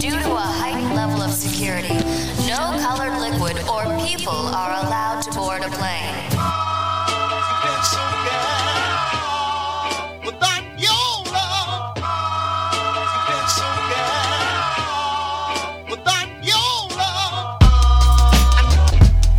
Due 0.00 0.10
to 0.10 0.32
a 0.32 0.46
heightened 0.60 0.94
level 0.94 1.20
of 1.22 1.32
security, 1.32 1.94
no 2.46 2.78
colored 2.86 3.18
liquid 3.18 3.56
or 3.68 3.82
people 4.06 4.32
are 4.32 4.84
allowed 4.84 5.20
to 5.22 5.30
board 5.32 5.62
a 5.62 5.68
plane. 5.70 6.14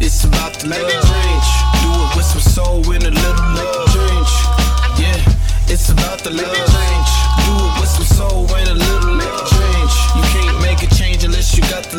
It's 0.01 0.23
about 0.25 0.53
the 0.59 0.67
love 0.67 0.89
change. 0.89 1.49
Do 1.81 1.89
it 2.03 2.15
with 2.17 2.25
some 2.25 2.41
soul 2.41 2.91
and 2.91 3.03
a 3.03 3.11
little 3.11 3.49
love 3.55 3.87
change. 3.93 4.33
Yeah, 4.99 5.73
it's 5.73 5.89
about 5.89 6.19
the 6.19 6.31
love 6.31 6.68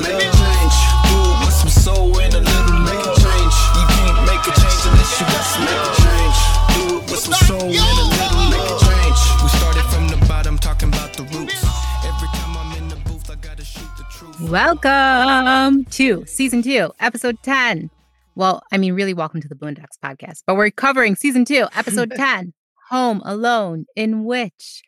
unless 0.01 0.25
you 0.25 0.31
love 0.31 0.41
change. 0.41 0.77
Do 1.11 1.17
it 1.21 1.39
with 1.45 1.55
some 1.55 1.69
soul 1.69 2.21
and 2.21 2.35
a 2.35 2.41
little 2.41 2.81
love 2.89 3.17
change. 3.21 3.57
You 3.77 3.85
can't 3.93 4.21
make 4.25 4.45
a 4.49 4.53
change 4.57 4.83
unless 4.89 5.21
you 5.21 5.27
got 5.27 5.45
some 5.45 5.65
love 5.69 5.97
change. 6.01 6.39
Do 6.73 6.83
it 6.97 7.11
with 7.11 7.21
some 7.21 7.35
soul 7.47 7.69
and 7.69 7.99
a 8.01 8.07
little 8.09 8.47
love 8.57 8.81
change. 8.81 9.21
We 9.43 9.49
started 9.61 9.85
from 9.93 10.09
the 10.09 10.27
bottom, 10.27 10.59
talking 10.59 10.89
about 10.89 11.13
the 11.15 11.25
roots. 11.25 11.63
Every 12.05 12.29
time 12.29 12.57
I'm 12.57 12.77
in 12.79 12.89
the 12.89 12.97
booth, 12.97 13.31
I 13.31 13.35
gotta 13.37 13.65
shoot 13.65 13.89
the 13.99 14.05
truth. 14.11 14.41
Welcome 14.51 15.85
to 15.85 16.25
season 16.27 16.63
two, 16.63 16.93
episode 17.01 17.39
10. 17.43 17.91
Well, 18.35 18.63
I 18.73 18.79
mean, 18.79 18.95
really, 18.95 19.13
welcome 19.13 19.43
to 19.43 19.49
the 19.49 19.55
Boondocks 19.55 19.99
podcast, 20.03 20.45
but 20.47 20.57
we're 20.57 20.71
covering 20.71 21.17
season 21.17 21.45
two, 21.45 21.67
episode 21.77 22.13
10 22.17 22.55
Home 22.89 23.21
Alone, 23.25 23.85
in 23.97 24.25
which 24.25 24.83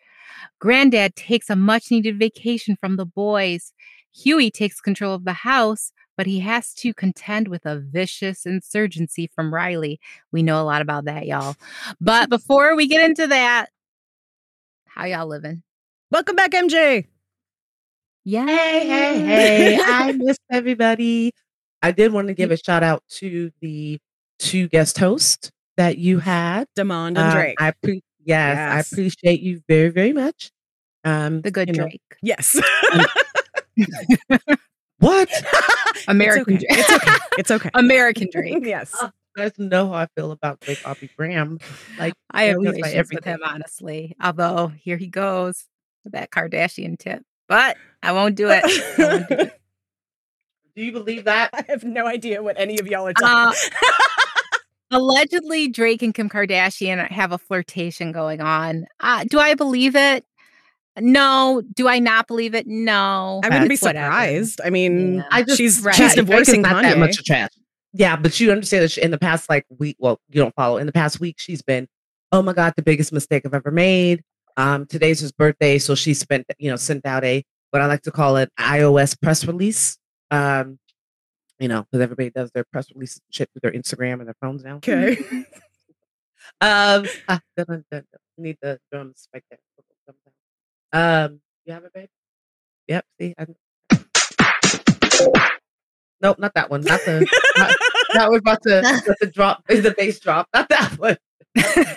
Granddad 0.59 1.17
takes 1.17 1.51
a 1.51 1.57
much 1.57 1.91
needed 1.91 2.19
vacation 2.19 2.77
from 2.81 2.97
the 2.97 3.05
boys. 3.05 3.73
Huey 4.15 4.51
takes 4.51 4.81
control 4.81 5.15
of 5.15 5.25
the 5.25 5.33
house, 5.33 5.93
but 6.17 6.27
he 6.27 6.41
has 6.41 6.75
to 6.75 6.93
contend 6.93 7.49
with 7.49 7.65
a 7.65 7.79
vicious 7.79 8.45
insurgency 8.45 9.31
from 9.35 9.53
Riley. 9.55 9.99
We 10.31 10.43
know 10.43 10.61
a 10.61 10.65
lot 10.65 10.83
about 10.83 11.07
that, 11.07 11.27
y'all. 11.27 11.57
But 12.01 12.29
before 12.31 12.77
we 12.77 12.87
get 12.87 13.05
into 13.09 13.27
that, 13.29 13.67
how 14.87 15.07
y'all 15.07 15.27
living? 15.27 15.63
Welcome 16.11 16.37
back, 16.37 16.51
MJ. 16.51 17.07
Yeah. 18.25 18.47
Hey, 18.47 18.87
hey, 18.87 19.21
hey. 19.77 19.79
I 19.83 20.13
missed 20.13 20.41
everybody. 20.51 21.33
I 21.83 21.91
did 21.91 22.13
want 22.13 22.29
to 22.29 22.35
give 22.35 22.51
a 22.51 22.57
shout 22.57 22.83
out 22.83 23.03
to 23.17 23.51
the 23.61 23.99
two 24.39 24.69
guest 24.69 24.99
hosts 24.99 25.51
that 25.77 25.97
you 25.99 26.19
had. 26.19 26.69
Demond 26.79 27.09
and 27.09 27.19
Um, 27.19 27.33
Drake. 27.33 27.57
I 27.59 27.73
pre- 27.83 28.03
yes, 28.25 28.59
I 28.59 28.81
appreciate 28.81 29.41
you 29.41 29.63
very, 29.69 29.89
very 29.89 30.13
much. 30.13 30.51
Um, 31.05 31.41
The 31.41 31.51
good 31.51 31.69
you 31.69 31.75
know- 31.75 31.85
Drake. 31.85 32.01
yes. 32.23 32.61
what? 34.99 35.31
American 36.09 36.59
it's 36.61 36.65
okay. 36.65 36.75
Drake. 36.75 36.79
It's 36.79 36.91
okay. 36.93 37.17
It's 37.39 37.51
okay. 37.51 37.71
American 37.75 38.29
Drake. 38.33 38.59
yes. 38.63 38.95
You 39.01 39.11
guys 39.37 39.53
know 39.59 39.89
how 39.89 39.95
I 39.95 40.07
feel 40.15 40.31
about 40.33 40.61
Drake 40.61 40.81
Aubrey 40.85 41.11
Graham. 41.17 41.59
Like, 41.99 42.15
I 42.31 42.45
have 42.45 42.59
no 42.59 42.73
issues 42.73 43.11
with 43.11 43.25
him, 43.25 43.41
honestly. 43.45 44.15
Although 44.23 44.69
here 44.69 44.97
he 44.97 45.07
goes 45.07 45.65
with 46.05 46.13
that 46.13 46.31
Kardashian 46.31 46.99
tip, 46.99 47.23
but 47.49 47.77
I 48.03 48.13
won't 48.13 48.35
do 48.35 48.49
it. 48.51 48.63
Won't 48.99 49.29
do 49.29 49.35
it. 49.37 49.61
Do 50.75 50.83
you 50.83 50.93
believe 50.93 51.25
that? 51.25 51.51
I 51.53 51.65
have 51.69 51.85
no 51.85 52.07
idea 52.07 52.43
what 52.43 52.59
any 52.59 52.79
of 52.79 52.87
y'all 52.87 53.07
are 53.07 53.13
talking 53.13 53.59
Uh, 53.81 54.99
Allegedly, 54.99 55.69
Drake 55.69 56.03
and 56.03 56.15
Kim 56.15 56.29
Kardashian 56.29 57.11
have 57.11 57.33
a 57.33 57.39
flirtation 57.39 58.13
going 58.13 58.43
on. 58.43 58.87
Uh, 59.01 59.25
do 59.25 59.39
I 59.39 59.55
believe 59.55 59.97
it? 59.97 60.25
No. 60.99 61.63
Do 61.75 61.89
I 61.89 61.99
not 61.99 62.27
believe 62.27 62.55
it? 62.55 62.67
No. 62.67 63.41
I 63.45 63.49
wouldn't 63.49 63.69
be 63.69 63.75
It's 63.75 63.83
whatever. 63.83 64.07
surprised. 64.07 64.61
I 64.65 64.71
mean, 64.71 65.17
Yeah. 65.17 65.23
I 65.31 65.43
just 65.43 65.57
she's 65.59 65.81
Right. 65.83 65.95
she's 65.95 66.17
Yeah, 66.17 66.23
Drake 66.23 66.41
is 66.41 66.47
divorcing 66.49 66.63
not 66.63 66.83
that 66.83 66.97
Kanye. 66.97 67.01
much 67.01 67.25
trash. 67.25 67.51
Yeah, 67.95 68.17
but 68.17 68.39
you 68.41 68.51
understand 68.53 68.85
that 68.85 68.91
she- 68.91 69.03
in 69.03 69.11
the 69.11 69.19
past 69.19 69.49
like 69.51 69.67
week, 69.79 69.97
well, 69.99 70.21
you 70.29 70.41
don't 70.41 70.55
follow. 70.55 70.79
In 70.79 70.87
the 70.87 70.93
past 70.93 71.21
week, 71.21 71.37
she's 71.39 71.61
been, 71.63 71.89
oh 72.33 72.41
my 72.43 72.53
god, 72.53 72.73
the 72.77 72.83
biggest 72.83 73.13
mistake 73.13 73.45
I've 73.45 73.55
ever 73.55 73.71
made. 73.71 74.23
Um, 74.57 74.87
today's 74.87 75.21
his 75.21 75.33
birthday, 75.33 75.79
so 75.79 75.95
she 75.95 76.15
spent, 76.15 76.47
you 76.59 76.71
know, 76.71 76.77
sent 76.77 77.05
out 77.07 77.25
a 77.25 77.45
what 77.71 77.81
I 77.83 77.87
like 77.87 78.03
to 78.03 78.11
call 78.11 78.37
it 78.37 78.51
iOS 78.59 79.19
press 79.21 79.47
release. 79.47 79.99
Um, 80.31 80.79
you 81.59 81.69
know, 81.69 81.83
because 81.91 82.03
everybody 82.03 82.31
does 82.31 82.51
their 82.53 82.65
press 82.73 82.91
release 82.95 83.21
shit 83.31 83.49
through 83.53 83.61
their 83.71 83.79
Instagram 83.79 84.15
and 84.15 84.27
their 84.27 84.37
phones 84.41 84.63
now. 84.65 84.77
Okay. 84.77 85.17
Um, 86.61 87.07
ah, 87.29 87.41
dun. 87.57 87.85
We 88.37 88.43
need 88.45 88.57
the 88.63 88.79
drums 88.93 89.27
right 89.33 89.43
there. 89.51 89.59
Um, 90.93 91.41
you 91.65 91.73
have 91.73 91.85
it, 91.85 91.93
babe? 91.93 92.09
Yep. 92.89 93.05
See, 93.21 93.35
I... 93.39 93.47
nope, 96.21 96.39
not 96.39 96.55
that 96.55 96.71
one. 96.71 96.83
Not 96.83 97.01
the. 97.05 97.27
not, 97.57 97.75
that 98.15 98.31
was 98.31 98.41
about 98.41 98.63
to, 98.65 98.79
about 99.05 99.17
to 99.21 99.31
drop. 99.31 99.65
Is 99.69 99.83
the 99.83 99.93
bass 99.93 100.21
drop? 100.21 100.49
Not 100.55 100.69
that 100.69 100.93
one. 100.99 101.17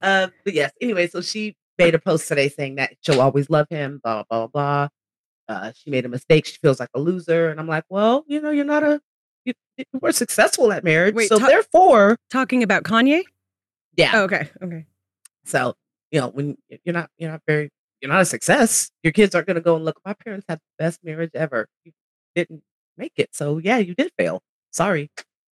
um, 0.00 0.32
but 0.44 0.54
yes. 0.54 0.72
Anyway, 0.80 1.06
so 1.08 1.20
she 1.20 1.56
made 1.78 1.94
a 1.94 1.98
post 1.98 2.26
today 2.28 2.48
saying 2.48 2.76
that 2.76 2.94
she'll 3.02 3.20
always 3.20 3.50
love 3.50 3.66
him. 3.70 4.00
Blah 4.02 4.24
blah 4.28 4.46
blah. 4.46 4.48
blah. 4.48 4.88
Uh, 5.46 5.72
she 5.74 5.90
made 5.90 6.06
a 6.06 6.08
mistake. 6.08 6.46
She 6.46 6.56
feels 6.56 6.80
like 6.80 6.88
a 6.94 6.98
loser, 6.98 7.50
and 7.50 7.60
I'm 7.60 7.68
like, 7.68 7.84
well, 7.90 8.24
you 8.26 8.40
know, 8.40 8.50
you're 8.50 8.64
not 8.64 8.82
a. 8.82 9.00
You, 9.44 9.52
you 9.76 9.84
were 10.00 10.12
successful 10.12 10.72
at 10.72 10.84
marriage, 10.84 11.14
Wait, 11.14 11.28
so 11.28 11.38
ta- 11.38 11.46
therefore, 11.48 12.16
Talking 12.30 12.62
about 12.62 12.82
Kanye? 12.84 13.24
yeah. 13.94 14.12
Oh, 14.14 14.22
okay. 14.22 14.48
Okay. 14.62 14.86
So, 15.44 15.74
you 16.10 16.20
know, 16.22 16.28
when 16.28 16.56
you're 16.84 16.94
not, 16.94 17.10
you're 17.18 17.30
not 17.30 17.42
very, 17.46 17.70
you're 18.04 18.12
not 18.12 18.20
a 18.20 18.26
success, 18.26 18.90
your 19.02 19.12
kids 19.14 19.34
aren't 19.34 19.46
going 19.46 19.54
to 19.54 19.62
go 19.62 19.76
and 19.76 19.84
look, 19.84 19.98
my 20.04 20.12
parents 20.12 20.44
had 20.46 20.58
the 20.58 20.84
best 20.84 21.00
marriage 21.02 21.30
ever. 21.34 21.66
You 21.84 21.92
didn't 22.36 22.62
make 22.98 23.12
it. 23.16 23.30
So, 23.34 23.56
yeah, 23.56 23.78
you 23.78 23.94
did 23.94 24.12
fail. 24.18 24.42
Sorry. 24.72 25.10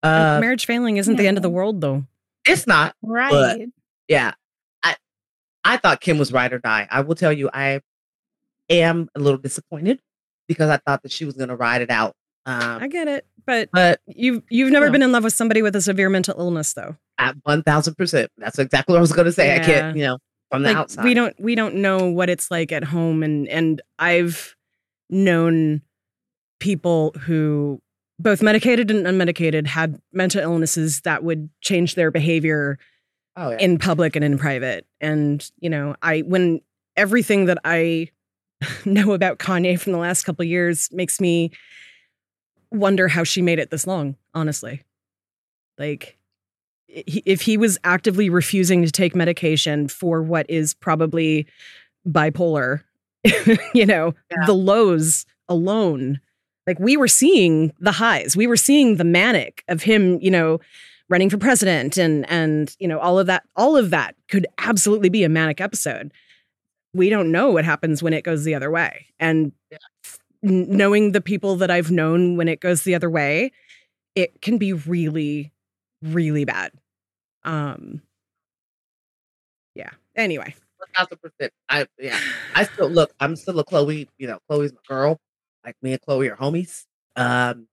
Uh, 0.05 0.39
Marriage 0.41 0.65
failing 0.65 0.97
isn't 0.99 1.17
the 1.17 1.27
end 1.27 1.37
of 1.39 1.43
the 1.43 1.51
world, 1.51 1.81
though. 1.81 2.05
it's 2.47 2.67
not. 2.69 2.95
Right. 3.03 3.67
Yeah. 4.07 4.35
I, 4.85 4.95
I 5.65 5.77
thought 5.79 6.01
Kim 6.01 6.19
was 6.19 6.33
ride 6.33 6.53
or 6.53 6.61
die. 6.61 6.87
I 6.89 7.01
will 7.01 7.17
tell 7.17 7.33
you, 7.33 7.51
I 7.53 7.81
am 8.71 9.09
a 9.17 9.19
little 9.19 9.39
disappointed 9.39 10.01
because 10.47 10.71
I 10.71 10.77
thought 10.77 11.03
that 11.03 11.11
she 11.11 11.25
was 11.25 11.35
going 11.35 11.49
to 11.49 11.57
ride 11.57 11.83
it 11.83 11.91
out. 11.91 12.15
Um, 12.45 12.81
I 12.81 12.87
get 12.87 13.09
it, 13.09 13.27
but 13.45 13.71
but 13.73 14.01
you've 14.07 14.45
you've 14.51 14.71
never 14.71 14.87
No. 14.87 14.93
been 14.93 15.03
in 15.03 15.11
love 15.11 15.25
with 15.25 15.33
somebody 15.33 15.63
with 15.63 15.75
a 15.75 15.83
severe 15.83 16.09
mental 16.09 16.39
illness, 16.39 16.75
though. 16.75 16.95
at 17.19 17.35
1000%, 17.43 18.29
that's 18.39 18.59
exactly 18.61 18.93
what 18.93 18.99
I 18.99 19.01
was 19.01 19.11
going 19.13 19.25
to 19.27 19.33
say. 19.33 19.57
I 19.57 19.59
can't, 19.59 19.97
you 19.97 20.05
know, 20.05 20.19
the 20.63 20.69
like 20.69 20.77
outside. 20.77 21.05
we 21.05 21.15
don't 21.15 21.35
we 21.41 21.55
don't 21.55 21.75
know 21.77 22.11
what 22.11 22.29
it's 22.31 22.51
like 22.51 22.73
at 22.73 22.85
home 22.85 23.23
and 23.23 23.49
and 23.49 23.81
i've 23.99 24.55
known 25.11 25.81
people 26.61 27.13
who 27.21 27.81
both 28.19 28.43
medicated 28.43 28.91
and 28.91 29.07
unmedicated 29.07 29.67
had 29.67 30.01
mental 30.13 30.41
illnesses 30.41 31.03
that 31.03 31.23
would 31.23 31.49
change 31.61 31.95
their 31.95 32.11
behavior 32.11 32.79
Oh, 33.39 33.51
yeah. 33.51 33.59
in 33.59 33.77
public 33.79 34.17
and 34.17 34.25
in 34.25 34.39
private 34.39 34.87
and 35.01 35.49
you 35.61 35.69
know 35.69 35.95
i 36.01 36.21
when 36.21 36.61
everything 36.97 37.45
that 37.47 37.59
i 37.65 38.09
know 38.87 39.13
about 39.13 39.39
kanye 39.39 39.79
from 39.79 39.93
the 39.93 39.99
last 39.99 40.25
couple 40.25 40.43
years 40.45 40.89
makes 40.91 41.21
me 41.21 41.51
wonder 42.71 43.09
how 43.09 43.25
she 43.25 43.43
made 43.43 43.59
it 43.59 43.71
this 43.71 43.87
long 43.87 44.17
honestly 44.33 44.83
like 45.79 46.16
if 46.89 47.41
he 47.43 47.57
was 47.57 47.79
actively 47.85 48.31
refusing 48.31 48.85
to 48.85 48.91
take 48.93 49.15
medication 49.15 49.89
for 49.89 50.23
what 50.23 50.49
is 50.49 50.75
probably 50.75 51.47
bipolar 52.07 52.83
you 53.75 53.85
know 53.87 54.15
Yeah. 54.31 54.47
the 54.47 54.55
lows 54.55 55.27
alone 55.49 56.21
like 56.67 56.79
we 56.79 56.97
were 56.97 57.09
seeing 57.09 57.73
the 57.81 57.93
highs 57.93 58.37
we 58.37 58.47
were 58.47 58.57
seeing 58.57 58.97
the 58.97 59.05
manic 59.05 59.65
of 59.69 59.83
him 59.83 60.19
you 60.21 60.31
know 60.31 60.61
running 61.09 61.29
for 61.31 61.39
president 61.39 61.97
and 61.97 62.29
and 62.31 62.77
you 62.79 62.87
know 62.87 62.99
all 63.01 63.19
of 63.19 63.27
that 63.27 63.43
all 63.57 63.77
of 63.77 63.91
that 63.91 64.15
could 64.29 64.47
absolutely 64.59 65.09
be 65.09 65.25
a 65.25 65.29
manic 65.29 65.61
episode 65.61 66.13
we 66.95 67.11
don't 67.11 67.31
know 67.33 67.51
what 67.51 67.65
happens 67.65 68.03
when 68.03 68.13
it 68.13 68.23
goes 68.25 68.45
the 68.45 68.55
other 68.55 68.71
way 68.71 69.07
and 69.19 69.51
Yeah. 69.71 69.79
knowing 70.43 71.11
the 71.13 71.21
people 71.21 71.57
that 71.57 71.71
i've 71.71 71.91
known 71.91 72.37
when 72.37 72.47
it 72.49 72.61
goes 72.61 72.83
the 72.85 72.95
other 72.95 73.11
way 73.11 73.51
it 74.15 74.41
can 74.41 74.59
be 74.59 74.73
really 74.73 75.53
really 76.03 76.45
bad 76.45 76.71
um 77.47 78.03
yeah 79.75 79.91
anyway 80.17 80.55
thousand 80.97 81.19
percent. 81.21 81.53
I 81.69 81.87
yeah. 81.99 82.19
I 82.55 82.65
still 82.65 82.89
look. 82.89 83.13
I'm 83.19 83.35
still 83.37 83.59
a 83.59 83.65
Chloe. 83.65 84.09
You 84.19 84.29
know, 84.29 84.39
Chloe's 84.49 84.73
my 84.73 84.79
girl. 84.89 85.19
Like 85.65 85.75
me 85.83 85.93
and 85.93 86.01
Chloe 86.03 86.29
are 86.31 86.37
homies. 86.37 86.85
Um, 87.17 87.67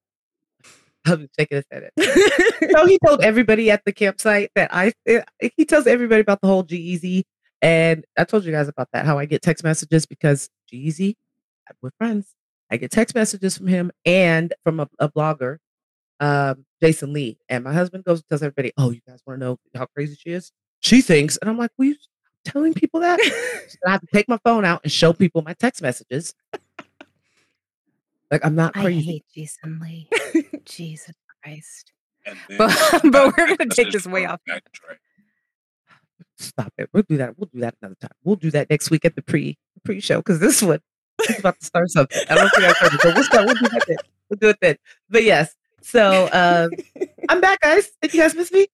I'm 1.06 1.28
shaking 1.38 1.58
his 1.58 1.66
head. 1.72 1.90
So 2.72 2.88
he 2.88 2.98
told 3.06 3.22
everybody 3.22 3.70
at 3.72 3.84
the 3.86 3.92
campsite 3.92 4.52
that 4.56 4.74
I. 4.74 4.94
eh, 5.06 5.22
He 5.58 5.66
tells 5.66 5.86
everybody 5.86 6.22
about 6.22 6.42
the 6.42 6.48
whole 6.48 6.64
G-Eazy, 6.64 7.24
and 7.62 8.06
I 8.18 8.24
told 8.24 8.46
you 8.46 8.52
guys 8.52 8.68
about 8.70 8.88
that. 8.94 9.06
How 9.06 9.20
I 9.20 9.26
get 9.26 9.42
text 9.42 9.64
messages 9.64 10.06
because 10.06 10.50
G-Eazy, 10.70 11.16
we're 11.82 11.92
friends. 11.98 12.34
I 12.72 12.78
get 12.78 12.92
text 12.92 13.16
messages 13.16 13.58
from 13.58 13.68
him 13.68 13.92
and 14.06 14.54
from 14.64 14.80
a, 14.80 14.88
a 15.00 15.10
blogger, 15.10 15.58
um, 16.20 16.66
Jason 16.82 17.14
Lee. 17.14 17.38
And 17.50 17.64
my 17.64 17.74
husband 17.74 18.04
goes 18.04 18.20
and 18.20 18.30
tells 18.30 18.44
everybody, 18.44 18.72
"Oh, 18.78 18.92
you 18.92 19.02
guys 19.08 19.22
want 19.26 19.40
to 19.40 19.46
know 19.46 19.60
how 19.76 19.86
crazy 19.88 20.16
she 20.20 20.32
is?" 20.32 20.52
She 20.80 21.02
thinks, 21.02 21.38
and 21.38 21.50
I'm 21.50 21.58
like, 21.58 21.72
"Will 21.78 21.88
you 21.88 21.96
stop 21.96 22.54
telling 22.54 22.74
people 22.74 23.00
that?" 23.02 23.20
So 23.70 23.80
I 23.88 23.92
have 23.92 24.02
to 24.02 24.08
take 24.14 24.30
my 24.30 24.38
phone 24.44 24.66
out 24.66 24.82
and 24.84 24.92
show 24.92 25.14
people 25.14 25.42
my 25.42 25.54
text 25.54 25.82
messages. 25.82 26.36
Like 28.34 28.46
I'm 28.46 28.56
not 28.56 28.74
crazy. 28.74 28.98
I 28.98 29.12
hate 29.14 29.26
Jason 29.34 29.80
Lee. 29.80 30.10
Jesus 30.66 31.16
Christ. 31.44 31.92
But, 32.58 33.02
but 33.12 33.38
we're 33.38 33.56
gonna 33.58 33.70
take 33.70 33.92
this 33.92 34.08
way 34.08 34.26
off. 34.26 34.40
Mac 34.48 34.64
Stop 36.38 36.72
it. 36.78 36.90
We'll 36.94 37.04
do 37.08 37.18
that. 37.18 37.38
We'll 37.38 37.50
do 37.54 37.60
that 37.60 37.76
another 37.82 37.98
time. 38.00 38.12
We'll 38.24 38.38
do 38.38 38.50
that 38.52 38.70
next 38.70 38.90
week 38.90 39.06
at 39.06 39.16
the 39.16 39.22
pre 39.22 39.58
pre 39.84 40.00
show 40.00 40.18
because 40.18 40.40
this 40.40 40.62
one 40.62 40.80
is 41.30 41.40
about 41.40 41.60
to 41.60 41.66
start 41.66 41.90
something. 41.92 42.22
I 42.30 42.36
don't 42.36 42.50
think 42.50 42.64
I've 42.64 42.78
heard 42.78 42.94
it, 42.94 43.00
but 43.04 43.14
we'll 43.16 43.24
start. 43.24 43.46
We'll 43.46 43.56
do 43.56 43.68
that 43.70 43.84
then. 43.88 43.98
We'll 44.30 44.38
do 44.40 44.50
it 44.50 44.58
then. 44.62 44.78
But 45.10 45.24
yes. 45.24 45.56
So 45.84 46.30
um, 46.32 46.72
I'm 47.30 47.42
back, 47.42 47.62
guys. 47.62 47.92
Did 48.02 48.14
you 48.14 48.22
guys 48.22 48.36
miss 48.36 48.52
me? 48.52 48.68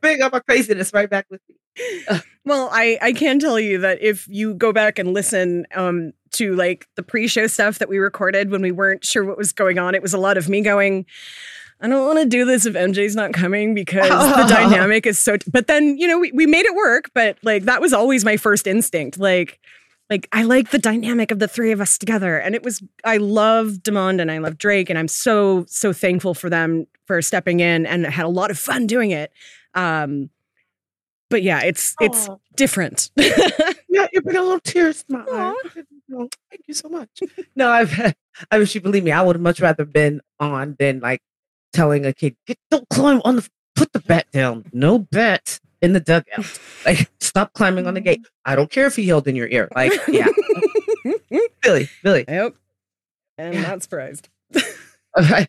Bring 0.00 0.20
up 0.22 0.32
my 0.32 0.40
craziness 0.40 0.92
right 0.92 1.08
back 1.08 1.26
with 1.30 1.40
me. 1.48 2.20
Well, 2.44 2.68
I 2.72 2.98
I 3.00 3.12
can 3.12 3.38
tell 3.38 3.58
you 3.58 3.78
that 3.78 4.02
if 4.02 4.26
you 4.28 4.54
go 4.54 4.72
back 4.72 4.98
and 4.98 5.14
listen 5.14 5.66
um 5.74 6.12
to 6.32 6.54
like 6.54 6.86
the 6.96 7.02
pre-show 7.02 7.46
stuff 7.46 7.78
that 7.78 7.88
we 7.88 7.98
recorded 7.98 8.50
when 8.50 8.62
we 8.62 8.72
weren't 8.72 9.04
sure 9.04 9.24
what 9.24 9.38
was 9.38 9.52
going 9.52 9.78
on, 9.78 9.94
it 9.94 10.02
was 10.02 10.12
a 10.12 10.18
lot 10.18 10.36
of 10.36 10.48
me 10.48 10.60
going 10.60 11.06
I 11.82 11.88
don't 11.88 12.06
want 12.06 12.20
to 12.20 12.26
do 12.26 12.44
this 12.44 12.64
if 12.64 12.74
MJ's 12.74 13.16
not 13.16 13.32
coming 13.32 13.74
because 13.74 14.08
the 14.08 14.46
dynamic 14.54 15.04
is 15.04 15.18
so 15.18 15.36
but 15.50 15.66
then, 15.66 15.98
you 15.98 16.06
know, 16.06 16.18
we, 16.18 16.30
we 16.32 16.46
made 16.46 16.64
it 16.64 16.74
work, 16.76 17.10
but 17.12 17.38
like 17.42 17.64
that 17.64 17.80
was 17.80 17.92
always 17.92 18.24
my 18.24 18.36
first 18.36 18.68
instinct. 18.68 19.18
Like 19.18 19.58
like 20.12 20.28
I 20.30 20.42
like 20.42 20.70
the 20.70 20.78
dynamic 20.78 21.30
of 21.30 21.38
the 21.38 21.48
three 21.48 21.72
of 21.72 21.80
us 21.80 21.96
together. 21.96 22.36
And 22.38 22.54
it 22.54 22.62
was 22.62 22.82
I 23.02 23.16
love 23.16 23.78
Demond 23.82 24.20
and 24.20 24.30
I 24.30 24.38
love 24.38 24.58
Drake 24.58 24.90
and 24.90 24.98
I'm 24.98 25.08
so 25.08 25.64
so 25.68 25.92
thankful 25.94 26.34
for 26.34 26.50
them 26.50 26.86
for 27.06 27.22
stepping 27.22 27.60
in 27.60 27.86
and 27.86 28.04
had 28.04 28.26
a 28.26 28.28
lot 28.28 28.50
of 28.50 28.58
fun 28.58 28.86
doing 28.86 29.10
it. 29.10 29.32
Um 29.74 30.28
but 31.30 31.42
yeah, 31.42 31.62
it's 31.62 31.94
it's 32.00 32.28
different. 32.54 33.10
Yeah, 33.94 34.06
you 34.10 34.22
bring 34.22 34.36
a 34.38 34.42
little 34.42 34.58
tears 34.58 35.04
to 35.04 35.12
my 35.12 35.24
eye. 35.30 35.54
Thank 36.08 36.62
you 36.66 36.72
so 36.72 36.88
much. 36.88 37.10
no, 37.54 37.70
I've 37.70 38.14
I 38.50 38.58
wish 38.58 38.74
you 38.74 38.80
believe 38.80 39.04
me, 39.04 39.12
I 39.12 39.20
would 39.20 39.36
have 39.36 39.42
much 39.42 39.60
rather 39.60 39.84
been 39.84 40.22
on 40.40 40.76
than 40.78 41.00
like 41.00 41.20
telling 41.74 42.06
a 42.06 42.14
kid, 42.14 42.36
"Get- 42.46 42.56
don't 42.70 42.88
climb 42.88 43.20
on 43.26 43.36
the 43.36 43.46
put 43.76 43.92
the 43.92 44.00
bat 44.00 44.26
down. 44.32 44.64
No 44.72 44.98
bat 44.98 45.60
in 45.82 45.92
the 45.92 46.00
dugout. 46.00 46.60
Like 46.84 47.08
stop 47.20 47.52
climbing 47.52 47.86
on 47.86 47.94
the 47.94 48.00
gate. 48.00 48.26
I 48.44 48.56
don't 48.56 48.68
care 48.70 48.86
if 48.86 48.96
he 48.96 49.02
yelled 49.04 49.28
in 49.28 49.36
your 49.36 49.46
ear. 49.46 49.68
Like, 49.76 49.92
yeah. 50.08 50.26
Billy, 51.62 51.88
Billy. 52.02 52.24
Yep. 52.26 52.56
And 53.38 53.54
Yeah. 53.54 53.62
not 53.62 53.82
surprised. 53.84 54.28
Okay. 55.16 55.46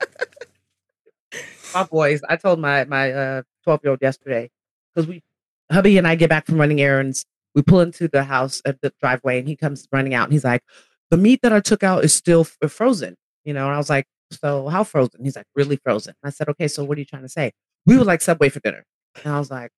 my 1.74 1.82
boys, 1.84 2.22
I 2.28 2.36
told 2.36 2.58
my 2.58 2.84
my 2.84 3.12
uh 3.12 3.42
12 3.64 3.80
year 3.84 3.90
old 3.90 3.98
yesterday 4.00 4.50
because 4.94 5.06
we 5.08 5.22
hubby 5.70 5.98
and 5.98 6.06
I 6.08 6.14
get 6.14 6.30
back 6.30 6.46
from 6.46 6.58
running 6.58 6.80
errands. 6.80 7.26
We 7.54 7.62
pull 7.62 7.80
into 7.80 8.08
the 8.08 8.24
house 8.24 8.62
at 8.64 8.80
the 8.80 8.92
driveway 9.00 9.38
and 9.38 9.48
he 9.48 9.56
comes 9.56 9.86
running 9.92 10.14
out 10.14 10.24
and 10.24 10.32
he's 10.32 10.44
like, 10.44 10.62
The 11.10 11.16
meat 11.18 11.40
that 11.42 11.52
I 11.52 11.60
took 11.60 11.82
out 11.82 12.04
is 12.04 12.14
still 12.14 12.42
f- 12.42 12.56
uh, 12.62 12.68
frozen. 12.68 13.16
You 13.44 13.52
know, 13.54 13.66
and 13.66 13.74
I 13.74 13.78
was 13.78 13.90
like, 13.90 14.06
So 14.30 14.68
how 14.68 14.84
frozen? 14.84 15.22
He's 15.24 15.36
like, 15.36 15.46
Really 15.54 15.76
frozen. 15.76 16.14
I 16.24 16.30
said, 16.30 16.48
Okay, 16.48 16.68
so 16.68 16.82
what 16.84 16.96
are 16.96 17.00
you 17.00 17.06
trying 17.06 17.22
to 17.22 17.28
say? 17.28 17.52
We 17.84 17.96
would 17.98 18.06
like 18.06 18.22
Subway 18.22 18.48
for 18.48 18.60
dinner. 18.60 18.84
And 19.24 19.32
I 19.32 19.38
was 19.38 19.50
like, 19.50 19.72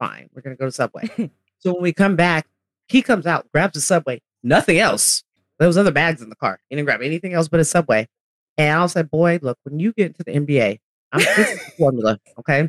fine, 0.00 0.28
we're 0.34 0.42
gonna 0.42 0.56
go 0.56 0.64
to 0.64 0.72
Subway. 0.72 1.08
so 1.58 1.74
when 1.74 1.82
we 1.82 1.92
come 1.92 2.16
back, 2.16 2.46
he 2.88 3.02
comes 3.02 3.26
out, 3.26 3.46
grabs 3.52 3.74
the 3.74 3.80
Subway, 3.80 4.20
nothing 4.42 4.78
else. 4.78 5.22
There 5.58 5.68
was 5.68 5.78
other 5.78 5.92
bags 5.92 6.22
in 6.22 6.30
the 6.30 6.36
car. 6.36 6.58
He 6.68 6.76
didn't 6.76 6.86
grab 6.86 7.02
anything 7.02 7.34
else 7.34 7.46
but 7.46 7.60
a 7.60 7.64
Subway. 7.64 8.08
And 8.56 8.78
I 8.78 8.82
was 8.82 8.96
like, 8.96 9.10
boy, 9.10 9.38
look, 9.42 9.58
when 9.62 9.78
you 9.78 9.92
get 9.92 10.08
into 10.08 10.24
the 10.24 10.32
NBA, 10.32 10.80
I'm 11.12 11.20
this 11.20 11.52
is 11.52 11.64
the 11.64 11.70
formula, 11.72 12.18
okay? 12.38 12.68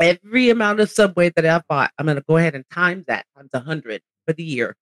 Every 0.00 0.50
amount 0.50 0.80
of 0.80 0.90
Subway 0.90 1.30
that 1.36 1.46
I 1.46 1.62
bought, 1.68 1.92
I'm 1.98 2.06
gonna 2.06 2.20
go 2.20 2.36
ahead 2.36 2.54
and 2.54 2.64
times 2.70 3.06
that 3.06 3.26
times 3.36 3.50
a 3.54 3.60
hundred 3.60 4.02
for 4.26 4.32
the 4.32 4.42
year. 4.42 4.76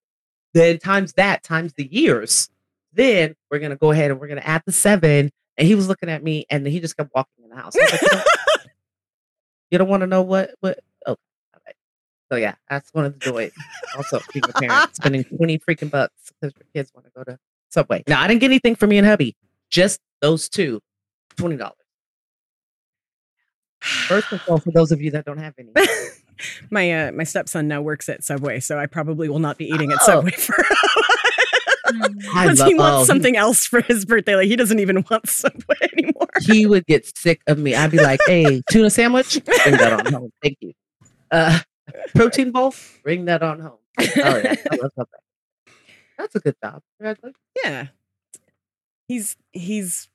Then 0.55 0.79
times 0.79 1.13
that 1.15 1.43
times 1.43 1.75
the 1.75 1.87
years. 1.87 2.49
Then 2.93 3.35
we're 3.51 3.59
gonna 3.59 3.77
go 3.77 3.91
ahead 3.91 4.11
and 4.11 4.19
we're 4.19 4.29
gonna 4.29 4.41
add 4.43 4.63
the 4.67 4.73
seven. 4.73 5.31
And 5.59 5.69
he 5.69 5.75
was 5.75 5.87
looking 5.87 6.09
at 6.09 6.23
me 6.23 6.47
and 6.49 6.67
he 6.67 6.81
just 6.81 6.97
kept 6.97 7.11
walking 7.15 7.45
in 7.45 7.51
the 7.51 7.57
house. 7.57 7.75
I 9.73 9.79
was 9.79 9.79
like, 9.79 9.79
"You 9.79 9.79
don't- 9.79 9.89
want 9.89 10.01
to 10.03 10.07
know 10.07 10.23
what 10.23 10.51
what 10.61 10.79
oh 11.07 11.13
all 11.13 11.61
right. 11.67 11.75
So 12.31 12.37
yeah, 12.37 12.55
that's 12.71 12.93
one 12.95 13.05
of 13.05 13.13
the 13.15 13.19
joys. 13.19 13.53
Also 13.97 14.21
being 14.33 14.45
a 14.49 14.53
parent, 14.61 14.95
spending 14.97 15.25
20 15.25 15.59
freaking 15.61 15.91
bucks 15.91 16.15
because 16.41 16.55
your 16.57 16.67
kids 16.75 16.93
want 16.95 17.07
to 17.07 17.13
go 17.15 17.25
to 17.25 17.39
Subway. 17.71 18.03
Now 18.09 18.21
I 18.23 18.29
didn't 18.29 18.41
get 18.41 18.47
anything 18.51 18.75
for 18.77 18.87
me 18.87 18.99
and 18.99 19.07
hubby, 19.07 19.37
just 19.71 20.01
those 20.21 20.49
two, 20.49 20.81
twenty 21.37 21.57
dollars. 21.57 21.77
First 23.81 24.31
of 24.33 24.41
all, 24.49 24.59
for 24.59 24.71
those 24.71 24.93
of 24.93 25.01
you 25.03 25.11
that 25.13 25.25
don't 25.25 25.39
have 25.39 25.55
any. 25.59 25.73
my 26.71 26.93
uh, 27.09 27.13
my 27.13 27.25
stepson 27.25 27.67
now 27.67 27.81
works 27.83 28.09
at 28.09 28.23
Subway, 28.23 28.61
so 28.61 28.79
I 28.79 28.87
probably 28.87 29.29
will 29.29 29.41
not 29.41 29.59
be 29.59 29.67
eating 29.67 29.91
at 29.91 29.99
Oh. 30.03 30.07
Subway 30.07 30.31
for 30.39 30.55
because 31.93 32.59
love- 32.61 32.69
he 32.69 32.75
wants 32.75 32.95
oh, 32.97 33.01
he- 33.01 33.05
something 33.07 33.37
else 33.37 33.67
for 33.67 33.81
his 33.83 34.05
birthday. 34.05 34.37
Like 34.37 34.47
he 34.49 34.57
doesn't 34.57 34.79
even 34.79 35.05
want 35.11 35.29
Subway 35.29 35.77
anymore. 35.97 36.29
he 36.43 36.67
would 36.67 36.87
get 36.87 37.17
sick 37.17 37.41
of 37.47 37.59
me. 37.59 37.75
I'd 37.75 37.91
be 37.91 37.99
like, 37.99 38.21
"Hey, 38.27 38.63
tuna 38.71 38.91
sandwich, 38.91 39.45
bring 39.45 39.77
that 39.77 39.93
on 40.07 40.13
home. 40.13 40.33
Thank 40.43 40.59
you. 40.61 40.73
Uh, 41.31 41.59
protein 42.15 42.51
bowl, 42.53 42.75
bring 43.03 43.27
that 43.27 43.43
on 43.43 43.61
home." 43.61 43.79
Oh 43.99 44.05
yeah, 44.17 44.55
I 44.71 44.77
love 44.97 45.07
That's 46.19 46.35
a 46.35 46.41
good 46.41 46.57
job. 46.63 46.83
Yeah. 47.65 47.87
He's 49.09 49.37
he's 49.53 50.09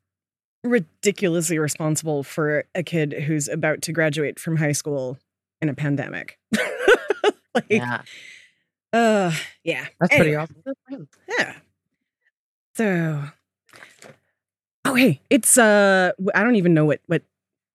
ridiculously 0.64 1.60
responsible 1.60 2.24
for 2.24 2.66
a 2.76 2.84
kid 2.84 3.14
who's 3.14 3.48
about 3.48 3.82
to 3.84 3.94
graduate 3.94 4.40
from 4.40 4.58
high 4.58 4.72
school 4.72 5.18
in 5.62 5.70
a 5.70 5.74
pandemic. 5.74 6.40
like 7.54 7.66
Yeah, 7.70 8.02
uh 8.94 9.32
yeah. 9.64 9.86
that's 10.00 10.16
pretty 10.16 10.32
Anyway, 10.36 10.42
awesome. 10.44 10.56
For 10.64 10.74
him. 10.96 11.08
Yeah. 11.38 11.54
So 12.78 13.24
Oh 14.86 14.94
hey, 14.94 15.20
it's 15.32 15.58
uh 15.58 16.12
I 16.36 16.44
don't 16.44 16.58
even 16.58 16.76
know 16.76 16.86
what 16.86 17.02
what 17.08 17.24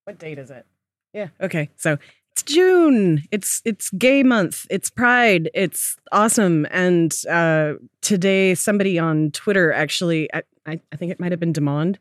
what 0.04 0.20
date 0.20 0.38
is 0.38 0.52
it? 0.52 0.64
Yeah, 1.12 1.28
okay. 1.40 1.70
So 1.76 1.98
it's 2.30 2.44
June. 2.44 3.24
It's 3.32 3.62
it's 3.64 3.90
gay 3.90 4.22
month. 4.22 4.64
It's 4.70 4.90
pride. 4.90 5.50
It's 5.54 5.96
awesome. 6.12 6.68
And 6.70 7.12
uh 7.28 7.74
today 8.00 8.54
somebody 8.54 8.96
on 8.96 9.32
Twitter 9.32 9.72
actually 9.72 10.32
I, 10.32 10.42
I, 10.66 10.96
think 10.96 11.10
it 11.10 11.18
might 11.18 11.32
have 11.32 11.40
been 11.40 11.52
Demond 11.52 11.96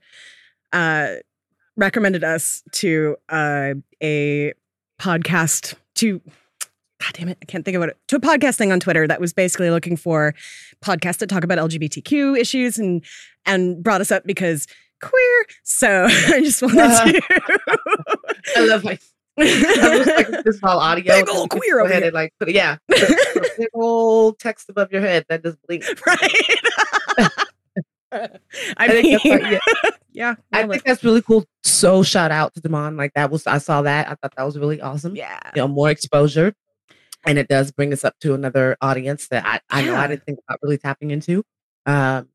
uh 0.71 1.15
recommended 1.75 2.23
us 2.23 2.61
to 2.73 3.17
uh 3.29 3.73
a 4.03 4.53
podcast 4.99 5.73
to 5.95 6.21
God 7.01 7.13
damn 7.13 7.29
it, 7.29 7.37
I 7.41 7.45
can't 7.45 7.65
think 7.65 7.75
of 7.75 7.81
it. 7.81 7.97
To 8.09 8.17
a 8.17 8.19
podcast 8.19 8.57
thing 8.57 8.71
on 8.71 8.79
Twitter 8.79 9.07
that 9.07 9.19
was 9.19 9.33
basically 9.33 9.71
looking 9.71 9.97
for 9.97 10.35
podcasts 10.85 11.17
that 11.17 11.29
talk 11.29 11.43
about 11.43 11.57
LGBTQ 11.57 12.37
issues 12.39 12.77
and 12.77 13.03
and 13.45 13.81
brought 13.83 14.01
us 14.01 14.11
up 14.11 14.23
because 14.23 14.67
queer. 15.01 15.45
So 15.63 16.05
I 16.09 16.41
just 16.41 16.61
wanted 16.61 16.79
uh-huh. 16.79 17.11
to. 17.11 17.59
I 18.57 18.65
love 18.67 18.83
like 18.83 19.01
I 19.39 19.97
was 19.97 20.07
like 20.07 20.43
this 20.43 20.59
whole 20.61 20.77
audio. 20.77 21.15
Big 21.15 21.29
ol' 21.29 21.41
and 21.41 21.49
queer 21.49 21.79
over 21.79 21.91
here. 21.91 22.03
and 22.03 22.13
like 22.13 22.33
yeah, 22.45 22.77
big 22.87 23.69
old 23.73 24.37
text 24.37 24.69
above 24.69 24.91
your 24.91 25.01
head 25.01 25.25
that 25.29 25.43
just 25.43 25.57
blinks. 25.65 25.89
right. 26.05 26.31
I, 28.13 28.29
I 28.77 28.87
mean, 28.89 29.01
think 29.03 29.23
that's 29.23 29.43
right, 29.43 29.51
yeah. 29.53 29.89
yeah, 30.11 30.35
I 30.51 30.67
think 30.67 30.83
that's 30.83 31.03
really 31.03 31.21
cool. 31.21 31.45
So 31.63 32.03
shout 32.03 32.29
out 32.29 32.53
to 32.55 32.61
Demond. 32.61 32.97
Like 32.97 33.13
that 33.15 33.31
was 33.31 33.47
I 33.47 33.57
saw 33.57 33.81
that. 33.81 34.07
I 34.07 34.15
thought 34.15 34.35
that 34.35 34.43
was 34.43 34.59
really 34.59 34.81
awesome. 34.81 35.15
yeah. 35.15 35.39
You 35.55 35.61
know, 35.61 35.67
more 35.69 35.89
exposure. 35.89 36.53
And 37.25 37.37
it 37.37 37.47
does 37.47 37.71
bring 37.71 37.93
us 37.93 38.03
up 38.03 38.15
to 38.21 38.33
another 38.33 38.77
audience 38.81 39.27
that 39.27 39.45
I, 39.45 39.59
I 39.69 39.83
know 39.83 39.95
I 39.95 40.07
didn't 40.07 40.23
think 40.25 40.39
about 40.47 40.59
really 40.63 40.77
tapping 40.77 41.11
into. 41.11 41.43
Um 41.85 42.29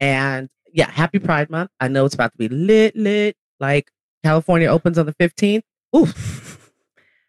and 0.00 0.48
yeah, 0.72 0.90
happy 0.90 1.18
Pride 1.18 1.50
Month. 1.50 1.70
I 1.80 1.88
know 1.88 2.04
it's 2.04 2.14
about 2.14 2.32
to 2.32 2.38
be 2.38 2.48
lit, 2.48 2.94
lit. 2.94 3.36
Like 3.58 3.90
California 4.22 4.68
opens 4.68 4.98
on 4.98 5.06
the 5.06 5.14
15th. 5.14 5.62
Oof. 5.96 6.72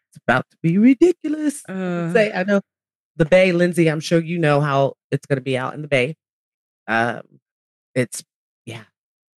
It's 0.08 0.18
about 0.26 0.44
to 0.50 0.56
be 0.62 0.76
ridiculous. 0.76 1.64
Uh, 1.68 2.12
Say 2.12 2.32
I 2.32 2.44
know 2.44 2.60
the 3.16 3.24
Bay, 3.24 3.52
Lindsay, 3.52 3.88
I'm 3.88 4.00
sure 4.00 4.20
you 4.20 4.38
know 4.38 4.60
how 4.60 4.94
it's 5.10 5.26
gonna 5.26 5.40
be 5.40 5.56
out 5.56 5.74
in 5.74 5.82
the 5.82 5.88
Bay. 5.88 6.16
Um 6.86 7.22
it's 7.94 8.22
yeah. 8.66 8.82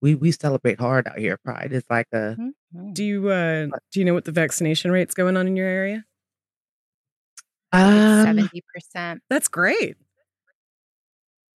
We 0.02 0.14
we 0.14 0.32
celebrate 0.32 0.78
hard 0.80 1.06
out 1.08 1.18
here. 1.18 1.38
Pride 1.44 1.72
is 1.72 1.84
like 1.88 2.08
a 2.12 2.36
do 2.92 3.04
you 3.04 3.28
uh, 3.28 3.66
do 3.92 4.00
you 4.00 4.04
know 4.04 4.14
what 4.14 4.24
the 4.24 4.32
vaccination 4.32 4.90
rate's 4.90 5.14
going 5.14 5.36
on 5.36 5.46
in 5.46 5.56
your 5.56 5.66
area? 5.66 6.04
Um, 7.82 8.24
Seventy 8.24 8.62
percent. 8.74 9.22
That's 9.28 9.48
great. 9.48 9.96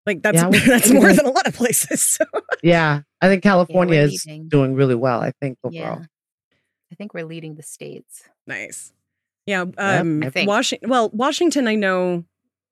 Like 0.06 0.23
that's 0.23 0.37
Yeah, 0.37 0.50
that's 0.66 0.90
more 0.90 1.12
than 1.12 1.26
a 1.26 1.30
lot 1.30 1.46
of 1.46 1.54
places. 1.54 2.02
So. 2.02 2.25
Yeah, 2.62 3.02
I 3.20 3.28
think 3.28 3.42
California 3.42 4.00
is 4.00 4.25
leading. 4.26 4.49
doing 4.49 4.75
really 4.75 4.94
well. 4.94 5.20
I 5.20 5.32
think 5.40 5.58
Yeah. 5.70 5.90
overall. 5.92 6.06
I 6.90 6.94
think 6.94 7.12
we're 7.14 7.26
leading 7.26 7.56
the 7.56 7.62
states. 7.62 8.23
Nice. 8.46 8.92
Yeah. 9.46 9.64
Um, 9.76 10.23
I 10.25 10.30
think. 10.30 10.49
Washington. 10.49 10.88
Well, 10.88 11.11
Washington, 11.12 11.68
I 11.68 11.75
know 11.75 12.25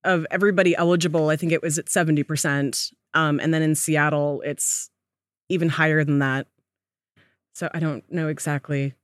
of 0.04 0.26
everybody 0.30 0.74
eligible. 0.76 1.28
I 1.28 1.36
think 1.36 1.52
it 1.52 1.62
was 1.62 1.78
at 1.78 1.88
seventy 1.88 2.22
percent. 2.22 2.90
Um, 3.12 3.38
and 3.40 3.52
then 3.52 3.62
in 3.62 3.74
Seattle, 3.74 4.42
it's 4.44 4.90
even 5.48 5.68
higher 5.68 6.02
than 6.04 6.20
that. 6.20 6.46
So 7.54 7.68
I 7.72 7.78
don't 7.78 8.02
know 8.10 8.28
exactly. 8.28 8.94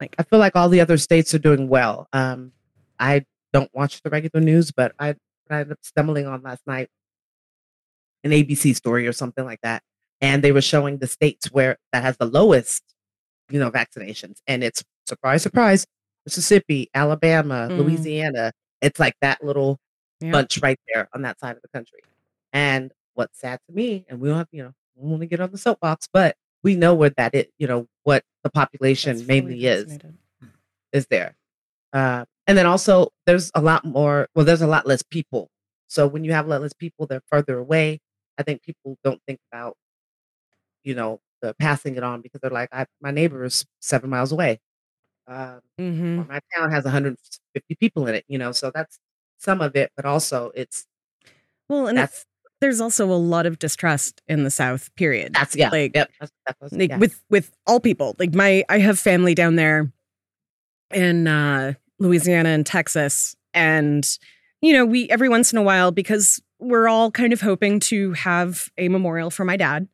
Like, 0.00 0.14
I 0.18 0.22
feel 0.24 0.38
like 0.38 0.56
all 0.56 0.68
the 0.68 0.80
other 0.80 0.96
states 0.98 1.32
are 1.34 1.38
doing 1.38 1.68
well. 1.68 2.08
Um, 2.12 2.52
I 2.98 3.24
don't 3.52 3.70
watch 3.74 4.00
the 4.02 4.10
regular 4.10 4.44
news, 4.44 4.70
but 4.70 4.92
I, 4.98 5.10
I 5.50 5.60
ended 5.60 5.72
up 5.72 5.78
stumbling 5.82 6.26
on 6.26 6.42
last 6.42 6.62
night 6.66 6.88
an 8.24 8.30
ABC 8.32 8.74
story 8.76 9.06
or 9.06 9.12
something 9.12 9.44
like 9.44 9.60
that, 9.62 9.82
and 10.20 10.42
they 10.44 10.52
were 10.52 10.60
showing 10.60 10.98
the 10.98 11.06
states 11.06 11.50
where 11.50 11.76
that 11.92 12.02
has 12.02 12.16
the 12.18 12.26
lowest, 12.26 12.82
you 13.50 13.58
know, 13.58 13.70
vaccinations, 13.70 14.38
and 14.46 14.62
it's 14.62 14.82
surprise, 15.06 15.42
surprise, 15.42 15.86
Mississippi, 16.26 16.88
Alabama, 16.94 17.68
Mm. 17.70 17.78
Louisiana. 17.78 18.52
It's 18.82 19.00
like 19.00 19.14
that 19.22 19.42
little 19.42 19.78
Yeah. 20.20 20.32
bunch 20.32 20.60
right 20.62 20.78
there 20.92 21.08
on 21.14 21.22
that 21.22 21.40
side 21.40 21.56
of 21.56 21.62
the 21.62 21.68
country. 21.68 22.00
And 22.52 22.92
what's 23.14 23.38
sad 23.40 23.58
to 23.68 23.74
me, 23.74 24.04
and 24.08 24.20
we 24.20 24.28
don't 24.28 24.38
have, 24.38 24.48
you 24.52 24.62
know, 24.64 24.72
we 24.96 25.08
want 25.08 25.22
to 25.22 25.26
get 25.26 25.40
on 25.40 25.50
the 25.50 25.58
soapbox, 25.58 26.08
but 26.12 26.36
we 26.62 26.76
know 26.76 26.94
where 26.94 27.10
that 27.10 27.34
is, 27.34 27.46
you 27.58 27.66
know, 27.66 27.86
what 28.04 28.22
the 28.44 28.50
population 28.50 29.16
That's 29.16 29.26
mainly 29.28 29.64
is 29.64 29.98
is 30.92 31.06
there. 31.06 31.34
Uh, 31.92 32.26
and 32.50 32.58
then 32.58 32.66
also 32.66 33.10
there's 33.26 33.52
a 33.54 33.62
lot 33.62 33.84
more, 33.84 34.26
well, 34.34 34.44
there's 34.44 34.60
a 34.60 34.66
lot 34.66 34.84
less 34.84 35.02
people. 35.04 35.46
So 35.86 36.08
when 36.08 36.24
you 36.24 36.32
have 36.32 36.46
a 36.46 36.48
lot 36.48 36.60
less 36.62 36.72
people, 36.72 37.06
they're 37.06 37.22
further 37.30 37.58
away. 37.58 38.00
I 38.38 38.42
think 38.42 38.62
people 38.62 38.96
don't 39.04 39.20
think 39.24 39.38
about, 39.52 39.76
you 40.82 40.96
know, 40.96 41.20
the 41.42 41.54
passing 41.60 41.94
it 41.94 42.02
on 42.02 42.22
because 42.22 42.40
they're 42.40 42.50
like, 42.50 42.68
I, 42.72 42.86
my 43.00 43.12
neighbor 43.12 43.44
is 43.44 43.64
seven 43.80 44.10
miles 44.10 44.32
away. 44.32 44.58
Um, 45.28 45.60
Mhm. 45.80 46.18
or 46.18 46.24
my 46.28 46.40
town 46.56 46.72
has 46.72 46.84
150 46.84 47.76
people 47.76 48.08
in 48.08 48.16
it, 48.16 48.24
you 48.26 48.36
know, 48.38 48.50
so 48.50 48.72
that's 48.74 48.98
some 49.38 49.60
of 49.60 49.76
it, 49.76 49.92
but 49.96 50.04
also 50.04 50.50
it's 50.56 50.86
Well, 51.68 51.86
and 51.86 51.96
that's 51.98 52.26
there's 52.60 52.80
also 52.80 53.06
a 53.06 53.14
lot 53.14 53.46
of 53.46 53.60
distrust 53.60 54.20
in 54.28 54.42
the 54.44 54.50
South. 54.50 54.92
Period. 54.96 55.32
that's 55.34 55.54
yeah, 55.54 55.70
like- 55.70 55.92
yep, 55.94 56.10
that's, 56.20 56.72
like 56.72 56.90
yeah. 56.90 56.98
with 56.98 57.22
with 57.30 57.52
all 57.68 57.78
people 57.80 58.16
like 58.18 58.34
my 58.34 58.64
i 58.68 58.78
have 58.80 58.98
family 58.98 59.34
down 59.34 59.54
there 59.56 59.92
in 60.92 61.26
uh 61.28 61.74
louisiana 62.00 62.48
and 62.48 62.66
texas 62.66 63.36
and 63.54 64.18
you 64.60 64.72
know 64.72 64.84
we 64.84 65.08
every 65.10 65.28
once 65.28 65.52
in 65.52 65.58
a 65.58 65.62
while 65.62 65.92
because 65.92 66.42
we're 66.58 66.88
all 66.88 67.10
kind 67.10 67.32
of 67.32 67.40
hoping 67.40 67.78
to 67.80 68.12
have 68.14 68.68
a 68.76 68.88
memorial 68.88 69.30
for 69.30 69.44
my 69.44 69.56
dad 69.56 69.86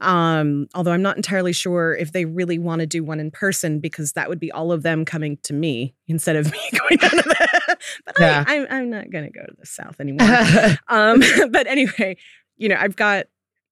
um 0.00 0.66
although 0.74 0.92
i'm 0.92 1.02
not 1.02 1.16
entirely 1.16 1.52
sure 1.52 1.94
if 1.94 2.12
they 2.12 2.24
really 2.24 2.58
want 2.58 2.80
to 2.80 2.86
do 2.86 3.02
one 3.04 3.18
in 3.20 3.30
person 3.30 3.80
because 3.80 4.12
that 4.12 4.28
would 4.28 4.38
be 4.38 4.50
all 4.52 4.70
of 4.72 4.82
them 4.82 5.04
coming 5.04 5.36
to 5.42 5.52
me 5.52 5.94
instead 6.06 6.36
of 6.36 6.50
me 6.52 6.60
going 6.72 6.98
down 6.98 7.10
to 7.10 7.16
the 7.28 7.76
but 8.06 8.14
Yeah. 8.18 8.44
I, 8.46 8.56
I'm, 8.58 8.66
I'm 8.70 8.90
not 8.90 9.10
gonna 9.10 9.30
go 9.30 9.40
to 9.42 9.54
the 9.58 9.66
south 9.66 10.00
anymore 10.00 10.28
um, 10.88 11.20
but 11.50 11.66
anyway, 11.66 12.16
you 12.56 12.68
know, 12.68 12.76
I've 12.78 12.96
got, 12.96 13.26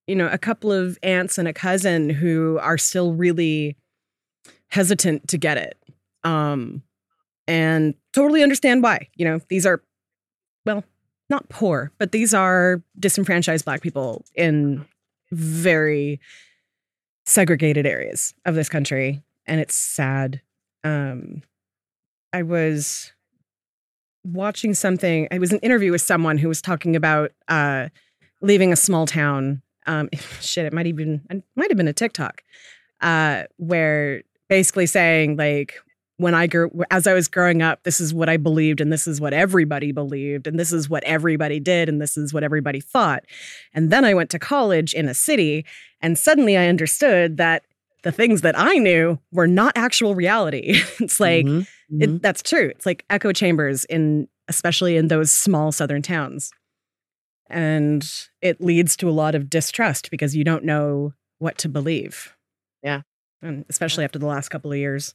you 0.07 0.15
know, 0.15 0.29
a 0.29 0.39
couple 0.39 0.71
of 0.71 0.97
aunts 1.03 1.39
and 1.39 1.49
a 1.49 1.53
cousin 1.53 2.09
who 2.09 2.59
are 2.61 2.79
still 2.79 3.15
really 3.15 3.77
hesitant 4.69 5.29
to 5.29 5.39
get 5.39 5.59
it. 5.59 5.77
Um, 6.23 6.83
and 7.47 7.95
totally 8.13 8.43
understand 8.43 8.83
why. 8.83 9.09
You 9.15 9.25
know, 9.25 9.41
these 9.49 9.67
are, 9.67 9.83
well, 10.65 10.85
not 11.29 11.49
poor, 11.49 11.93
but 11.99 12.13
these 12.13 12.35
are 12.35 12.83
disenfranchised 12.99 13.65
Black 13.65 13.83
people 13.83 14.25
in 14.35 14.85
very 15.33 16.21
segregated 17.25 17.87
areas 17.87 18.35
of 18.45 18.55
this 18.55 18.69
country. 18.69 19.23
And 19.47 19.61
it's 19.61 19.75
sad. 19.75 20.41
Um, 20.85 21.43
I 22.33 22.43
was 22.43 23.13
watching 24.25 24.75
something. 24.75 25.29
It 25.31 25.39
was 25.39 25.53
an 25.53 25.59
interview 25.61 25.93
with 25.93 26.01
someone 26.01 26.39
who 26.39 26.49
was 26.49 26.61
talking 26.61 26.97
about 26.97 27.33
uh, 27.49 27.89
leaving 28.41 28.73
a 28.73 28.77
small 28.77 29.07
town. 29.07 29.63
Um, 29.87 30.09
shit, 30.41 30.67
it 30.67 30.73
might 30.73 30.87
even 30.87 31.23
might 31.55 31.71
have 31.71 31.77
been 31.77 31.89
a 31.89 31.93
TikTok 31.93 32.43
uh, 33.01 33.45
where 33.57 34.23
basically 34.49 34.87
saying 34.87 35.37
like 35.37 35.75
when 36.19 36.35
I 36.35 36.47
grew 36.47 36.71
as 36.91 37.07
I 37.07 37.13
was 37.13 37.29
growing 37.29 37.63
up, 37.63 37.83
this 37.83 38.01
is 38.01 38.15
what 38.15 38.29
I 38.29 38.37
believed, 38.37 38.81
and 38.81 38.93
this 38.93 39.07
is 39.07 39.21
what 39.21 39.33
everybody 39.33 39.93
believed, 39.93 40.47
and 40.47 40.59
this 40.59 40.73
is 40.73 40.89
what 40.89 41.05
everybody 41.05 41.61
did, 41.61 41.89
and 41.89 42.01
this 42.01 42.17
is 42.17 42.33
what 42.33 42.43
everybody 42.43 42.81
thought. 42.81 43.25
And 43.75 43.91
then 43.91 44.05
I 44.05 44.15
went 44.15 44.31
to 44.31 44.39
college 44.39 44.95
in 44.95 45.09
a 45.09 45.15
city, 45.15 45.65
and 46.01 46.19
suddenly 46.19 46.57
I 46.57 46.69
understood 46.69 47.37
that 47.37 47.65
the 48.03 48.13
things 48.13 48.43
that 48.43 48.59
I 48.59 48.75
knew 48.79 49.19
were 49.33 49.49
not 49.49 49.77
actual 49.77 50.15
reality. 50.15 50.81
it's 51.01 51.19
like 51.21 51.45
Mhm, 51.45 51.67
it, 52.01 52.11
mhm. 52.11 52.23
that's 52.23 52.43
true. 52.43 52.69
It's 52.69 52.87
like 52.87 53.05
echo 53.11 53.33
chambers 53.33 53.85
in 53.87 54.29
especially 54.49 54.97
in 54.97 55.09
those 55.09 55.33
small 55.33 55.73
southern 55.73 56.03
towns. 56.03 56.53
And 57.51 58.09
it 58.41 58.61
leads 58.61 58.97
to 58.99 59.09
a 59.09 59.11
lot 59.11 59.35
of 59.35 59.51
distrust 59.51 60.11
because 60.11 60.37
you 60.37 60.45
don't 60.45 60.65
know 60.65 61.15
what 61.39 61.59
to 61.59 61.69
believe. 61.69 62.37
Yeah. 62.83 63.03
And 63.43 63.65
especially 63.69 64.05
after 64.05 64.19
the 64.19 64.27
last 64.27 64.49
couple 64.49 64.71
of 64.73 64.79
years. 64.79 65.15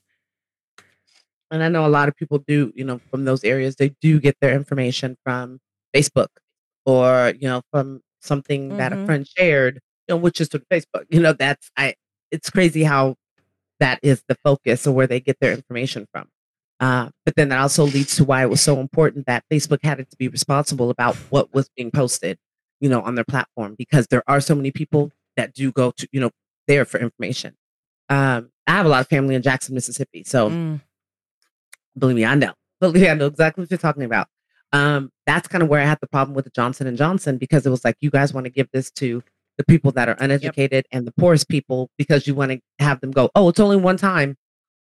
And 1.51 1.61
I 1.63 1.69
know 1.69 1.85
a 1.85 1.89
lot 1.89 2.07
of 2.09 2.15
people 2.15 2.39
do, 2.39 2.71
you 2.75 2.83
know, 2.85 2.99
from 3.11 3.25
those 3.25 3.43
areas, 3.43 3.75
they 3.75 3.89
do 4.01 4.19
get 4.19 4.35
their 4.41 4.53
information 4.53 5.17
from 5.23 5.59
Facebook 5.95 6.27
or, 6.85 7.33
you 7.39 7.47
know, 7.47 7.61
from 7.71 8.01
something 8.21 8.77
that 8.77 8.93
a 8.93 8.95
Mhm. 8.97 9.05
friend 9.05 9.27
shared, 9.37 9.75
you 10.07 10.15
know, 10.15 10.17
which 10.17 10.39
is 10.41 10.47
through 10.47 10.63
Facebook. 10.71 11.05
You 11.09 11.19
know, 11.19 11.33
that's 11.33 11.69
I 11.77 11.95
it's 12.31 12.49
crazy 12.49 12.83
how 12.83 13.15
that 13.79 13.99
is 14.01 14.23
the 14.27 14.35
focus 14.43 14.87
or 14.87 14.93
where 14.93 15.07
they 15.07 15.19
get 15.19 15.37
their 15.41 15.51
information 15.53 16.07
from. 16.13 16.29
Uh, 16.79 17.09
but 17.25 17.35
then 17.35 17.49
that 17.49 17.59
also 17.59 17.85
leads 17.85 18.15
to 18.15 18.23
why 18.23 18.41
it 18.43 18.49
was 18.49 18.61
so 18.61 18.79
important 18.79 19.25
that 19.27 19.43
Facebook 19.51 19.79
had 19.83 19.97
to 19.97 20.17
be 20.17 20.27
responsible 20.27 20.89
about 20.89 21.15
what 21.29 21.53
was 21.53 21.69
being 21.75 21.91
posted, 21.91 22.37
you 22.79 22.89
know, 22.89 23.01
on 23.01 23.15
their 23.15 23.25
platform 23.25 23.75
because 23.77 24.07
there 24.07 24.23
are 24.27 24.39
so 24.41 24.55
many 24.55 24.71
people 24.71 25.11
that 25.37 25.53
do 25.53 25.71
go 25.71 25.91
to, 25.91 26.07
you 26.11 26.19
know, 26.21 26.31
there 26.67 26.85
for 26.85 26.99
information. 26.99 27.55
Um, 28.09 28.49
I 28.67 28.71
have 28.71 28.85
a 28.85 28.89
lot 28.89 29.01
of 29.01 29.07
family 29.07 29.35
in 29.35 29.41
Jackson, 29.41 29.75
Mississippi, 29.75 30.23
so 30.23 30.49
Mm. 30.51 30.81
Believe 31.97 32.15
me, 32.15 32.25
I 32.25 32.35
know. 32.35 32.53
Believe 32.81 33.03
me, 33.03 33.09
I 33.09 33.13
know 33.13 33.27
exactly 33.27 33.61
what 33.61 33.69
you're 33.69 33.77
talking 33.77 34.03
about. 34.03 34.27
Um, 34.73 35.11
that's 35.27 35.47
kind 35.47 35.61
of 35.61 35.69
where 35.69 35.79
I 35.81 35.85
had 35.85 35.99
the 36.01 36.07
problem 36.07 36.33
with 36.33 36.45
the 36.45 36.51
Johnson 36.51 36.87
and 36.87 36.97
Johnson 36.97 37.37
because 37.37 37.63
it 37.65 37.69
was 37.69 37.85
like 37.85 37.95
you 38.01 38.09
guys 38.09 38.33
want 38.33 38.45
to 38.45 38.49
give 38.49 38.67
this 38.73 38.89
to 38.93 39.21
the 39.57 39.63
people 39.65 39.91
that 39.91 40.09
are 40.09 40.15
uneducated 40.19 40.87
and 40.91 41.05
the 41.05 41.11
poorest 41.11 41.47
people 41.47 41.91
because 41.99 42.25
you 42.25 42.33
want 42.33 42.51
to 42.53 42.59
have 42.79 42.99
them 43.01 43.11
go, 43.11 43.29
oh, 43.35 43.49
it's 43.49 43.59
only 43.59 43.75
one 43.77 43.97
time. 43.97 44.35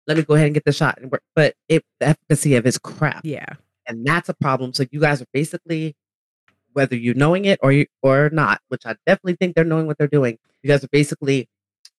Let 0.06 0.16
me 0.16 0.22
go 0.22 0.32
ahead 0.34 0.46
and 0.46 0.54
get 0.54 0.64
the 0.64 0.72
shot. 0.72 0.98
And 0.98 1.10
work. 1.10 1.22
But 1.36 1.54
it, 1.68 1.84
the 1.98 2.06
efficacy 2.06 2.54
of 2.56 2.64
it's 2.66 2.78
crap, 2.78 3.20
Yeah. 3.22 3.44
and 3.86 4.06
that's 4.06 4.30
a 4.30 4.34
problem. 4.34 4.72
So 4.72 4.86
you 4.90 5.00
guys 5.00 5.20
are 5.20 5.26
basically, 5.34 5.94
whether 6.72 6.96
you're 6.96 7.14
knowing 7.14 7.44
it 7.44 7.58
or 7.62 7.70
you, 7.72 7.84
or 8.00 8.30
not, 8.32 8.62
which 8.68 8.86
I 8.86 8.94
definitely 9.06 9.36
think 9.36 9.56
they're 9.56 9.64
knowing 9.64 9.86
what 9.86 9.98
they're 9.98 10.06
doing. 10.08 10.38
You 10.62 10.68
guys 10.68 10.82
are 10.84 10.88
basically, 10.90 11.48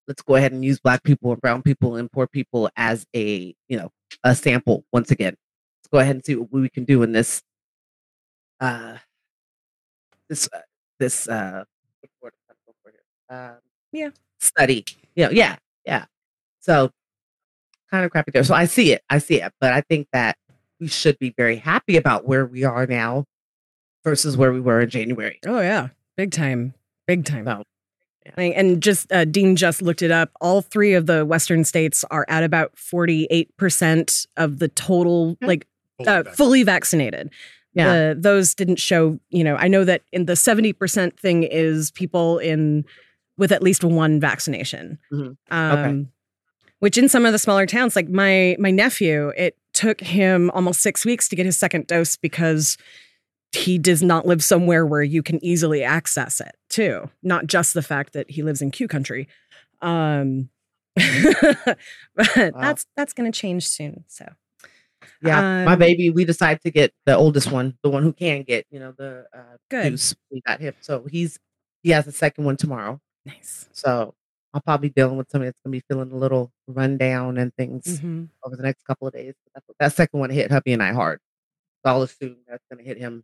let's 0.08 0.22
go 0.22 0.36
ahead 0.36 0.52
and 0.52 0.64
use 0.66 0.80
black 0.80 1.04
people 1.04 1.32
and 1.32 1.42
brown 1.42 1.62
people 1.62 1.96
and 1.96 2.12
poor 2.12 2.28
people 2.28 2.70
as 2.76 3.06
a 3.16 3.56
you 3.70 3.78
know 3.78 3.92
a 4.24 4.36
sample 4.36 4.84
once 4.92 5.12
again. 5.12 5.36
Let's 5.82 5.90
go 5.92 6.00
ahead 6.00 6.16
and 6.16 6.26
see 6.26 6.36
what 6.36 6.52
we 6.52 6.70
can 6.70 6.84
do 6.86 7.04
in 7.04 7.12
this 7.12 7.42
uh 8.60 8.98
this 10.30 10.48
uh, 10.54 10.60
this 11.00 11.28
uh 11.28 11.64
what's 12.02 12.14
the 12.22 12.26
word 12.26 12.34
I'm 12.50 12.56
looking 12.68 12.80
for 12.84 12.92
here? 12.92 13.50
Um, 13.52 13.58
Yeah. 13.92 14.10
study. 14.40 14.86
Yeah, 15.16 15.30
yeah, 15.32 15.56
yeah. 15.86 16.06
So 16.60 16.92
kind 17.90 18.06
of 18.06 18.12
crappy 18.12 18.32
there. 18.32 18.44
So 18.44 18.54
I 18.54 18.66
see 18.66 18.94
it. 18.94 19.02
I 19.10 19.18
see 19.18 19.42
it. 19.42 19.52
But 19.60 19.74
I 19.74 19.82
think 19.82 20.08
that 20.14 20.38
we 20.80 20.88
should 20.88 21.20
be 21.20 21.34
very 21.38 21.58
happy 21.58 21.98
about 21.98 22.26
where 22.28 22.46
we 22.46 22.64
are 22.64 22.86
now 22.88 23.26
versus 24.04 24.38
where 24.38 24.52
we 24.54 24.62
were 24.62 24.82
in 24.82 24.90
January. 24.90 25.40
Oh 25.46 25.60
yeah. 25.60 25.90
Big 26.18 26.32
time. 26.32 26.74
Big 27.08 27.26
time. 27.26 27.46
So, 27.46 27.52
yeah. 27.52 27.58
I- 27.60 27.64
And 28.38 28.82
just 28.82 29.12
uh, 29.12 29.26
Dean 29.26 29.56
just 29.56 29.82
looked 29.82 30.02
it 30.02 30.12
up. 30.12 30.30
All 30.42 30.62
three 30.62 30.94
of 30.94 31.06
the 31.06 31.26
Western 31.26 31.64
states 31.64 32.04
are 32.12 32.26
at 32.30 32.44
about 32.44 32.78
forty-eight 32.78 33.56
percent 33.58 34.26
of 34.38 34.60
the 34.60 34.68
total, 34.68 35.32
Okay. 35.42 35.48
like 35.48 35.68
uh, 36.08 36.24
fully 36.24 36.64
vaccinated. 36.64 37.30
Yeah. 37.74 38.14
The, 38.14 38.18
those 38.20 38.54
didn't 38.54 38.78
show. 38.80 39.20
You 39.30 39.44
know, 39.44 39.56
I 39.56 39.68
know 39.68 39.84
that 39.86 40.04
in 40.12 40.26
the 40.26 40.36
seventy 40.36 40.74
percent 40.74 41.20
thing 41.20 41.44
is 41.44 41.92
people 41.92 42.38
in 42.40 42.86
with 43.38 43.52
at 43.52 43.64
least 43.64 43.84
one 43.84 44.20
vaccination. 44.20 45.00
Mhm. 45.12 45.38
Um, 45.50 45.80
Okay. 45.80 46.08
Which 46.80 46.98
in 46.98 47.08
some 47.10 47.26
of 47.28 47.32
the 47.32 47.40
smaller 47.40 47.66
towns, 47.66 47.96
like 47.96 48.10
my 48.10 48.56
my 48.60 48.72
nephew, 48.72 49.32
it 49.38 49.56
took 49.74 50.02
him 50.02 50.50
almost 50.52 50.82
six 50.82 51.06
weeks 51.06 51.30
to 51.30 51.36
get 51.36 51.46
his 51.46 51.56
second 51.58 51.88
dose 51.88 52.18
because 52.18 52.78
he 53.54 53.78
does 53.78 54.02
not 54.02 54.26
live 54.26 54.44
somewhere 54.44 54.86
where 54.86 55.04
you 55.04 55.22
can 55.24 55.44
easily 55.44 55.84
access 55.84 56.40
it 56.40 56.56
too 56.70 57.10
not 57.24 57.48
just 57.48 57.74
the 57.74 57.82
fact 57.82 58.14
that 58.14 58.30
he 58.32 58.44
lives 58.44 58.62
in 58.62 58.72
q 58.72 58.88
country 58.88 59.28
um 59.82 60.50
but 60.96 61.78
that's 62.54 62.86
that's 62.96 63.14
going 63.14 63.32
to 63.32 63.38
change 63.38 63.68
soon 63.68 64.04
so 64.08 64.26
Yeah, 65.22 65.66
my 65.66 65.74
Um, 65.74 65.80
baby, 65.80 66.10
we 66.10 66.26
decided 66.26 66.62
to 66.64 66.72
get 66.72 66.94
the 67.06 67.16
oldest 67.16 67.52
one, 67.52 67.78
the 67.84 67.90
one 67.90 68.04
who 68.04 68.14
can 68.14 68.44
get, 68.44 68.66
you 68.70 68.80
know, 68.80 68.94
the 68.98 69.26
uh, 69.36 69.58
Good. 69.70 69.92
deuce. 69.92 70.16
We 70.32 70.42
got 70.42 70.60
him, 70.60 70.74
so 70.82 71.06
he's 71.10 71.40
he 71.84 71.90
has 71.92 72.06
a 72.08 72.12
second 72.12 72.44
one 72.46 72.58
tomorrow. 72.58 73.00
nice 73.26 73.68
So 73.72 74.14
I'll 74.54 74.62
probably 74.62 74.90
be 74.90 74.94
dealing 74.94 75.18
with 75.18 75.30
somebody 75.32 75.48
that's 75.50 75.60
gonna 75.64 75.72
be 75.72 75.84
feeling 75.90 76.12
a 76.12 76.16
little 76.18 76.52
run 76.68 76.98
down 76.98 77.38
and 77.38 77.54
things 77.56 78.00
Mhm. 78.02 78.28
over 78.44 78.56
the 78.56 78.64
next 78.64 78.84
couple 78.84 79.08
of 79.08 79.14
days. 79.14 79.34
That, 79.56 79.64
that 79.80 79.94
second 79.94 80.20
one 80.20 80.30
hit 80.30 80.52
hubby 80.52 80.74
and 80.74 80.84
I 80.84 80.92
hard, 80.94 81.20
so 81.86 81.92
I'll 81.92 82.02
assume 82.04 82.38
that's 82.48 82.64
gonna 82.70 82.84
hit 82.84 82.98
him. 82.98 83.24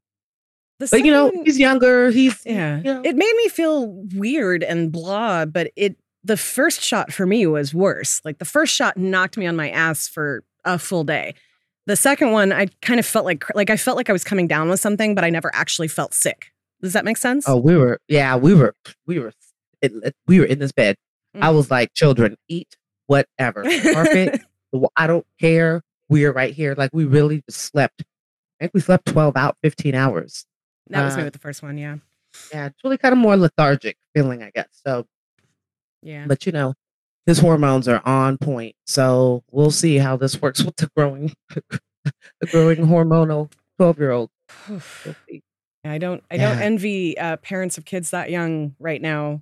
The 0.80 0.88
But 0.92 1.06
you 1.06 1.12
know, 1.12 1.32
he's 1.44 1.58
younger. 1.60 2.12
He's 2.12 2.42
yeah 2.46 2.78
You 2.78 2.84
know, 2.84 3.02
it 3.04 3.16
made 3.16 3.34
me 3.38 3.48
feel 3.50 3.88
weird 4.16 4.64
and 4.64 4.92
blah 4.92 5.46
but 5.46 5.72
it 5.76 5.96
the 6.24 6.38
first 6.38 6.82
shot 6.82 7.12
for 7.14 7.26
me 7.26 7.48
was 7.48 7.74
worse 7.74 8.22
like 8.26 8.38
the 8.40 8.46
first 8.46 8.74
shot 8.76 8.98
knocked 8.98 9.38
me 9.38 9.46
on 9.48 9.56
my 9.56 9.70
ass 9.70 10.08
for 10.08 10.44
a 10.66 10.78
full 10.78 11.04
day 11.06 11.34
the 11.86 11.96
second 11.96 12.32
one 12.32 12.52
i 12.52 12.68
kind 12.82 13.00
of 13.00 13.06
felt 13.06 13.24
like 13.24 13.46
like 13.56 13.70
i 13.70 13.78
felt 13.78 13.96
like 13.96 14.10
i 14.10 14.14
was 14.14 14.24
coming 14.26 14.46
down 14.48 14.68
with 14.70 14.80
something 14.80 15.16
but 15.16 15.24
i 15.24 15.30
never 15.30 15.50
actually 15.56 15.88
felt 15.88 16.14
sick 16.14 16.52
Does 16.82 16.94
that 16.94 17.06
make 17.06 17.18
sense? 17.18 17.48
Oh, 17.48 17.58
we 17.58 17.76
were, 17.78 18.00
yeah, 18.08 18.36
we 18.36 18.54
were, 18.54 18.76
we 19.08 19.18
were, 19.20 19.32
it, 19.82 19.92
we 20.28 20.40
were 20.40 20.46
in 20.46 20.60
this 20.60 20.72
bed. 20.72 20.96
I 21.34 21.48
Mm. 21.50 21.56
was 21.56 21.72
like, 21.72 21.94
children, 21.96 22.36
eat 22.48 22.76
whatever. 23.08 23.64
Carpet, 23.64 24.42
I 24.96 25.08
don't 25.08 25.26
care. 25.40 25.82
We 26.10 26.26
are 26.26 26.34
right 26.34 26.54
here. 26.54 26.76
Like 26.78 26.92
we 26.94 27.06
really 27.06 27.42
just 27.50 27.62
slept. 27.62 28.04
I 28.60 28.66
think 28.66 28.74
we 28.76 28.82
slept 28.82 29.06
12 29.08 29.36
out, 29.38 29.56
15 29.64 29.96
hours. 29.96 30.46
That 30.90 31.04
was 31.04 31.16
me 31.16 31.22
uh, 31.22 31.26
with 31.26 31.34
the 31.34 31.40
first 31.40 31.62
one. 31.64 31.78
Yeah. 31.78 31.98
Yeah, 32.54 32.68
it's 32.68 32.84
really 32.84 32.98
kind 32.98 33.14
of 33.14 33.18
more 33.20 33.36
lethargic 33.38 33.98
feeling, 34.14 34.44
I 34.44 34.52
guess. 34.54 34.68
So, 34.86 35.06
Yeah. 36.02 36.26
but 36.28 36.46
you 36.46 36.52
know, 36.52 36.74
his 37.26 37.40
hormones 37.40 37.88
are 37.88 38.02
on 38.06 38.38
point. 38.38 38.76
So 38.86 39.44
we'll 39.52 39.72
see 39.72 39.98
how 39.98 40.18
this 40.18 40.42
works 40.42 40.64
with 40.66 40.76
the 40.78 40.90
growing, 40.96 41.34
the 41.50 42.48
growing 42.52 42.78
hormonal 42.78 43.52
12 43.78 44.00
year 44.00 44.12
old. 44.12 44.30
We'll. 44.70 45.16
I 45.86 46.00
don't 46.00 46.22
I 46.30 46.36
don't 46.36 46.60
envy 46.60 47.18
uh, 47.18 47.38
parents 47.38 47.78
of 47.78 47.86
kids 47.86 48.10
that 48.12 48.30
young 48.30 48.76
right 48.78 49.02
now. 49.02 49.42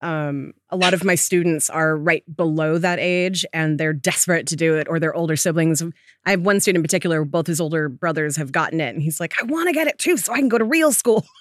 Um, 0.00 0.52
a 0.70 0.76
lot 0.76 0.94
of 0.94 1.02
my 1.02 1.16
students 1.16 1.68
are 1.68 1.96
right 1.96 2.22
below 2.36 2.78
that 2.78 2.98
age 3.00 3.44
and 3.52 3.80
they're 3.80 3.92
desperate 3.92 4.46
to 4.48 4.56
do 4.56 4.76
it, 4.76 4.86
or 4.88 5.00
their 5.00 5.12
older 5.14 5.34
siblings. 5.36 5.82
I 6.24 6.30
have 6.30 6.42
one 6.42 6.60
student 6.60 6.78
in 6.78 6.82
particular, 6.84 7.24
both 7.24 7.46
his 7.48 7.60
older 7.60 7.88
brothers 7.88 8.36
have 8.36 8.52
gotten 8.52 8.80
it, 8.80 8.94
and 8.94 9.02
he's 9.02 9.18
like, 9.18 9.34
I 9.42 9.44
want 9.46 9.68
to 9.68 9.72
get 9.72 9.88
it 9.88 9.98
too, 9.98 10.16
so 10.16 10.32
I 10.32 10.38
can 10.38 10.48
go 10.48 10.58
to 10.58 10.64
real 10.64 10.92
school. 10.92 11.24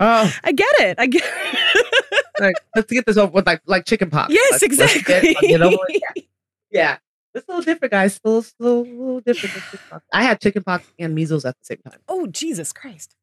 Oh, 0.00 0.32
I 0.42 0.52
get 0.52 0.74
it. 0.80 0.98
I 0.98 1.06
get 1.06 1.22
it. 1.22 2.24
like, 2.40 2.54
let's 2.74 2.90
get 2.90 3.04
this 3.04 3.18
over 3.18 3.30
with, 3.30 3.44
like 3.46 3.60
like 3.66 3.84
chicken 3.84 4.08
pox. 4.08 4.32
yes, 4.32 4.62
Let's- 4.62 4.78
let's 4.78 4.96
exactly. 4.96 5.34
get- 5.34 5.40
get 5.42 5.60
it. 5.60 5.78
Yeah. 6.16 6.22
Yeah. 6.70 6.96
It's 7.34 7.46
a 7.46 7.50
little 7.50 7.62
different, 7.62 7.92
guys. 7.92 8.18
A 8.24 8.28
little 8.30 9.20
different. 9.20 9.54
Than 9.54 9.62
chickenpox. 9.70 10.06
I 10.14 10.22
had 10.22 10.40
chickenpox 10.40 10.90
and 10.98 11.14
measles 11.14 11.44
at 11.44 11.58
the 11.58 11.64
same 11.66 11.78
time, 11.86 12.00
oh, 12.08 12.26
Jesus 12.26 12.72
Christ. 12.72 13.14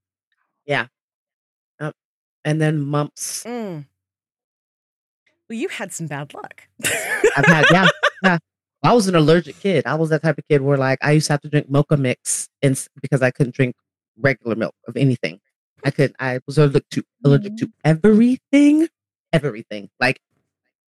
Yeah. 0.68 0.90
And 2.46 2.62
then 2.62 2.80
mumps. 2.82 3.44
Mm. 3.46 3.86
Well, 5.50 5.58
you 5.58 5.68
had 5.68 5.92
some 5.92 6.08
bad 6.08 6.34
luck. 6.34 6.68
I've 7.36 7.46
had, 7.46 7.66
yeah, 7.72 7.88
yeah. 8.24 8.38
I 8.84 8.94
was 8.94 9.08
an 9.08 9.16
allergic 9.16 9.60
kid. 9.60 9.86
I 9.86 9.96
was 9.96 10.10
that 10.10 10.22
type 10.22 10.38
of 10.38 10.48
kid 10.48 10.62
where, 10.62 10.78
like, 10.78 11.00
I 11.02 11.12
used 11.12 11.28
to 11.28 11.34
have 11.34 11.42
to 11.42 11.50
drink 11.50 11.70
mocha 11.70 11.98
mix, 11.98 12.48
and 12.62 12.80
because 13.02 13.22
I 13.22 13.32
couldn't 13.32 13.56
drink 13.56 13.76
regular 14.18 14.56
milk 14.56 14.76
of 14.88 14.96
anything, 14.96 15.40
I 15.84 15.92
could. 15.92 16.14
I 16.20 16.40
was 16.46 16.58
allergic 16.58 16.88
to 16.92 17.04
allergic 17.26 17.58
to 17.58 17.70
everything, 17.84 18.88
everything, 19.34 19.90
like 20.00 20.20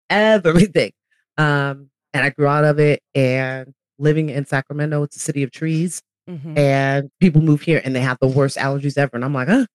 everything. 0.09 0.93
Um, 1.39 1.91
and 2.13 2.25
I 2.25 2.31
grew 2.31 2.47
out 2.47 2.65
of 2.65 2.79
it. 2.79 3.03
And 3.15 3.73
living 3.99 4.29
in 4.31 4.45
Sacramento, 4.47 5.03
it's 5.05 5.17
a 5.17 5.21
city 5.21 5.43
of 5.43 5.51
trees. 5.51 6.03
Mhm. 6.29 6.57
and 6.57 7.11
people 7.19 7.41
move 7.43 7.63
here 7.63 7.81
and 7.85 7.97
they 7.97 8.01
have 8.01 8.19
the 8.21 8.29
worst 8.29 8.57
allergies 8.57 8.97
ever. 8.97 9.11
And 9.15 9.25
I'm 9.25 9.35
like, 9.35 9.49
huh, 9.49 9.67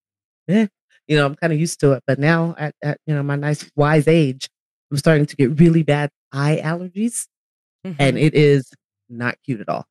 yeah, 0.48 0.68
you 1.06 1.18
know, 1.18 1.26
I'm 1.26 1.36
kind 1.36 1.52
of 1.52 1.60
used 1.60 1.82
to 1.82 1.94
it. 1.94 2.04
But 2.08 2.18
now 2.18 2.56
at, 2.58 2.74
at 2.82 2.98
you 3.06 3.14
know 3.14 3.24
my 3.24 3.36
nice 3.36 3.70
wise 3.76 4.08
age, 4.08 4.48
I'm 4.92 4.98
starting 4.98 5.26
to 5.26 5.36
get 5.36 5.60
really 5.60 5.84
bad 5.84 6.10
eye 6.32 6.62
allergies, 6.64 7.28
and 7.84 7.96
Mhm. 8.18 8.22
it 8.22 8.34
is 8.34 8.72
not 9.10 9.38
cute 9.44 9.62
at 9.62 9.70
all. 9.70 9.88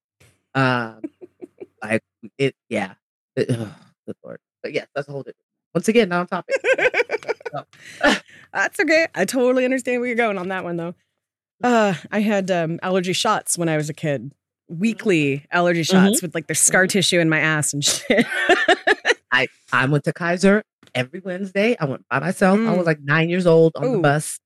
Um, 0.54 1.02
like 1.82 2.02
it, 2.38 2.54
yeah, 2.68 2.94
it, 3.36 3.48
good 3.48 4.16
lord. 4.24 4.38
But 4.62 4.72
yes, 4.72 4.86
that's 4.94 5.08
a 5.08 5.12
whole 5.12 5.22
different. 5.22 5.36
Once 5.74 5.88
again, 5.88 6.08
not 6.08 6.20
on 6.20 6.26
topic. 6.28 6.54
That's 8.52 8.78
okay. 8.78 9.08
I 9.14 9.24
totally 9.24 9.64
understand 9.64 10.00
where 10.00 10.06
you're 10.06 10.16
going 10.16 10.38
on 10.38 10.48
that 10.48 10.62
one, 10.64 10.76
though. 10.76 10.94
Uh, 11.62 11.94
I 12.12 12.20
had 12.20 12.50
um, 12.50 12.78
allergy 12.82 13.12
shots 13.12 13.58
when 13.58 13.68
I 13.68 13.76
was 13.76 13.88
a 13.90 13.94
kid. 13.94 14.32
Weekly 14.68 15.44
allergy 15.50 15.82
shots 15.82 16.22
with 16.22 16.34
like 16.34 16.46
the 16.46 16.54
scar 16.54 16.86
tissue 16.86 17.18
in 17.20 17.28
my 17.28 17.38
ass 17.40 17.74
and 17.74 17.84
shit. 17.84 18.24
I 19.32 19.48
I 19.72 19.86
went 19.86 20.04
to 20.04 20.12
Kaiser 20.12 20.62
every 20.94 21.20
Wednesday. 21.20 21.76
I 21.78 21.84
went 21.84 22.06
by 22.08 22.20
myself. 22.20 22.58
I 22.60 22.62
Mm. 22.62 22.76
was 22.78 22.86
like 22.86 23.00
nine 23.02 23.28
years 23.28 23.46
old 23.46 23.72
on 23.76 23.92
the 23.92 23.98
bus, 23.98 24.38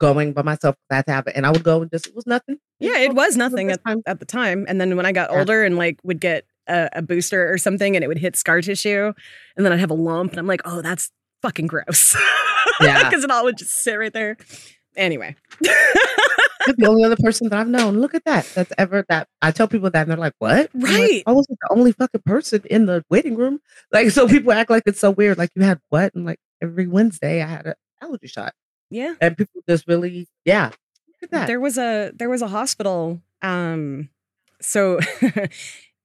going 0.00 0.32
by 0.32 0.42
myself. 0.42 0.74
That 0.90 1.08
happened, 1.08 1.36
and 1.36 1.46
I 1.46 1.50
would 1.50 1.62
go 1.62 1.82
and 1.82 1.90
just 1.90 2.08
it 2.08 2.14
was 2.16 2.26
nothing. 2.26 2.56
yeah, 2.80 2.98
it 2.98 3.14
was 3.14 3.36
nothing 3.36 3.70
at, 3.70 3.84
time. 3.86 4.02
at 4.06 4.18
the 4.18 4.26
time. 4.26 4.64
And 4.68 4.80
then 4.80 4.96
when 4.96 5.06
I 5.06 5.12
got 5.12 5.30
Yeah. 5.30 5.38
older 5.38 5.62
and 5.64 5.76
like 5.76 5.98
would 6.02 6.20
get 6.20 6.44
a, 6.66 6.88
a 6.94 7.02
booster 7.02 7.52
or 7.52 7.58
something 7.58 7.94
and 7.96 8.02
it 8.04 8.08
would 8.08 8.18
hit 8.18 8.34
scar 8.36 8.60
tissue 8.60 9.12
and 9.56 9.64
then 9.66 9.72
I'd 9.72 9.80
have 9.80 9.90
a 9.90 9.94
lump 9.94 10.32
and 10.32 10.38
I'm 10.40 10.46
like, 10.46 10.62
oh, 10.64 10.82
that's 10.82 11.10
fucking 11.42 11.68
gross. 11.68 12.16
Yeah. 12.80 13.08
Because 13.08 13.24
it 13.24 13.30
all 13.30 13.44
would 13.44 13.56
just 13.58 13.72
sit 13.82 13.94
right 13.94 14.12
there. 14.12 14.36
Anyway. 14.96 15.34
You're 16.66 16.76
the 16.76 16.86
only 16.86 17.04
other 17.04 17.16
person 17.16 17.48
that 17.48 17.58
I've 17.58 17.68
known. 17.68 18.00
Look 18.00 18.14
at 18.14 18.24
that. 18.24 18.46
That's 18.54 18.72
ever 18.78 19.04
that. 19.08 19.28
I 19.40 19.50
tell 19.50 19.66
people 19.68 19.90
that 19.90 20.02
and 20.02 20.10
they're 20.10 20.18
like, 20.18 20.34
"What?" 20.38 20.70
I'm 20.74 20.80
like, 20.80 20.90
Right. 20.92 21.22
I 21.26 21.32
wasn't 21.32 21.58
the 21.60 21.68
only 21.74 21.92
fucking 21.92 22.22
person 22.26 22.62
in 22.70 22.86
the 22.86 23.02
waiting 23.10 23.34
room. 23.36 23.60
Like, 23.92 24.10
so 24.10 24.28
people 24.28 24.52
act 24.52 24.70
like 24.70 24.82
it's 24.86 25.00
so 25.00 25.10
weird. 25.10 25.38
Like, 25.38 25.50
you 25.54 25.62
had 25.62 25.80
what? 25.88 26.14
And 26.14 26.24
like 26.26 26.38
every 26.62 26.86
Wednesday, 26.86 27.42
I 27.42 27.46
had 27.46 27.66
an 27.66 27.74
allergy 28.02 28.26
shot, 28.28 28.52
yeah. 28.90 29.14
and 29.20 29.36
people 29.36 29.62
just 29.68 29.86
really, 29.86 30.28
yeah. 30.44 30.66
Look 30.66 31.22
at 31.22 31.30
that. 31.30 31.46
There 31.46 31.60
was 31.60 31.78
a 31.78 32.12
there 32.14 32.30
was 32.30 32.42
a 32.42 32.48
hospital. 32.48 33.20
Um, 33.42 34.08
so 34.60 34.98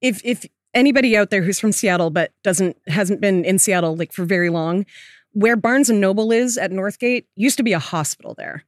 if 0.01 0.21
if 0.23 0.45
anybody 0.73 1.15
out 1.17 1.29
there 1.29 1.41
who's 1.41 1.59
from 1.59 1.71
Seattle 1.71 2.09
but 2.09 2.31
doesn't 2.43 2.77
hasn't 2.87 3.21
been 3.21 3.45
in 3.45 3.59
Seattle 3.59 3.95
like 3.95 4.11
for 4.11 4.25
very 4.25 4.49
long, 4.49 4.85
where 5.31 5.55
Barnes 5.55 5.89
and 5.89 5.99
Noble 5.99 6.31
is 6.31 6.57
at 6.57 6.71
Northgate 6.71 7.25
used 7.35 7.57
to 7.57 7.63
be 7.63 7.73
a 7.73 7.79
hospital 7.79 8.33
there. 8.35 8.63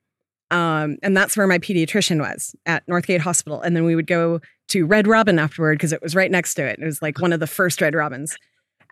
Um, 0.49 0.97
and 1.03 1.15
that's 1.15 1.35
where 1.35 1.47
my 1.47 1.59
pediatrician 1.59 2.19
was 2.19 2.55
at 2.65 2.87
Northgate 2.87 3.19
Hospital. 3.19 3.61
And 3.61 3.75
then 3.75 3.83
we 3.83 3.95
would 3.95 4.07
go 4.07 4.39
to 4.69 4.85
Red 4.85 5.07
Robin 5.07 5.39
afterward 5.39 5.77
because 5.77 5.91
it 5.91 6.01
was 6.01 6.15
right 6.15 6.31
next 6.31 6.53
to 6.55 6.65
it. 6.65 6.79
It 6.79 6.85
was 6.85 7.01
like 7.01 7.19
one 7.19 7.33
of 7.33 7.39
the 7.39 7.47
first 7.47 7.81
Red 7.81 7.95
Robins. 7.95 8.37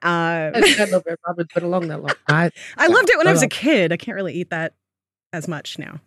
Uh, 0.04 0.52
I 0.54 0.62
didn't 0.62 0.92
Red 1.06 1.18
Robin's 1.26 1.50
along 1.56 1.88
that 1.88 2.02
long. 2.02 2.16
I, 2.28 2.52
I 2.78 2.88
loved 2.88 3.10
it 3.10 3.18
when 3.18 3.28
I 3.28 3.32
was 3.32 3.42
a 3.42 3.48
kid. 3.48 3.94
I 3.94 3.98
can't 3.98 4.16
really 4.16 4.34
eat 4.34 4.50
that 4.50 4.74
as 5.36 5.48
much 5.48 5.78
now. 5.78 6.00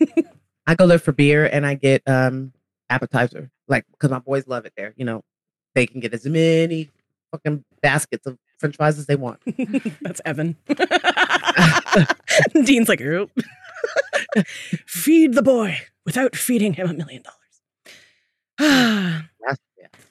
I 0.66 0.74
go 0.74 0.86
there 0.86 0.98
for 0.98 1.12
beer 1.12 1.46
and 1.46 1.66
I 1.66 1.74
get 1.74 2.02
um 2.06 2.52
appetizer, 2.90 3.50
like 3.68 3.84
because 3.92 4.10
my 4.10 4.18
boys 4.18 4.46
love 4.46 4.66
it 4.66 4.72
there. 4.76 4.92
You 4.96 5.04
know, 5.04 5.22
they 5.74 5.86
can 5.86 6.00
get 6.00 6.12
as 6.14 6.24
many 6.26 6.90
fucking 7.30 7.64
baskets 7.82 8.26
of 8.26 8.38
French 8.58 8.76
fries 8.76 8.98
as 8.98 9.06
they 9.06 9.16
want. 9.16 9.40
That's 10.02 10.20
Evan. 10.24 10.56
Dean's 12.64 12.88
like, 12.88 13.00
"Oop." 13.00 13.30
feed 14.86 15.34
the 15.34 15.42
boy 15.42 15.78
without 16.04 16.34
feeding 16.34 16.72
him 16.72 16.90
a 16.90 16.94
million 16.94 17.22
dollars. 17.22 17.38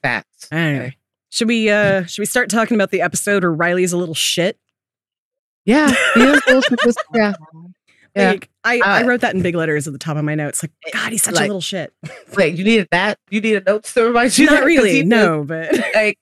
Facts. 0.02 0.47
Anyway, 0.52 0.97
should 1.30 1.47
we 1.47 1.69
uh 1.69 2.04
should 2.06 2.21
we 2.21 2.26
start 2.26 2.49
talking 2.49 2.76
about 2.76 2.91
the 2.91 3.02
episode 3.02 3.43
or 3.43 3.54
Riley's 3.54 3.93
a 3.93 3.97
little 3.97 4.15
shit? 4.15 4.58
Yeah, 5.65 5.93
he 6.13 6.21
is 6.21 6.41
bullshit. 6.45 6.80
Just- 6.84 7.04
yeah. 7.13 7.34
Yeah. 8.15 8.32
Like, 8.32 8.49
I, 8.63 8.80
I 8.86 9.02
Uh, 9.02 9.08
wrote 9.08 9.21
that 9.21 9.34
in 9.36 9.41
big 9.41 9.56
letters 9.56 9.88
at 9.88 9.93
the 9.93 9.99
top 9.99 10.17
of 10.17 10.23
my 10.23 10.36
notes. 10.36 10.63
Like, 10.63 10.71
God, 10.93 11.12
he's 11.12 11.23
such 11.23 11.36
a 11.36 11.41
little 11.41 11.62
shit. 11.62 11.93
Wait, 12.38 12.56
you 12.56 12.63
needed 12.63 12.88
that? 12.91 13.17
You 13.30 13.41
needed 13.41 13.65
notes 13.65 13.93
to 13.95 14.04
remind 14.04 14.38
you? 14.38 14.45
Not 14.45 14.63
really, 14.63 15.04
no, 15.04 15.43
but 15.43 15.71
Like, 15.95 16.17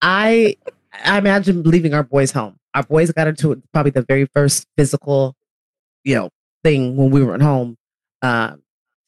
I, 0.00 0.56
I 1.04 1.18
imagine 1.18 1.62
leaving 1.64 1.92
our 1.94 2.02
boys 2.02 2.30
home. 2.30 2.56
Our 2.74 2.82
boys 2.82 3.10
got 3.12 3.26
into 3.28 3.60
probably 3.72 3.90
the 3.90 4.02
very 4.02 4.26
first 4.34 4.66
physical, 4.76 5.34
you 6.04 6.14
know, 6.14 6.30
thing 6.64 6.96
when 6.96 7.10
we 7.10 7.22
were 7.22 7.34
at 7.34 7.42
home, 7.42 7.76
um, 8.22 8.62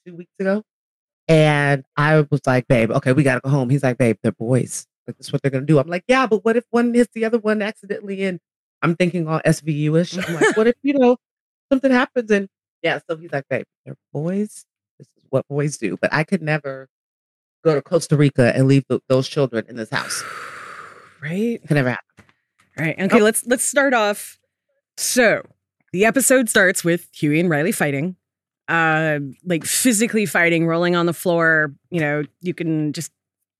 two 0.07 0.17
weeks 0.17 0.33
ago, 0.39 0.63
and 1.29 1.85
I 1.97 2.21
was 2.21 2.41
like, 2.47 2.67
"Babe, 2.69 2.91
okay, 2.91 3.13
we 3.13 3.23
gotta 3.23 3.41
go 3.41 3.51
home." 3.51 3.71
He's 3.71 3.83
like, 3.83 3.99
"Babe, 3.99 4.17
they're 4.23 4.33
boys. 4.33 4.87
Like, 5.07 5.17
this 5.19 5.27
is 5.27 5.33
what 5.33 5.43
they're 5.43 5.51
gonna 5.51 5.67
do." 5.67 5.79
I'm 5.79 5.89
like, 5.89 6.05
"Yeah, 6.09 6.27
but 6.27 6.45
what 6.45 6.57
if 6.57 6.65
one 6.71 6.93
hits 6.95 7.11
the 7.15 7.25
other 7.25 7.39
one 7.39 7.63
accidentally?" 7.63 8.23
And 8.25 8.41
I'm 8.83 8.97
thinking 8.97 9.29
all 9.29 9.41
SVU 9.45 10.01
ish. 10.01 10.17
I'm 10.19 10.35
like, 10.35 10.55
"What 10.57 10.67
if 10.67 10.75
you 10.83 10.95
know 10.95 11.17
something 11.71 11.91
happens?" 11.91 12.31
And 12.31 12.49
yeah, 12.83 12.99
so 13.09 13.17
he's 13.17 13.33
like, 13.33 13.45
"Babe, 13.49 13.65
they're 13.85 13.97
boys. 14.13 14.65
This 14.99 15.09
is 15.17 15.25
what 15.31 15.47
boys 15.49 15.77
do." 15.79 15.97
But 16.01 16.13
I 16.13 16.25
could 16.25 16.43
never 16.43 16.89
go 17.65 17.75
to 17.75 17.83
Costa 17.83 18.17
Rica 18.17 18.55
and 18.57 18.67
leave 18.69 18.87
th- 18.89 19.03
those 19.09 19.29
children 19.29 19.65
in 19.69 19.77
this 19.77 19.91
house. 19.91 20.23
right. 21.23 21.61
Could 21.67 21.75
never 21.75 21.91
happen. 21.91 22.25
Right. 22.79 22.99
Okay, 23.01 23.21
Oh. 23.21 23.25
let's 23.25 23.47
let's 23.47 23.65
start 23.69 23.93
off. 23.95 24.39
So 24.97 25.43
the 25.93 26.05
episode 26.05 26.49
starts 26.49 26.85
with 26.85 27.09
Huey 27.15 27.41
and 27.41 27.51
Riley 27.51 27.73
fighting. 27.73 28.17
Uh 28.69 29.19
like 29.45 29.65
physically 29.65 30.27
fighting, 30.27 30.67
rolling 30.67 30.95
on 30.97 31.07
the 31.07 31.13
floor. 31.13 31.75
You 31.91 32.01
know, 32.01 32.23
you 32.41 32.55
can 32.55 32.93
just 32.93 33.11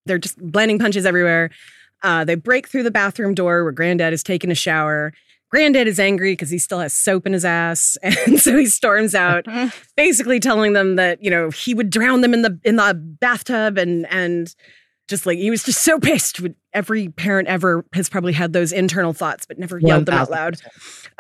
they're 0.07 0.19
just 0.19 0.39
blending 0.41 0.79
punches 0.79 1.05
everywhere. 1.05 1.51
Uh 2.03 2.25
they 2.25 2.37
break 2.37 2.69
through 2.69 2.85
the 2.85 2.91
bathroom 2.91 3.35
door 3.35 3.65
where 3.65 3.73
granddad 3.73 4.13
is 4.13 4.23
taking 4.23 4.51
a 4.51 4.55
shower. 4.55 5.13
Granddad 5.51 5.89
is 5.89 5.99
angry 5.99 6.33
because 6.33 6.51
he 6.51 6.59
still 6.59 6.79
has 6.79 6.95
soap 6.95 7.27
in 7.27 7.33
his 7.33 7.45
ass. 7.45 7.99
And 8.27 8.41
so 8.41 8.57
he 8.57 8.67
storms 8.67 9.15
out, 9.15 9.47
basically 9.97 10.41
telling 10.41 10.73
them 10.73 10.97
that, 10.97 11.23
you 11.23 11.31
know, 11.31 11.51
he 11.51 11.75
would 11.75 11.91
drown 11.91 12.21
them 12.21 12.33
in 12.33 12.43
the 12.43 12.59
in 12.65 12.77
the 12.77 12.95
bathtub 12.95 13.77
and 13.79 14.07
and 14.11 14.55
just 15.09 15.27
like 15.27 15.39
he 15.39 15.51
was 15.51 15.65
just 15.65 15.83
so 15.83 15.99
pissed. 15.99 16.41
With 16.41 16.55
every 16.73 17.09
parent 17.09 17.49
ever 17.49 17.85
has 17.93 18.09
probably 18.09 18.33
had 18.33 18.53
those 18.53 18.73
internal 18.73 19.13
thoughts, 19.13 19.45
but 19.47 19.59
never 19.59 19.79
yelled 19.79 20.07
them 20.07 20.15
out 20.15 20.31
loud. 20.31 20.57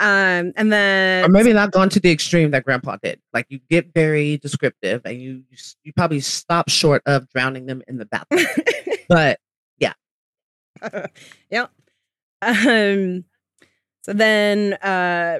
um, 0.00 0.52
and 0.56 0.72
then 0.72 1.24
Or 1.24 1.28
maybe 1.28 1.52
not 1.52 1.70
gone 1.70 1.90
to 1.90 2.00
the 2.00 2.10
extreme 2.10 2.50
that 2.52 2.64
Grandpa 2.64 2.96
did. 3.02 3.20
Like 3.34 3.46
you 3.50 3.60
get 3.68 3.92
very 3.94 4.38
descriptive, 4.38 5.02
and 5.04 5.20
you 5.20 5.42
you, 5.50 5.56
you 5.84 5.92
probably 5.92 6.20
stop 6.20 6.70
short 6.70 7.02
of 7.06 7.28
drowning 7.28 7.66
them 7.66 7.82
in 7.86 7.98
the 7.98 8.06
bathtub. 8.06 8.40
but 9.08 9.38
yeah. 9.78 9.92
yeah. 11.50 11.66
Um, 12.42 13.24
so 14.02 14.12
then 14.12 14.74
uh, 14.74 15.38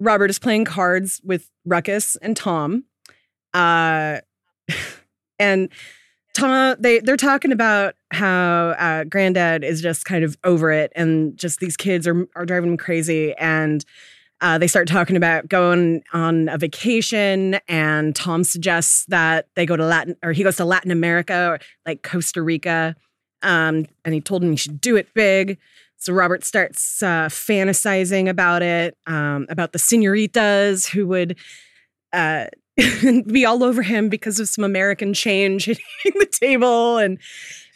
Robert 0.00 0.30
is 0.30 0.38
playing 0.38 0.64
cards 0.64 1.20
with 1.22 1.50
Ruckus 1.64 2.16
and 2.16 2.36
Tom. 2.36 2.84
Uh, 3.52 4.20
and 5.38 5.68
Tom, 6.32 6.76
they 6.78 7.00
they're 7.00 7.16
talking 7.16 7.52
about 7.52 7.94
how 8.12 8.70
uh, 8.78 9.04
Granddad 9.04 9.64
is 9.64 9.82
just 9.82 10.04
kind 10.04 10.24
of 10.24 10.38
over 10.44 10.70
it, 10.70 10.92
and 10.94 11.36
just 11.36 11.60
these 11.60 11.76
kids 11.76 12.06
are 12.06 12.26
are 12.36 12.46
driving 12.46 12.70
him 12.70 12.76
crazy, 12.76 13.34
and 13.34 13.84
uh, 14.40 14.56
they 14.56 14.68
start 14.68 14.88
talking 14.88 15.16
about 15.16 15.48
going 15.48 16.02
on 16.12 16.48
a 16.48 16.56
vacation, 16.56 17.58
and 17.68 18.14
Tom 18.14 18.44
suggests 18.44 19.04
that 19.06 19.48
they 19.56 19.66
go 19.66 19.76
to 19.76 19.84
Latin, 19.84 20.16
or 20.22 20.32
he 20.32 20.44
goes 20.44 20.56
to 20.56 20.64
Latin 20.64 20.90
America, 20.92 21.48
or 21.50 21.58
like 21.84 22.02
Costa 22.02 22.42
Rica, 22.42 22.94
um, 23.42 23.86
and 24.04 24.14
he 24.14 24.20
told 24.20 24.42
him 24.44 24.50
he 24.50 24.56
should 24.56 24.80
do 24.80 24.96
it 24.96 25.12
big. 25.14 25.58
So 26.00 26.14
Robert 26.14 26.44
starts 26.44 27.02
uh, 27.02 27.28
fantasizing 27.28 28.28
about 28.28 28.62
it, 28.62 28.96
um, 29.06 29.46
about 29.50 29.72
the 29.72 29.78
senoritas 29.78 30.86
who 30.86 31.06
would 31.06 31.36
uh, 32.14 32.46
be 33.26 33.44
all 33.44 33.62
over 33.62 33.82
him 33.82 34.08
because 34.08 34.40
of 34.40 34.48
some 34.48 34.64
American 34.64 35.12
change 35.12 35.66
hitting 36.02 36.18
the 36.18 36.26
table 36.26 36.96
and 36.96 37.18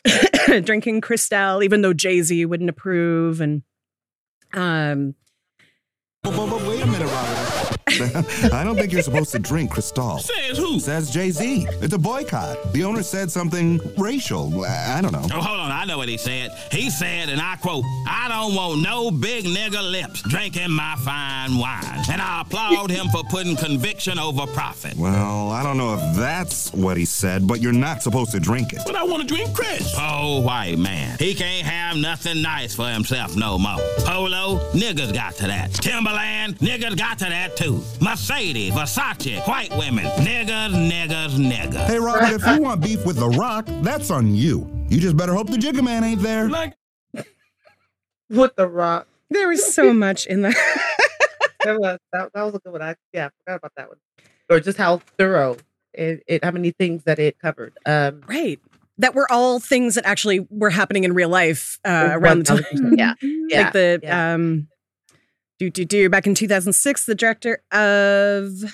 drinking 0.65 1.03
Cristal, 1.03 1.63
even 1.63 1.83
though 1.83 1.93
Jay 1.93 2.23
Z 2.23 2.47
wouldn't 2.47 2.71
approve. 2.71 3.43
And 3.43 3.63
um, 4.55 5.15
wait 6.25 6.83
a 6.83 6.87
minute, 6.87 7.07
Robert. 7.07 7.54
I 8.53 8.65
don't 8.65 8.77
think 8.77 8.93
you're 8.93 9.03
supposed 9.03 9.31
to 9.33 9.39
drink 9.39 9.71
Cristal. 9.71 10.19
Says 10.19 10.59
who? 10.59 10.81
Says 10.81 11.11
Jay 11.11 11.31
Z. 11.31 11.67
It's 11.81 11.95
a 11.95 11.99
boycott. 11.99 12.73
The 12.73 12.85
owner 12.85 13.03
said 13.03 13.31
something 13.31 13.81
racial. 13.97 14.65
I 14.65 14.95
I 14.99 15.01
don't 15.01 15.13
know. 15.13 15.23
Oh, 15.33 15.41
hold 15.41 15.61
on. 15.61 15.71
I 15.73 15.85
know 15.85 15.99
what 15.99 16.09
he 16.09 16.17
said. 16.17 16.51
He 16.71 16.89
said, 16.89 17.29
and 17.29 17.41
I 17.41 17.57
quote, 17.57 17.85
I 18.09 18.29
don't 18.29 18.55
want 18.55 18.83
no 18.83 19.11
big 19.11 19.45
nigger 19.45 19.83
lips 19.91 20.23
drinking 20.23 20.71
my 20.71 20.95
fine 20.99 21.59
wine. 21.59 22.05
And 22.11 22.23
I 22.23 22.43
applaud 22.43 22.91
him 22.91 23.09
for 23.09 23.23
putting 23.25 23.57
conviction 23.57 24.19
over 24.19 24.47
profit. 24.47 24.97
Well, 24.97 25.51
I 25.51 25.63
don't 25.63 25.77
know 25.77 25.95
if 25.95 26.17
that's 26.17 26.73
what 26.73 26.97
he 26.97 27.05
said, 27.05 27.47
but 27.47 27.61
you're 27.61 27.73
not 27.73 28.03
supposed 28.03 28.31
to 28.33 28.41
drink 28.41 28.73
it. 28.73 28.83
But 28.87 28.95
I 28.97 29.03
want 29.05 29.23
to 29.23 29.35
drink 29.35 29.55
Chris. 29.55 29.93
Oh, 29.99 30.41
white 30.43 30.79
man. 30.79 31.17
He 31.19 31.35
can't 31.35 31.67
have 31.67 31.97
nothing 31.97 32.41
nice 32.43 32.75
for 32.75 32.89
himself 32.89 33.37
no 33.37 33.59
more. 33.59 33.79
Polo, 34.01 34.59
niggas 34.73 35.13
got 35.13 35.35
to 35.37 35.47
that. 35.47 35.73
Timberland, 35.75 36.59
niggas 36.59 36.97
got 36.97 37.19
to 37.19 37.25
that 37.25 37.54
too. 37.57 37.81
Mercedes, 38.01 38.73
Versace, 38.73 39.47
white 39.47 39.71
women, 39.77 40.05
niggas, 40.25 40.71
niggas, 40.91 41.37
niggas. 41.37 41.87
Hey, 41.87 41.99
Robert, 41.99 42.33
if 42.35 42.47
you 42.47 42.63
want 42.63 42.81
beef 42.83 43.05
with 43.07 43.17
The 43.17 43.29
Rock, 43.29 43.67
that's 43.83 44.11
on 44.11 44.35
you. 44.35 44.69
You 44.89 45.01
just 45.01 45.17
better 45.17 45.33
hope 45.35 45.49
the 45.49 45.57
Jigga 45.57 45.83
Man 45.83 46.05
ain't 46.05 46.21
there. 46.23 46.49
Like, 46.49 46.75
With 48.31 48.55
the 48.57 48.69
rock. 48.69 49.07
there 49.31 49.49
was 49.49 49.75
so 49.75 49.93
much 50.07 50.27
in 50.27 50.43
that. 50.43 50.57
That 51.65 51.81
was, 51.81 51.99
that, 52.13 52.31
that 52.35 52.43
was 52.43 52.55
a 52.57 52.59
good 52.59 52.73
one. 52.73 52.83
I 52.83 52.95
yeah, 53.15 53.29
I 53.29 53.31
forgot 53.43 53.57
about 53.57 53.73
that 53.79 53.89
one. 53.89 53.97
Or 54.51 54.61
just 54.61 54.77
how 54.77 54.99
thorough 55.17 55.57
it, 55.95 56.23
it 56.27 56.45
how 56.45 56.51
many 56.51 56.73
things 56.73 57.05
that 57.05 57.19
it 57.19 57.39
covered. 57.39 57.73
Um 57.87 58.21
right. 58.29 58.61
That 58.99 59.15
were 59.15 59.27
all 59.33 59.61
things 59.61 59.95
that 59.95 60.05
actually 60.05 60.47
were 60.51 60.69
happening 60.69 61.05
in 61.05 61.15
real 61.15 61.31
life 61.31 61.79
uh, 61.87 62.11
around 62.13 62.41
the 62.41 62.45
time. 62.45 62.59
1000%. 62.75 62.99
Yeah. 62.99 63.15
Yeah. 63.49 63.63
like 63.63 63.73
the 63.73 64.01
yeah. 64.03 64.35
um 64.35 64.69
do 65.71 65.85
do 65.85 65.85
do 65.85 66.09
back 66.09 66.27
in 66.27 66.35
2006 66.35 67.07
the 67.07 67.15
director 67.15 67.63
of 67.73 68.65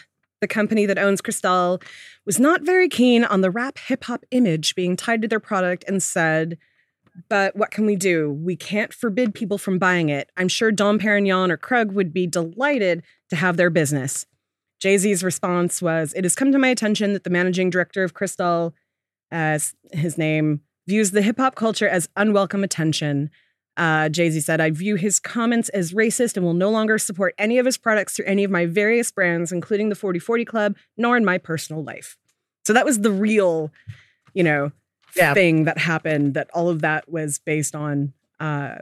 the 0.40 0.48
company 0.48 0.86
that 0.86 0.98
owns 0.98 1.20
Cristal 1.20 1.80
was 2.24 2.40
not 2.40 2.62
very 2.62 2.88
keen 2.88 3.24
on 3.24 3.40
the 3.40 3.50
rap 3.50 3.78
hip 3.78 4.04
hop 4.04 4.24
image 4.30 4.74
being 4.74 4.96
tied 4.96 5.22
to 5.22 5.28
their 5.28 5.40
product 5.40 5.84
and 5.86 6.02
said 6.02 6.58
but 7.28 7.56
what 7.56 7.70
can 7.70 7.86
we 7.86 7.96
do? 7.96 8.30
We 8.30 8.56
can't 8.56 8.92
forbid 8.92 9.34
people 9.34 9.58
from 9.58 9.78
buying 9.78 10.08
it. 10.08 10.30
I'm 10.36 10.48
sure 10.48 10.70
Dom 10.70 10.98
Perignon 10.98 11.50
or 11.50 11.56
Krug 11.56 11.92
would 11.92 12.12
be 12.12 12.26
delighted 12.26 13.02
to 13.30 13.36
have 13.36 13.56
their 13.56 13.70
business. 13.70 14.26
Jay 14.80 14.96
Z's 14.96 15.22
response 15.22 15.82
was 15.82 16.14
It 16.14 16.24
has 16.24 16.34
come 16.34 16.52
to 16.52 16.58
my 16.58 16.68
attention 16.68 17.12
that 17.12 17.24
the 17.24 17.30
managing 17.30 17.70
director 17.70 18.02
of 18.02 18.14
Cristal, 18.14 18.74
as 19.30 19.74
his 19.92 20.16
name, 20.16 20.62
views 20.88 21.10
the 21.10 21.22
hip 21.22 21.38
hop 21.38 21.54
culture 21.54 21.88
as 21.88 22.08
unwelcome 22.16 22.64
attention. 22.64 23.30
Uh, 23.76 24.08
Jay 24.10 24.28
Z 24.30 24.40
said, 24.40 24.60
I 24.60 24.70
view 24.70 24.96
his 24.96 25.18
comments 25.18 25.68
as 25.70 25.92
racist 25.92 26.36
and 26.36 26.44
will 26.44 26.52
no 26.54 26.70
longer 26.70 26.98
support 26.98 27.34
any 27.38 27.58
of 27.58 27.64
his 27.64 27.78
products 27.78 28.14
through 28.14 28.26
any 28.26 28.44
of 28.44 28.50
my 28.50 28.66
various 28.66 29.10
brands, 29.10 29.52
including 29.52 29.88
the 29.88 29.94
4040 29.94 30.44
Club, 30.44 30.76
nor 30.98 31.16
in 31.16 31.24
my 31.24 31.38
personal 31.38 31.82
life. 31.82 32.16
So 32.66 32.72
that 32.74 32.84
was 32.84 32.98
the 33.00 33.10
real, 33.10 33.72
you 34.34 34.42
know, 34.44 34.72
Yeah. 35.16 35.32
thing 35.34 35.64
that 35.64 35.78
happened, 35.78 36.34
that 36.34 36.50
all 36.52 36.68
of 36.68 36.82
that 36.82 37.10
was 37.10 37.38
based 37.38 37.74
on. 37.74 38.12
Uh, 38.38 38.76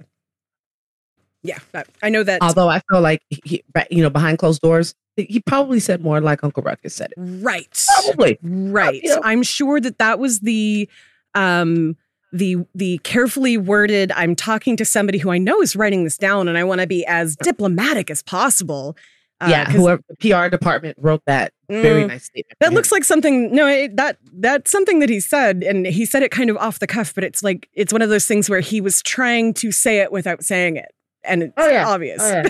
yeah, 1.42 1.58
I 2.02 2.08
know 2.08 2.24
that. 2.24 2.42
Although 2.42 2.68
I 2.68 2.80
feel 2.90 3.00
like 3.00 3.22
he, 3.30 3.62
you 3.90 4.02
know, 4.02 4.10
behind 4.10 4.38
closed 4.38 4.60
doors, 4.60 4.94
he 5.16 5.40
probably 5.40 5.78
said 5.80 6.02
more 6.02 6.20
like 6.20 6.42
Uncle 6.42 6.62
Ruckus 6.62 6.94
said 6.94 7.12
it. 7.16 7.20
right. 7.20 7.86
Probably. 8.02 8.38
Right. 8.42 9.00
Yeah. 9.02 9.18
I'm 9.22 9.42
sure 9.44 9.80
that 9.80 9.98
that 9.98 10.18
was 10.18 10.40
the 10.40 10.88
um 11.34 11.96
the 12.32 12.56
the 12.74 12.98
carefully 13.04 13.56
worded 13.56 14.12
I'm 14.12 14.34
talking 14.36 14.76
to 14.76 14.84
somebody 14.84 15.18
who 15.18 15.30
I 15.30 15.38
know 15.38 15.60
is 15.62 15.74
writing 15.76 16.04
this 16.04 16.18
down 16.18 16.48
and 16.48 16.58
I 16.58 16.64
want 16.64 16.80
to 16.80 16.86
be 16.86 17.04
as 17.06 17.36
diplomatic 17.36 18.10
as 18.10 18.22
possible. 18.22 18.96
Uh, 19.40 19.46
yeah, 19.50 19.70
whoever 19.70 20.02
the 20.08 20.16
PR 20.30 20.48
department 20.48 20.96
wrote 21.00 21.22
that 21.26 21.52
very 21.70 22.02
Mm. 22.04 22.08
nice 22.08 22.24
statement. 22.24 22.58
that 22.60 22.72
looks 22.72 22.90
like 22.90 23.04
something 23.04 23.54
no 23.54 23.66
it, 23.68 23.96
that 23.96 24.18
that's 24.32 24.70
something 24.70 24.98
that 24.98 25.08
he 25.08 25.20
said 25.20 25.62
and 25.62 25.86
he 25.86 26.04
said 26.04 26.22
it 26.24 26.30
kind 26.32 26.50
of 26.50 26.56
off 26.56 26.80
the 26.80 26.86
cuff 26.88 27.14
but 27.14 27.22
it's 27.22 27.42
like 27.42 27.68
it's 27.72 27.92
one 27.92 28.02
of 28.02 28.08
those 28.08 28.26
things 28.26 28.50
where 28.50 28.60
he 28.60 28.80
was 28.80 29.00
trying 29.02 29.54
to 29.54 29.70
say 29.70 29.98
it 30.00 30.10
without 30.10 30.42
saying 30.42 30.76
it 30.76 30.92
and 31.24 31.44
it's 31.44 31.52
Oh, 31.56 31.68
yeah. 31.68 31.86
obvious. 31.88 32.20
Oh, 32.22 32.28
yeah. 32.42 32.48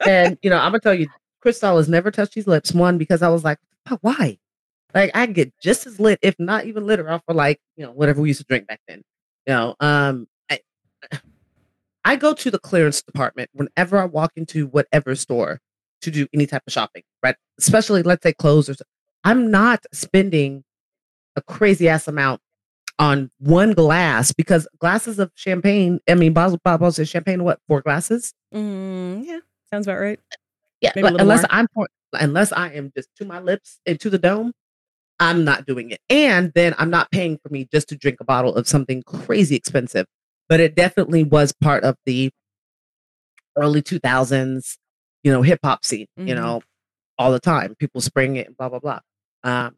and 0.06 0.38
you 0.42 0.50
know, 0.50 0.56
I'm 0.56 0.72
gonna 0.72 0.80
tell 0.80 0.94
you, 0.94 1.06
Cristal 1.40 1.76
has 1.76 1.88
never 1.88 2.10
touched 2.10 2.34
his 2.34 2.46
lips. 2.46 2.72
One 2.72 2.98
because 2.98 3.22
I 3.22 3.28
was 3.28 3.44
like, 3.44 3.58
why? 4.00 4.38
Like 4.94 5.10
I 5.14 5.26
get 5.26 5.52
just 5.62 5.86
as 5.86 6.00
lit, 6.00 6.18
if 6.22 6.34
not 6.38 6.66
even 6.66 6.86
litter, 6.86 7.08
off 7.08 7.22
for 7.26 7.34
like 7.34 7.60
you 7.76 7.84
know 7.84 7.92
whatever 7.92 8.20
we 8.20 8.28
used 8.28 8.40
to 8.40 8.46
drink 8.46 8.66
back 8.66 8.80
then. 8.88 9.02
You 9.46 9.54
know, 9.54 9.74
um, 9.80 10.26
I, 10.50 10.60
I 12.04 12.16
go 12.16 12.34
to 12.34 12.50
the 12.50 12.58
clearance 12.58 13.02
department 13.02 13.50
whenever 13.52 13.98
I 13.98 14.04
walk 14.04 14.32
into 14.36 14.66
whatever 14.66 15.14
store 15.14 15.60
to 16.02 16.10
do 16.10 16.26
any 16.32 16.46
type 16.46 16.62
of 16.66 16.72
shopping, 16.72 17.02
right? 17.22 17.36
Especially 17.58 18.02
let's 18.02 18.22
say 18.22 18.32
clothes 18.32 18.68
or. 18.68 18.74
I'm 19.22 19.50
not 19.50 19.84
spending 19.92 20.64
a 21.36 21.42
crazy 21.42 21.90
ass 21.90 22.08
amount 22.08 22.40
on 22.98 23.30
one 23.38 23.72
glass 23.72 24.32
because 24.32 24.68
glasses 24.78 25.18
of 25.18 25.30
champagne. 25.34 26.00
I 26.08 26.14
mean, 26.14 26.32
bottles, 26.32 26.58
bottles 26.62 26.98
of 26.98 27.08
champagne. 27.08 27.44
What 27.44 27.58
four 27.66 27.80
glasses? 27.80 28.32
Mm, 28.54 29.24
yeah, 29.26 29.40
sounds 29.70 29.86
about 29.86 30.00
right. 30.00 30.20
Yeah, 30.80 30.92
Maybe 30.96 31.08
a 31.08 31.12
but 31.12 31.20
unless 31.20 31.40
more. 31.42 31.48
I'm 31.50 31.66
unless 32.12 32.52
I 32.52 32.72
am 32.72 32.92
just 32.96 33.08
to 33.16 33.24
my 33.24 33.40
lips 33.40 33.78
and 33.86 33.98
to 34.00 34.10
the 34.10 34.18
dome, 34.18 34.52
I'm 35.20 35.44
not 35.44 35.66
doing 35.66 35.90
it. 35.90 36.00
And 36.08 36.50
then 36.54 36.74
I'm 36.78 36.90
not 36.90 37.10
paying 37.10 37.38
for 37.42 37.50
me 37.50 37.68
just 37.72 37.88
to 37.90 37.96
drink 37.96 38.18
a 38.20 38.24
bottle 38.24 38.54
of 38.56 38.66
something 38.66 39.02
crazy 39.02 39.54
expensive. 39.54 40.06
But 40.48 40.60
it 40.60 40.74
definitely 40.74 41.22
was 41.24 41.52
part 41.52 41.84
of 41.84 41.96
the 42.06 42.30
early 43.56 43.82
2000s, 43.82 44.76
you 45.22 45.30
know, 45.32 45.42
hip 45.42 45.60
hop 45.62 45.84
scene. 45.84 46.06
You 46.16 46.34
Mhm. 46.34 46.36
know, 46.36 46.62
all 47.18 47.30
the 47.32 47.38
time, 47.40 47.74
people 47.78 48.00
spraying 48.00 48.36
it, 48.36 48.46
and 48.48 48.56
blah 48.56 48.68
blah 48.70 48.78
blah. 48.78 49.00
Um, 49.44 49.76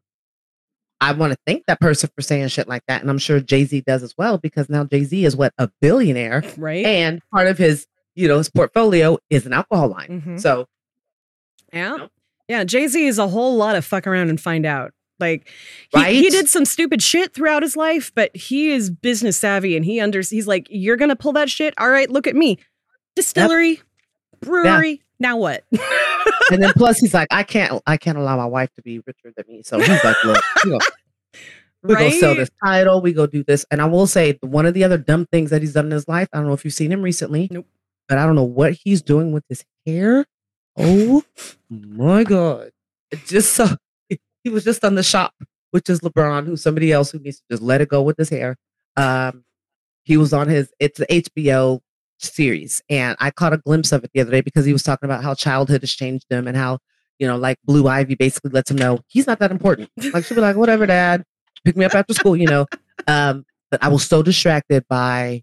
I 1.00 1.12
want 1.12 1.32
to 1.32 1.38
thank 1.46 1.66
that 1.66 1.80
person 1.80 2.08
for 2.14 2.22
saying 2.22 2.46
shit 2.48 2.68
like 2.68 2.84
that, 2.86 3.00
and 3.00 3.10
I'm 3.10 3.18
sure 3.18 3.40
Jay 3.40 3.64
Z 3.64 3.82
does 3.86 4.04
as 4.04 4.14
well 4.16 4.38
because 4.38 4.68
now 4.68 4.84
Jay 4.84 5.02
Z 5.02 5.24
is 5.24 5.36
what 5.36 5.52
a 5.58 5.68
billionaire, 5.80 6.42
Right. 6.56 6.86
and 6.86 7.20
part 7.32 7.48
of 7.48 7.58
his, 7.58 7.86
you 8.14 8.28
know, 8.28 8.38
his 8.38 8.48
portfolio 8.48 9.18
is 9.28 9.44
an 9.44 9.52
alcohol 9.52 9.88
line. 9.88 10.22
Mhm. 10.24 10.40
So 10.40 10.66
Yeah. 11.72 11.96
know? 11.96 12.08
Yeah. 12.48 12.62
Jay 12.64 12.86
Z 12.86 13.04
is 13.04 13.18
a 13.18 13.26
whole 13.28 13.56
lot 13.56 13.74
of 13.74 13.84
fuck 13.84 14.06
around 14.06 14.30
and 14.30 14.40
find 14.40 14.64
out. 14.64 14.92
Like 15.20 15.48
he, 15.94 16.22
he 16.22 16.30
did 16.30 16.48
some 16.48 16.64
stupid 16.64 17.02
shit 17.02 17.32
throughout 17.32 17.62
his 17.62 17.76
life, 17.76 18.12
but 18.14 18.34
he 18.36 18.70
is 18.70 18.90
business 18.90 19.36
savvy 19.36 19.76
and 19.76 19.84
he 19.84 20.00
under 20.00 20.20
he's 20.20 20.46
like, 20.46 20.66
You're 20.70 20.96
gonna 20.96 21.16
pull 21.16 21.32
that 21.34 21.48
shit? 21.48 21.74
All 21.78 21.90
right, 21.90 22.10
look 22.10 22.26
at 22.26 22.34
me. 22.34 22.58
Distillery, 23.14 23.80
brewery, 24.40 25.02
now 25.20 25.36
what? 25.36 25.64
and 26.50 26.62
then 26.62 26.72
plus 26.74 26.98
he's 27.00 27.14
like, 27.14 27.28
I 27.30 27.42
can't, 27.42 27.80
I 27.86 27.96
can't 27.96 28.18
allow 28.18 28.36
my 28.36 28.46
wife 28.46 28.72
to 28.74 28.82
be 28.82 28.98
richer 29.00 29.32
than 29.36 29.44
me. 29.48 29.62
So 29.62 29.78
he's 29.78 30.02
like, 30.02 30.16
look, 30.24 30.42
you 30.64 30.70
know, 30.72 30.78
we 31.82 31.94
go 31.94 32.10
sell 32.10 32.34
this 32.34 32.50
title, 32.62 33.00
we 33.00 33.12
go 33.12 33.26
do 33.26 33.44
this. 33.44 33.64
And 33.70 33.80
I 33.80 33.86
will 33.86 34.06
say, 34.06 34.38
one 34.40 34.66
of 34.66 34.74
the 34.74 34.84
other 34.84 34.98
dumb 34.98 35.26
things 35.26 35.50
that 35.50 35.62
he's 35.62 35.72
done 35.72 35.86
in 35.86 35.92
his 35.92 36.08
life. 36.08 36.28
I 36.32 36.38
don't 36.38 36.46
know 36.46 36.52
if 36.52 36.64
you've 36.64 36.74
seen 36.74 36.92
him 36.92 37.02
recently. 37.02 37.48
Nope. 37.50 37.66
But 38.08 38.18
I 38.18 38.26
don't 38.26 38.34
know 38.34 38.42
what 38.42 38.72
he's 38.72 39.02
doing 39.02 39.32
with 39.32 39.44
his 39.48 39.64
hair. 39.86 40.26
Oh 40.76 41.22
my 41.68 42.24
god! 42.24 42.70
It 43.10 43.24
just 43.26 43.52
so 43.52 43.68
he 44.44 44.50
was 44.50 44.64
just 44.64 44.84
on 44.84 44.94
the 44.94 45.02
shop, 45.02 45.34
which 45.70 45.88
is 45.90 46.00
LeBron, 46.00 46.46
who's 46.46 46.62
somebody 46.62 46.92
else 46.92 47.10
who 47.10 47.18
needs 47.18 47.38
to 47.38 47.44
just 47.52 47.62
let 47.62 47.80
it 47.80 47.88
go 47.88 48.02
with 48.02 48.16
his 48.16 48.28
hair. 48.28 48.56
Um, 48.96 49.44
he 50.04 50.16
was 50.16 50.32
on 50.32 50.48
his 50.48 50.70
it's 50.80 50.98
the 50.98 51.06
HBO 51.06 51.80
series, 52.18 52.82
and 52.88 53.16
I 53.20 53.30
caught 53.30 53.52
a 53.52 53.58
glimpse 53.58 53.92
of 53.92 54.04
it 54.04 54.10
the 54.14 54.20
other 54.20 54.30
day 54.30 54.40
because 54.40 54.64
he 54.64 54.72
was 54.72 54.82
talking 54.82 55.08
about 55.08 55.22
how 55.22 55.34
childhood 55.34 55.80
has 55.82 55.92
changed 55.92 56.26
him 56.30 56.46
and 56.48 56.56
how 56.56 56.78
you 57.18 57.26
know, 57.28 57.36
like 57.36 57.58
Blue 57.64 57.86
Ivy 57.86 58.16
basically 58.16 58.50
lets 58.50 58.70
him 58.70 58.78
know 58.78 58.98
he's 59.06 59.26
not 59.28 59.38
that 59.38 59.52
important. 59.52 59.90
Like 60.12 60.24
she'll 60.24 60.34
be 60.34 60.40
like, 60.40 60.56
whatever, 60.56 60.86
dad, 60.86 61.22
pick 61.64 61.76
me 61.76 61.84
up 61.84 61.94
after 61.94 62.14
school, 62.14 62.36
you 62.36 62.48
know. 62.48 62.66
Um, 63.06 63.44
but 63.70 63.82
I 63.82 63.88
was 63.88 64.04
so 64.06 64.22
distracted 64.22 64.84
by 64.88 65.42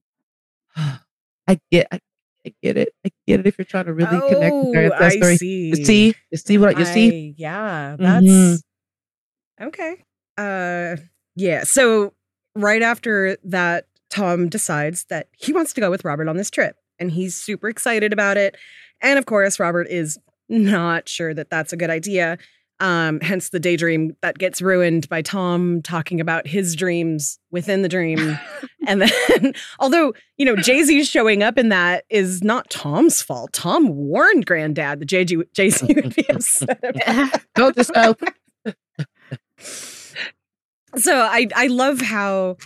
I 0.75 1.59
get 1.71 1.87
I, 1.91 1.99
I 2.45 2.53
get 2.61 2.77
it. 2.77 2.93
I 3.05 3.11
get 3.27 3.39
it. 3.41 3.47
If 3.47 3.57
you're 3.57 3.65
trying 3.65 3.85
to 3.85 3.93
really 3.93 4.21
connect 4.27 4.55
with 4.55 4.73
your 4.73 4.93
Oh, 4.93 4.95
I 4.97 5.05
ancestry, 5.05 5.37
see. 5.37 5.69
you 5.69 5.85
see, 5.85 6.15
you 6.31 6.37
see 6.37 6.57
what 6.57 6.77
you 6.77 6.85
see. 6.85 7.07
I- 7.09 7.33
yeah, 7.37 7.95
that's 7.97 8.25
Mhm. 8.25 8.61
Okay. 9.61 10.03
Uh 10.37 10.97
yeah, 11.35 11.63
so 11.63 12.13
right 12.55 12.81
after 12.81 13.37
that 13.43 13.85
Tom 14.09 14.49
decides 14.49 15.05
that 15.05 15.27
he 15.37 15.53
wants 15.53 15.73
to 15.73 15.81
go 15.81 15.89
with 15.89 16.03
Robert 16.03 16.27
on 16.27 16.37
this 16.37 16.49
trip 16.49 16.75
and 16.99 17.11
he's 17.11 17.35
super 17.35 17.69
excited 17.69 18.13
about 18.13 18.37
it. 18.37 18.57
And 19.01 19.17
of 19.17 19.25
course, 19.25 19.59
Robert 19.59 19.87
is 19.89 20.17
not 20.49 21.07
sure 21.07 21.33
that 21.33 21.49
that's 21.49 21.73
a 21.73 21.77
good 21.77 21.89
idea. 21.89 22.37
Um, 22.81 23.19
hence 23.19 23.49
the 23.49 23.59
daydream 23.59 24.15
that 24.21 24.37
gets 24.37 24.61
ruined 24.61 25.09
by 25.09 25.21
Tom 25.21 25.81
talking 25.81 26.21
about 26.21 26.47
his 26.47 26.75
dreams 26.75 27.37
within 27.51 27.81
the 27.81 27.89
dream. 27.89 28.39
and 28.87 29.01
then, 29.01 29.53
although, 29.79 30.13
you 30.37 30.45
know, 30.45 30.55
Jay 30.55 30.83
Z 30.83 31.03
showing 31.03 31.43
up 31.43 31.57
in 31.57 31.69
that 31.69 32.05
is 32.09 32.41
not 32.41 32.69
Tom's 32.69 33.21
fault. 33.21 33.51
Tom 33.51 33.89
warned 33.89 34.45
Granddad 34.45 35.01
that 35.01 35.05
Jay 35.07 35.25
Z 35.69 35.93
would 35.93 36.15
be 36.15 36.29
upset 36.29 36.79
about 36.81 37.41
Go 37.55 37.71
to 37.71 37.83
so. 37.83 38.15
So 40.95 41.15
I 41.21 41.47
I 41.55 41.67
love 41.67 42.01
how 42.01 42.57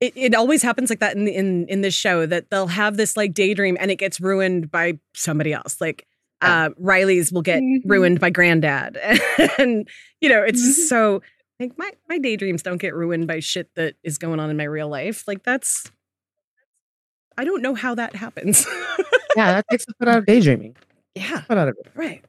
it, 0.00 0.12
it 0.16 0.34
always 0.34 0.62
happens 0.62 0.90
like 0.90 1.00
that 1.00 1.16
in 1.16 1.28
in 1.28 1.66
in 1.68 1.80
this 1.80 1.94
show 1.94 2.26
that 2.26 2.50
they'll 2.50 2.66
have 2.68 2.96
this 2.96 3.16
like 3.16 3.34
daydream 3.34 3.76
and 3.80 3.90
it 3.90 3.96
gets 3.96 4.20
ruined 4.20 4.70
by 4.70 4.98
somebody 5.14 5.52
else. 5.52 5.80
Like 5.80 6.06
uh 6.40 6.70
Riley's 6.78 7.32
will 7.32 7.42
get 7.42 7.62
Mhm. 7.62 7.82
ruined 7.84 8.20
by 8.20 8.30
granddad. 8.30 8.96
and 9.58 9.88
you 10.20 10.28
know, 10.28 10.42
it's 10.42 10.62
just 10.62 10.88
so 10.88 11.22
like 11.60 11.76
my 11.78 11.90
my 12.08 12.18
daydreams 12.18 12.62
don't 12.62 12.78
get 12.78 12.94
ruined 12.94 13.26
by 13.26 13.40
shit 13.40 13.70
that 13.76 13.94
is 14.02 14.18
going 14.18 14.40
on 14.40 14.50
in 14.50 14.56
my 14.56 14.64
real 14.64 14.88
life. 14.88 15.24
Like 15.28 15.42
that's 15.44 15.90
I 17.38 17.44
don't 17.44 17.62
know 17.62 17.74
how 17.74 17.94
that 17.94 18.14
happens. 18.16 18.66
Yeah, 19.34 19.52
that 19.52 19.64
takes 19.70 19.86
the 19.86 19.94
foot 19.98 20.08
out 20.08 20.18
of 20.18 20.26
daydreaming. 20.26 20.76
yeah. 21.14 21.40
Foot 21.40 21.56
out 21.56 21.68
of 21.68 21.76
it. 21.82 21.90
Right. 21.94 22.22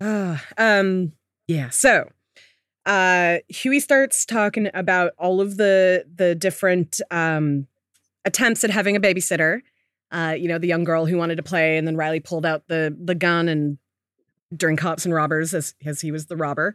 Uh, 0.00 0.36
um, 0.58 1.12
yeah. 1.46 1.70
So, 1.70 2.08
uh, 2.86 3.38
Huey 3.48 3.80
starts 3.80 4.24
talking 4.24 4.70
about 4.72 5.12
all 5.18 5.40
of 5.40 5.56
the 5.56 6.04
the 6.14 6.34
different 6.34 7.00
um, 7.10 7.66
attempts 8.24 8.64
at 8.64 8.70
having 8.70 8.96
a 8.96 9.00
babysitter. 9.00 9.60
Uh, 10.12 10.34
you 10.38 10.46
know, 10.46 10.56
the 10.58 10.68
young 10.68 10.84
girl 10.84 11.04
who 11.04 11.16
wanted 11.16 11.36
to 11.36 11.42
play, 11.42 11.76
and 11.76 11.86
then 11.86 11.96
Riley 11.96 12.20
pulled 12.20 12.46
out 12.46 12.68
the 12.68 12.96
the 12.98 13.14
gun 13.14 13.48
and 13.48 13.76
during 14.56 14.76
cops 14.76 15.04
and 15.04 15.12
robbers 15.12 15.52
as 15.52 15.74
as 15.84 16.00
he 16.00 16.12
was 16.12 16.26
the 16.26 16.36
robber. 16.36 16.74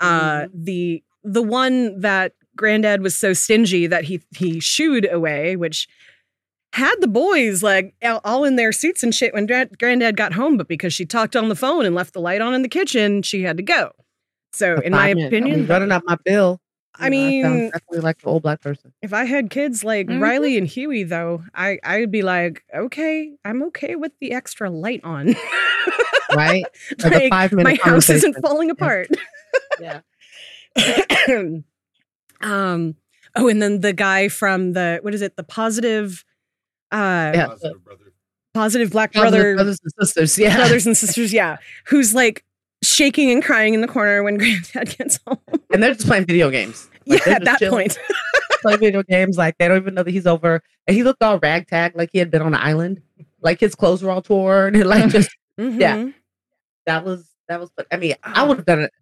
Uh, 0.00 0.46
the 0.54 1.04
the 1.22 1.42
one 1.42 2.00
that 2.00 2.32
Granddad 2.56 3.02
was 3.02 3.14
so 3.14 3.34
stingy 3.34 3.86
that 3.86 4.04
he 4.04 4.22
he 4.34 4.60
shooed 4.60 5.06
away, 5.12 5.56
which 5.56 5.86
had 6.72 6.94
the 7.00 7.08
boys 7.08 7.62
like 7.62 7.94
all- 8.24 8.44
in 8.44 8.56
their 8.56 8.72
suits 8.72 9.02
and 9.02 9.14
shit 9.14 9.34
when 9.34 9.44
Gra- 9.46 9.68
Granddad 9.78 10.16
got 10.16 10.32
home, 10.32 10.56
but 10.56 10.68
because 10.68 10.94
she 10.94 11.04
talked 11.04 11.36
on 11.36 11.48
the 11.48 11.56
phone 11.56 11.84
and 11.84 11.94
left 11.94 12.14
the 12.14 12.20
light 12.20 12.40
on 12.40 12.54
in 12.54 12.62
the 12.62 12.68
kitchen, 12.68 13.22
she 13.22 13.42
had 13.42 13.56
to 13.56 13.62
go. 13.62 13.92
So, 14.52 14.76
in 14.80 14.92
my 14.92 14.98
Five 15.08 15.16
minutes. 15.16 15.32
I 15.34 15.40
mean, 15.40 15.44
opinion, 15.52 15.66
running 15.68 15.92
up 15.92 16.02
my 16.06 16.16
bill. 16.24 16.60
I 16.96 17.08
you 17.08 17.42
know, 17.42 17.48
sound 17.48 17.54
mean- 17.56 17.66
exactly 17.68 17.98
like 18.00 18.16
an 18.22 18.28
old 18.28 18.42
black 18.42 18.60
person. 18.60 18.92
if 19.00 19.12
I 19.12 19.24
had 19.24 19.48
kids 19.48 19.84
like 19.84 20.08
Mhm. 20.08 20.20
Riley 20.20 20.58
and 20.58 20.66
Huey, 20.66 21.04
though, 21.04 21.44
I 21.54 21.78
I 21.84 22.00
would 22.00 22.10
be 22.10 22.22
like, 22.22 22.64
okay, 22.74 23.32
I'm 23.44 23.62
okay 23.64 23.94
with 23.96 24.12
the 24.20 24.32
extra 24.32 24.68
light 24.70 25.00
on. 25.04 25.34
Right? 26.34 26.64
Like 27.02 27.12
a 27.12 27.18
Like, 27.18 27.30
five 27.30 27.52
my 27.52 27.78
house 27.82 28.10
isn't 28.10 28.36
falling 28.42 28.70
apart. 28.70 29.08
Yeah. 29.80 30.00
um. 32.42 32.96
Oh, 33.36 33.48
and 33.48 33.62
then 33.62 33.80
the 33.80 33.92
guy 33.92 34.28
from 34.28 34.72
the 34.72 34.98
what 35.02 35.14
is 35.14 35.22
it? 35.22 35.36
The 35.36 35.44
positive, 35.44 36.24
uh, 36.90 37.30
Yeah. 37.34 37.54
positive 38.54 38.90
black 38.90 39.12
Brothers, 39.12 39.30
brother 39.30 39.54
brothers 39.54 39.78
and 39.84 39.92
sisters. 40.00 40.38
Yeah. 40.38 40.56
brothers 40.56 40.86
and 40.86 40.96
sisters. 40.96 41.32
Yeah, 41.32 41.58
who's 41.86 42.14
like 42.14 42.44
shaking 42.82 43.30
and 43.30 43.42
crying 43.44 43.74
in 43.74 43.80
the 43.80 43.88
corner 43.88 44.22
when 44.22 44.36
Granddad 44.38 44.96
gets 44.96 45.18
home. 45.26 45.38
And 45.72 45.82
they're 45.82 45.94
just 45.94 46.06
playing 46.06 46.26
video 46.26 46.50
games. 46.50 46.88
Like, 47.06 47.24
yeah, 47.26 47.34
at 47.34 47.44
that 47.44 47.58
chilling, 47.58 47.88
point. 47.88 47.98
Playing 48.62 48.80
video 48.80 49.02
games. 49.02 49.38
Like 49.38 49.56
they 49.58 49.68
don't 49.68 49.78
even 49.78 49.94
know 49.94 50.02
that 50.02 50.10
he's 50.10 50.26
over. 50.26 50.62
And 50.86 50.94
he 50.94 51.02
looked 51.02 51.22
all 51.22 51.38
ragtag, 51.38 51.96
like 51.96 52.10
he 52.12 52.18
had 52.18 52.30
been 52.30 52.42
on 52.42 52.48
an 52.54 52.60
island. 52.60 53.00
Like 53.40 53.58
his 53.58 53.74
clothes 53.74 54.02
were 54.02 54.10
all 54.10 54.20
torn. 54.20 54.74
And 54.76 54.84
like 54.86 55.08
just 55.10 55.30
Yeah. 55.56 55.96
Mhm. 55.96 56.14
that 56.86 57.04
was 57.04 57.26
that 57.48 57.58
was 57.58 57.70
but 57.74 57.86
I 57.90 57.96
mean, 57.96 58.14
I 58.22 58.42
would 58.42 58.58
have 58.58 58.66
done 58.66 58.80
it 58.80 58.92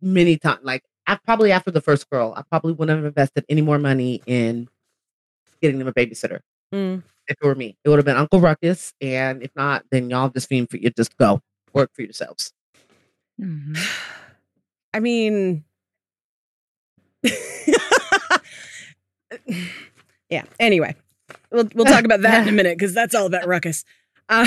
many 0.00 0.36
times. 0.36 0.60
Like 0.64 0.82
I 1.06 1.16
probably 1.24 1.52
after 1.52 1.70
the 1.70 1.80
first 1.80 2.10
girl, 2.10 2.34
I 2.36 2.42
probably 2.42 2.72
wouldn't 2.72 2.96
have 2.98 3.06
invested 3.06 3.44
any 3.48 3.62
more 3.62 3.78
money 3.78 4.20
in 4.26 4.68
getting 5.62 5.78
them 5.78 5.86
a 5.88 5.92
babysitter. 5.92 6.40
Mm. 6.74 7.02
If 7.28 7.36
it 7.40 7.46
were 7.46 7.54
me, 7.54 7.76
it 7.84 7.88
would 7.88 7.98
have 7.98 8.04
been 8.04 8.16
Uncle 8.16 8.40
Ruckus, 8.40 8.92
and 9.00 9.42
if 9.44 9.50
not, 9.54 9.84
then 9.90 10.10
y'all 10.10 10.28
just 10.28 10.48
fiend 10.48 10.70
for 10.70 10.76
you. 10.76 10.90
Just 10.90 11.16
go 11.18 11.40
work 11.72 11.90
for 11.94 12.02
yourselves. 12.02 12.52
Mhm. 13.40 13.76
I 14.92 15.00
mean, 15.00 15.64
yeah. 20.30 20.42
Anyway, 20.60 20.94
we'll 21.50 21.68
we'll 21.74 21.84
talk 21.86 22.04
about 22.04 22.20
that 22.22 22.42
in 22.42 22.48
a 22.48 22.52
minute 22.56 22.78
because 22.78 22.94
that's 22.94 23.14
all 23.14 23.26
about 23.26 23.46
ruckus. 23.46 23.84
Uh, 24.28 24.46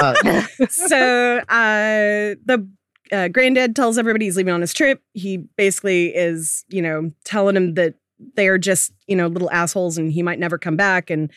Uh, 0.00 0.42
so 0.68 1.38
uh, 1.48 2.34
the 2.44 2.68
uh, 3.12 3.28
granddad 3.28 3.76
tells 3.76 3.98
everybody 3.98 4.24
he's 4.24 4.36
leaving 4.36 4.52
on 4.52 4.60
his 4.60 4.74
trip. 4.74 5.00
He 5.12 5.38
basically 5.56 6.14
is, 6.14 6.64
you 6.68 6.82
know, 6.82 7.12
telling 7.24 7.56
him 7.56 7.74
that 7.74 7.94
they 8.36 8.48
are 8.48 8.58
just, 8.58 8.92
you 9.06 9.14
know, 9.16 9.26
little 9.28 9.50
assholes 9.50 9.96
and 9.98 10.10
he 10.12 10.22
might 10.22 10.38
never 10.38 10.58
come 10.58 10.76
back. 10.76 11.10
And 11.10 11.30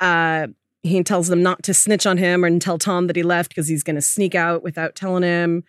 uh, 0.00 0.48
he 0.82 1.02
tells 1.04 1.28
them 1.28 1.42
not 1.42 1.62
to 1.64 1.74
snitch 1.74 2.06
on 2.06 2.16
him 2.18 2.42
and 2.42 2.60
tell 2.60 2.78
Tom 2.78 3.06
that 3.06 3.16
he 3.16 3.22
left 3.22 3.50
because 3.50 3.68
he's 3.68 3.82
going 3.84 3.96
to 3.96 4.02
sneak 4.02 4.34
out 4.34 4.62
without 4.62 4.94
telling 4.96 5.22
him. 5.22 5.62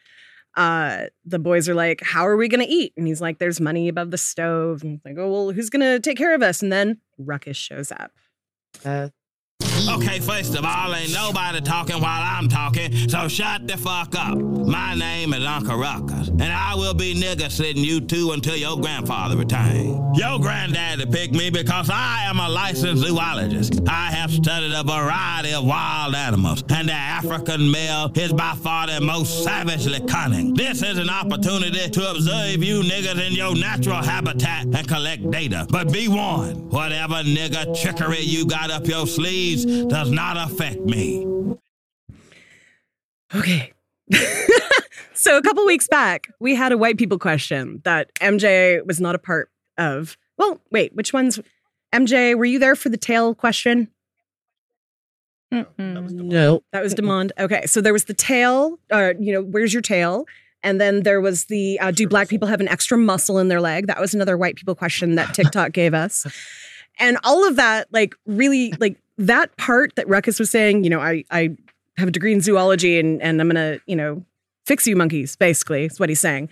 Uh, 0.56 1.06
the 1.26 1.40
boys 1.40 1.70
are 1.70 1.76
like, 1.76 2.02
"How 2.02 2.28
are 2.28 2.36
we 2.38 2.48
going 2.48 2.66
to 2.66 2.72
eat?" 2.72 2.94
And 2.98 3.08
he's 3.08 3.22
like, 3.22 3.40
"There's 3.40 3.62
money 3.62 3.88
above 3.88 4.12
the 4.12 4.18
stove." 4.18 4.82
And 4.82 4.92
he's 4.92 5.06
like, 5.06 5.16
"Oh 5.18 5.32
well, 5.32 5.52
who's 5.52 5.70
going 5.70 5.82
to 5.82 6.00
take 6.00 6.18
care 6.18 6.36
of 6.36 6.42
us?" 6.44 6.62
And 6.62 6.72
then 6.72 7.00
Ruckus 7.18 7.58
shows 7.58 7.92
up. 7.92 8.12
uh, 8.86 9.10
Okay, 9.90 10.20
first 10.20 10.56
of 10.56 10.64
all, 10.64 10.94
ain't 10.94 11.12
nobody 11.12 11.60
talking 11.60 12.00
while 12.02 12.22
I'm 12.24 12.48
talking, 12.48 13.10
so 13.10 13.28
shut 13.28 13.68
the 13.68 13.78
fuck 13.78 14.16
up. 14.16 14.38
My 14.38 14.94
name 14.94 15.34
is 15.34 15.44
Uncle 15.44 15.78
Ruckus, 15.78 16.30
and 16.30 16.44
I 16.44 16.76
will 16.76 16.94
be 16.94 17.16
nigger 17.16 17.50
sitting 17.52 17.84
you 17.84 18.00
two 18.00 18.32
until 18.32 18.56
your 18.56 18.80
grandfather 18.80 19.36
returns. 19.36 20.18
Your 20.18 20.40
granddaddy 20.40 21.06
picked 21.08 21.34
me 21.34 21.50
because 21.50 21.90
I 21.90 22.26
am 22.26 22.40
a 22.40 22.48
licensed 22.48 23.04
zoologist. 23.04 23.82
I 23.88 24.12
have 24.12 24.32
studied 24.32 24.72
a 24.74 24.84
variety 24.84 25.54
of 25.54 25.66
wild 25.66 26.16
animals, 26.16 26.64
and 26.70 26.88
the 26.88 26.94
African 26.94 27.72
male 27.72 28.12
is 28.16 28.34
by 28.34 28.54
far 28.62 28.88
the 28.88 29.02
most 29.02 29.44
savagely 29.44 30.00
cunning. 30.08 30.54
This 30.54 30.84
is 30.84 31.00
an 31.00 31.10
opportunity 31.10 31.90
to 31.90 32.12
observe 32.12 32.64
you 32.64 32.82
niggas 32.82 33.28
in 33.28 33.34
your 33.34 33.56
natural 33.56 34.04
habitat 34.04 34.66
and 34.66 34.88
collect 34.88 35.30
data. 35.32 35.66
But 35.70 35.92
be 35.92 36.08
warned, 36.08 36.72
whatever 36.72 37.16
nigger 37.16 37.80
trickery 37.82 38.22
you 38.22 38.46
got 38.46 38.70
up 38.70 38.86
your 38.86 39.08
sleeves 39.08 39.66
does 39.88 40.12
not 40.12 40.38
affect 40.38 40.80
me. 40.82 41.26
Okay. 43.34 43.74
so 45.14 45.38
a 45.38 45.42
couple 45.42 45.66
weeks 45.66 45.88
back, 45.88 46.30
we 46.40 46.56
had 46.56 46.72
a 46.72 46.78
white 46.78 46.98
people 46.98 47.18
question 47.18 47.82
that 47.84 48.14
MJ 48.16 48.86
was 48.86 49.00
not 49.00 49.16
a 49.16 49.20
part 49.20 49.50
of. 49.78 50.18
Well, 50.38 50.60
wait, 50.72 50.94
which 50.96 51.14
ones? 51.14 51.40
MJ, 51.94 52.36
were 52.36 52.46
you 52.46 52.60
there 52.60 52.76
for 52.76 52.90
the 52.90 52.98
tail 52.98 53.34
question? 53.36 53.88
Mm-mm. 55.54 56.10
no. 56.12 56.64
That 56.72 56.82
was 56.82 56.96
Demond. 56.96 57.32
Okay, 57.38 57.66
so 57.66 57.82
there 57.82 57.94
was 57.94 58.06
the 58.06 58.14
tail. 58.14 58.80
or 58.92 59.16
you 59.20 59.34
know, 59.34 59.42
where's 59.42 59.74
your 59.74 59.82
tail? 59.82 60.26
And 60.64 60.80
then 60.80 61.04
there 61.04 61.20
was 61.20 61.46
the 61.46 61.80
uh, 61.80 61.92
do 61.92 62.08
black 62.08 62.30
people 62.30 62.48
have 62.48 62.62
an 62.62 62.68
extra 62.68 62.98
muscle 62.98 63.38
in 63.40 63.48
their 63.48 63.60
leg? 63.60 63.88
That 63.88 64.00
was 64.00 64.14
another 64.14 64.38
white 64.38 64.56
people 64.56 64.76
question 64.76 65.16
that 65.16 65.34
TikTok 65.34 65.74
gave 65.74 65.94
us. 65.94 66.26
And 67.00 67.18
all 67.24 67.48
of 67.48 67.56
that, 67.56 67.88
like, 67.92 68.16
really, 68.26 68.74
like 68.80 68.98
that 69.18 69.56
part 69.58 69.96
that 69.96 70.08
Ruckus 70.08 70.40
was 70.40 70.50
saying, 70.50 70.84
you 70.84 70.90
know, 70.90 71.00
I 71.00 71.24
I 71.32 71.56
have 71.98 72.08
a 72.08 72.12
degree 72.12 72.34
in 72.34 72.42
zoology 72.42 73.00
and 73.00 73.22
and 73.22 73.40
I'm 73.42 73.48
gonna, 73.48 73.80
you 73.88 73.96
know, 73.96 74.24
fix 74.66 74.86
you 74.88 74.96
monkeys. 74.96 75.36
Basically, 75.36 75.86
is 75.86 76.00
what 76.00 76.10
he's 76.10 76.20
saying. 76.20 76.50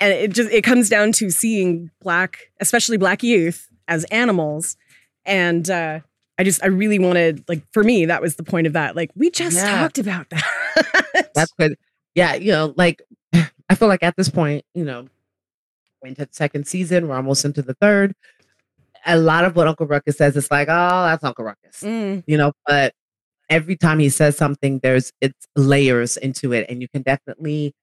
And 0.00 0.12
it 0.12 0.32
just 0.32 0.50
it 0.50 0.62
comes 0.62 0.88
down 0.88 1.12
to 1.12 1.30
seeing 1.30 1.90
black, 2.00 2.50
especially 2.60 2.96
black 2.96 3.22
youth, 3.22 3.68
as 3.88 4.04
animals. 4.04 4.76
And 5.24 5.68
uh, 5.70 6.00
I 6.38 6.44
just 6.44 6.62
I 6.64 6.66
really 6.68 6.98
wanted 6.98 7.44
like 7.48 7.62
for 7.72 7.84
me 7.84 8.06
that 8.06 8.20
was 8.22 8.36
the 8.36 8.42
point 8.42 8.66
of 8.66 8.72
that. 8.72 8.96
Like 8.96 9.10
we 9.14 9.30
just 9.30 9.56
Yeah. 9.56 9.78
talked 9.80 9.98
about 9.98 10.28
that. 10.30 11.30
That's 11.34 11.52
good. 11.58 11.76
Yeah, 12.14 12.34
you 12.34 12.50
know, 12.52 12.74
like 12.76 13.02
I 13.34 13.74
feel 13.74 13.88
like 13.88 14.02
at 14.02 14.16
this 14.16 14.28
point, 14.28 14.64
you 14.74 14.84
know, 14.84 15.06
we're 16.02 16.08
into 16.08 16.26
the 16.26 16.32
second 16.32 16.66
season, 16.66 17.06
we're 17.08 17.16
almost 17.16 17.44
into 17.44 17.62
the 17.62 17.74
third. 17.74 18.14
A 19.06 19.18
lot 19.18 19.44
of 19.44 19.56
what 19.56 19.66
Uncle 19.68 19.86
Ruckus 19.86 20.16
says, 20.16 20.36
it's 20.36 20.50
like, 20.50 20.68
oh, 20.68 21.04
that's 21.06 21.24
Uncle 21.24 21.44
Ruckus, 21.44 21.82
Mm, 21.82 22.22
you 22.26 22.36
know, 22.36 22.52
but 22.66 22.94
every 23.50 23.76
time 23.76 23.98
he 23.98 24.08
says 24.10 24.36
something, 24.36 24.80
there's 24.82 25.12
it's 25.20 25.46
layers 25.56 26.16
into 26.18 26.52
it, 26.52 26.66
and 26.68 26.80
you 26.82 26.88
can 26.88 27.02
definitely 27.02 27.74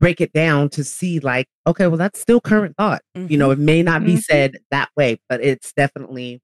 break 0.00 0.20
it 0.20 0.32
down 0.32 0.68
to 0.70 0.84
see, 0.84 1.20
like, 1.20 1.46
okay, 1.66 1.86
well, 1.86 1.96
that's 1.96 2.20
still 2.20 2.40
current 2.40 2.76
thought. 2.76 3.02
You 3.14 3.22
mm-hmm. 3.22 3.38
know, 3.38 3.50
it 3.52 3.58
may 3.58 3.82
not 3.82 4.04
be 4.04 4.14
Mhm. 4.14 4.22
said 4.22 4.58
that 4.70 4.90
way, 4.96 5.18
but 5.28 5.42
it's 5.42 5.72
definitely 5.74 6.40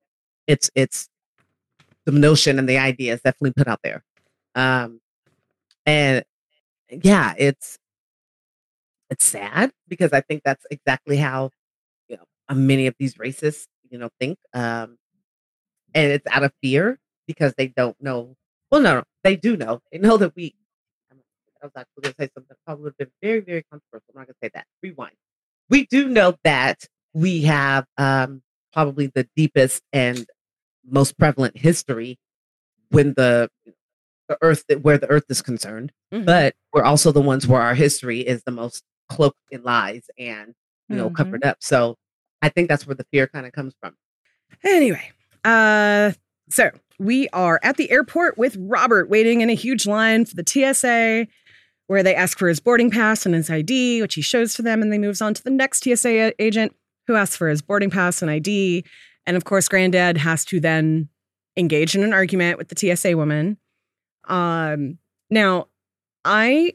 it's 0.47 0.71
it's 0.75 1.09
the 2.07 2.13
notion 2.13 2.59
and 2.59 2.69
the 2.69 2.79
idea 2.79 3.15
is 3.15 3.21
definitely 3.23 3.53
put 3.53 3.69
out 3.69 3.81
there. 3.85 4.03
Um, 4.55 5.01
and 5.87 6.25
yeah, 6.91 7.35
it's 7.39 7.79
it's 9.11 9.25
sad 9.25 9.73
because 9.89 10.13
I 10.13 10.21
think 10.21 10.43
that's 10.45 10.65
exactly 10.71 11.17
how 11.17 11.51
you 12.09 12.17
know 12.17 12.55
many 12.55 12.87
of 12.87 12.95
these 12.99 13.15
racists 13.15 13.67
you 13.91 13.99
know 13.99 14.09
think, 14.21 14.39
um, 14.55 14.99
and 15.95 16.13
it's 16.13 16.27
out 16.29 16.45
of 16.45 16.53
fear 16.63 16.99
because 17.27 17.55
they 17.57 17.69
don't 17.69 17.97
know. 18.01 18.37
Well, 18.71 18.81
no, 18.81 18.95
no 18.97 19.03
they 19.25 19.37
do 19.37 19.57
know. 19.57 19.81
They 19.93 19.99
know 19.99 20.17
that 20.19 20.35
we. 20.37 20.55
I 21.61 21.67
was 21.67 21.73
actually 21.77 22.03
going 22.03 22.15
to 22.15 22.23
say 22.23 22.31
something 22.35 22.47
that 22.51 22.59
probably 22.65 22.85
would 22.85 22.95
have 23.01 23.09
been 23.09 23.13
very, 23.21 23.41
very 23.41 23.65
controversial. 23.65 24.05
I'm 24.15 24.21
not 24.21 24.27
going 24.29 24.35
to 24.35 24.47
say 24.47 24.51
that. 24.55 24.67
Rewind. 24.81 25.17
We 25.69 25.87
do 25.87 26.09
know 26.09 26.37
that 26.45 26.85
we 27.15 27.43
have 27.43 27.85
um, 27.97 28.43
probably 28.73 29.09
the 29.09 29.27
deepest 29.35 29.83
and 29.93 30.25
most 30.89 31.19
prevalent 31.19 31.57
history 31.57 32.17
when 32.91 33.15
the 33.15 33.51
the 34.29 34.39
earth 34.43 34.63
where 34.83 34.99
the 34.99 35.09
earth 35.11 35.25
is 35.31 35.43
concerned 35.43 35.91
Mhm. 36.13 36.25
but 36.27 36.55
we're 36.73 36.83
also 36.85 37.13
the 37.13 37.21
ones 37.21 37.47
where 37.47 37.61
our 37.63 37.75
history 37.75 38.21
is 38.21 38.43
the 38.45 38.51
most 38.53 38.83
cloaked 39.09 39.39
in 39.51 39.63
lies 39.63 40.03
and 40.19 40.55
you 40.89 40.97
know 40.97 41.09
Mhm. 41.11 41.15
covered 41.17 41.45
up 41.45 41.57
so 41.61 41.97
i 42.43 42.49
think 42.49 42.69
that's 42.69 42.87
where 42.87 42.95
the 42.95 43.07
fear 43.13 43.27
kind 43.27 43.47
of 43.47 43.53
comes 43.53 43.75
from 43.81 43.95
Anyway, 44.65 45.11
uh, 45.45 46.13
so 46.49 46.71
we 46.99 47.29
are 47.33 47.61
at 47.63 47.77
the 47.77 47.91
airport 47.91 48.37
with 48.37 48.57
Robert 48.59 49.09
waiting 49.09 49.41
in 49.41 49.51
a 49.51 49.55
huge 49.55 49.87
line 49.87 50.25
for 50.25 50.35
the 50.35 50.45
TSA, 50.47 51.27
where 51.87 52.03
they 52.03 52.15
ask 52.15 52.39
for 52.39 52.49
his 52.49 52.61
boarding 52.61 52.91
pass 52.91 53.25
and 53.25 53.35
his 53.35 53.51
ID, 53.51 54.03
which 54.03 54.15
he 54.15 54.23
shows 54.23 54.55
to 54.55 54.63
them, 54.63 54.83
and 54.83 54.93
they 54.93 54.99
moves 54.99 55.23
on 55.23 55.35
to 55.35 55.43
the 55.43 55.51
next 55.51 55.85
TSA 55.85 56.43
agent 56.43 56.75
who 57.07 57.15
asks 57.15 57.37
for 57.37 57.49
his 57.49 57.63
boarding 57.63 57.91
pass 57.91 58.21
and 58.21 58.31
ID, 58.31 58.85
and 59.27 59.37
of 59.37 59.45
course, 59.45 59.69
Granddad 59.69 60.17
has 60.17 60.45
to 60.47 60.61
then 60.61 61.09
engage 61.57 61.95
in 61.95 62.03
an 62.03 62.13
argument 62.13 62.59
with 62.59 62.69
the 62.69 62.97
TSA 62.97 63.17
woman. 63.17 63.59
Um, 64.27 64.99
now, 65.31 65.69
I 66.25 66.75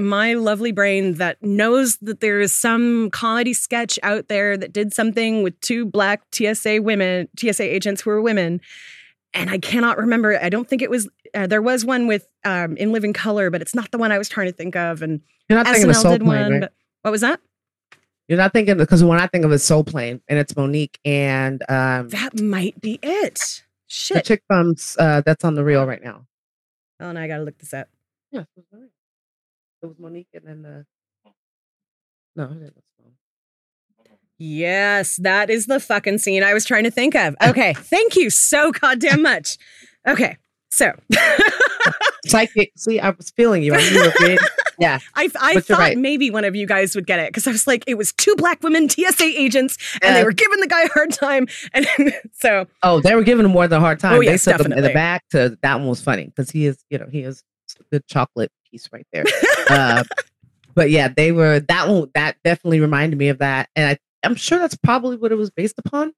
my 0.00 0.34
lovely 0.34 0.72
brain 0.72 1.14
that 1.14 1.42
knows 1.42 1.96
that 1.98 2.20
there 2.20 2.40
is 2.40 2.52
some 2.52 3.10
comedy 3.10 3.52
sketch 3.52 3.98
out 4.02 4.28
there 4.28 4.56
that 4.56 4.72
did 4.72 4.92
something 4.92 5.42
with 5.42 5.58
two 5.60 5.84
black 5.86 6.22
TSA 6.32 6.82
women, 6.82 7.28
TSA 7.38 7.62
agents 7.62 8.02
who 8.02 8.10
were 8.10 8.20
women. 8.22 8.60
And 9.32 9.48
I 9.50 9.58
cannot 9.58 9.96
remember. 9.98 10.36
I 10.42 10.48
don't 10.48 10.68
think 10.68 10.82
it 10.82 10.90
was, 10.90 11.08
uh, 11.34 11.46
there 11.46 11.62
was 11.62 11.84
one 11.84 12.06
with 12.08 12.26
um, 12.44 12.76
In 12.76 12.90
Living 12.92 13.12
Color, 13.12 13.50
but 13.50 13.62
it's 13.62 13.74
not 13.74 13.90
the 13.92 13.98
one 13.98 14.10
I 14.10 14.18
was 14.18 14.28
trying 14.28 14.48
to 14.48 14.52
think 14.52 14.74
of. 14.74 15.02
And 15.02 15.20
you're 15.48 15.56
not 15.58 15.66
thinking 15.66 15.88
of 15.90 15.96
soul 15.96 16.12
did 16.12 16.22
plane 16.22 16.52
one. 16.52 16.60
right? 16.62 16.70
What 17.02 17.10
was 17.12 17.20
that? 17.20 17.40
you're 18.28 18.36
not 18.38 18.52
thinking 18.52 18.76
because 18.76 19.02
when 19.02 19.18
i 19.18 19.26
think 19.26 19.44
of 19.44 19.50
it 19.50 19.58
soul 19.58 19.82
plane 19.82 20.20
and 20.28 20.38
it's 20.38 20.54
monique 20.54 21.00
and 21.04 21.64
um 21.68 22.08
That 22.10 22.40
might 22.40 22.80
be 22.80 23.00
it. 23.02 23.34
the 23.34 23.62
Shit. 23.88 24.24
chick 24.24 24.42
from 24.46 24.76
uh 25.00 25.22
that's 25.26 25.44
on 25.44 25.56
the 25.56 25.64
reel 25.64 25.84
right 25.84 26.00
now 26.00 26.26
Oh, 27.00 27.10
no, 27.10 27.20
I 27.20 27.26
got 27.26 27.38
to 27.38 27.42
look 27.42 27.58
this 27.58 27.74
up. 27.74 27.88
yeah 28.30 28.44
it 29.82 29.86
was, 29.86 29.96
Monique. 29.98 30.28
it 30.32 30.42
was 30.42 30.44
monique 30.44 30.52
and 30.52 30.64
then 30.64 30.86
the 31.24 31.32
no 32.36 32.44
it 32.44 32.74
was 32.74 32.84
Yes, 34.42 35.16
that 35.16 35.50
is 35.50 35.66
the 35.66 35.78
fucking 35.78 36.16
scene 36.16 36.42
I 36.42 36.54
was 36.54 36.64
trying 36.64 36.84
to 36.84 36.90
think 36.90 37.14
of. 37.14 37.36
Okay. 37.42 37.74
Thank 37.74 38.16
you 38.16 38.30
so 38.30 38.72
goddamn 38.72 39.20
much. 39.20 39.58
Okay. 40.08 40.38
So 40.70 40.92
psychic 42.26 42.70
see 42.76 43.00
i 43.00 43.10
was 43.10 43.30
feeling 43.30 43.62
you 43.62 43.74
i 43.74 43.78
knew 43.78 43.88
you 43.88 44.04
were 44.04 44.12
good 44.18 44.38
yeah 44.78 44.98
I, 45.14 45.28
I 45.40 45.60
thought 45.60 45.78
right. 45.78 45.98
maybe 45.98 46.30
one 46.30 46.44
of 46.44 46.54
you 46.54 46.66
guys 46.66 46.94
would 46.94 47.06
get 47.06 47.18
it 47.18 47.28
because 47.28 47.46
I 47.46 47.50
was 47.50 47.66
like, 47.66 47.84
it 47.86 47.98
was 47.98 48.12
two 48.12 48.34
black 48.36 48.62
women 48.62 48.88
TSA 48.88 49.24
agents 49.24 49.76
and 50.02 50.16
they 50.16 50.24
were 50.24 50.32
giving 50.32 50.60
the 50.60 50.66
guy 50.66 50.84
a 50.84 50.88
hard 50.88 51.12
time. 51.12 51.48
And 51.74 51.86
so, 52.32 52.66
Oh, 52.82 53.00
they 53.00 53.14
were 53.14 53.22
giving 53.22 53.44
him 53.44 53.50
more 53.50 53.68
than 53.68 53.78
a 53.78 53.80
hard 53.80 53.98
oh, 53.98 54.00
time. 54.00 54.14
Oh, 54.14 54.20
they 54.20 54.26
yes, 54.26 54.44
took 54.44 54.60
him 54.60 54.72
in 54.72 54.82
the 54.82 54.90
back 54.90 55.22
to 55.30 55.58
that 55.62 55.80
one 55.80 55.88
was 55.88 56.00
funny 56.00 56.26
because 56.26 56.50
he 56.50 56.66
is, 56.66 56.82
you 56.88 56.98
know, 56.98 57.06
he 57.10 57.20
is 57.20 57.42
a 57.78 57.84
good 57.92 58.06
chocolate 58.06 58.50
piece 58.70 58.88
right 58.92 59.06
there. 59.12 59.24
uh, 59.68 60.04
but 60.74 60.90
yeah, 60.90 61.08
they 61.08 61.32
were 61.32 61.60
that 61.60 61.88
one 61.88 62.10
that 62.14 62.36
definitely 62.44 62.80
reminded 62.80 63.18
me 63.18 63.28
of 63.28 63.38
that, 63.38 63.68
and 63.76 63.86
I, 63.90 63.98
I'm 64.26 64.34
sure 64.34 64.58
that's 64.58 64.76
probably 64.76 65.16
what 65.16 65.32
it 65.32 65.36
was 65.36 65.50
based 65.50 65.78
upon. 65.78 66.12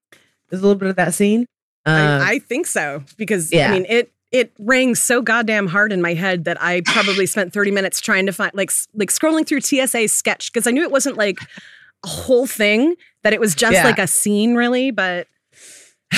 There's 0.49 0.61
a 0.61 0.65
little 0.65 0.79
bit 0.79 0.89
of 0.89 0.95
that 0.97 1.13
scene. 1.13 1.47
Um, 1.85 1.95
I, 2.21 2.31
I 2.33 2.39
think 2.39 2.67
so 2.67 3.03
because 3.17 3.51
yeah. 3.51 3.69
I 3.69 3.71
mean, 3.73 3.85
it, 3.89 4.11
it 4.31 4.53
rang 4.59 4.95
so 4.95 5.21
goddamn 5.21 5.67
hard 5.67 5.91
in 5.91 6.01
my 6.01 6.13
head 6.13 6.45
that 6.45 6.61
I 6.61 6.81
probably 6.85 7.25
spent 7.25 7.51
30 7.53 7.71
minutes 7.71 7.99
trying 7.99 8.25
to 8.25 8.31
find 8.31 8.51
like 8.53 8.71
like 8.93 9.09
scrolling 9.09 9.45
through 9.45 9.61
TSA 9.61 10.07
sketch 10.07 10.51
because 10.53 10.65
I 10.67 10.71
knew 10.71 10.83
it 10.83 10.91
wasn't 10.91 11.17
like 11.17 11.39
a 12.03 12.07
whole 12.07 12.47
thing 12.47 12.95
that 13.23 13.33
it 13.33 13.39
was 13.39 13.53
just 13.55 13.73
Yeah. 13.73 13.83
like 13.83 13.99
a 13.99 14.07
scene 14.07 14.55
really 14.55 14.91
but 14.91 15.27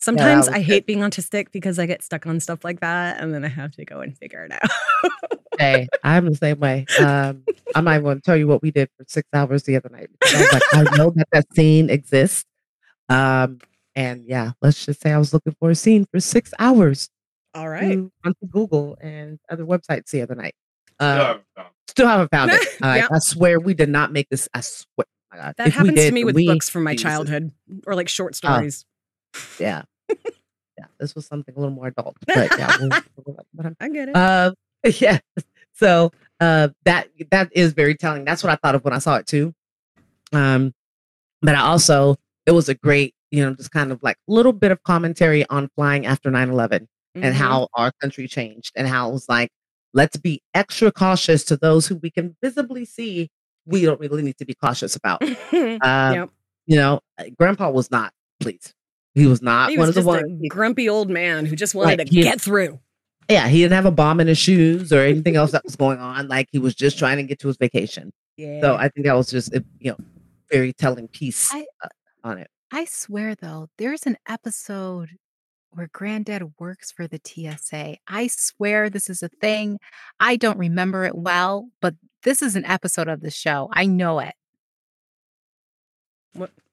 sometimes 0.00 0.46
was 0.46 0.48
I 0.48 0.58
good. 0.58 0.62
hate 0.66 0.86
being 0.86 1.00
autistic 1.00 1.46
because 1.52 1.78
I 1.78 1.86
get 1.86 2.02
stuck 2.02 2.26
on 2.26 2.38
stuff 2.40 2.64
like 2.64 2.80
that 2.80 3.20
and 3.20 3.32
then 3.34 3.44
I 3.44 3.48
have 3.48 3.72
to 3.76 3.84
go 3.84 4.00
and 4.00 4.16
figure 4.16 4.44
it 4.44 4.52
out. 4.52 4.70
hey, 5.58 5.88
I'm 6.04 6.26
the 6.26 6.34
same 6.36 6.58
way. 6.60 6.86
Um, 7.00 7.44
I'm 7.74 7.84
not 7.84 7.92
even 7.94 8.04
going 8.04 8.16
to 8.18 8.22
tell 8.22 8.36
you 8.36 8.46
what 8.46 8.62
we 8.62 8.70
did 8.70 8.88
for 8.96 9.04
six 9.08 9.28
hours 9.32 9.64
the 9.64 9.76
other 9.76 9.88
night. 9.88 10.08
I 10.24 10.40
was 10.40 10.52
like, 10.52 10.62
I 10.72 10.96
know 10.96 11.10
that 11.16 11.28
that 11.32 11.46
scene 11.54 11.90
exists. 11.90 12.44
Um, 13.08 13.58
and 13.96 14.24
yeah, 14.26 14.52
let's 14.62 14.84
just 14.86 15.00
say 15.02 15.12
I 15.12 15.18
was 15.18 15.32
looking 15.32 15.54
for 15.58 15.70
a 15.70 15.74
scene 15.74 16.06
for 16.10 16.20
six 16.20 16.52
hours. 16.58 17.08
All 17.54 17.68
right. 17.68 17.92
to- 17.94 18.12
onto 18.24 18.46
Google 18.48 18.96
and 19.00 19.38
other 19.50 19.64
websites 19.64 20.10
the 20.10 20.22
other 20.22 20.34
night. 20.34 20.54
Uh, 21.00 21.38
still 21.88 22.06
haven't 22.06 22.30
found 22.30 22.50
it. 22.52 22.60
Uh, 22.82 22.94
Yep. 22.96 23.08
I 23.12 23.18
swear 23.18 23.58
we 23.60 23.74
did 23.74 23.88
not 23.88 24.12
make 24.12 24.28
this. 24.28 24.48
I 24.54 24.60
swear. 24.60 24.86
oh 25.32 25.36
my 25.36 25.42
God. 25.42 25.54
That 25.58 25.68
If 25.68 25.74
we 25.74 25.78
happens 25.88 26.04
to 26.06 26.12
me 26.12 26.24
with 26.24 26.34
we- 26.36 26.46
books 26.46 26.68
from 26.68 26.84
my 26.84 26.92
Jesus. 26.92 27.02
childhood 27.04 27.52
or 27.86 27.94
like 27.94 28.08
short 28.08 28.34
Oh. 28.34 28.36
stories. 28.36 28.84
Yeah. 29.58 29.82
yeah. 30.78 30.84
This 31.00 31.14
was 31.14 31.26
something 31.26 31.54
a 31.56 31.58
little 31.58 31.74
more 31.74 31.86
adult. 31.88 32.16
But 32.26 32.56
yeah. 32.58 32.76
We'll, 32.80 32.90
we'll, 33.26 33.36
but 33.54 33.66
I'm- 33.66 33.76
I 33.80 33.88
get 33.88 34.08
it. 34.10 34.16
uh, 34.16 34.52
yeah. 35.00 35.18
So 35.74 36.10
uh, 36.40 36.68
that 36.84 37.08
that 37.30 37.50
is 37.52 37.72
very 37.72 37.94
telling. 37.94 38.24
That's 38.24 38.42
what 38.42 38.52
I 38.52 38.56
thought 38.56 38.74
of 38.74 38.84
when 38.84 38.92
I 38.94 38.98
saw 38.98 39.16
it 39.16 39.26
too. 39.26 39.54
Um, 40.32 40.72
but 41.42 41.54
I 41.54 41.60
also 41.60 42.16
it 42.46 42.52
was 42.52 42.68
a 42.68 42.74
great, 42.74 43.14
you 43.30 43.44
know, 43.44 43.54
just 43.54 43.70
kind 43.70 43.92
of 43.92 44.02
like 44.02 44.16
little 44.26 44.52
bit 44.52 44.72
of 44.72 44.82
commentary 44.82 45.46
on 45.48 45.68
flying 45.76 46.06
after 46.06 46.30
9-11 46.30 46.86
and 47.14 47.24
Mhm. 47.24 47.32
how 47.32 47.68
our 47.74 47.92
country 48.00 48.26
changed 48.26 48.72
and 48.76 48.88
how 48.88 49.10
it 49.10 49.12
was 49.12 49.28
like, 49.28 49.50
let's 49.94 50.16
be 50.16 50.42
extra 50.54 50.90
cautious 50.90 51.44
to 51.44 51.56
those 51.56 51.86
who 51.86 51.96
we 51.96 52.10
can 52.10 52.36
visibly 52.42 52.84
see 52.84 53.30
we 53.66 53.82
don't 53.84 54.00
really 54.00 54.22
need 54.22 54.38
to 54.38 54.46
be 54.46 54.54
cautious 54.54 54.96
about. 54.96 55.20
Mm-hmm. 55.20 55.76
Um, 55.86 56.14
Yep. 56.14 56.30
You 56.66 56.76
know, 56.76 57.00
uh, 57.18 57.24
Grandpa 57.38 57.70
was 57.70 57.90
not 57.90 58.12
pleased. 58.40 58.72
He 59.14 59.26
was 59.26 59.42
not 59.42 59.70
he 59.70 59.76
one 59.78 59.88
was 59.88 59.96
of 59.96 60.04
the 60.04 60.10
just 60.12 60.22
ones. 60.22 60.40
a 60.44 60.48
grumpy 60.48 60.88
old 60.88 61.10
man 61.10 61.44
who 61.46 61.56
just 61.56 61.74
wanted 61.74 61.98
Like, 61.98 62.08
to 62.08 62.14
get 62.14 62.40
through. 62.40 62.78
Yeah, 63.28 63.48
he 63.48 63.58
didn't 63.60 63.74
have 63.74 63.86
a 63.86 63.90
bomb 63.90 64.20
in 64.20 64.26
his 64.26 64.38
shoes 64.38 64.92
or 64.92 65.00
anything 65.00 65.36
else 65.36 65.52
that 65.52 65.64
was 65.64 65.76
going 65.76 65.98
on. 65.98 66.28
Like 66.28 66.48
he 66.50 66.58
was 66.58 66.74
just 66.74 66.98
trying 66.98 67.18
to 67.18 67.22
get 67.22 67.38
to 67.40 67.48
his 67.48 67.56
vacation. 67.58 68.10
Yeah. 68.36 68.60
So 68.62 68.76
I 68.76 68.88
think 68.88 69.06
that 69.06 69.14
was 69.16 69.30
just 69.30 69.54
a 69.54 69.62
you 69.80 69.90
know 69.90 69.98
very 70.50 70.72
telling 70.72 71.08
piece 71.08 71.52
I- 71.52 71.66
uh, 71.84 71.88
on 72.24 72.38
it. 72.38 72.48
I 72.72 72.84
swear 72.86 73.34
though, 73.34 73.68
there's 73.78 74.04
an 74.06 74.16
episode 74.28 75.10
where 75.70 75.88
Granddad 75.92 76.42
works 76.58 76.90
for 76.90 77.06
the 77.06 77.20
TSA. 77.22 77.96
I 78.08 78.26
swear 78.28 78.88
this 78.90 79.08
is 79.10 79.22
a 79.22 79.28
thing. 79.28 79.78
I 80.20 80.36
don't 80.36 80.58
remember 80.58 81.04
it 81.04 81.14
well, 81.14 81.68
but 81.82 81.94
this 82.24 82.40
is 82.42 82.56
an 82.56 82.64
episode 82.64 83.08
of 83.08 83.20
the 83.20 83.30
show. 83.30 83.68
I 83.72 83.86
know 83.86 84.18
it. 84.20 84.34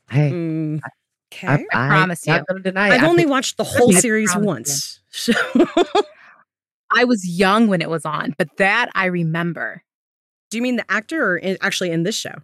Hey, 0.10 0.32
Mm, 0.32 0.80
I, 0.84 0.90
okay. 1.34 1.66
I 1.74 1.88
promise 1.88 2.28
not 2.28 2.42
you. 2.42 2.46
gonna 2.48 2.60
deny 2.62 2.90
it. 2.90 2.94
I've 2.94 3.04
I 3.04 3.08
only 3.08 3.26
watched 3.26 3.58
the 3.58 3.64
whole 3.64 3.96
I 3.96 4.00
series 4.00 4.32
promise 4.32 4.44
you. 4.44 4.48
once. 4.48 5.00
So 5.16 5.34
I 6.92 7.04
was 7.04 7.28
young 7.28 7.68
when 7.68 7.82
it 7.82 7.90
was 7.90 8.06
on, 8.06 8.36
but 8.38 8.58
that 8.58 8.90
I 8.96 9.06
remember. 9.06 9.84
do 10.50 10.58
you 10.58 10.64
mean 10.64 10.76
the 10.76 10.90
actor 10.92 11.32
or 11.32 11.38
in, 11.38 11.58
actually 11.62 11.92
in 11.92 12.04
this 12.04 12.16
show? 12.16 12.36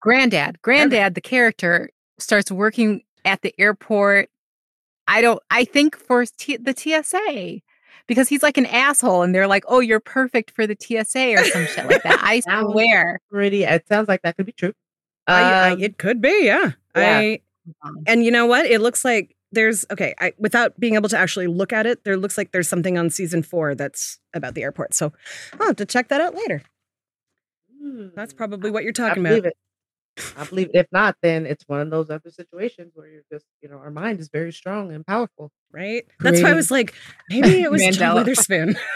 Granddad, 0.00 0.60
Granddad, 0.62 1.14
the 1.14 1.20
character 1.20 1.88
starts 2.18 2.50
working 2.50 3.02
at 3.24 3.42
the 3.42 3.54
airport. 3.58 4.28
I 5.08 5.20
don't, 5.22 5.40
I 5.50 5.64
think 5.64 5.96
for 5.96 6.24
T- 6.26 6.56
the 6.58 6.74
TSA 6.76 7.60
because 8.06 8.28
he's 8.28 8.42
like 8.42 8.58
an 8.58 8.66
asshole 8.66 9.22
and 9.22 9.34
they're 9.34 9.46
like, 9.46 9.64
oh, 9.68 9.80
you're 9.80 10.00
perfect 10.00 10.50
for 10.50 10.66
the 10.66 10.76
TSA 10.78 11.34
or 11.34 11.44
some 11.44 11.66
shit 11.66 11.86
like 11.86 12.02
that. 12.02 12.18
I 12.22 12.40
swear. 12.70 13.20
pretty. 13.30 13.64
It 13.64 13.86
sounds 13.88 14.08
like 14.08 14.22
that 14.22 14.36
could 14.36 14.46
be 14.46 14.52
true. 14.52 14.74
I, 15.26 15.42
I, 15.42 15.70
Um, 15.70 15.80
it 15.80 15.96
could 15.98 16.20
be, 16.20 16.42
yeah. 16.44 16.72
yeah. 16.96 17.18
I 17.18 17.40
and 18.06 18.22
you 18.24 18.30
know 18.30 18.44
what? 18.44 18.66
It 18.66 18.82
looks 18.82 19.06
like 19.06 19.34
there's 19.54 19.86
okay. 19.90 20.14
I, 20.20 20.32
without 20.38 20.78
being 20.78 20.94
able 20.94 21.08
to 21.08 21.18
actually 21.18 21.46
look 21.46 21.72
at 21.72 21.86
it, 21.86 22.04
there 22.04 22.16
looks 22.16 22.36
like 22.36 22.52
there's 22.52 22.68
something 22.68 22.98
on 22.98 23.10
season 23.10 23.42
four 23.42 23.74
that's 23.74 24.18
about 24.34 24.54
the 24.54 24.62
airport. 24.62 24.94
So 24.94 25.12
I'll 25.58 25.66
have 25.66 25.76
to 25.76 25.86
check 25.86 26.08
that 26.08 26.20
out 26.20 26.34
later. 26.34 26.62
That's 28.14 28.32
hmm, 28.32 28.36
probably 28.36 28.70
what 28.70 28.82
you're 28.82 28.90
I 28.90 29.08
talking 29.08 29.22
believe 29.22 29.40
about. 29.40 29.52
it. 29.52 29.56
I 30.36 30.44
believe 30.44 30.70
if 30.74 30.86
not, 30.92 31.16
then 31.22 31.44
it's 31.44 31.64
one 31.66 31.80
of 31.80 31.90
those 31.90 32.08
other 32.08 32.30
situations 32.30 32.92
where 32.94 33.08
you're 33.08 33.24
just, 33.32 33.46
you 33.60 33.68
know, 33.68 33.78
our 33.78 33.90
mind 33.90 34.20
is 34.20 34.28
very 34.28 34.52
strong 34.52 34.92
and 34.92 35.04
powerful. 35.04 35.50
right? 35.72 36.06
That's 36.20 36.40
why 36.40 36.50
I 36.50 36.54
was 36.54 36.70
like, 36.70 36.94
maybe 37.28 37.62
it 37.62 37.70
was 37.70 37.82
John 37.82 37.92
Mandela. 37.92 38.14
Witherspoon. 38.16 38.76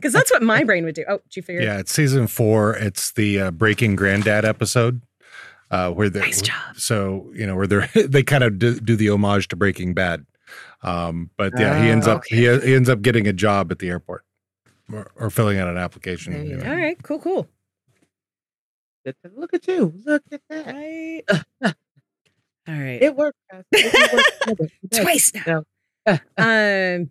Because 0.00 0.14
that's 0.14 0.32
what 0.32 0.42
my 0.42 0.64
brain 0.64 0.84
would 0.86 0.94
do. 0.94 1.04
Oh, 1.06 1.18
did 1.18 1.36
you 1.36 1.42
figure? 1.42 1.60
Yeah, 1.60 1.78
it's 1.78 1.92
season 1.92 2.26
four. 2.26 2.74
It's 2.74 3.12
the 3.12 3.38
uh, 3.38 3.50
Breaking 3.50 3.96
Granddad 3.96 4.46
episode. 4.46 5.02
Uh, 5.70 5.90
where 5.92 6.10
they 6.10 6.20
Nice 6.20 6.42
job. 6.42 6.76
so 6.76 7.30
you 7.32 7.46
know 7.46 7.54
where 7.54 7.66
they 7.68 7.76
are 7.76 7.86
they 8.08 8.22
kind 8.24 8.42
of 8.42 8.58
do, 8.58 8.80
do 8.80 8.96
the 8.96 9.08
homage 9.10 9.46
to 9.48 9.56
Breaking 9.56 9.94
Bad. 9.94 10.26
Um, 10.82 11.30
but 11.36 11.52
yeah, 11.58 11.80
he 11.82 11.88
ends 11.90 12.08
Oh, 12.08 12.14
up 12.16 12.24
he, 12.26 12.38
he 12.38 12.74
ends 12.74 12.88
up 12.88 13.02
getting 13.02 13.28
a 13.28 13.32
job 13.32 13.70
at 13.70 13.78
the 13.78 13.88
airport 13.88 14.24
or, 14.92 15.10
or 15.14 15.30
filling 15.30 15.58
out 15.58 15.68
an 15.68 15.76
application. 15.76 16.32
You 16.32 16.38
anyway. 16.56 16.68
All 16.68 16.76
right, 16.76 17.02
cool, 17.02 17.20
cool. 17.20 17.46
Look 19.36 19.54
at 19.54 19.66
you. 19.68 19.94
Look 20.04 20.22
at 20.32 20.40
that. 20.50 20.66
Right. 20.66 21.22
All 22.68 22.74
right. 22.74 23.00
It 23.02 23.16
worked. 23.16 23.38
It 23.72 24.12
worked 24.12 24.40
together. 24.42 24.70
It 24.82 24.90
does. 24.90 25.00
Twice 25.00 25.32
now. 25.46 25.64
um 26.36 27.10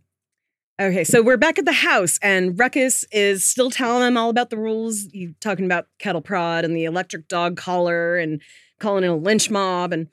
okay 0.80 1.04
so 1.04 1.22
we're 1.22 1.38
back 1.38 1.60
at 1.60 1.66
the 1.66 1.72
house 1.72 2.18
and 2.22 2.58
ruckus 2.58 3.04
is 3.12 3.44
still 3.44 3.70
telling 3.70 4.02
them 4.02 4.18
all 4.18 4.30
about 4.30 4.50
the 4.50 4.58
rules 4.58 5.08
you 5.14 5.34
talking 5.40 5.66
about 5.66 5.88
cattle 5.98 6.22
prod 6.22 6.64
and 6.64 6.76
the 6.76 6.86
electric 6.86 7.28
dog 7.28 7.58
collar 7.58 8.18
and 8.18 8.42
calling 8.80 9.04
it 9.04 9.08
a 9.08 9.16
lynch 9.16 9.50
mob 9.50 9.92
and 9.92 10.08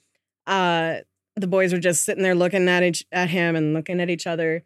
uh 0.47 0.97
the 1.37 1.47
boys 1.47 1.73
are 1.73 1.79
just 1.79 2.05
sitting 2.05 2.23
there 2.23 2.35
looking 2.35 2.69
at 2.69 2.83
each 2.83 3.05
at 3.13 3.29
him 3.29 3.55
and 3.55 3.75
looking 3.75 4.01
at 4.01 4.11
each 4.11 4.27
other. 4.27 4.65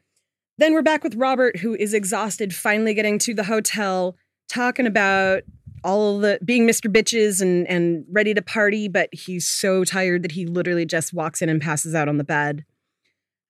Then 0.58 0.72
we're 0.72 0.82
back 0.82 1.02
with 1.02 1.14
robert 1.14 1.58
who 1.58 1.74
is 1.74 1.94
exhausted 1.94 2.54
finally 2.54 2.94
getting 2.94 3.18
to 3.20 3.34
the 3.34 3.44
hotel 3.44 4.16
talking 4.48 4.86
about 4.86 5.42
all 5.82 6.18
the 6.18 6.38
being 6.44 6.66
mr 6.68 6.92
bitches 6.92 7.40
and 7.40 7.66
and 7.66 8.04
ready 8.10 8.34
to 8.34 8.42
party 8.42 8.86
but 8.86 9.08
he's 9.12 9.48
so 9.48 9.84
tired 9.84 10.22
that 10.22 10.32
he 10.32 10.44
literally 10.44 10.84
just 10.84 11.14
walks 11.14 11.40
in 11.40 11.48
and 11.48 11.62
passes 11.62 11.94
out 11.94 12.08
on 12.08 12.18
the 12.18 12.24
bed 12.24 12.66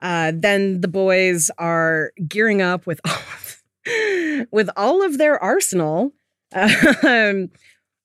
uh, 0.03 0.33
then 0.35 0.81
the 0.81 0.89
boys 0.89 1.51
are 1.59 2.13
gearing 2.27 2.63
up 2.63 2.87
with 2.87 3.01
all 3.07 3.13
of, 3.13 4.47
with 4.53 4.71
all 4.77 5.03
of 5.05 5.19
their 5.19 5.43
arsenal. 5.43 6.13
Um, 6.55 7.51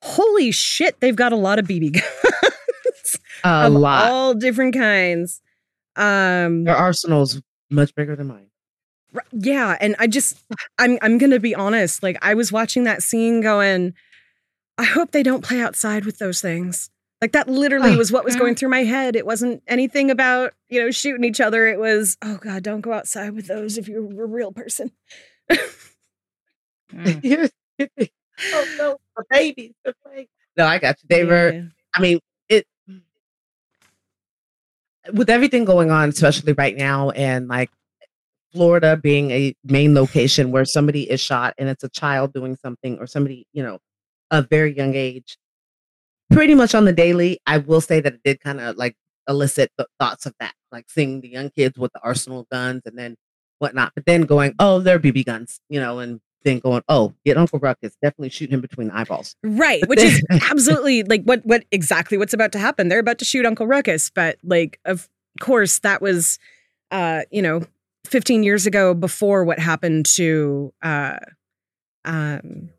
holy 0.02 0.52
shit, 0.52 1.00
they've 1.00 1.16
got 1.16 1.32
a 1.34 1.38
lot 1.38 1.60
of 1.60 1.66
BB 1.68 1.94
guns. 1.94 3.18
A 3.44 3.68
of 3.68 3.74
lot. 3.74 4.12
all 4.12 4.34
different 4.34 4.74
kinds. 4.76 5.42
Um, 5.96 6.64
Their 6.66 6.76
arsenal's 6.76 7.42
much 7.70 7.96
bigger 7.96 8.16
than 8.16 8.28
mine. 8.28 8.48
yeah, 9.32 9.78
and 9.80 9.96
I 9.98 10.08
just 10.08 10.38
I'm 10.78 10.98
I'm 11.02 11.18
gonna 11.18 11.40
be 11.40 11.56
honest. 11.56 12.04
Like 12.04 12.18
I 12.22 12.34
was 12.34 12.52
watching 12.52 12.84
that 12.84 13.02
scene, 13.02 13.42
going, 13.42 13.94
I 14.78 14.84
hope 14.84 15.12
they 15.12 15.24
don't 15.24 15.44
play 15.44 15.62
outside 15.62 16.06
with 16.06 16.18
those 16.18 16.42
things. 16.42 16.90
Like 17.22 17.32
that 17.32 17.48
literally 17.48 17.94
Oh, 17.94 17.98
was 17.98 18.12
what 18.12 18.26
was 18.26 18.36
going 18.36 18.56
through 18.56 18.70
my 18.70 18.84
head. 18.84 19.16
It 19.16 19.26
wasn't 19.26 19.64
anything 19.68 20.12
about, 20.12 20.54
you 20.70 20.82
know, 20.82 20.92
shooting 20.92 21.24
each 21.24 21.40
other. 21.40 21.66
It 21.66 21.80
was, 21.80 22.18
oh 22.22 22.38
God, 22.38 22.62
don't 22.62 22.82
go 22.82 22.94
outside 22.94 23.34
with 23.34 23.48
those 23.48 23.78
if 23.78 23.88
you're 23.88 24.04
a 24.04 24.28
real 24.28 24.52
person. 24.52 24.92
Mm. 26.94 27.24
Here's 27.24 27.52
the 27.80 27.90
thing. 27.98 28.10
oh 28.54 28.76
no, 28.78 28.98
the 29.18 29.24
babies. 29.30 29.74
No, 30.56 30.66
I 30.66 30.78
got 30.78 30.98
you. 31.02 31.08
They 31.10 31.24
were. 31.26 31.68
I 31.96 32.02
mean, 32.02 32.20
it 32.48 32.66
with 35.14 35.30
everything 35.30 35.66
going 35.66 35.92
on, 35.92 36.10
especially 36.10 36.54
right 36.54 36.76
now, 36.76 37.10
and 37.12 37.48
like 37.48 37.70
Florida 38.54 38.98
being 38.98 39.32
a 39.32 39.56
main 39.64 39.94
location 39.94 40.52
where 40.52 40.66
somebody 40.66 41.10
is 41.10 41.20
shot 41.20 41.54
and 41.58 41.70
it's 41.70 41.84
a 41.84 41.90
child 41.90 42.34
doing 42.34 42.56
something 42.56 42.98
or 43.00 43.08
somebody, 43.08 43.48
you 43.52 43.64
know, 43.64 43.80
a 44.32 44.42
very 44.42 44.76
young 44.76 44.96
age. 44.96 45.38
Pretty 46.32 46.56
much 46.56 46.74
on 46.74 46.86
the 46.86 46.94
daily, 46.94 47.40
I 47.46 47.60
will 47.60 47.82
say 47.82 48.00
that 48.00 48.14
it 48.14 48.22
did 48.24 48.42
kind 48.42 48.60
of 48.60 48.78
like 48.78 48.96
elicit 49.28 49.72
the 49.78 49.88
thoughts 50.00 50.26
of 50.26 50.34
that, 50.40 50.54
like 50.72 50.86
seeing 50.90 51.22
the 51.22 51.30
young 51.30 51.50
kids 51.50 51.78
with 51.78 51.94
the 51.94 52.02
arsenal 52.02 52.48
guns 52.52 52.82
and 52.86 52.98
then 52.98 53.16
whatnot. 53.60 53.94
But 53.96 54.06
then 54.06 54.24
going, 54.24 54.54
oh, 54.60 54.80
they're 54.80 55.00
BB 55.00 55.26
guns, 55.26 55.60
you 55.70 55.80
know, 55.80 56.00
and 56.00 56.20
then 56.44 56.60
going, 56.60 56.84
oh, 56.90 57.14
get 57.26 57.38
Uncle 57.38 57.60
Ruckus, 57.60 57.96
definitely 58.02 58.30
shoot 58.30 58.50
him 58.50 58.62
between 58.62 58.88
the 58.90 58.98
eyeballs. 58.98 59.36
Right, 59.44 59.88
which 59.88 60.02
is 60.02 60.24
absolutely 60.50 61.04
like 61.04 61.24
what 61.24 61.46
what 61.46 61.66
exactly 61.72 62.18
what's 62.18 62.34
about 62.34 62.52
to 62.54 62.60
happen. 62.60 62.88
They're 62.88 63.00
about 63.00 63.20
to 63.20 63.26
shoot 63.26 63.46
Uncle 63.46 63.68
Ruckus, 63.68 64.10
but 64.10 64.38
like 64.44 64.80
of 64.86 65.10
course 65.40 65.80
that 65.80 66.02
was 66.02 66.40
uh, 66.92 67.24
you 67.32 67.42
know, 67.42 67.62
15 68.06 68.44
years 68.44 68.68
ago 68.68 68.94
before 68.94 69.44
what 69.44 69.60
happened 69.60 70.06
to 70.06 70.72
uh 70.84 71.18
um 72.06 72.70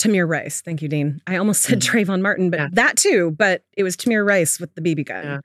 Tamir 0.00 0.28
Rice. 0.28 0.60
Thank 0.62 0.82
you, 0.82 0.88
Dean. 0.88 1.20
I 1.26 1.36
almost 1.36 1.62
said 1.62 1.80
Trayvon 1.80 2.20
Martin, 2.22 2.50
but 2.50 2.58
Yeah. 2.60 2.68
that 2.72 2.96
too, 2.96 3.32
but 3.38 3.64
it 3.76 3.82
was 3.82 3.96
Tamir 3.96 4.26
Rice 4.26 4.58
with 4.58 4.74
the 4.74 4.80
BB 4.80 5.04
gun. 5.06 5.24
Yeah. 5.24 5.40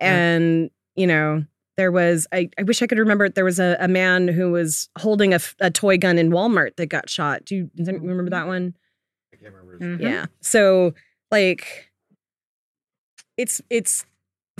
Yeah. 0.00 0.14
And, 0.14 0.70
you 0.96 1.06
know, 1.06 1.44
there 1.76 1.90
was 1.92 2.26
I, 2.32 2.50
I 2.58 2.62
wish 2.62 2.82
I 2.82 2.86
could 2.86 2.98
remember 2.98 3.24
it. 3.24 3.34
There 3.34 3.44
was 3.44 3.58
a, 3.58 3.76
a 3.80 3.88
man 3.88 4.28
who 4.28 4.50
was 4.52 4.88
holding 4.98 5.34
a 5.34 5.70
toy 5.70 5.98
gun 5.98 6.18
in 6.18 6.30
Walmart 6.30 6.76
that 6.76 6.86
got 6.86 7.08
shot. 7.10 7.44
Do 7.44 7.54
you 7.56 7.70
does 7.74 7.88
anyone 7.88 8.08
remember 8.08 8.30
that 8.30 8.46
one? 8.46 8.74
I 9.32 9.36
can't 9.36 9.52
remember. 9.54 9.84
his 9.84 9.98
Mhm. 9.98 10.02
Yeah. 10.02 10.26
So 10.40 10.94
like 11.30 11.90
it's 13.36 13.60
it's 13.70 14.04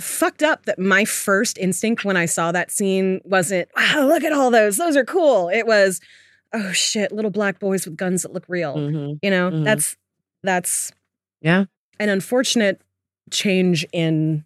fucked 0.01 0.43
up 0.43 0.65
that 0.65 0.77
my 0.77 1.05
first 1.05 1.57
instinct 1.57 2.03
when 2.03 2.17
I 2.17 2.25
saw 2.25 2.51
that 2.51 2.69
scene 2.69 3.21
wasn't, 3.23 3.69
wow, 3.77 4.05
look 4.07 4.23
at 4.25 4.33
all 4.33 4.51
those. 4.51 4.75
Those 4.75 4.97
are 4.97 5.05
cool. 5.05 5.47
It 5.47 5.65
was, 5.65 6.01
oh 6.55 6.71
shit, 6.71 7.11
little 7.11 7.31
black 7.31 7.59
boys 7.59 7.85
with 7.85 7.97
guns 7.97 8.21
that 8.23 8.33
look 8.33 8.45
real. 8.47 8.75
Mhm. 8.75 9.19
You 9.21 9.29
know, 9.29 9.51
Mhm. 9.51 9.63
that's 9.65 9.95
that's 10.43 10.91
Yeah. 11.41 11.65
an 11.99 12.09
unfortunate 12.09 12.81
change 13.31 13.85
in 13.91 14.45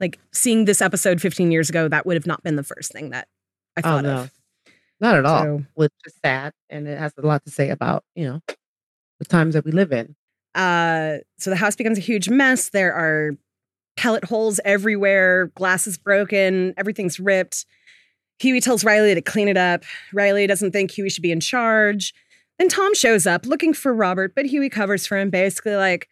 like 0.00 0.18
seeing 0.32 0.64
this 0.66 0.80
episode 0.82 1.20
15 1.20 1.50
years 1.50 1.70
ago, 1.70 1.88
that 1.88 2.06
would 2.06 2.16
have 2.16 2.26
not 2.26 2.42
been 2.42 2.56
the 2.56 2.62
first 2.62 2.92
thing 2.92 3.10
that 3.10 3.28
I 3.76 3.80
Oh, 3.80 3.82
thought 3.82 4.04
no. 4.04 4.16
of. 4.22 4.32
Not 5.00 5.16
at 5.16 5.24
all. 5.26 5.42
So 5.42 5.64
Which 5.74 5.92
is 6.06 6.14
sad, 6.24 6.52
and 6.70 6.86
it 6.88 6.98
has 6.98 7.12
a 7.18 7.26
lot 7.26 7.44
to 7.44 7.50
say 7.50 7.70
about 7.70 8.04
you 8.14 8.24
know 8.26 8.42
the 9.18 9.24
times 9.26 9.54
that 9.54 9.64
we 9.64 9.72
live 9.72 9.92
in. 9.92 10.16
Uh, 10.54 11.18
so 11.38 11.50
the 11.50 11.56
house 11.56 11.76
becomes 11.76 11.98
a 11.98 12.02
huge 12.02 12.28
mess. 12.30 12.70
There 12.70 12.94
are 12.94 13.32
pellet 13.96 14.24
holes 14.24 14.60
everywhere, 14.64 15.46
glass 15.54 15.86
is 15.86 15.98
broken, 15.98 16.72
everything's 16.76 17.18
ripped. 17.18 17.64
Huey 18.40 18.60
tells 18.60 18.84
Riley 18.84 19.14
to 19.14 19.22
clean 19.22 19.48
it 19.48 19.56
up. 19.56 19.82
Riley 20.12 20.46
doesn't 20.46 20.72
think 20.72 20.90
Huey 20.90 21.08
should 21.10 21.22
be 21.22 21.32
in 21.32 21.40
charge. 21.40 22.12
Then 22.58 22.68
Tom 22.68 22.94
shows 22.94 23.26
up 23.26 23.46
looking 23.46 23.72
for 23.74 23.92
Robert, 23.94 24.34
but 24.34 24.46
Huey 24.46 24.68
covers 24.70 25.06
for 25.06 25.16
him, 25.18 25.30
basically 25.30 25.76
like, 25.76 26.08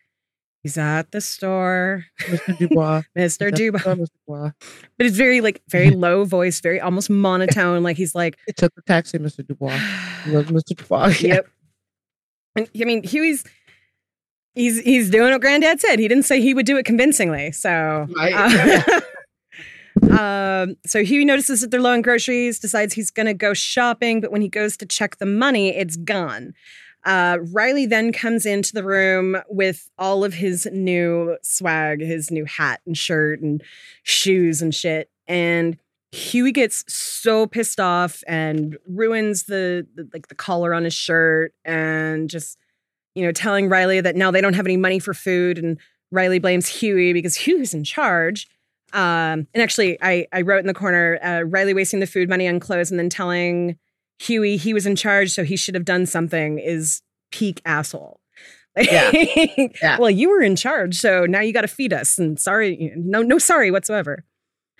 he's 0.62 0.78
at 0.78 1.10
the 1.12 1.20
store, 1.20 2.04
Mr. 2.22 2.58
Dubois, 2.58 3.02
Mr. 3.16 3.54
Dubois. 3.54 3.80
Mr. 3.80 4.06
Dubois. 4.26 4.50
But 4.98 5.06
it's 5.06 5.16
very 5.16 5.40
like 5.42 5.62
very 5.68 5.90
low 5.90 6.24
voice, 6.24 6.60
very 6.60 6.80
almost 6.80 7.10
monotone. 7.10 7.82
Like 7.82 7.96
he's 7.98 8.14
like, 8.14 8.36
It 8.46 8.56
took 8.56 8.74
the 8.74 8.82
taxi, 8.82 9.18
Mr. 9.18 9.46
Dubois. 9.46 9.76
Mr. 10.24 10.64
Dubois. 10.76 11.14
Yep. 11.20 11.46
And 12.56 12.68
I 12.80 12.84
mean, 12.84 13.02
Huey's 13.02 13.44
he's 14.54 14.80
he's 14.80 15.10
doing 15.10 15.32
what 15.32 15.40
Granddad 15.40 15.80
said. 15.80 15.98
He 15.98 16.06
didn't 16.08 16.24
say 16.24 16.40
he 16.40 16.54
would 16.54 16.66
do 16.66 16.76
it 16.78 16.84
convincingly. 16.86 17.52
So, 17.52 18.06
Right. 18.16 18.32
uh, 18.34 19.00
um, 20.02 20.76
so 20.86 21.04
Huey 21.04 21.24
notices 21.24 21.60
that 21.60 21.70
they're 21.70 21.80
low 21.80 21.92
on 21.92 22.02
groceries, 22.02 22.58
decides 22.58 22.94
he's 22.94 23.10
going 23.10 23.26
to 23.26 23.34
go 23.34 23.54
shopping, 23.54 24.20
but 24.20 24.32
when 24.32 24.42
he 24.42 24.48
goes 24.48 24.76
to 24.78 24.86
check 24.86 25.18
the 25.18 25.26
money, 25.26 25.74
it's 25.74 25.96
gone. 25.96 26.54
Uh, 27.04 27.38
Riley 27.52 27.86
then 27.86 28.12
comes 28.12 28.46
into 28.46 28.72
the 28.72 28.82
room 28.82 29.36
with 29.48 29.90
all 29.98 30.24
of 30.24 30.34
his 30.34 30.66
new 30.72 31.36
swag, 31.42 32.00
his 32.00 32.30
new 32.30 32.44
hat 32.46 32.80
and 32.86 32.96
shirt 32.96 33.40
and 33.40 33.62
shoes 34.02 34.62
and 34.62 34.74
shit. 34.74 35.10
And 35.26 35.76
Huey 36.12 36.52
gets 36.52 36.84
so 36.92 37.46
pissed 37.46 37.78
off 37.78 38.22
and 38.26 38.78
ruins 38.88 39.44
the, 39.44 39.86
the 39.94 40.08
like 40.14 40.28
the 40.28 40.34
collar 40.34 40.72
on 40.72 40.84
his 40.84 40.94
shirt 40.94 41.52
and 41.64 42.30
just 42.30 42.56
you 43.14 43.24
know 43.24 43.32
telling 43.32 43.68
Riley 43.68 44.00
that 44.00 44.16
now 44.16 44.30
they 44.30 44.40
don't 44.40 44.54
have 44.54 44.66
any 44.66 44.76
money 44.76 44.98
for 44.98 45.12
food 45.12 45.58
and 45.58 45.78
Riley 46.10 46.38
blames 46.38 46.68
Huey 46.68 47.12
because 47.12 47.36
Huey's 47.36 47.74
in 47.74 47.84
charge. 47.84 48.48
Um, 48.94 49.46
and 49.52 49.62
actually, 49.62 49.98
I 50.00 50.26
I 50.32 50.40
wrote 50.42 50.60
in 50.60 50.66
the 50.66 50.74
corner 50.74 51.18
uh, 51.22 51.42
Riley 51.42 51.74
wasting 51.74 52.00
the 52.00 52.06
food 52.06 52.28
money 52.28 52.48
on 52.48 52.60
clothes 52.60 52.90
and 52.90 52.98
then 52.98 53.08
telling 53.10 53.76
Huey 54.20 54.56
he 54.56 54.72
was 54.72 54.86
in 54.86 54.94
charge, 54.96 55.30
so 55.32 55.44
he 55.44 55.56
should 55.56 55.74
have 55.74 55.84
done 55.84 56.06
something 56.06 56.58
is 56.58 57.02
peak 57.32 57.60
asshole. 57.66 58.20
Yeah. 58.76 59.10
Yeah. 59.82 59.98
Well, 59.98 60.10
you 60.10 60.30
were 60.30 60.42
in 60.42 60.56
charge, 60.56 60.96
so 60.96 61.26
now 61.26 61.40
you 61.40 61.52
got 61.52 61.60
to 61.62 61.68
feed 61.68 61.92
us. 61.92 62.18
And 62.18 62.38
sorry, 62.40 62.92
no, 62.96 63.22
no, 63.22 63.38
sorry 63.38 63.70
whatsoever. 63.70 64.24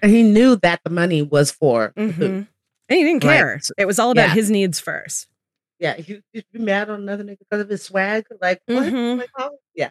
And 0.03 0.11
he 0.13 0.23
knew 0.23 0.57
that 0.57 0.81
the 0.85 0.91
money 0.91 1.23
was 1.23 1.51
for 1.51 1.93
the 1.97 2.13
food. 2.13 2.31
And 2.89 2.99
he 2.99 3.03
didn't 3.05 3.25
Right. 3.25 3.37
care. 3.37 3.61
It 3.79 3.87
was 3.87 3.99
all 3.99 4.11
about 4.11 4.29
Yeah. 4.29 4.35
his 4.35 4.51
needs 4.51 4.79
first. 4.81 5.27
Yeah, 5.79 5.95
he 5.97 6.21
he'd 6.33 6.45
be 6.53 6.59
mad 6.61 6.91
on 6.91 7.01
another 7.03 7.25
nigga 7.25 7.39
because 7.41 7.61
of 7.63 7.69
his 7.69 7.83
swag. 7.83 8.25
Like 8.41 8.61
what? 8.67 8.85
Mhm. 8.93 9.19
Like, 9.19 9.31
how? 9.37 9.51
Yeah, 9.75 9.91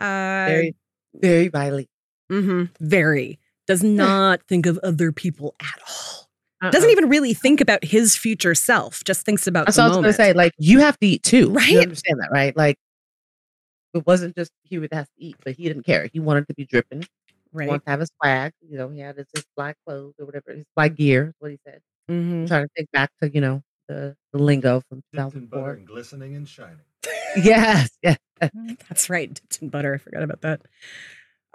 Uh, 0.00 0.46
very, 0.48 0.74
very 1.14 1.48
Riley. 1.48 1.88
Mhm, 2.30 2.70
very 2.80 3.38
does 3.66 3.82
not 3.82 4.42
think 4.48 4.66
of 4.66 4.78
other 4.82 5.10
people 5.12 5.54
at 5.60 5.80
all. 5.88 6.28
Uh-uh. 6.62 6.70
Doesn't 6.70 6.90
even 6.90 7.08
really 7.08 7.34
think 7.34 7.60
about 7.60 7.82
his 7.84 8.16
future 8.16 8.54
self. 8.54 9.02
Just 9.04 9.24
thinks 9.24 9.46
about 9.46 9.66
That's 9.66 9.76
the 9.76 9.82
what 9.82 9.86
I 9.86 9.96
was 9.96 9.96
gonna 9.98 10.12
say. 10.12 10.32
Like 10.32 10.52
you 10.58 10.80
have 10.80 10.98
to 11.00 11.06
eat 11.06 11.22
too. 11.22 11.50
Right? 11.50 11.68
You 11.70 11.80
understand 11.80 12.20
that, 12.20 12.30
right? 12.30 12.56
Like 12.56 12.76
it 13.94 14.06
wasn't 14.06 14.34
just 14.36 14.50
he 14.64 14.78
would 14.78 14.92
have 14.92 15.06
to 15.06 15.12
eat, 15.18 15.36
but 15.44 15.54
he 15.54 15.64
didn't 15.68 15.84
care. 15.84 16.08
He 16.12 16.20
wanted 16.20 16.48
to 16.48 16.54
be 16.54 16.64
dripping. 16.64 17.02
He 17.02 17.06
right? 17.52 17.68
wanted 17.68 17.84
to 17.84 17.90
have 17.90 18.00
his 18.00 18.10
swag. 18.20 18.52
You 18.68 18.76
know, 18.78 18.88
he 18.88 18.98
had 19.00 19.16
his, 19.16 19.26
his 19.34 19.44
black 19.56 19.76
clothes 19.86 20.14
or 20.18 20.26
whatever, 20.26 20.52
his 20.52 20.64
black 20.74 20.94
gear. 20.96 21.28
is 21.28 21.34
What 21.38 21.50
he 21.52 21.58
said. 21.64 21.80
Mhm. 22.10 22.46
Trying 22.48 22.64
to 22.64 22.68
think 22.76 22.90
back 22.92 23.10
to 23.22 23.30
you 23.32 23.40
know 23.40 23.62
the, 23.88 24.16
the 24.32 24.38
lingo 24.38 24.82
from 24.88 25.02
Dipped 25.12 25.34
in 25.34 25.46
butter 25.46 25.60
2004. 25.62 25.70
and 25.74 25.86
glistening 25.86 26.34
and 26.36 26.48
shining. 26.48 26.78
Yes, 27.36 27.90
yeah. 28.02 28.16
That's 28.88 29.10
right. 29.10 29.32
Dipped 29.32 29.60
in 29.62 29.68
butter. 29.68 29.94
I 29.94 29.98
forgot 29.98 30.22
about 30.22 30.40
that. 30.42 30.60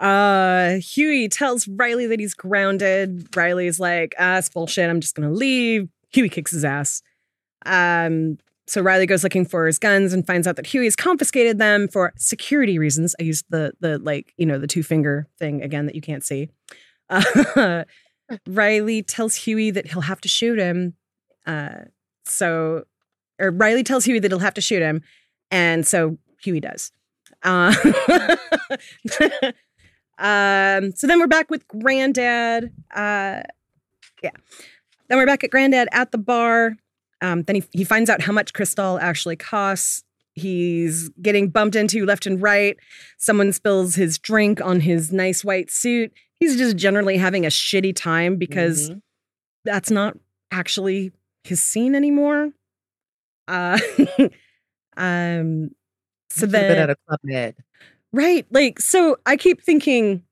Uh, 0.00 0.76
Huey 0.76 1.28
tells 1.28 1.68
Riley 1.68 2.06
that 2.06 2.18
he's 2.18 2.34
grounded. 2.34 3.36
Riley's 3.36 3.78
like, 3.78 4.14
ah, 4.18 4.40
bullshit. 4.52 4.88
I'm 4.88 5.00
just 5.00 5.14
gonna 5.14 5.30
leave. 5.30 5.88
Huey 6.12 6.28
kicks 6.28 6.52
his 6.52 6.64
ass. 6.64 7.02
Um, 7.66 8.38
so 8.66 8.80
Riley 8.80 9.06
goes 9.06 9.22
looking 9.22 9.44
for 9.44 9.66
his 9.66 9.78
guns 9.78 10.12
and 10.12 10.26
finds 10.26 10.46
out 10.46 10.56
that 10.56 10.66
Huey 10.66 10.84
has 10.84 10.96
confiscated 10.96 11.58
them 11.58 11.88
for 11.88 12.12
security 12.16 12.78
reasons. 12.78 13.14
I 13.20 13.24
used 13.24 13.44
the 13.50 13.72
the 13.80 13.98
like 13.98 14.32
you 14.38 14.46
know 14.46 14.58
the 14.58 14.66
two 14.66 14.82
finger 14.82 15.26
thing 15.38 15.62
again 15.62 15.86
that 15.86 15.94
you 15.94 16.00
can't 16.00 16.24
see. 16.24 16.48
Uh, 17.10 17.84
Riley 18.46 19.02
tells 19.02 19.34
Huey 19.34 19.70
that 19.72 19.88
he'll 19.88 20.02
have 20.02 20.20
to 20.20 20.28
shoot 20.28 20.58
him. 20.58 20.94
Uh, 21.46 21.86
so, 22.24 22.84
or 23.40 23.50
Riley 23.50 23.82
tells 23.82 24.04
Huey 24.04 24.20
that 24.20 24.30
he'll 24.30 24.38
have 24.38 24.54
to 24.54 24.60
shoot 24.60 24.80
him, 24.80 25.02
and 25.50 25.86
so 25.86 26.16
Huey 26.42 26.60
does. 26.60 26.92
Uh, 27.42 27.74
um, 30.20 30.92
so 30.94 31.06
then 31.06 31.18
we're 31.18 31.26
back 31.26 31.50
with 31.50 31.66
Granddad. 31.68 32.72
Uh, 32.94 33.42
yeah. 34.22 34.30
Then 35.08 35.18
we're 35.18 35.26
back 35.26 35.42
at 35.42 35.50
Granddad 35.50 35.88
at 35.92 36.12
the 36.12 36.18
bar. 36.18 36.76
Um, 37.20 37.42
then 37.42 37.56
he, 37.56 37.64
he 37.72 37.84
finds 37.84 38.08
out 38.08 38.20
how 38.22 38.32
much 38.32 38.52
Cristal 38.52 38.98
actually 39.00 39.36
costs. 39.36 40.04
He's 40.34 41.08
getting 41.20 41.48
bumped 41.50 41.74
into 41.74 42.06
left 42.06 42.26
and 42.26 42.40
right. 42.40 42.76
Someone 43.18 43.52
spills 43.52 43.96
his 43.96 44.18
drink 44.18 44.60
on 44.60 44.80
his 44.80 45.12
nice 45.12 45.44
white 45.44 45.70
suit. 45.70 46.12
He's 46.38 46.56
just 46.56 46.76
generally 46.76 47.16
having 47.18 47.44
a 47.44 47.48
shitty 47.48 47.94
time 47.96 48.36
because 48.36 48.90
Mhm. 48.90 49.02
that's 49.64 49.90
not 49.90 50.16
actually 50.52 51.12
his 51.44 51.60
scene 51.60 51.94
anymore. 51.94 52.50
Uh, 53.48 53.78
um, 54.96 55.70
so 56.30 56.40
Should've 56.40 56.52
been 56.52 56.68
then 56.68 56.78
at 56.78 56.90
a 56.90 56.96
club 57.08 57.20
med. 57.24 57.56
Right. 58.12 58.46
Like, 58.50 58.80
so 58.80 59.16
I 59.26 59.36
keep 59.36 59.62
thinking, 59.62 60.22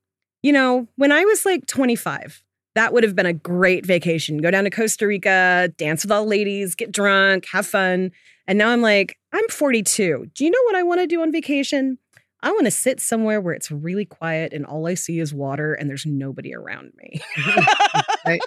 you 0.42 0.52
know, 0.52 0.88
when 0.96 1.12
I 1.12 1.24
was 1.24 1.44
like 1.44 1.66
25, 1.66 2.42
that 2.74 2.92
would 2.92 3.04
have 3.04 3.16
been 3.16 3.26
a 3.26 3.32
great 3.32 3.86
vacation. 3.86 4.38
Go 4.38 4.50
down 4.50 4.64
to 4.64 4.70
Costa 4.70 5.06
Rica, 5.06 5.72
dance 5.76 6.04
with 6.04 6.12
all 6.12 6.24
the 6.24 6.30
ladies, 6.30 6.74
get 6.74 6.92
drunk, 6.92 7.46
have 7.52 7.66
fun. 7.66 8.12
And 8.46 8.58
now 8.58 8.70
I'm 8.70 8.82
like, 8.82 9.18
I'm 9.32 9.46
42. 9.48 10.30
Do 10.34 10.44
you 10.44 10.50
know 10.50 10.62
what 10.64 10.74
I 10.74 10.82
want 10.82 11.00
to 11.00 11.06
do 11.06 11.22
on 11.22 11.32
vacation? 11.32 11.98
I 12.42 12.50
want 12.52 12.66
to 12.66 12.70
sit 12.70 13.00
somewhere 13.00 13.40
where 13.40 13.52
it's 13.54 13.70
really 13.70 14.04
quiet 14.04 14.52
and 14.52 14.64
all 14.64 14.86
I 14.86 14.94
see 14.94 15.18
is 15.18 15.34
water 15.34 15.74
and 15.74 15.90
there's 15.90 16.06
nobody 16.06 16.54
around 16.54 16.92
me. 16.96 17.20
right? 18.26 18.40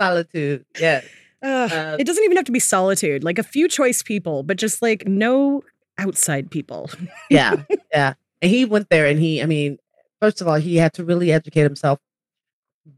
Solitude. 0.00 0.64
Yeah. 0.80 1.02
Uh, 1.42 1.96
it 2.00 2.06
doesn't 2.06 2.24
even 2.24 2.36
have 2.36 2.46
to 2.46 2.52
be 2.52 2.58
solitude, 2.58 3.22
like 3.22 3.38
a 3.38 3.42
few 3.42 3.68
choice 3.68 4.02
people, 4.02 4.42
but 4.42 4.56
just 4.56 4.80
like 4.80 5.06
no 5.06 5.62
outside 5.98 6.50
people. 6.50 6.90
Yeah. 7.28 7.64
yeah. 7.92 8.14
And 8.44 8.50
he 8.52 8.64
went 8.66 8.90
there 8.90 9.06
and 9.06 9.18
he, 9.18 9.42
I 9.42 9.46
mean, 9.46 9.78
first 10.20 10.40
of 10.42 10.48
all, 10.48 10.56
he 10.56 10.76
had 10.76 10.92
to 10.94 11.04
really 11.04 11.32
educate 11.32 11.62
himself. 11.62 11.98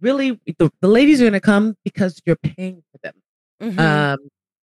Really, 0.00 0.40
the, 0.58 0.70
the 0.80 0.88
ladies 0.88 1.20
are 1.20 1.24
going 1.24 1.32
to 1.34 1.40
come 1.40 1.76
because 1.84 2.20
you're 2.26 2.36
paying 2.36 2.82
for 2.90 2.98
them. 3.02 3.14
Mhm. 3.62 3.78
Um, 3.78 4.18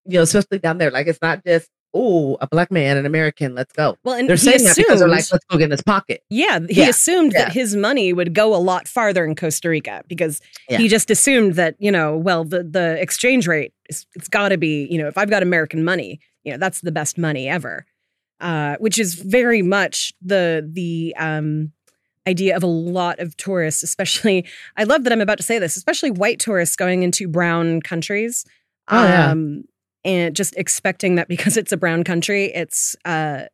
you 0.05 0.15
know, 0.19 0.23
especially 0.23 0.59
down 0.59 0.79
there. 0.79 0.91
Like, 0.91 1.07
it's 1.07 1.21
not 1.23 1.45
just, 1.47 1.69
oh, 1.95 2.37
a 2.41 2.49
black 2.49 2.73
man, 2.73 2.97
an 2.97 3.07
American, 3.07 3.55
let's 3.55 3.73
go. 3.73 3.97
well, 4.03 4.17
and 4.17 4.29
They're 4.29 4.35
he 4.35 4.41
saying 4.43 4.65
that 4.65 4.75
because 4.77 4.99
they're 4.99 5.09
like, 5.09 5.31
let's 5.31 5.45
go 5.45 5.59
get 5.59 5.67
in 5.67 5.71
his 5.71 5.83
pocket. 5.83 6.23
Yeah, 6.29 6.59
he 6.69 6.81
Yeah, 6.81 6.89
assumed 6.89 7.33
yeah. 7.35 7.45
that 7.45 7.53
his 7.53 7.77
money 7.77 8.13
would 8.13 8.35
go 8.35 8.53
a 8.53 8.59
lot 8.59 8.89
farther 8.89 9.25
in 9.25 9.37
Costa 9.37 9.69
Rica 9.69 10.03
because 10.09 10.41
Yeah. 10.69 10.79
he 10.79 10.89
just 10.89 11.09
assumed 11.11 11.55
that 11.55 11.77
you 11.79 11.93
know, 11.93 12.17
well, 12.17 12.43
the 12.45 12.65
the 12.65 13.01
exchange 13.01 13.47
rate 13.47 13.73
is 13.89 14.07
it's 14.17 14.29
got 14.29 14.49
to 14.49 14.57
be 14.59 14.89
you 14.91 14.99
know, 14.99 15.07
if 15.07 15.17
I've 15.17 15.31
got 15.31 15.43
American 15.45 15.85
money, 15.85 16.19
you 16.43 16.51
know, 16.53 16.59
that's 16.59 16.81
the 16.81 16.91
best 16.93 17.17
money 17.19 17.49
ever, 17.49 17.87
uh, 18.43 18.77
which 18.81 18.99
is 18.99 19.15
very 19.15 19.63
much 19.63 20.13
the 20.21 20.69
the 20.71 21.15
um, 21.19 21.73
idea 22.29 22.55
of 22.57 22.63
a 22.63 22.67
lot 22.67 23.19
of 23.21 23.37
tourists, 23.37 23.83
especially. 23.83 24.45
I 24.77 24.85
love 24.85 25.05
that 25.05 25.13
I'm 25.13 25.21
about 25.23 25.39
to 25.39 25.43
say 25.45 25.59
this, 25.59 25.77
especially 25.77 26.11
white 26.11 26.39
tourists 26.39 26.77
going 26.77 27.03
into 27.03 27.27
brown 27.29 27.81
countries. 27.81 28.45
Oh, 28.89 29.03
yeah. 29.03 29.31
um, 29.31 29.65
and 30.05 30.35
just 30.37 30.57
expecting 30.57 31.15
that 31.15 31.29
because 31.29 31.57
it's 31.57 31.73
a 31.73 31.77
brown 31.77 32.03
country, 32.05 32.47
it's 32.53 32.95
uh, 33.05 33.45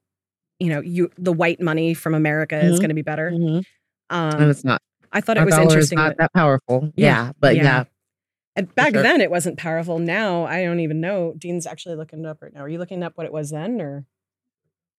you 0.59 0.71
know, 0.71 0.81
you 0.81 1.11
the 1.19 1.33
white 1.33 1.61
money 1.61 1.95
from 1.95 2.15
America 2.15 2.59
is 2.59 2.77
Mhm. 2.77 2.81
going 2.81 2.89
to 2.89 2.95
be 2.95 3.03
better. 3.03 3.31
Mhm. 3.31 3.65
and 4.11 4.35
Um, 4.43 4.51
it's 4.51 4.65
not. 4.65 4.81
I 5.13 5.21
thought 5.21 5.37
it 5.39 5.45
was 5.45 5.57
interesting. 5.57 5.97
not 5.97 6.17
that- 6.17 6.19
that 6.19 6.33
powerful. 6.35 6.93
Yeah, 6.97 7.07
Yeah. 7.27 7.33
But 7.39 7.57
yeah. 7.57 7.63
yeah. 7.63 7.85
and 8.57 8.75
back 8.75 8.93
sure. 8.93 9.03
then 9.03 9.21
it 9.21 9.31
wasn't 9.31 9.57
powerful. 9.59 9.99
Now 9.99 10.45
I 10.45 10.65
don't 10.65 10.81
even 10.81 11.01
know. 11.01 11.35
Dean's 11.39 11.67
actually 11.67 11.95
looking 11.97 12.21
it 12.21 12.27
up 12.27 12.43
right 12.43 12.53
now. 12.53 12.61
Are 12.63 12.69
you 12.69 12.79
looking 12.79 13.03
up 13.03 13.13
what 13.17 13.25
it 13.27 13.33
was 13.33 13.51
then, 13.51 13.81
or 13.81 14.05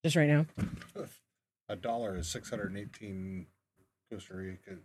just 0.04 0.16
right 0.16 0.30
now? 0.30 0.46
A 1.68 1.76
dollar 1.76 2.18
is 2.18 2.28
618 2.30 3.46
Costa 4.12 4.34
Rica 4.36 4.78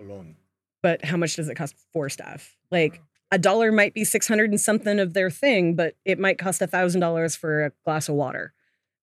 alone. 0.00 0.36
But 0.82 1.04
how 1.04 1.16
much 1.16 1.36
does 1.36 1.48
it 1.48 1.56
cost 1.56 1.74
for 1.92 2.08
stuff? 2.08 2.56
Like 2.70 3.00
a 3.30 3.38
dollar 3.38 3.72
might 3.72 3.94
be 3.94 4.04
six 4.04 4.28
hundred 4.28 4.50
and 4.50 4.60
something 4.60 5.00
of 5.00 5.14
their 5.14 5.30
thing, 5.30 5.74
but 5.74 5.96
it 6.04 6.18
might 6.18 6.38
cost 6.38 6.62
a 6.62 6.66
thousand 6.66 7.00
dollars 7.00 7.34
for 7.34 7.64
a 7.66 7.72
glass 7.84 8.08
of 8.08 8.14
water, 8.14 8.52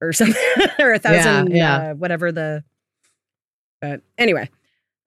or 0.01 0.13
something, 0.13 0.41
or 0.79 0.93
a 0.93 0.99
thousand, 0.99 1.55
yeah. 1.55 1.91
Uh, 1.91 1.93
whatever 1.95 2.31
the. 2.31 2.63
But 3.81 4.01
anyway, 4.17 4.49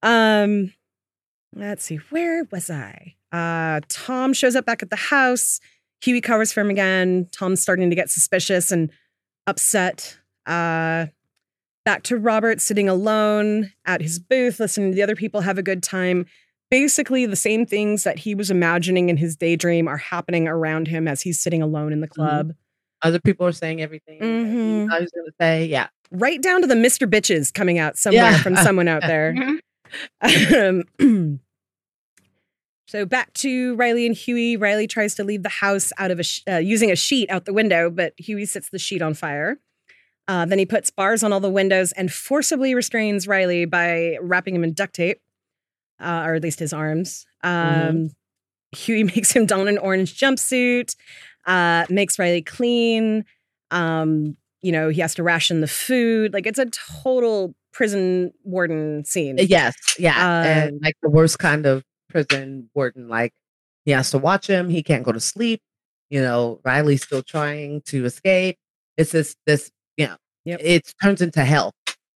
um, 0.03 0.75
let's 1.55 1.85
see. 1.85 1.97
Where 2.11 2.45
was 2.51 2.69
I? 2.69 3.15
Uh, 3.33 3.81
Tom 3.89 4.35
shows 4.35 4.55
up 4.55 4.67
back 4.67 4.83
at 4.83 4.91
the 4.91 4.97
house. 4.97 5.61
Huey 6.03 6.21
covers 6.21 6.53
for 6.53 6.61
him 6.61 6.69
again. 6.69 7.27
Tom's 7.33 7.63
starting 7.63 7.89
to 7.89 7.97
get 7.97 8.11
suspicious 8.11 8.71
and 8.71 8.91
upset. 9.47 10.19
Uh, 10.47 11.07
back 11.85 12.03
to 12.05 12.17
Robert 12.17 12.61
sitting 12.61 12.89
alone 12.89 13.73
at 13.85 14.01
his 14.03 14.19
booth, 14.19 14.59
listening 14.61 14.91
to 14.91 14.95
the 14.97 15.03
other 15.03 15.17
people 15.17 15.41
have 15.43 15.59
a 15.59 15.63
good 15.63 15.83
time. 15.83 16.27
Basically, 16.71 17.27
the 17.27 17.37
same 17.37 17.65
things 17.65 18.03
that 18.05 18.19
he 18.19 18.35
was 18.35 18.51
imagining 18.51 19.09
in 19.09 19.17
his 19.17 19.37
daydream 19.37 19.87
are 19.87 19.97
happening 19.99 20.49
around 20.49 20.89
him 20.89 21.07
as 21.07 21.23
he's 21.23 21.41
sitting 21.41 21.63
alone 21.63 21.93
in 21.93 22.01
the 22.01 22.09
club. 22.09 22.53
Other 23.03 23.21
people 23.21 23.47
are 23.47 23.53
saying 23.53 23.81
everything. 23.81 24.21
Mhm. 24.21 24.89
thought 24.89 24.99
he 24.99 25.05
was 25.05 25.13
going 25.13 25.27
to 25.27 25.33
say. 25.41 25.67
Yeah. 25.67 25.89
Right 26.11 26.41
down 26.43 26.63
to 26.63 26.67
the 26.67 26.75
Mr. 26.75 27.09
Bitches 27.09 27.53
coming 27.55 27.79
out 27.79 27.97
somewhere 27.97 28.31
Yeah. 28.33 28.39
from 28.43 28.57
someone 28.57 28.89
out 28.89 29.03
there. 29.03 29.35
Um, 30.57 30.83
so 32.87 33.05
back 33.05 33.33
to 33.35 33.75
Riley 33.75 34.07
and 34.07 34.15
Huey. 34.15 34.57
Riley 34.57 34.87
tries 34.87 35.15
to 35.17 35.25
leave 35.25 35.43
the 35.43 35.49
house 35.49 35.93
out 35.99 36.11
of 36.11 36.21
a 36.21 36.23
sh- 36.23 36.43
uh, 36.49 36.59
using 36.59 36.91
a 36.91 36.97
sheet 36.97 37.29
out 37.31 37.45
the 37.45 37.53
window, 37.53 37.91
but 37.91 38.15
Huey 38.17 38.47
sets 38.47 38.69
the 38.71 38.79
sheet 38.79 39.03
on 39.03 39.15
fire. 39.15 39.59
Uh, 40.29 40.45
then 40.45 40.59
he 40.59 40.67
puts 40.67 40.91
bars 40.91 41.23
on 41.23 41.33
all 41.33 41.41
the 41.41 41.51
windows 41.51 41.93
and 41.93 42.13
forcibly 42.13 42.75
restrains 42.75 43.29
Riley 43.29 43.65
by 43.65 44.17
wrapping 44.21 44.55
him 44.55 44.65
in 44.65 44.73
duct 44.73 44.95
tape, 44.95 45.21
uh, 46.01 46.25
or 46.27 46.35
at 46.35 46.43
least 46.43 46.59
his 46.59 46.73
arms. 46.73 47.27
Um, 47.43 48.11
Huey 48.73 49.05
makes 49.15 49.33
him 49.33 49.47
don 49.47 49.69
an 49.69 49.79
orange 49.79 50.19
jumpsuit, 50.19 50.97
uh, 51.47 51.87
makes 51.91 52.19
Riley 52.19 52.43
clean. 52.43 53.25
Um, 53.71 54.37
you 54.63 54.73
know, 54.73 54.89
he 54.89 55.01
has 55.01 55.15
to 55.17 55.23
ration 55.23 55.61
the 55.61 55.69
food. 55.69 56.33
Like 56.33 56.47
it's 56.47 56.59
a 56.59 56.67
total 56.67 57.55
prison 57.73 58.33
warden 58.43 59.05
scene. 59.05 59.37
Yes. 59.39 59.75
Yeah. 59.99 60.17
Um, 60.17 60.47
and 60.47 60.81
like 60.83 60.95
the 61.03 61.11
worst 61.11 61.39
kind 61.39 61.67
of 61.67 61.85
prison 62.09 62.71
warden. 62.75 63.09
Like 63.09 63.33
he 63.85 63.93
has 63.93 64.11
to 64.13 64.19
watch 64.19 64.47
him. 64.49 64.69
He 64.69 64.83
can't 64.83 65.05
go 65.05 65.13
to 65.13 65.21
sleep. 65.21 65.61
You 66.11 66.21
know, 66.23 66.61
Riley's 66.65 67.03
still 67.03 67.23
trying 67.23 67.81
to 67.87 68.05
escape. 68.05 68.59
It's 68.97 69.13
this, 69.13 69.37
this, 69.47 69.71
you 69.97 70.07
know, 70.07 70.17
Yep. 70.45 70.61
it 70.63 70.95
turns 71.03 71.21
into 71.21 71.45
hell, 71.45 71.73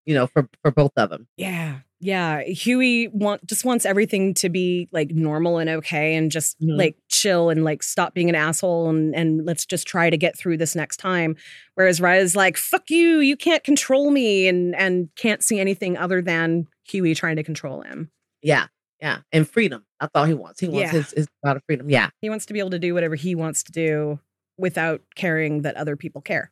you 0.06 0.14
know, 0.14 0.28
for, 0.28 0.48
for 0.62 0.70
both 0.70 0.92
of 0.96 1.10
them. 1.10 1.28
Yeah. 1.38 1.80
Yeah. 2.00 2.44
Huey 2.44 3.08
want 3.08 3.46
just 3.48 3.66
wants 3.66 3.86
everything 3.86 4.36
to 4.36 4.48
be 4.50 4.88
like 4.92 5.10
normal 5.10 5.58
and 5.58 5.70
okay 5.70 6.16
and 6.16 6.32
just 6.32 6.58
Mhm. 6.62 6.78
like 6.78 6.96
chill 7.10 7.50
and 7.50 7.64
like 7.66 7.82
stop 7.84 8.14
being 8.14 8.30
an 8.30 8.36
asshole 8.36 8.88
and 8.90 9.14
and 9.16 9.46
let's 9.46 9.66
just 9.66 9.86
try 9.88 10.10
to 10.12 10.16
get 10.16 10.38
through 10.38 10.58
this 10.58 10.76
next 10.76 10.98
time. 10.98 11.36
Whereas 11.74 12.00
Riley's 12.00 12.36
like, 12.36 12.56
fuck 12.56 12.90
you, 12.92 13.20
you 13.20 13.36
can't 13.36 13.64
control 13.64 14.12
me 14.12 14.48
and 14.48 14.76
and 14.76 15.10
can't 15.16 15.44
see 15.44 15.60
anything 15.60 15.98
other 15.98 16.22
than 16.22 16.68
Huey 16.88 17.16
trying 17.16 17.36
to 17.38 17.44
control 17.44 17.82
him. 17.82 18.12
Yeah. 18.44 18.68
Yeah. 19.02 19.20
And 19.32 19.50
freedom. 19.50 19.86
That's 20.00 20.12
all 20.14 20.26
he 20.26 20.34
wants. 20.34 20.60
He 20.60 20.68
wants 20.68 20.93
Yeah. 20.93 21.00
his, 21.00 21.12
his 21.12 21.28
amount 21.43 21.58
of 21.58 21.64
freedom. 21.66 21.89
Yeah. 21.89 22.10
He 22.22 22.30
wants 22.30 22.45
to 22.47 22.54
be 22.54 22.60
able 22.60 22.72
to 22.72 22.80
do 22.80 22.93
whatever 22.93 23.16
he 23.16 23.36
wants 23.36 23.64
to 23.64 23.72
do 23.72 24.20
without 24.58 25.02
caring 25.16 25.62
that 25.62 25.76
other 25.76 25.95
people 25.95 26.22
care, 26.22 26.52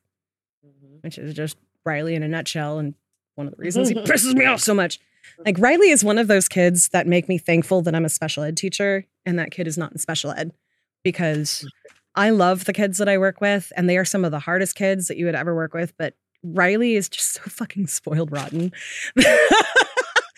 mm-hmm. 0.65 0.97
which 1.01 1.17
is 1.17 1.33
just 1.33 1.57
Riley 1.85 2.15
in 2.15 2.23
a 2.23 2.27
nutshell 2.27 2.79
and 2.79 2.93
one 3.35 3.47
of 3.47 3.55
the 3.55 3.61
reasons 3.61 3.89
he 3.89 3.95
pisses 3.95 4.33
me 4.33 4.45
off 4.45 4.61
so 4.61 4.73
much. 4.73 4.99
Like 5.45 5.57
Riley 5.59 5.89
is 5.89 6.03
one 6.03 6.17
of 6.17 6.27
those 6.27 6.47
kids 6.47 6.89
that 6.89 7.05
make 7.05 7.27
me 7.27 7.37
thankful 7.37 7.81
that 7.81 7.93
I'm 7.93 8.05
a 8.05 8.09
special 8.09 8.43
ed 8.43 8.55
teacher 8.55 9.05
and 9.25 9.37
that 9.39 9.51
kid 9.51 9.67
is 9.67 9.77
not 9.77 9.91
in 9.91 9.97
special 9.97 10.31
ed 10.31 10.53
because 11.03 11.69
I 12.15 12.29
love 12.29 12.65
the 12.65 12.73
kids 12.73 12.97
that 12.97 13.09
I 13.09 13.17
work 13.17 13.41
with 13.41 13.71
and 13.75 13.89
they 13.89 13.97
are 13.97 14.05
some 14.05 14.23
of 14.23 14.31
the 14.31 14.39
hardest 14.39 14.75
kids 14.75 15.07
that 15.07 15.17
you 15.17 15.25
would 15.25 15.35
ever 15.35 15.53
work 15.53 15.73
with, 15.73 15.93
but 15.97 16.13
Riley 16.43 16.95
is 16.95 17.09
just 17.09 17.33
so 17.33 17.41
fucking 17.41 17.87
spoiled 17.87 18.31
rotten. 18.31 18.71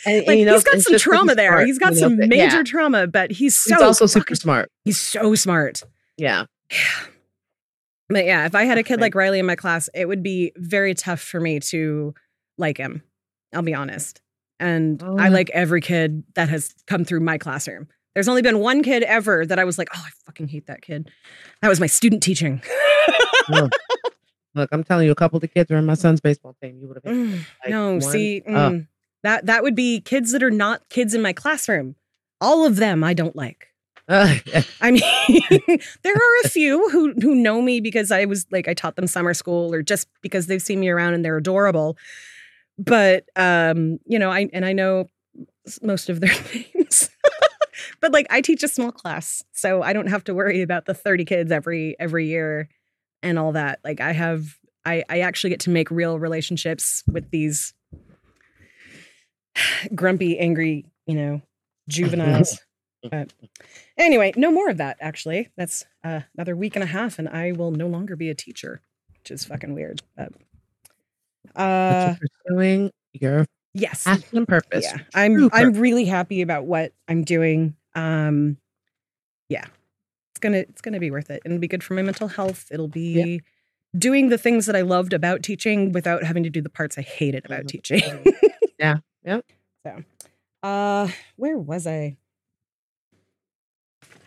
And, 0.06 0.26
like 0.28 0.40
you 0.40 0.46
know, 0.46 0.54
he's 0.54 0.64
got 0.64 0.80
some 0.80 0.98
trauma 0.98 1.36
there. 1.36 1.52
smart, 1.52 1.68
He's 1.68 1.78
got 1.80 1.94
you 1.94 2.02
know, 2.02 2.08
some 2.08 2.18
major 2.18 2.36
yeah. 2.58 2.64
trauma, 2.64 3.08
but 3.08 3.32
he's 3.32 3.56
so 3.60 3.76
He's 3.76 3.82
also 3.84 4.06
super 4.06 4.36
smart. 4.36 4.72
he's 4.86 5.00
so 5.00 5.36
smart. 5.36 5.84
Yeah. 6.18 6.46
But 8.12 8.26
yeah, 8.26 8.48
if 8.48 8.56
I 8.56 8.64
had 8.64 8.80
a 8.80 8.84
kid 8.84 9.00
like 9.00 9.14
Riley 9.14 9.38
in 9.38 9.46
my 9.46 9.56
class, 9.56 9.88
it 9.94 10.08
would 10.08 10.24
be 10.24 10.52
very 10.58 10.96
tough 10.96 11.22
for 11.22 11.40
me 11.40 11.60
to 11.60 12.16
like 12.58 12.78
him. 12.78 13.04
I'll 13.54 13.62
be 13.62 13.76
honest. 13.76 14.20
And 14.60 15.00
Oh, 15.04 15.16
I 15.18 15.28
like 15.30 15.52
every 15.52 15.80
kid 15.80 16.24
that 16.34 16.50
has 16.50 16.74
come 16.88 17.06
through 17.06 17.20
my 17.20 17.38
classroom. 17.38 17.88
There's 18.16 18.28
only 18.28 18.42
been 18.42 18.58
one 18.60 18.82
kid 18.82 19.04
ever 19.04 19.46
that 19.46 19.60
I 19.60 19.64
was 19.64 19.78
like, 19.78 19.90
oh, 19.96 20.04
I 20.04 20.10
fucking 20.26 20.48
hate 20.48 20.66
that 20.66 20.82
kid. 20.82 21.12
That 21.62 21.70
was 21.70 21.80
my 21.80 21.86
student 21.86 22.24
teaching. 22.24 22.64
Look, 23.48 23.72
look, 24.56 24.70
I'm 24.72 24.84
telling 24.84 25.06
you, 25.06 25.12
a 25.12 25.16
couple 25.16 25.38
of 25.38 25.42
the 25.42 25.48
kids 25.48 25.70
are 25.70 25.78
in 25.78 25.86
my 25.86 25.94
son's 25.94 26.20
baseball 26.20 26.56
team. 26.64 26.80
You 26.82 26.88
would 26.88 26.98
have 26.98 27.04
Mm, 27.04 27.34
like, 27.64 27.70
no, 27.70 27.92
one- 27.92 28.02
see, 28.02 28.42
oh. 28.48 28.52
mm, 28.52 28.88
that 29.24 29.46
that 29.46 29.64
would 29.64 29.76
be 29.76 30.02
kids 30.02 30.32
that 30.32 30.44
are 30.44 30.52
not 30.52 30.88
kids 30.90 31.14
in 31.14 31.22
my 31.22 31.34
classroom. 31.34 31.96
All 32.42 32.66
of 32.66 32.78
them 32.78 33.04
I 33.04 33.14
don't 33.14 33.36
like. 33.36 33.68
Uh, 34.08 34.36
I 34.82 34.92
mean, 34.92 35.02
there 36.04 36.16
are 36.16 36.46
a 36.46 36.50
few 36.50 36.90
who 36.90 37.14
who 37.14 37.36
know 37.36 37.62
me 37.62 37.80
because 37.80 38.12
I 38.12 38.26
was 38.26 38.46
like 38.52 38.68
I 38.68 38.74
taught 38.74 38.96
them 38.96 39.08
summer 39.08 39.34
school 39.34 39.74
or 39.74 39.82
just 39.82 40.08
because 40.22 40.48
they've 40.48 40.62
seen 40.62 40.80
me 40.80 40.90
around 40.90 41.14
and 41.14 41.24
they're 41.24 41.38
adorable. 41.38 41.98
But 42.78 43.26
um, 43.36 44.00
you 44.06 44.18
know, 44.18 44.32
I 44.32 44.50
and 44.52 44.66
I 44.66 44.74
know 44.74 45.06
most 45.82 46.10
of 46.10 46.22
their 46.22 46.34
names. 46.54 47.10
but 48.02 48.12
like 48.12 48.26
I 48.30 48.42
teach 48.42 48.64
a 48.64 48.68
small 48.68 48.92
class, 48.92 49.44
so 49.52 49.84
I 49.84 49.94
don't 49.94 50.08
have 50.08 50.24
to 50.26 50.34
worry 50.34 50.62
about 50.62 50.86
the 50.86 50.94
30 50.94 51.26
kids 51.26 51.52
every 51.52 51.96
every 52.00 52.28
year 52.28 52.70
and 53.22 53.38
all 53.38 53.52
that. 53.52 53.80
Like 53.84 54.02
I 54.02 54.14
have 54.14 54.58
I 54.86 55.04
I 55.10 55.20
actually 55.20 55.52
get 55.52 55.60
to 55.62 55.70
make 55.70 55.92
real 55.92 56.20
relationships 56.20 57.04
with 57.08 57.30
these 57.32 57.74
grumpy, 59.96 60.38
angry, 60.40 60.86
you 61.06 61.16
know, 61.16 61.42
juveniles. 61.88 62.60
But 63.10 63.32
anyway, 63.98 64.34
no 64.36 64.52
more 64.52 64.70
of 64.70 64.76
that. 64.76 64.98
Actually, 65.00 65.48
that's 65.56 65.86
uh, 66.04 66.20
another 66.36 66.54
week 66.54 66.76
and 66.76 66.84
a 66.84 66.86
half, 66.86 67.18
and 67.18 67.30
I 67.30 67.54
will 67.54 67.72
no 67.72 67.88
longer 67.88 68.18
be 68.18 68.30
a 68.30 68.36
teacher, 68.36 68.82
which 69.14 69.32
is 69.32 69.46
fucking 69.46 69.74
weird. 69.74 70.02
But 70.18 70.34
uh, 71.56 72.16
pursuing 72.46 72.92
your 73.14 73.46
yes, 73.74 74.04
passion 74.04 74.40
and 74.40 74.48
purpose. 74.48 74.84
yeah, 74.84 74.98
I'm 75.14 75.34
True 75.36 75.50
I'm 75.54 75.68
purpose. 75.68 75.80
really 75.80 76.06
happy 76.06 76.42
about 76.42 76.66
what 76.66 76.92
I'm 77.08 77.24
doing. 77.24 77.76
Um, 77.96 78.58
yeah, 79.48 79.66
it's 80.32 80.40
gonna 80.42 80.58
it's 80.58 80.82
gonna 80.82 81.00
be 81.00 81.10
worth 81.10 81.30
it. 81.30 81.42
It'll 81.46 81.58
be 81.58 81.70
good 81.70 81.86
for 81.86 81.94
my 81.94 82.02
mental 82.02 82.28
health. 82.28 82.68
It'll 82.70 82.90
be 82.90 83.42
doing 83.98 84.28
the 84.28 84.38
things 84.38 84.66
that 84.66 84.76
I 84.76 84.82
loved 84.82 85.14
about 85.14 85.42
teaching 85.42 85.94
without 85.94 86.24
having 86.24 86.44
to 86.44 86.50
do 86.50 86.62
the 86.62 86.70
parts 86.70 86.98
I 86.98 87.02
hated 87.02 87.46
about 87.46 87.64
Mhm. 87.64 87.68
teaching. 87.70 88.26
Yeah, 88.78 88.98
yep. 89.30 89.46
So, 89.86 90.04
uh, 90.68 91.10
where 91.38 91.58
was 91.58 91.88
I? 91.88 92.18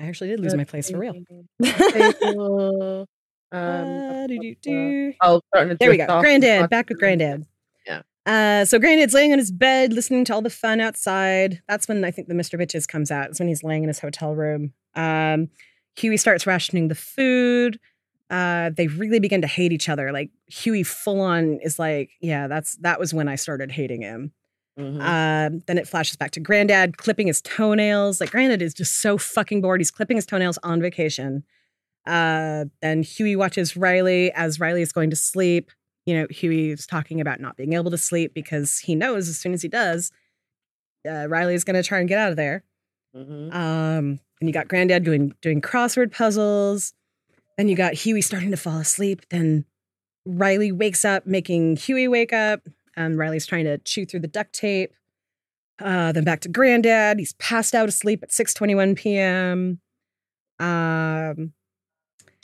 I 0.00 0.06
actually 0.06 0.30
did 0.30 0.40
lose 0.40 0.54
my 0.54 0.64
place 0.64 0.90
for 0.90 0.98
real. 0.98 1.14
Um, 3.52 3.58
Uh, 3.60 5.12
oh, 5.20 5.40
There 5.78 5.90
we 5.90 5.98
go. 5.98 6.20
Granddad, 6.20 6.70
back 6.70 6.88
with 6.88 6.98
Granddad. 6.98 7.44
Yeah. 7.86 8.00
Uh, 8.24 8.64
so 8.64 8.78
Granddad's 8.78 9.12
laying 9.12 9.32
on 9.32 9.38
his 9.38 9.50
bed, 9.50 9.92
listening 9.92 10.24
to 10.26 10.34
all 10.34 10.40
the 10.40 10.48
fun 10.48 10.80
outside. 10.80 11.60
That's 11.68 11.86
when 11.86 12.02
I 12.02 12.10
think 12.10 12.28
the 12.28 12.34
Mr. 12.34 12.58
Bitches 12.58 12.88
comes 12.88 13.10
out. 13.10 13.28
It's 13.28 13.38
when 13.38 13.48
he's 13.48 13.62
laying 13.62 13.82
in 13.82 13.88
his 13.88 13.98
hotel 13.98 14.34
room. 14.34 14.72
Um, 14.94 15.50
Huey 15.96 16.16
starts 16.16 16.46
rationing 16.46 16.88
the 16.88 16.94
food. 16.94 17.78
Uh, 18.30 18.70
they 18.74 18.86
really 18.86 19.20
begin 19.20 19.42
to 19.42 19.46
hate 19.46 19.72
each 19.72 19.90
other. 19.90 20.12
Like 20.12 20.30
Huey 20.46 20.82
full 20.82 21.20
on 21.20 21.58
is 21.62 21.78
like, 21.78 22.12
yeah, 22.20 22.46
that's 22.46 22.76
that 22.76 22.98
was 22.98 23.12
when 23.12 23.28
I 23.28 23.34
started 23.34 23.70
hating 23.70 24.00
him. 24.00 24.32
Mhm. 24.78 25.00
Um, 25.00 25.62
then 25.66 25.76
it 25.78 25.86
flashes 25.86 26.16
back 26.16 26.30
to 26.32 26.40
Granddad 26.40 26.96
clipping 26.96 27.26
his 27.26 27.42
toenails. 27.42 28.20
Like 28.20 28.30
Granddad 28.30 28.62
is 28.62 28.72
just 28.74 29.00
so 29.00 29.18
fucking 29.18 29.60
bored. 29.60 29.80
He's 29.80 29.90
clipping 29.90 30.16
his 30.16 30.26
toenails 30.26 30.58
on 30.62 30.80
vacation. 30.80 31.44
Uh, 32.06 32.64
then 32.80 33.02
Huey 33.02 33.36
watches 33.36 33.76
Riley 33.76 34.32
as 34.32 34.58
Riley 34.58 34.82
is 34.82 34.92
going 34.92 35.10
to 35.10 35.16
sleep. 35.16 35.70
You 36.06 36.14
know, 36.14 36.26
Huey 36.30 36.70
is 36.70 36.86
talking 36.86 37.20
about 37.20 37.38
not 37.40 37.56
being 37.56 37.74
able 37.74 37.90
to 37.90 37.98
sleep 37.98 38.34
because 38.34 38.78
he 38.80 38.94
knows 38.94 39.28
as 39.28 39.38
soon 39.38 39.52
as 39.52 39.62
he 39.62 39.68
does, 39.68 40.10
uh, 41.08 41.26
Riley 41.28 41.54
is 41.54 41.64
going 41.64 41.76
to 41.80 41.82
try 41.86 42.00
and 42.00 42.08
get 42.08 42.18
out 42.18 42.30
of 42.30 42.36
there. 42.36 42.64
Mhm. 43.14 43.54
Um, 43.54 44.20
and 44.40 44.48
you 44.48 44.52
got 44.52 44.68
Granddad 44.68 45.04
doing 45.04 45.34
doing 45.42 45.60
crossword 45.60 46.12
puzzles. 46.12 46.94
Then 47.58 47.68
you 47.68 47.76
got 47.76 47.92
Huey 47.94 48.22
starting 48.22 48.50
to 48.50 48.56
fall 48.56 48.78
asleep. 48.78 49.22
Then 49.28 49.64
Riley 50.24 50.72
wakes 50.72 51.04
up, 51.04 51.26
making 51.26 51.76
Huey 51.76 52.08
wake 52.08 52.32
up. 52.32 52.66
And 52.96 53.16
Riley's 53.18 53.46
trying 53.46 53.64
to 53.64 53.78
chew 53.78 54.04
through 54.06 54.20
the 54.20 54.28
duct 54.28 54.52
tape. 54.52 54.92
Uh, 55.80 56.12
then 56.12 56.24
back 56.24 56.40
to 56.40 56.48
Granddad. 56.48 57.18
He's 57.18 57.32
passed 57.34 57.74
out 57.74 57.88
asleep 57.88 58.22
at 58.22 58.30
6:21 58.30 58.96
p.m. 58.96 59.80
Um, 60.58 61.52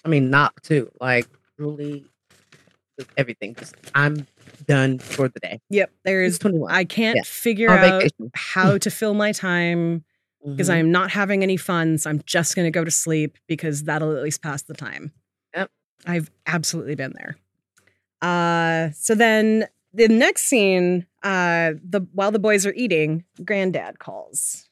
I 0.05 0.09
mean, 0.09 0.30
not 0.30 0.55
too. 0.62 0.90
Like, 1.01 1.26
really, 1.59 2.05
just 2.99 3.11
everything. 3.16 3.55
Just, 3.55 3.74
I'm 3.94 4.26
done 4.66 4.99
for 4.99 5.28
the 5.28 5.38
day. 5.40 5.61
yep, 5.70 5.92
there's 6.05 6.38
21. 6.38 6.72
I 6.72 6.84
can't 6.84 7.16
Yeah. 7.16 7.22
figure 7.24 7.70
On 7.70 7.78
out 7.78 8.03
vacation. 8.03 8.30
how 8.34 8.78
to 8.78 8.90
fill 8.90 9.14
my 9.14 9.32
time 9.32 10.05
because 10.44 10.68
Mhm. 10.68 10.72
I'm 10.74 10.90
not 10.92 11.11
having 11.11 11.42
any 11.42 11.57
fun. 11.57 11.99
So 11.99 12.11
I'm 12.11 12.22
just 12.26 12.57
going 12.57 12.66
to 12.66 12.70
go 12.70 12.84
to 12.84 12.90
sleep 12.90 13.36
because 13.46 13.84
that'll 13.84 14.16
at 14.16 14.22
least 14.22 14.42
pass 14.42 14.62
the 14.62 14.74
time. 14.74 15.12
Yep. 15.55 15.70
I've 16.07 16.30
absolutely 16.46 16.94
been 16.94 17.12
there. 17.16 17.36
Uh, 18.20 18.90
so 18.92 19.14
then 19.14 19.68
the 19.93 20.09
next 20.09 20.45
scene, 20.45 21.07
uh, 21.22 21.72
the 21.82 22.07
while 22.12 22.30
the 22.30 22.39
boys 22.39 22.66
are 22.66 22.72
eating, 22.74 23.24
Granddad 23.45 23.99
calls. 23.99 24.68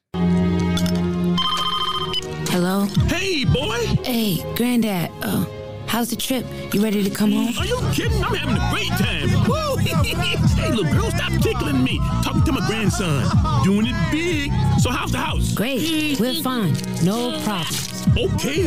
Hello? 2.48 2.86
Hey, 3.08 3.44
boy! 3.44 3.78
Hey, 4.02 4.42
Granddad. 4.56 5.10
Uh, 5.22 5.44
how's 5.86 6.10
the 6.10 6.16
trip? 6.16 6.46
You 6.72 6.82
ready 6.82 7.04
to 7.04 7.10
come 7.10 7.32
home? 7.32 7.54
Are 7.58 7.66
you 7.66 7.78
kidding? 7.92 8.22
I'm 8.24 8.34
having 8.34 8.56
a 8.56 8.70
great 8.70 8.88
time. 8.88 9.28
Woo! 9.48 9.76
hey, 9.76 10.70
little 10.70 10.92
girl, 10.92 11.10
stop 11.10 11.32
tickling 11.42 11.84
me. 11.84 11.98
Talking 12.22 12.44
to 12.44 12.52
my 12.52 12.66
grandson. 12.66 13.26
Doing 13.64 13.86
it 13.88 14.10
big. 14.10 14.50
So 14.80 14.90
how's 14.90 15.12
the 15.12 15.18
house? 15.18 15.52
Great. 15.52 16.18
We're 16.18 16.42
fine. 16.42 16.74
No 17.02 17.40
problems. 17.42 18.06
Okay. 18.16 18.64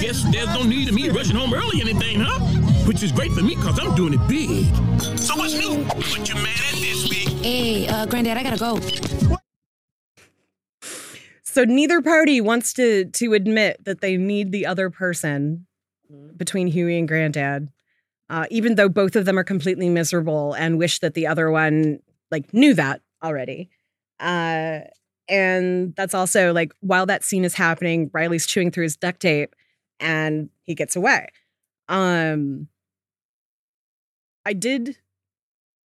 Guess 0.00 0.24
there's 0.30 0.46
no 0.46 0.62
need 0.62 0.88
of 0.88 0.94
me 0.94 1.08
rushing 1.08 1.36
home 1.36 1.52
early 1.54 1.80
or 1.80 1.88
anything, 1.88 2.20
huh? 2.20 2.38
Which 2.86 3.02
is 3.02 3.12
great 3.12 3.32
for 3.32 3.42
me 3.42 3.54
because 3.54 3.78
I'm 3.78 3.94
doing 3.94 4.14
it 4.14 4.28
big. 4.28 4.66
So 5.18 5.34
what's 5.36 5.54
new? 5.54 5.84
What 5.84 6.28
you 6.28 6.34
mad 6.34 6.48
at 6.48 6.74
this 6.80 7.08
week? 7.08 7.28
Hey, 7.42 7.88
uh, 7.88 8.04
Granddad, 8.06 8.36
I 8.36 8.42
gotta 8.42 8.58
go. 8.58 8.78
So 11.42 11.64
neither 11.64 12.02
party 12.02 12.40
wants 12.40 12.72
to 12.74 13.06
to 13.06 13.32
admit 13.32 13.84
that 13.84 14.00
they 14.00 14.16
need 14.16 14.52
the 14.52 14.66
other 14.66 14.90
person 14.90 15.66
Mhm. 16.12 16.36
between 16.36 16.66
Huey 16.66 16.98
and 16.98 17.08
Granddad, 17.08 17.68
uh, 18.28 18.46
even 18.50 18.74
though 18.74 18.88
both 18.88 19.16
of 19.16 19.24
them 19.24 19.38
are 19.38 19.44
completely 19.44 19.88
miserable 19.88 20.52
and 20.54 20.78
wish 20.78 20.98
that 20.98 21.14
the 21.14 21.26
other 21.26 21.50
one 21.50 22.00
like 22.30 22.52
knew 22.52 22.74
that 22.74 23.00
already. 23.22 23.70
Uh, 24.20 24.80
and 25.28 25.94
that's 25.96 26.12
also 26.12 26.52
like 26.52 26.72
while 26.80 27.06
that 27.06 27.24
scene 27.24 27.44
is 27.44 27.54
happening, 27.54 28.10
Riley's 28.12 28.46
chewing 28.46 28.70
through 28.70 28.84
his 28.84 28.96
duct 28.96 29.20
tape 29.20 29.54
and 30.00 30.50
he 30.64 30.74
gets 30.74 30.96
away. 30.96 31.28
Um, 31.88 32.68
I 34.46 34.52
did 34.52 34.96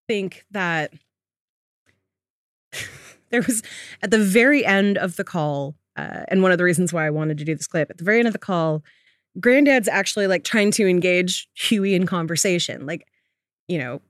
think 0.08 0.46
that 0.52 0.94
there 3.30 3.42
was 3.42 3.64
at 4.02 4.12
the 4.12 4.20
very 4.24 4.66
end 4.66 4.98
of 4.98 5.16
the 5.16 5.24
call, 5.24 5.76
uh, 5.96 6.24
and 6.28 6.42
one 6.42 6.52
of 6.52 6.58
the 6.58 6.64
reasons 6.64 6.94
why 6.94 7.06
I 7.06 7.10
wanted 7.10 7.38
to 7.40 7.46
do 7.46 7.56
this 7.56 7.68
clip 7.68 7.90
at 7.90 7.98
the 7.98 8.04
very 8.04 8.20
end 8.20 8.28
of 8.28 8.34
the 8.34 8.40
call, 8.40 8.84
Granddad's 9.40 9.88
actually 9.88 10.28
like 10.28 10.44
trying 10.44 10.72
to 10.72 10.88
engage 10.88 11.48
Huey 11.56 11.94
in 11.94 12.06
conversation. 12.06 12.86
Like, 12.86 13.08
you 13.68 13.78
know, 13.78 14.02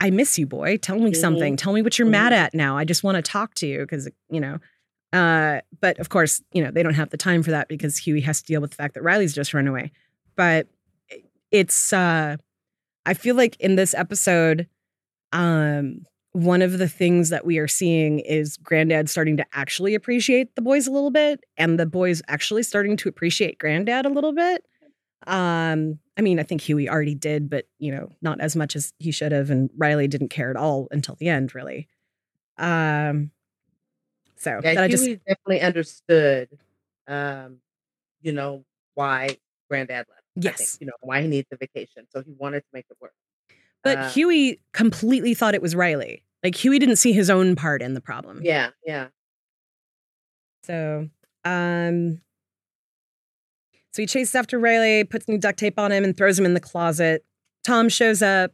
I 0.00 0.10
miss 0.10 0.38
you, 0.38 0.46
boy. 0.46 0.76
Tell 0.76 0.98
me 0.98 1.12
Mhm. 1.12 1.16
something. 1.16 1.56
Tell 1.56 1.72
me 1.72 1.80
what 1.80 1.98
you're 1.98 2.08
mad 2.08 2.32
at 2.32 2.52
now. 2.54 2.76
I 2.76 2.84
just 2.84 3.02
want 3.04 3.16
to 3.16 3.22
talk 3.22 3.54
to 3.56 3.66
you 3.66 3.80
because, 3.80 4.08
you 4.30 4.40
know. 4.40 4.58
Uh, 5.12 5.60
but 5.80 5.98
of 6.00 6.08
course, 6.08 6.42
you 6.52 6.62
know, 6.62 6.70
they 6.72 6.82
don't 6.82 6.94
have 6.94 7.10
the 7.10 7.16
time 7.16 7.42
for 7.42 7.52
that 7.52 7.68
because 7.68 7.96
Huey 7.98 8.20
has 8.22 8.40
to 8.42 8.46
deal 8.46 8.60
with 8.60 8.70
the 8.72 8.76
fact 8.76 8.94
that 8.94 9.02
Riley's 9.02 9.32
just 9.32 9.54
run 9.54 9.68
away. 9.68 9.92
But 10.36 10.66
it's 11.52 11.92
uh 11.92 12.36
I 13.06 13.14
feel 13.14 13.36
like 13.36 13.56
in 13.60 13.76
this 13.76 13.94
episode, 13.94 14.68
um, 15.32 16.04
one 16.32 16.62
of 16.62 16.78
the 16.78 16.88
things 16.88 17.28
that 17.28 17.46
we 17.46 17.58
are 17.58 17.68
seeing 17.68 18.18
is 18.18 18.56
Granddad 18.56 19.08
starting 19.08 19.36
to 19.36 19.46
actually 19.52 19.94
appreciate 19.94 20.54
the 20.56 20.62
boys 20.62 20.86
a 20.86 20.90
little 20.90 21.10
bit, 21.10 21.40
and 21.56 21.78
the 21.78 21.86
boys 21.86 22.22
actually 22.28 22.64
starting 22.64 22.96
to 22.98 23.08
appreciate 23.08 23.58
Granddad 23.58 24.04
a 24.04 24.08
little 24.08 24.32
bit. 24.32 24.64
Um, 25.26 25.98
I 26.16 26.22
mean, 26.22 26.38
I 26.38 26.42
think 26.42 26.60
Huey 26.60 26.88
already 26.88 27.14
did, 27.14 27.48
but 27.48 27.66
you 27.78 27.92
know, 27.92 28.10
not 28.20 28.40
as 28.40 28.56
much 28.56 28.74
as 28.76 28.92
he 28.98 29.10
should 29.12 29.32
have, 29.32 29.50
and 29.50 29.70
Riley 29.76 30.08
didn't 30.08 30.28
care 30.30 30.50
at 30.50 30.56
all 30.56 30.88
until 30.90 31.14
the 31.16 31.28
end, 31.28 31.54
really. 31.54 31.88
Um, 32.58 33.30
so 34.36 34.60
Yeah, 34.62 34.74
that 34.74 34.84
I 34.84 34.88
just 34.88 35.04
Huey 35.04 35.20
definitely 35.26 35.60
understood, 35.60 36.48
um, 37.06 37.58
you 38.22 38.32
know, 38.32 38.64
why 38.94 39.38
Granddad 39.68 40.06
left. 40.08 40.23
I 40.36 40.40
think, 40.40 40.58
yes, 40.58 40.78
you 40.80 40.86
know, 40.86 40.92
why 41.00 41.22
he 41.22 41.28
needs 41.28 41.46
the 41.50 41.56
vacation. 41.56 42.06
So 42.10 42.22
he 42.22 42.32
wanted 42.36 42.60
to 42.60 42.68
make 42.72 42.86
it 42.90 42.96
work. 43.00 43.12
but 43.82 43.98
Uh, 43.98 44.10
Huey 44.10 44.60
completely 44.72 45.34
thought 45.34 45.54
it 45.54 45.62
was 45.62 45.74
Riley. 45.76 46.24
Like 46.42 46.56
Huey 46.56 46.78
didn't 46.78 46.96
see 46.96 47.12
his 47.12 47.30
own 47.30 47.56
part 47.56 47.82
in 47.82 47.94
the 47.94 48.00
problem. 48.00 48.40
Yeah, 48.42 48.70
yeah. 48.84 49.08
So, 50.64 51.08
um, 51.44 52.20
so 53.92 54.02
he 54.02 54.06
chases 54.06 54.34
after 54.34 54.58
Riley, 54.58 55.04
puts 55.04 55.28
new 55.28 55.38
duct 55.38 55.58
tape 55.58 55.78
on 55.78 55.92
him, 55.92 56.02
and 56.04 56.16
throws 56.16 56.38
him 56.38 56.44
in 56.44 56.54
the 56.54 56.60
closet. 56.60 57.24
Tom 57.62 57.88
shows 57.88 58.22
up. 58.22 58.52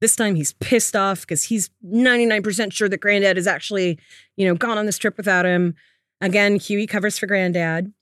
this 0.00 0.14
time 0.14 0.36
he's 0.36 0.52
pissed 0.54 0.94
off 0.94 1.22
because 1.22 1.42
he's 1.44 1.70
99% 1.84 2.72
sure 2.72 2.88
that 2.88 3.00
Granddad 3.00 3.36
is 3.36 3.48
actually, 3.48 3.98
you 4.36 4.46
know, 4.46 4.54
gone 4.54 4.78
on 4.78 4.86
this 4.86 4.96
trip 4.98 5.16
without 5.16 5.44
him. 5.44 5.74
Again, 6.20 6.54
Huey 6.56 6.86
covers 6.86 7.18
for 7.18 7.26
Granddad. 7.26 7.92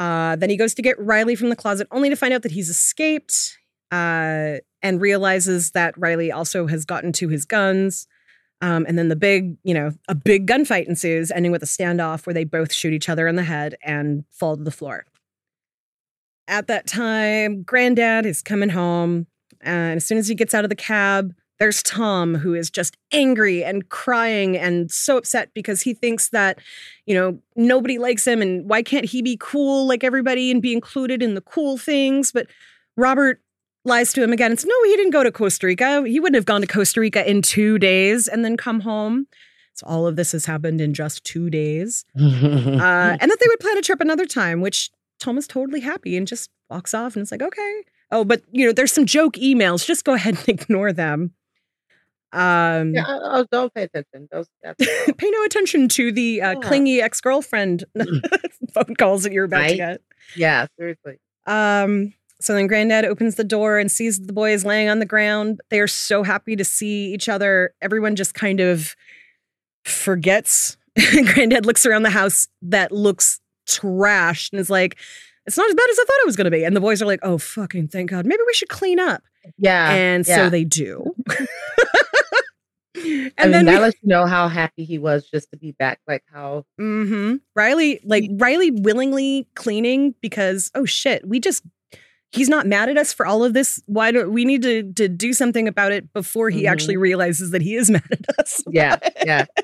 Uh, 0.00 0.34
then 0.34 0.48
he 0.48 0.56
goes 0.56 0.72
to 0.72 0.80
get 0.80 0.98
Riley 0.98 1.36
from 1.36 1.50
the 1.50 1.56
closet, 1.56 1.86
only 1.90 2.08
to 2.08 2.16
find 2.16 2.32
out 2.32 2.40
that 2.40 2.52
he's 2.52 2.70
escaped 2.70 3.58
uh, 3.92 4.56
and 4.80 4.98
realizes 4.98 5.72
that 5.72 5.92
Riley 5.98 6.32
also 6.32 6.66
has 6.68 6.86
gotten 6.86 7.12
to 7.12 7.28
his 7.28 7.44
guns. 7.44 8.06
Um, 8.62 8.86
and 8.88 8.98
then 8.98 9.08
the 9.08 9.16
big, 9.16 9.58
you 9.62 9.74
know, 9.74 9.92
a 10.08 10.14
big 10.14 10.46
gunfight 10.46 10.86
ensues, 10.86 11.30
ending 11.30 11.52
with 11.52 11.62
a 11.62 11.66
standoff 11.66 12.24
where 12.24 12.32
they 12.32 12.44
both 12.44 12.72
shoot 12.72 12.94
each 12.94 13.10
other 13.10 13.28
in 13.28 13.36
the 13.36 13.42
head 13.42 13.76
and 13.82 14.24
fall 14.30 14.56
to 14.56 14.64
the 14.64 14.70
floor. 14.70 15.04
At 16.48 16.66
that 16.68 16.86
time, 16.86 17.62
Granddad 17.62 18.24
is 18.24 18.40
coming 18.40 18.70
home. 18.70 19.26
And 19.60 19.98
as 19.98 20.06
soon 20.06 20.16
as 20.16 20.28
he 20.28 20.34
gets 20.34 20.54
out 20.54 20.64
of 20.64 20.70
the 20.70 20.76
cab, 20.76 21.34
there's 21.60 21.82
Tom, 21.82 22.34
who 22.34 22.54
is 22.54 22.70
just 22.70 22.96
angry 23.12 23.62
and 23.62 23.88
crying 23.90 24.56
and 24.56 24.90
so 24.90 25.18
upset 25.18 25.50
because 25.52 25.82
he 25.82 25.92
thinks 25.92 26.30
that, 26.30 26.58
you 27.04 27.14
know, 27.14 27.38
nobody 27.54 27.98
likes 27.98 28.26
him 28.26 28.40
and 28.40 28.68
why 28.68 28.82
can't 28.82 29.04
he 29.04 29.20
be 29.20 29.36
cool 29.38 29.86
like 29.86 30.02
everybody 30.02 30.50
and 30.50 30.62
be 30.62 30.72
included 30.72 31.22
in 31.22 31.34
the 31.34 31.42
cool 31.42 31.76
things? 31.76 32.32
But 32.32 32.46
Robert 32.96 33.42
lies 33.84 34.14
to 34.14 34.22
him 34.22 34.32
again 34.32 34.56
says, 34.56 34.66
no, 34.66 34.74
he 34.84 34.96
didn't 34.96 35.12
go 35.12 35.22
to 35.22 35.30
Costa 35.30 35.66
Rica. 35.66 36.02
He 36.06 36.18
wouldn't 36.18 36.36
have 36.36 36.46
gone 36.46 36.62
to 36.62 36.66
Costa 36.66 36.98
Rica 36.98 37.28
in 37.28 37.42
two 37.42 37.78
days 37.78 38.26
and 38.26 38.42
then 38.42 38.56
come 38.56 38.80
home. 38.80 39.26
So 39.74 39.86
all 39.86 40.06
of 40.06 40.16
this 40.16 40.32
has 40.32 40.46
happened 40.46 40.80
in 40.80 40.94
just 40.94 41.24
two 41.24 41.50
days. 41.50 42.06
uh, 42.18 42.22
and 42.22 43.30
that 43.30 43.36
they 43.38 43.46
would 43.48 43.60
plan 43.60 43.76
a 43.76 43.82
trip 43.82 44.00
another 44.00 44.26
time, 44.26 44.62
which 44.62 44.90
Tom 45.18 45.36
is 45.36 45.46
totally 45.46 45.80
happy 45.80 46.16
and 46.16 46.26
just 46.26 46.48
walks 46.70 46.94
off 46.94 47.16
and 47.16 47.22
it's 47.22 47.30
like, 47.30 47.42
okay. 47.42 47.82
Oh, 48.10 48.24
but 48.24 48.42
you 48.50 48.64
know, 48.64 48.72
there's 48.72 48.92
some 48.92 49.04
joke 49.04 49.34
emails. 49.34 49.84
Just 49.84 50.06
go 50.06 50.14
ahead 50.14 50.38
and 50.38 50.48
ignore 50.60 50.94
them. 50.94 51.34
Um, 52.32 52.94
Yeah, 52.94 53.04
I, 53.06 53.40
I 53.40 53.44
don't 53.50 53.72
pay 53.74 53.82
attention. 53.84 54.28
Those, 54.30 54.46
that's, 54.62 54.78
pay 55.16 55.30
no 55.30 55.44
attention 55.44 55.88
to 55.90 56.12
the 56.12 56.42
uh, 56.42 56.50
Yeah. 56.52 56.60
clingy 56.68 57.00
ex 57.02 57.20
girlfriend 57.20 57.84
phone 58.74 58.94
calls 58.96 59.22
that 59.24 59.32
you're 59.32 59.44
about 59.44 59.68
to 59.68 59.76
get. 59.76 60.00
yeah, 60.36 60.66
seriously. 60.78 61.18
Um, 61.46 62.14
so 62.40 62.54
then 62.54 62.66
Granddad 62.68 63.04
opens 63.04 63.34
the 63.34 63.44
door 63.44 63.78
and 63.78 63.90
sees 63.90 64.20
the 64.20 64.32
boys 64.32 64.64
laying 64.64 64.88
on 64.88 64.98
the 64.98 65.06
ground. 65.06 65.60
They 65.70 65.80
are 65.80 65.86
so 65.88 66.22
happy 66.22 66.56
to 66.56 66.64
see 66.64 67.12
each 67.12 67.28
other. 67.28 67.74
Everyone 67.82 68.16
just 68.16 68.34
kind 68.34 68.60
of 68.60 68.94
forgets. 69.84 70.76
Granddad 71.34 71.66
looks 71.66 71.84
around 71.86 72.02
the 72.02 72.10
house 72.10 72.48
that 72.62 72.92
looks 72.92 73.40
trashed 73.68 74.52
and 74.52 74.60
is 74.60 74.70
like, 74.70 74.96
it's 75.46 75.56
not 75.56 75.68
as 75.68 75.74
bad 75.74 75.90
as 75.90 75.98
I 75.98 76.04
thought 76.04 76.20
it 76.22 76.26
was 76.26 76.36
going 76.36 76.44
to 76.46 76.50
be. 76.50 76.64
And 76.64 76.76
the 76.76 76.80
boys 76.80 77.02
are 77.02 77.06
like, 77.06 77.20
oh, 77.22 77.38
fucking 77.38 77.88
thank 77.88 78.10
God. 78.10 78.26
Maybe 78.26 78.42
we 78.46 78.54
should 78.54 78.68
clean 78.68 78.98
up. 79.00 79.22
Yeah. 79.56 79.90
and 79.92 80.26
yeah. 80.26 80.36
so 80.36 80.50
they 80.50 80.64
do. 80.64 81.14
and 83.04 83.32
I 83.38 83.44
mean, 83.44 83.52
then 83.52 83.64
that 83.66 83.74
we- 83.76 83.80
lets 83.80 83.96
you 84.02 84.08
know 84.08 84.26
how 84.26 84.48
happy 84.48 84.84
he 84.84 84.98
was 84.98 85.28
just 85.28 85.50
to 85.50 85.56
be 85.56 85.72
back. 85.72 86.00
Like 86.08 86.24
how 86.32 86.64
hmm 86.78 87.36
Riley, 87.54 88.00
like 88.04 88.24
Riley 88.32 88.70
willingly 88.70 89.46
cleaning 89.54 90.14
because 90.20 90.70
oh 90.74 90.84
shit, 90.84 91.26
we 91.26 91.38
just 91.40 91.62
he's 92.32 92.48
not 92.48 92.66
mad 92.66 92.88
at 92.88 92.96
us 92.96 93.12
for 93.12 93.26
all 93.26 93.44
of 93.44 93.54
this. 93.54 93.82
Why 93.86 94.10
do 94.12 94.28
we 94.30 94.44
need 94.44 94.62
to 94.62 94.92
to 94.94 95.08
do 95.08 95.32
something 95.32 95.68
about 95.68 95.92
it 95.92 96.12
before 96.12 96.50
he 96.50 96.66
actually 96.66 96.96
realizes 96.96 97.50
that 97.52 97.62
he 97.62 97.74
is 97.76 97.90
mad 97.90 98.02
at 98.10 98.38
us? 98.38 98.62
yeah, 98.70 98.96
yeah. 99.24 99.46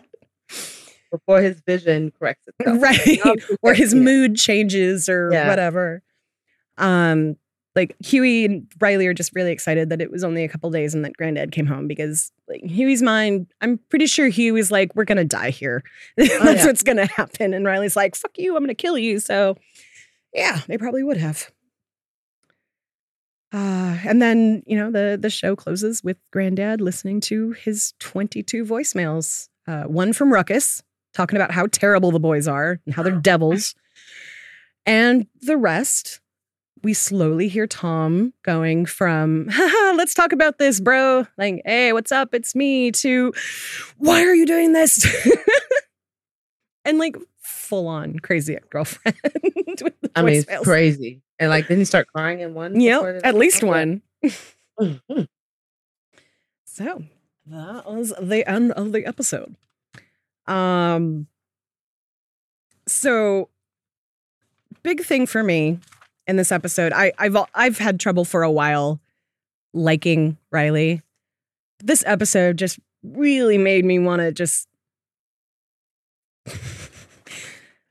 Before 1.12 1.40
his 1.40 1.60
vision 1.60 2.10
corrects 2.18 2.46
itself. 2.58 2.82
right. 2.82 3.20
Or 3.62 3.74
his 3.74 3.94
mood 3.94 4.34
changes 4.36 5.08
or 5.08 5.30
Yeah. 5.32 5.48
whatever. 5.48 6.02
Um 6.78 7.36
like 7.76 7.94
Huey 8.04 8.44
and 8.46 8.66
Riley 8.80 9.06
are 9.06 9.14
just 9.14 9.34
really 9.34 9.52
excited 9.52 9.90
that 9.90 10.00
it 10.00 10.10
was 10.10 10.24
only 10.24 10.42
a 10.42 10.48
couple 10.48 10.70
days 10.70 10.94
and 10.94 11.04
that 11.04 11.16
Granddad 11.16 11.52
came 11.52 11.66
home 11.66 11.86
because 11.86 12.32
like 12.48 12.62
Huey's 12.64 13.02
mind, 13.02 13.46
I'm 13.60 13.78
pretty 13.90 14.06
sure 14.06 14.28
Huey's 14.28 14.72
like, 14.72 14.96
we're 14.96 15.04
gonna 15.04 15.24
die 15.24 15.50
here. 15.50 15.84
That's 16.16 16.30
Oh, 16.40 16.50
yeah. 16.50 16.66
what's 16.66 16.82
gonna 16.82 17.06
happen. 17.06 17.52
And 17.54 17.64
Riley's 17.66 17.94
like, 17.96 18.16
fuck 18.16 18.32
you, 18.38 18.56
I'm 18.56 18.62
gonna 18.62 18.74
kill 18.74 18.96
you. 18.98 19.20
So 19.20 19.56
yeah, 20.32 20.60
they 20.66 20.78
probably 20.78 21.02
would 21.04 21.18
have. 21.18 21.50
Uh, 23.52 23.96
and 24.04 24.20
then 24.20 24.62
you 24.66 24.76
know 24.76 24.90
the 24.90 25.16
the 25.20 25.30
show 25.30 25.54
closes 25.54 26.02
with 26.02 26.16
Granddad 26.32 26.80
listening 26.80 27.20
to 27.22 27.52
his 27.52 27.94
22 28.00 28.64
voicemails. 28.64 29.48
Uh, 29.68 29.84
one 29.84 30.12
from 30.12 30.32
Ruckus 30.32 30.82
talking 31.14 31.36
about 31.36 31.52
how 31.52 31.66
terrible 31.66 32.10
the 32.10 32.18
boys 32.20 32.48
are 32.48 32.80
and 32.84 32.94
how 32.94 33.02
they're 33.02 33.12
devils, 33.20 33.74
and 34.84 35.26
the 35.42 35.56
rest 35.56 36.20
we 36.82 36.92
slowly 36.94 37.48
hear 37.48 37.66
Tom 37.66 38.32
going 38.42 38.86
from 38.86 39.48
Haha, 39.50 39.96
let's 39.96 40.14
talk 40.14 40.32
about 40.32 40.58
this, 40.58 40.80
bro. 40.80 41.26
Like, 41.38 41.62
hey, 41.64 41.92
what's 41.92 42.12
up? 42.12 42.34
It's 42.34 42.54
me. 42.54 42.92
To 42.92 43.32
why 43.98 44.22
are 44.22 44.34
you 44.34 44.46
doing 44.46 44.72
this? 44.72 45.06
and 46.84 46.98
like 46.98 47.16
full 47.40 47.88
on 47.88 48.18
crazy 48.18 48.58
girlfriend. 48.70 49.16
with 49.24 50.00
the 50.00 50.10
I 50.14 50.22
mean, 50.22 50.44
it's 50.48 50.64
crazy. 50.64 51.22
And 51.38 51.50
like, 51.50 51.64
didn't 51.68 51.80
he 51.80 51.84
start 51.84 52.06
crying 52.14 52.40
in 52.40 52.54
one? 52.54 52.74
The- 52.74 53.20
at 53.24 53.34
least 53.34 53.62
one. 53.62 54.02
So 56.68 57.04
that 57.46 57.90
was 57.90 58.12
the 58.20 58.46
end 58.46 58.72
of 58.72 58.92
the 58.92 59.06
episode. 59.06 59.56
Um 60.46 61.26
so 62.86 63.48
big 64.82 65.02
thing 65.02 65.24
for 65.26 65.42
me 65.42 65.80
in 66.26 66.36
this 66.36 66.50
episode. 66.52 66.92
I 66.92 67.12
I've 67.18 67.36
I've 67.54 67.78
had 67.78 68.00
trouble 68.00 68.24
for 68.24 68.42
a 68.42 68.50
while 68.50 69.00
liking 69.74 70.36
Riley. 70.50 71.02
This 71.82 72.02
episode 72.06 72.56
just 72.56 72.78
really 73.02 73.58
made 73.58 73.84
me 73.84 73.98
want 73.98 74.20
to 74.20 74.32
just 74.32 74.68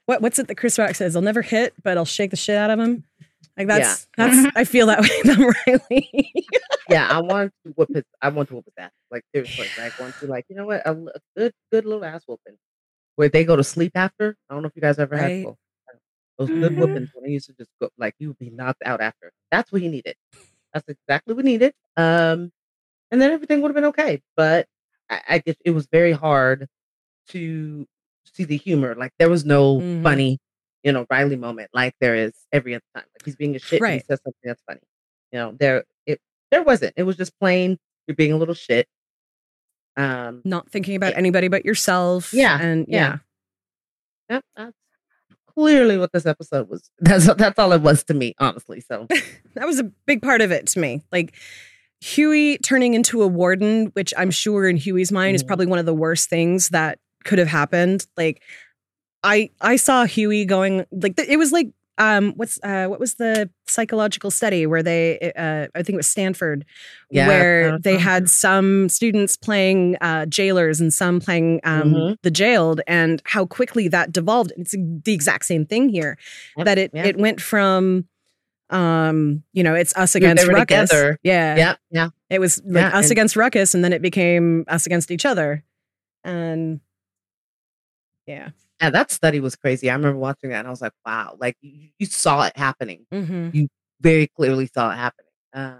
what 0.05 0.21
what's 0.21 0.39
it 0.39 0.47
that 0.47 0.55
Chris 0.55 0.77
Rock 0.79 0.95
says? 0.95 1.15
I'll 1.15 1.21
never 1.21 1.41
hit, 1.41 1.73
but 1.83 1.97
I'll 1.97 2.05
shake 2.05 2.31
the 2.31 2.37
shit 2.37 2.57
out 2.57 2.69
of 2.69 2.79
him. 2.79 3.03
Like 3.57 3.67
that's 3.67 4.07
Yeah. 4.17 4.27
that's 4.29 4.57
I 4.57 4.63
feel 4.65 4.87
that 4.87 5.01
way 5.01 5.09
about 5.23 5.55
Riley. 5.67 6.33
yeah, 6.89 7.07
I 7.09 7.21
want 7.21 7.53
to 7.65 7.71
whip 7.75 7.89
his. 7.93 8.03
I 8.21 8.29
want 8.29 8.49
to 8.49 8.55
whip 8.55 8.65
his 8.65 8.73
ass. 8.77 8.91
Like 9.11 9.23
seriously, 9.33 9.67
like 9.77 9.97
want 9.99 10.13
to 10.19 10.27
like 10.27 10.45
you 10.49 10.55
know 10.55 10.65
what 10.65 10.85
a 10.85 10.93
good 11.37 11.53
good 11.71 11.85
little 11.85 12.03
ass 12.03 12.23
whooping 12.27 12.57
where 13.15 13.29
they 13.29 13.45
go 13.45 13.55
to 13.55 13.63
sleep 13.63 13.93
after. 13.95 14.35
I 14.49 14.53
don't 14.53 14.63
know 14.63 14.67
if 14.67 14.75
you 14.75 14.81
guys 14.81 14.99
ever 14.99 15.15
had 15.15 15.25
Right. 15.45 15.45
Those, 16.37 16.49
good 16.49 16.73
Mhm. 16.73 16.77
whoopings 16.77 17.09
when 17.13 17.23
they 17.23 17.31
used 17.31 17.47
to 17.47 17.53
just 17.53 17.69
go 17.81 17.89
like 17.97 18.15
you 18.19 18.29
would 18.29 18.39
be 18.39 18.49
knocked 18.49 18.83
out 18.85 19.01
after. 19.01 19.31
That's 19.51 19.71
what 19.71 19.81
he 19.81 19.87
needed. 19.87 20.15
That's 20.73 20.87
exactly 20.89 21.33
what 21.33 21.45
he 21.45 21.51
needed. 21.51 21.73
Um, 21.97 22.51
and 23.11 23.21
then 23.21 23.31
everything 23.31 23.61
would 23.61 23.69
have 23.69 23.75
been 23.75 23.85
okay. 23.85 24.21
But 24.35 24.67
I, 25.09 25.21
I 25.29 25.39
just 25.39 25.59
it 25.63 25.71
was 25.71 25.87
very 25.91 26.11
hard 26.11 26.67
to 27.29 27.87
see 28.25 28.43
the 28.43 28.57
humor. 28.57 28.95
Like 28.95 29.13
there 29.19 29.29
was 29.29 29.45
no 29.45 29.79
Mhm. 29.79 30.03
funny, 30.03 30.39
you 30.83 30.91
know, 30.91 31.05
Riley 31.09 31.35
moment 31.37 31.69
like 31.73 31.93
there 32.01 32.15
is 32.15 32.33
every 32.51 32.75
other 32.75 32.83
time. 32.95 33.05
Like 33.13 33.23
he's 33.25 33.35
being 33.35 33.55
a 33.55 33.59
shit 33.59 33.81
and 33.81 33.93
he 33.93 33.99
says 34.05 34.19
something 34.23 34.41
that's 34.43 34.61
funny. 34.67 34.81
You 35.31 35.39
know, 35.39 35.51
there 35.59 35.85
it 36.05 36.19
there 36.51 36.63
wasn't. 36.63 36.93
It 36.97 37.03
was 37.03 37.15
just 37.17 37.37
plain 37.39 37.77
you're 38.07 38.15
being 38.15 38.33
a 38.33 38.37
little 38.37 38.53
shit. 38.55 38.87
Um 39.97 40.41
Not 40.43 40.69
thinking 40.69 40.95
about 40.95 41.15
anybody 41.15 41.47
but 41.47 41.63
yourself. 41.65 42.33
Yeah, 42.33 42.59
And 42.59 42.85
yeah. 42.89 42.97
yeah. 43.07 43.17
That, 44.29 44.43
that's 44.55 44.77
clearly 45.57 45.97
what 45.97 46.11
this 46.11 46.25
episode 46.25 46.69
was. 46.69 46.89
That's 46.99 47.33
that's 47.35 47.57
all 47.59 47.71
it 47.71 47.81
was 47.81 48.03
to 48.05 48.13
me, 48.13 48.35
honestly. 48.39 48.81
So 48.81 49.07
that 49.55 49.65
was 49.65 49.79
a 49.79 49.85
big 50.05 50.21
part 50.21 50.41
of 50.41 50.51
it 50.51 50.67
to 50.67 50.79
me. 50.79 51.01
Like 51.11 51.33
Huey 52.01 52.57
turning 52.59 52.93
into 52.93 53.21
a 53.23 53.27
warden, 53.27 53.87
which 53.93 54.13
I'm 54.17 54.31
sure 54.31 54.67
in 54.67 54.77
Huey's 54.77 55.11
mind 55.11 55.35
is 55.35 55.43
Mhm. 55.43 55.47
probably 55.47 55.65
one 55.65 55.79
of 55.79 55.85
the 55.85 55.93
worst 55.93 56.29
things 56.29 56.69
that 56.69 56.99
could 57.23 57.39
have 57.39 57.47
happened. 57.47 58.05
Like 58.17 58.41
I 59.23 59.49
I 59.61 59.77
saw 59.77 60.05
Huey 60.05 60.45
going 60.45 60.85
like 60.91 61.19
it 61.19 61.37
was 61.39 61.51
like 61.51 61.69
um 61.97 62.33
what's 62.35 62.59
uh 62.63 62.87
what 62.87 62.99
was 62.99 63.15
the 63.15 63.49
psychological 63.67 64.29
study 64.29 64.65
where 64.65 64.83
they 64.83 65.31
uh 65.37 65.67
I 65.73 65.81
think 65.83 65.93
it 65.95 65.97
was 65.97 66.07
Stanford 66.07 66.65
Yeah, 67.09 67.27
where 67.27 67.67
uh-huh. 67.69 67.77
they 67.83 67.97
had 67.97 68.29
some 68.29 68.89
students 68.89 69.37
playing 69.37 69.95
uh 70.01 70.25
jailers 70.25 70.81
and 70.81 70.91
some 70.93 71.19
playing 71.21 71.61
um 71.63 71.93
Mhm. 71.93 72.17
the 72.21 72.31
jailed 72.31 72.81
and 72.87 73.21
how 73.25 73.45
quickly 73.45 73.87
that 73.87 74.11
devolved 74.11 74.51
it's 74.57 74.71
the 74.71 75.13
exact 75.13 75.45
same 75.45 75.65
thing 75.65 75.87
here 75.89 76.17
Yep, 76.57 76.65
that 76.65 76.77
it 76.77 76.91
yeah. 76.93 77.05
it 77.05 77.17
went 77.17 77.39
from 77.41 78.05
um 78.71 79.43
you 79.53 79.63
know 79.63 79.75
it's 79.75 79.95
us 79.95 80.15
against 80.15 80.47
ruckus 80.47 80.89
together. 80.89 81.19
yeah 81.23 81.55
yeah, 81.55 81.75
yeah. 81.91 82.09
it 82.29 82.39
was 82.39 82.61
like 82.65 82.81
Yeah, 82.81 82.97
us 82.97 83.05
and- 83.05 83.11
against 83.11 83.35
ruckus 83.35 83.73
and 83.73 83.83
then 83.83 83.93
it 83.93 84.01
became 84.01 84.65
us 84.67 84.85
against 84.85 85.11
each 85.11 85.25
other 85.25 85.63
and 86.23 86.81
yeah 88.27 88.49
And 88.79 88.93
that 88.93 89.11
study 89.11 89.39
was 89.39 89.55
crazy. 89.55 89.89
I 89.89 89.93
remember 89.93 90.17
watching 90.17 90.49
that 90.49 90.59
and 90.59 90.67
I 90.67 90.71
was 90.71 90.81
like, 90.81 90.91
wow, 91.05 91.37
like 91.39 91.55
you, 91.61 91.89
you 91.97 92.05
saw 92.05 92.43
it 92.43 92.57
happening. 92.57 93.05
mm-hmm. 93.11 93.49
You 93.53 93.67
very 94.01 94.27
clearly 94.27 94.67
saw 94.67 94.91
it 94.91 94.95
happening. 94.95 95.31
Um, 95.53 95.79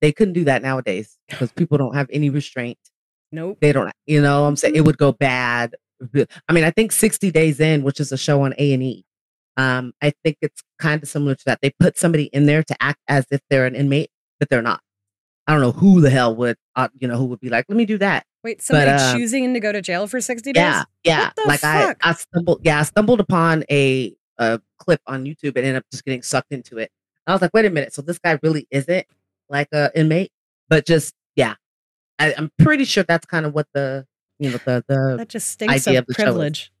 they 0.00 0.12
couldn't 0.12 0.34
do 0.34 0.44
that 0.44 0.62
nowadays 0.62 1.18
because 1.28 1.52
people 1.52 1.76
don't 1.76 1.94
have 1.94 2.08
any 2.12 2.30
restraint. 2.30 2.78
nope 3.32 3.58
They 3.60 3.72
don't, 3.72 3.90
you 4.06 4.22
know, 4.22 4.46
I'm 4.46 4.56
saying 4.56 4.76
it 4.76 4.84
would 4.84 4.98
go 4.98 5.12
bad. 5.12 5.74
I 6.48 6.52
mean, 6.52 6.64
I 6.64 6.70
think 6.70 6.92
60 6.92 7.30
Days 7.30 7.60
In, 7.60 7.82
which 7.82 8.00
is 8.00 8.12
a 8.12 8.16
show 8.16 8.42
on 8.42 8.54
A 8.58 8.72
and 8.72 8.82
E. 8.82 9.04
Um, 9.56 9.92
I 10.00 10.12
think 10.22 10.38
it's 10.40 10.62
kind 10.78 11.02
of 11.02 11.08
similar 11.08 11.34
to 11.34 11.44
that. 11.46 11.58
They 11.60 11.72
put 11.80 11.98
somebody 11.98 12.24
in 12.26 12.46
there 12.46 12.62
to 12.62 12.76
act 12.80 13.00
as 13.08 13.26
if 13.32 13.40
they're 13.50 13.66
an 13.66 13.74
inmate, 13.74 14.10
but 14.38 14.48
they're 14.48 14.62
not. 14.62 14.80
I 15.48 15.52
don't 15.52 15.62
know 15.62 15.72
who 15.72 16.02
the 16.02 16.10
hell 16.10 16.36
would, 16.36 16.56
uh, 16.76 16.88
you 16.98 17.08
know, 17.08 17.16
who 17.16 17.24
would 17.24 17.40
be 17.40 17.48
like, 17.48 17.64
let 17.68 17.76
me 17.76 17.86
do 17.86 17.96
that. 17.98 18.26
Wait, 18.44 18.60
somebody 18.60 18.90
um, 18.90 19.16
choosing 19.16 19.54
to 19.54 19.60
go 19.60 19.72
to 19.72 19.80
jail 19.80 20.06
for 20.06 20.20
60 20.20 20.52
days? 20.52 20.60
Yeah, 20.62 20.84
yeah. 21.04 21.30
Like 21.46 21.60
fuck? 21.60 21.96
I, 22.02 22.10
I 22.10 22.12
stumbled, 22.12 22.60
yeah, 22.62 22.80
I 22.80 22.82
stumbled 22.82 23.18
upon 23.20 23.64
a 23.70 24.14
a 24.38 24.60
clip 24.78 25.00
on 25.06 25.24
YouTube 25.24 25.56
and 25.56 25.58
ended 25.58 25.76
up 25.76 25.84
just 25.90 26.04
getting 26.04 26.22
sucked 26.22 26.52
into 26.52 26.76
it. 26.78 26.90
I 27.26 27.32
was 27.32 27.42
like, 27.42 27.52
wait 27.54 27.64
a 27.64 27.70
minute, 27.70 27.92
so 27.94 28.02
this 28.02 28.18
guy 28.18 28.38
really 28.42 28.68
isn't 28.70 29.06
like 29.48 29.68
a 29.72 29.90
inmate, 29.98 30.30
but 30.68 30.86
just 30.86 31.14
yeah, 31.34 31.54
I, 32.18 32.34
I'm 32.36 32.52
pretty 32.58 32.84
sure 32.84 33.02
that's 33.02 33.26
kind 33.26 33.46
of 33.46 33.54
what 33.54 33.66
the 33.72 34.06
you 34.38 34.50
know 34.50 34.58
the 34.58 34.84
the 34.86 35.16
that 35.16 35.28
just 35.30 35.48
stinks 35.48 35.88
idea 35.88 35.98
of 36.00 36.02
of 36.02 36.06
the 36.08 36.14
show 36.14 36.20
is. 36.22 36.24
privilege. 36.26 36.72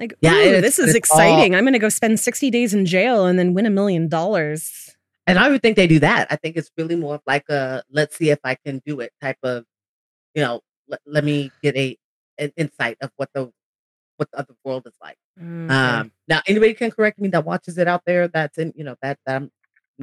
Like, 0.00 0.14
Yeah, 0.20 0.32
ooh, 0.34 0.60
this 0.60 0.78
is 0.78 0.94
exciting. 0.94 1.52
all- 1.54 1.58
I'm 1.58 1.64
going 1.64 1.74
to 1.74 1.78
go 1.78 1.90
spend 1.90 2.18
60 2.18 2.50
days 2.50 2.72
in 2.74 2.86
jail 2.86 3.26
and 3.26 3.38
then 3.38 3.52
win 3.54 3.66
a 3.66 3.70
million 3.70 4.08
dollars. 4.08 4.96
And 5.30 5.38
I 5.38 5.48
would 5.48 5.62
think 5.62 5.76
they 5.76 5.86
do 5.86 6.00
that. 6.00 6.26
I 6.30 6.36
think 6.36 6.56
it's 6.56 6.70
really 6.76 6.96
more 6.96 7.14
of 7.16 7.22
like 7.26 7.48
a 7.48 7.82
let's 7.90 8.16
see 8.16 8.30
if 8.30 8.40
I 8.44 8.56
can 8.56 8.82
do 8.84 9.00
it 9.00 9.12
type 9.22 9.38
of, 9.42 9.64
you 10.34 10.42
know, 10.42 10.60
let, 10.88 11.00
let 11.06 11.24
me 11.24 11.50
get 11.62 11.76
a 11.76 11.96
an 12.38 12.52
insight 12.56 12.96
of 13.00 13.10
what 13.16 13.30
the 13.34 13.52
what 14.16 14.30
the 14.32 14.38
other 14.40 14.54
world 14.64 14.86
is 14.86 14.94
like. 15.00 15.16
Mm, 15.40 15.70
Um, 15.70 16.12
now 16.28 16.40
anybody 16.46 16.74
can 16.74 16.90
correct 16.90 17.18
me 17.18 17.28
that 17.28 17.44
watches 17.44 17.78
it 17.78 17.88
out 17.88 18.02
there. 18.06 18.28
That's 18.28 18.58
in 18.58 18.72
you 18.76 18.84
know 18.84 18.96
that 19.02 19.18
that 19.26 19.36
I'm, 19.36 19.50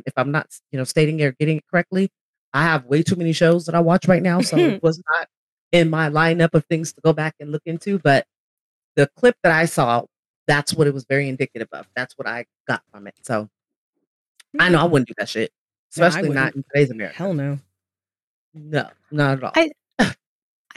if 0.05 0.13
I'm 0.17 0.32
not 0.32 0.47
you 0.71 0.78
know 0.78 0.86
stating 0.86 1.19
it 1.19 1.25
or 1.25 1.32
getting 1.34 1.57
it 1.57 1.63
correctly, 1.69 2.09
I 2.53 2.63
have 2.63 2.86
way 2.86 3.03
too 3.03 3.15
many 3.15 3.34
shows 3.34 3.65
that 3.65 3.75
I 3.75 3.80
watch 3.80 4.07
right 4.07 4.23
now, 4.23 4.41
so 4.41 4.57
it 4.57 4.82
was 4.84 5.01
not 5.09 5.28
in 5.71 5.89
my 5.89 6.09
lineup 6.09 6.53
of 6.53 6.65
things 6.65 6.93
to 6.93 7.01
go 7.01 7.13
back 7.13 7.36
and 7.39 7.51
look 7.51 7.63
into. 7.65 7.99
But 7.99 8.25
the 8.95 9.07
clip 9.17 9.36
that 9.43 9.51
I 9.51 9.65
saw, 9.65 10.05
that's 10.47 10.73
what 10.73 10.88
it 10.88 10.93
was 10.93 11.05
very 11.07 11.28
indicative 11.30 11.67
of. 11.73 11.86
That's 11.95 12.13
what 12.17 12.28
I 12.28 12.45
got 12.67 12.82
from 12.91 13.07
it. 13.07 13.15
So 13.23 13.49
I 14.59 14.69
know 14.69 14.79
I 14.79 14.83
wouldn't 14.85 15.07
do 15.07 15.13
that 15.17 15.29
shit, 15.29 15.51
especially 15.91 16.29
not 16.29 16.55
wouldn't. 16.55 16.55
in 16.55 16.63
today's 16.73 16.91
America. 16.91 17.17
Hell 17.17 17.33
no. 17.33 17.59
No, 18.53 18.89
not 19.11 19.37
at 19.37 19.43
all. 19.43 19.51
I 19.55 19.71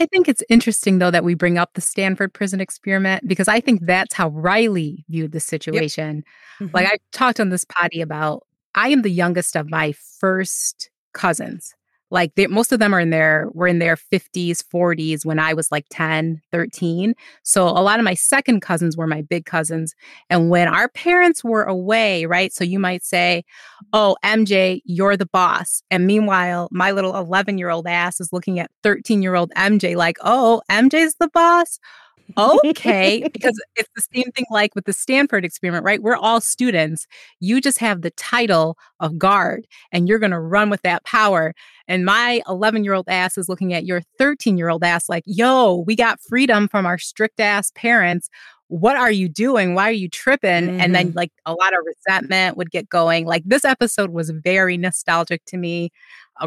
I 0.01 0.07
think 0.07 0.29
it's 0.29 0.43
interesting 0.49 0.99
though 0.99 1.11
that 1.11 1.25
we 1.25 1.35
bring 1.35 1.59
up 1.59 1.75
the 1.75 1.83
Stanford 1.83 2.33
prison 2.33 2.59
experiment 2.59 3.29
because 3.29 3.49
I 3.49 3.61
think 3.61 3.85
that's 3.85 4.15
how 4.15 4.29
Riley 4.29 5.05
viewed 5.11 5.33
the 5.33 5.41
situation. 5.41 6.25
Mm-hmm. 6.59 6.75
Like 6.75 6.87
I 6.87 6.99
talked 7.13 7.39
on 7.39 7.51
this 7.51 7.65
potty 7.65 8.01
about 8.01 8.47
I 8.75 8.89
am 8.89 9.03
the 9.03 9.11
youngest 9.11 9.57
of 9.57 9.69
my 9.69 9.93
first 9.93 10.91
cousins. 11.13 11.75
Like 12.11 12.33
most 12.49 12.73
of 12.73 12.79
them 12.79 12.95
are 12.95 13.01
in 13.01 13.11
their 13.11 13.49
were 13.53 13.67
in 13.67 13.79
their 13.79 13.97
50s, 13.97 14.63
40s 14.63 15.25
when 15.25 15.39
I 15.39 15.55
was 15.55 15.71
like 15.71 15.87
10, 15.91 16.41
13. 16.51 17.15
So 17.43 17.69
a 17.69 17.83
lot 17.83 17.99
of 17.99 18.05
my 18.05 18.15
second 18.15 18.61
cousins 18.61 18.97
were 18.97 19.07
my 19.07 19.23
big 19.23 19.47
cousins. 19.47 19.95
And 20.29 20.51
when 20.51 20.69
our 20.69 20.89
parents 20.89 21.45
were 21.45 21.65
away, 21.65 22.27
right? 22.27 22.53
So 22.53 22.65
you 22.65 22.79
might 22.79 23.05
say, 23.05 23.45
"Oh, 23.93 24.17
MJ, 24.25 24.81
you're 24.85 25.17
the 25.17 25.27
boss." 25.27 25.83
And 25.91 26.07
meanwhile, 26.07 26.69
my 26.73 26.91
little 26.91 27.13
11-year-old 27.13 27.87
ass 27.87 28.21
is 28.21 28.33
looking 28.33 28.59
at 28.59 28.71
13-year-old 28.83 29.53
MJ 29.57 29.97
like, 29.97 30.17
"Oh, 30.23 30.63
MJ's 30.71 31.15
the 31.21 31.29
boss." 31.29 31.79
Okay 32.37 33.29
because 33.33 33.61
it's 33.77 33.91
the 33.95 34.03
same 34.15 34.31
thing 34.33 34.45
like 34.51 34.75
with 34.75 34.85
the 34.85 34.93
stanford 34.93 35.45
experiment 35.45 35.81
right? 35.85 36.03
We're 36.03 36.17
all 36.17 36.41
students. 36.41 37.07
You 37.41 37.61
just 37.61 37.79
have 37.79 38.03
the 38.03 38.11
title 38.13 38.77
of 39.01 39.19
guard 39.19 39.67
and 39.93 40.09
you're 40.09 40.19
going 40.19 40.31
to 40.33 40.41
run 40.41 40.71
with 40.71 40.83
that 40.83 41.05
power. 41.05 41.55
And 41.89 42.05
my 42.05 42.43
11 42.49 42.85
year 42.85 42.95
old 42.95 43.09
ass 43.09 43.37
is 43.37 43.49
looking 43.49 43.73
at 43.73 43.85
your 43.85 44.03
13 44.19 44.57
year 44.57 44.69
old 44.69 44.85
ass 44.85 45.09
like 45.09 45.25
yo 45.27 45.85
we 45.87 45.97
got 45.97 46.21
freedom 46.21 46.69
from 46.69 46.87
our 46.87 46.99
strict 46.99 47.41
ass 47.41 47.73
parents. 47.75 48.29
What 48.69 48.97
are 48.97 49.11
you 49.11 49.29
doing? 49.29 49.75
Why 49.75 49.89
are 49.89 49.93
you 49.93 50.09
tripping? 50.09 50.81
And 50.81 50.95
then 50.95 51.09
mm-hmm. 51.09 51.17
like 51.17 51.33
a 51.45 51.53
lot 51.55 51.73
of 51.73 51.81
resentment 51.85 52.57
would 52.57 52.71
get 52.71 52.89
going. 52.89 53.27
Like 53.27 53.43
this 53.45 53.65
episode 53.65 54.11
was 54.11 54.31
very 54.31 54.77
nostalgic 54.77 55.45
to 55.47 55.57
me 55.57 55.91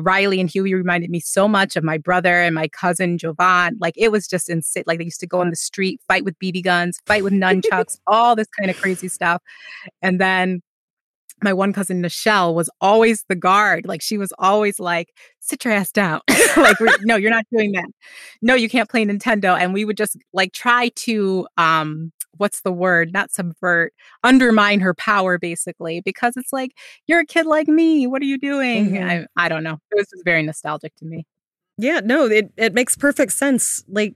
Riley 0.01 0.39
and 0.39 0.49
Huey 0.49 0.73
reminded 0.73 1.09
me 1.09 1.19
so 1.19 1.47
much 1.47 1.75
of 1.75 1.83
my 1.83 1.97
brother 1.97 2.41
and 2.41 2.55
my 2.55 2.67
cousin 2.67 3.17
Jovan. 3.17 3.77
Like 3.79 3.95
it 3.97 4.11
was 4.11 4.27
just 4.27 4.49
insane. 4.49 4.83
Like 4.87 4.99
they 4.99 5.05
used 5.05 5.19
to 5.19 5.27
go 5.27 5.41
on 5.41 5.49
the 5.49 5.55
street, 5.55 6.01
fight 6.07 6.23
with 6.23 6.37
BB 6.39 6.63
guns, 6.63 6.99
fight 7.05 7.23
with 7.23 7.33
nunchucks, 7.33 7.97
all 8.07 8.35
this 8.35 8.47
kind 8.59 8.69
of 8.69 8.79
crazy 8.79 9.07
stuff. 9.07 9.41
And 10.01 10.19
then 10.19 10.61
my 11.41 11.53
one 11.53 11.73
cousin 11.73 12.01
Nichelle 12.01 12.53
was 12.53 12.69
always 12.79 13.25
the 13.27 13.35
guard. 13.35 13.85
Like 13.85 14.01
she 14.01 14.17
was 14.17 14.31
always 14.39 14.79
like, 14.79 15.13
sit 15.39 15.65
your 15.65 15.73
ass 15.73 15.91
down. 15.91 16.21
like, 16.57 16.77
no, 17.01 17.15
you're 17.15 17.31
not 17.31 17.45
doing 17.51 17.73
that. 17.73 17.85
No, 18.41 18.55
you 18.55 18.69
can't 18.69 18.89
play 18.89 19.05
Nintendo. 19.05 19.57
And 19.59 19.73
we 19.73 19.85
would 19.85 19.97
just 19.97 20.17
like 20.31 20.53
try 20.53 20.89
to 20.95 21.47
um 21.57 22.11
what's 22.37 22.61
the 22.61 22.71
word? 22.71 23.13
Not 23.13 23.31
subvert, 23.31 23.93
undermine 24.23 24.79
her 24.81 24.93
power 24.93 25.37
basically, 25.37 26.01
because 26.01 26.35
it's 26.37 26.53
like, 26.53 26.71
you're 27.07 27.21
a 27.21 27.25
kid 27.25 27.45
like 27.45 27.67
me. 27.67 28.07
What 28.07 28.21
are 28.21 28.25
you 28.25 28.37
doing? 28.37 28.91
Mhm. 28.91 29.27
I, 29.37 29.45
I 29.45 29.49
don't 29.49 29.63
know. 29.63 29.79
It 29.91 29.95
was 29.95 30.07
just 30.09 30.25
very 30.25 30.43
nostalgic 30.43 30.95
to 30.97 31.05
me. 31.05 31.25
Yeah, 31.77 32.01
no, 32.03 32.25
it, 32.25 32.51
it 32.57 32.73
makes 32.73 32.95
perfect 32.95 33.33
sense. 33.33 33.83
Like 33.87 34.15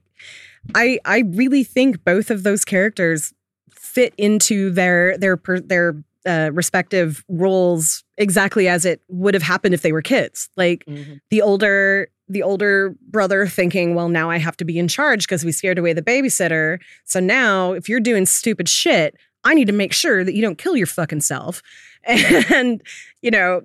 I 0.75 0.99
I 1.05 1.19
really 1.27 1.63
think 1.63 2.03
both 2.03 2.29
of 2.29 2.43
those 2.43 2.65
characters 2.65 3.33
fit 3.71 4.13
into 4.17 4.69
their 4.69 5.17
their 5.17 5.37
per, 5.37 5.59
their 5.59 5.95
uh, 6.27 6.51
respective 6.53 7.23
roles 7.29 8.03
exactly 8.17 8.67
as 8.67 8.85
it 8.85 9.01
would 9.07 9.33
have 9.33 9.43
happened 9.43 9.73
if 9.73 9.81
they 9.81 9.91
were 9.91 10.01
kids. 10.01 10.49
Like 10.57 10.85
the 11.29 11.41
older 11.41 12.09
the 12.29 12.43
older 12.43 12.93
brother 13.09 13.47
thinking, 13.47 13.95
well, 13.95 14.09
now 14.09 14.29
I 14.29 14.37
have 14.37 14.57
to 14.57 14.65
be 14.65 14.77
in 14.77 14.89
charge 14.89 15.25
because 15.25 15.45
we 15.45 15.53
scared 15.53 15.79
away 15.79 15.93
the 15.93 16.01
babysitter. 16.01 16.79
So 17.05 17.21
now, 17.21 17.71
if 17.71 17.87
you're 17.87 18.01
doing 18.01 18.25
stupid 18.25 18.67
shit, 18.67 19.15
I 19.45 19.53
need 19.53 19.67
to 19.67 19.73
make 19.73 19.93
sure 19.93 20.25
that 20.25 20.33
you 20.33 20.41
don't 20.41 20.57
kill 20.57 20.75
your 20.75 20.87
fucking 20.87 21.21
self. 21.21 21.61
And 22.05 22.81
you 23.21 23.31
know, 23.31 23.61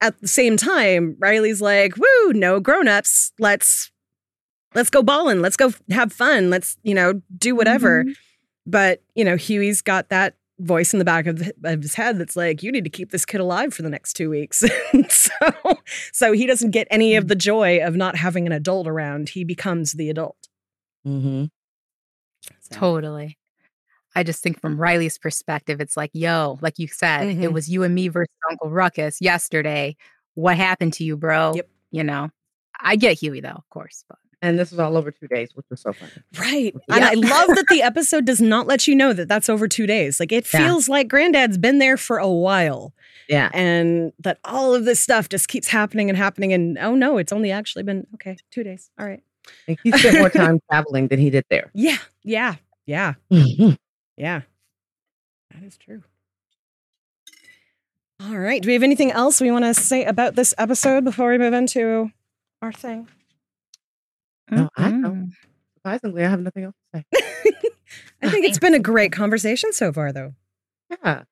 at 0.00 0.20
the 0.20 0.28
same 0.28 0.56
time, 0.56 1.16
Riley's 1.18 1.60
like, 1.60 1.96
"Woo, 1.96 2.32
no 2.32 2.60
grown-ups. 2.60 3.32
Let's 3.38 3.90
let's 4.74 4.90
go 4.90 5.02
balling. 5.02 5.40
Let's 5.40 5.56
go 5.56 5.72
have 5.90 6.12
fun. 6.12 6.50
Let's, 6.50 6.76
you 6.82 6.94
know, 6.94 7.20
do 7.36 7.56
whatever." 7.56 8.04
But, 8.66 9.02
you 9.14 9.24
know, 9.24 9.36
Huey's 9.36 9.82
got 9.82 10.10
that 10.10 10.36
voice 10.60 10.92
in 10.92 10.98
the 10.98 11.04
back 11.04 11.26
of, 11.26 11.38
the, 11.38 11.52
of 11.64 11.82
his 11.82 11.94
head 11.94 12.18
that's 12.18 12.36
like, 12.36 12.62
"You 12.62 12.70
need 12.72 12.84
to 12.84 12.90
keep 12.90 13.10
this 13.10 13.24
kid 13.24 13.40
alive 13.40 13.72
for 13.74 13.82
the 13.82 13.90
next 13.90 14.14
2 14.14 14.30
weeks." 14.30 14.62
so 15.08 15.30
so 16.12 16.32
he 16.32 16.46
doesn't 16.46 16.70
get 16.70 16.86
any 16.90 17.16
of 17.16 17.28
the 17.28 17.34
joy 17.34 17.84
of 17.84 17.96
not 17.96 18.16
having 18.16 18.46
an 18.46 18.52
adult 18.52 18.86
around. 18.86 19.30
He 19.30 19.44
becomes 19.44 19.92
the 19.92 20.10
adult. 20.10 20.36
Mm-hmm. 21.06 21.46
Totally. 22.70 23.36
I 24.14 24.22
just 24.22 24.42
think 24.42 24.60
from 24.60 24.76
Riley's 24.80 25.18
perspective, 25.18 25.80
it's 25.80 25.96
like, 25.96 26.10
yo, 26.12 26.58
like 26.60 26.78
you 26.78 26.88
said, 26.88 27.28
it 27.28 27.38
Mhm. 27.38 27.52
was 27.52 27.68
you 27.68 27.84
and 27.84 27.94
me 27.94 28.08
versus 28.08 28.34
Uncle 28.50 28.70
Ruckus 28.70 29.20
yesterday. 29.20 29.96
What 30.34 30.56
happened 30.56 30.94
to 30.94 31.04
you, 31.04 31.16
bro? 31.16 31.52
Yep. 31.54 31.68
You 31.92 32.04
know, 32.04 32.30
I 32.80 32.96
get 32.96 33.18
Huey 33.18 33.40
though, 33.40 33.50
of 33.50 33.68
course, 33.70 34.04
but 34.08 34.18
And 34.42 34.58
this 34.58 34.70
was 34.70 34.80
all 34.80 34.96
over 34.96 35.10
two 35.10 35.28
days, 35.28 35.50
which 35.54 35.66
was 35.68 35.80
so 35.82 35.92
funny. 35.92 36.12
Right. 36.38 36.74
And 36.88 37.04
I 37.04 37.12
love 37.14 37.48
that 37.48 37.66
the 37.68 37.82
episode 37.82 38.24
does 38.24 38.40
not 38.40 38.66
let 38.66 38.88
you 38.88 38.94
know 38.96 39.12
that 39.12 39.28
that's 39.28 39.48
over 39.50 39.68
2 39.68 39.86
days. 39.86 40.18
Like 40.18 40.32
it 40.32 40.46
Yeah. 40.52 40.66
feels 40.66 40.88
like 40.88 41.08
granddad's 41.08 41.58
been 41.58 41.78
there 41.78 41.96
for 41.98 42.16
a 42.18 42.28
while. 42.30 42.94
Yeah. 43.28 43.50
And 43.52 44.12
that 44.20 44.38
all 44.44 44.74
of 44.74 44.86
this 44.86 44.98
stuff 44.98 45.28
just 45.28 45.48
keeps 45.48 45.68
happening 45.68 46.08
and 46.08 46.16
happening. 46.16 46.52
And 46.54 46.78
oh 46.78 46.94
no, 46.94 47.18
it's 47.18 47.32
only 47.32 47.50
actually 47.50 47.82
been, 47.82 48.06
okay, 48.14 48.36
two 48.50 48.62
days. 48.64 48.90
All 48.98 49.06
right. 49.06 49.22
And 49.68 49.76
he 49.84 49.92
spent 49.92 50.18
more 50.18 50.30
time 50.30 50.58
traveling 50.70 51.08
than 51.08 51.18
he 51.18 51.28
did 51.30 51.44
there. 51.50 51.70
Yeah. 51.74 51.98
Yeah. 52.22 52.54
Yeah. 52.86 53.14
Mhm. 53.30 53.76
Yeah. 54.16 54.42
That 55.54 55.62
is 55.64 55.76
true. 55.78 56.02
All 58.22 58.38
right. 58.38 58.62
Do 58.62 58.66
we 58.68 58.74
have 58.74 58.82
anything 58.82 59.10
else 59.10 59.40
we 59.40 59.50
want 59.50 59.64
to 59.64 59.72
say 59.74 60.04
about 60.04 60.34
this 60.34 60.54
episode 60.58 61.04
before 61.04 61.30
we 61.30 61.38
move 61.38 61.54
into 61.54 62.10
our 62.60 62.72
thing? 62.72 63.08
No, 64.50 64.68
I 64.76 64.90
don't. 64.90 65.32
Surprisingly, 65.76 66.24
I 66.24 66.28
have 66.28 66.40
nothing 66.40 66.64
else 66.64 66.74
to 66.94 67.04
say. 67.12 67.20
I 68.22 68.28
think 68.30 68.44
it's 68.44 68.58
been 68.58 68.74
a 68.74 68.78
great 68.80 69.12
conversation 69.12 69.72
so 69.72 69.92
far, 69.92 70.12
though. 70.12 70.34
Yeah, 70.90 71.22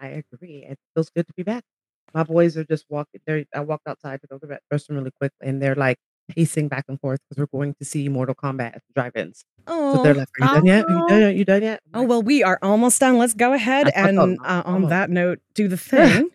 I 0.00 0.08
agree. 0.32 0.66
It 0.68 0.78
feels 0.94 1.10
good 1.10 1.26
to 1.26 1.32
be 1.34 1.42
back. 1.42 1.64
My 2.12 2.24
boys 2.24 2.56
are 2.56 2.64
just 2.64 2.84
walking. 2.88 3.20
They 3.26 3.46
I 3.54 3.60
walked 3.60 3.86
outside 3.86 4.20
to 4.22 4.26
go 4.26 4.38
to 4.38 4.46
the 4.46 4.58
restroom 4.72 4.96
really 4.96 5.12
quick, 5.18 5.32
and 5.40 5.62
they're 5.62 5.76
like 5.76 5.98
pacing 6.28 6.68
back 6.68 6.84
and 6.88 7.00
forth 7.00 7.20
because 7.28 7.40
we're 7.40 7.58
going 7.58 7.74
to 7.74 7.84
see 7.84 8.08
Mortal 8.08 8.34
Kombat 8.34 8.74
at 8.76 8.82
the 8.86 8.92
drive-ins. 8.94 9.44
So 9.66 10.02
they're 10.02 10.14
like, 10.14 10.28
"Are 10.40 10.44
you 10.44 10.52
done 10.52 10.66
yet? 10.66 10.84
Are 10.88 10.92
you 10.92 11.06
done 11.06 11.20
yet? 11.20 11.34
You 11.36 11.44
done 11.44 11.62
yet?" 11.62 11.80
Oh, 11.94 12.02
well, 12.02 12.22
we 12.22 12.42
are 12.42 12.58
almost 12.62 13.00
done. 13.00 13.16
Let's 13.16 13.34
go 13.34 13.52
ahead 13.52 13.88
I 13.88 13.90
thought 13.90 14.14
so. 14.14 14.22
and 14.22 14.38
uh, 14.44 14.62
on 14.64 14.88
that 14.88 15.08
note, 15.10 15.38
do 15.54 15.68
the 15.68 15.76
thing. 15.78 16.30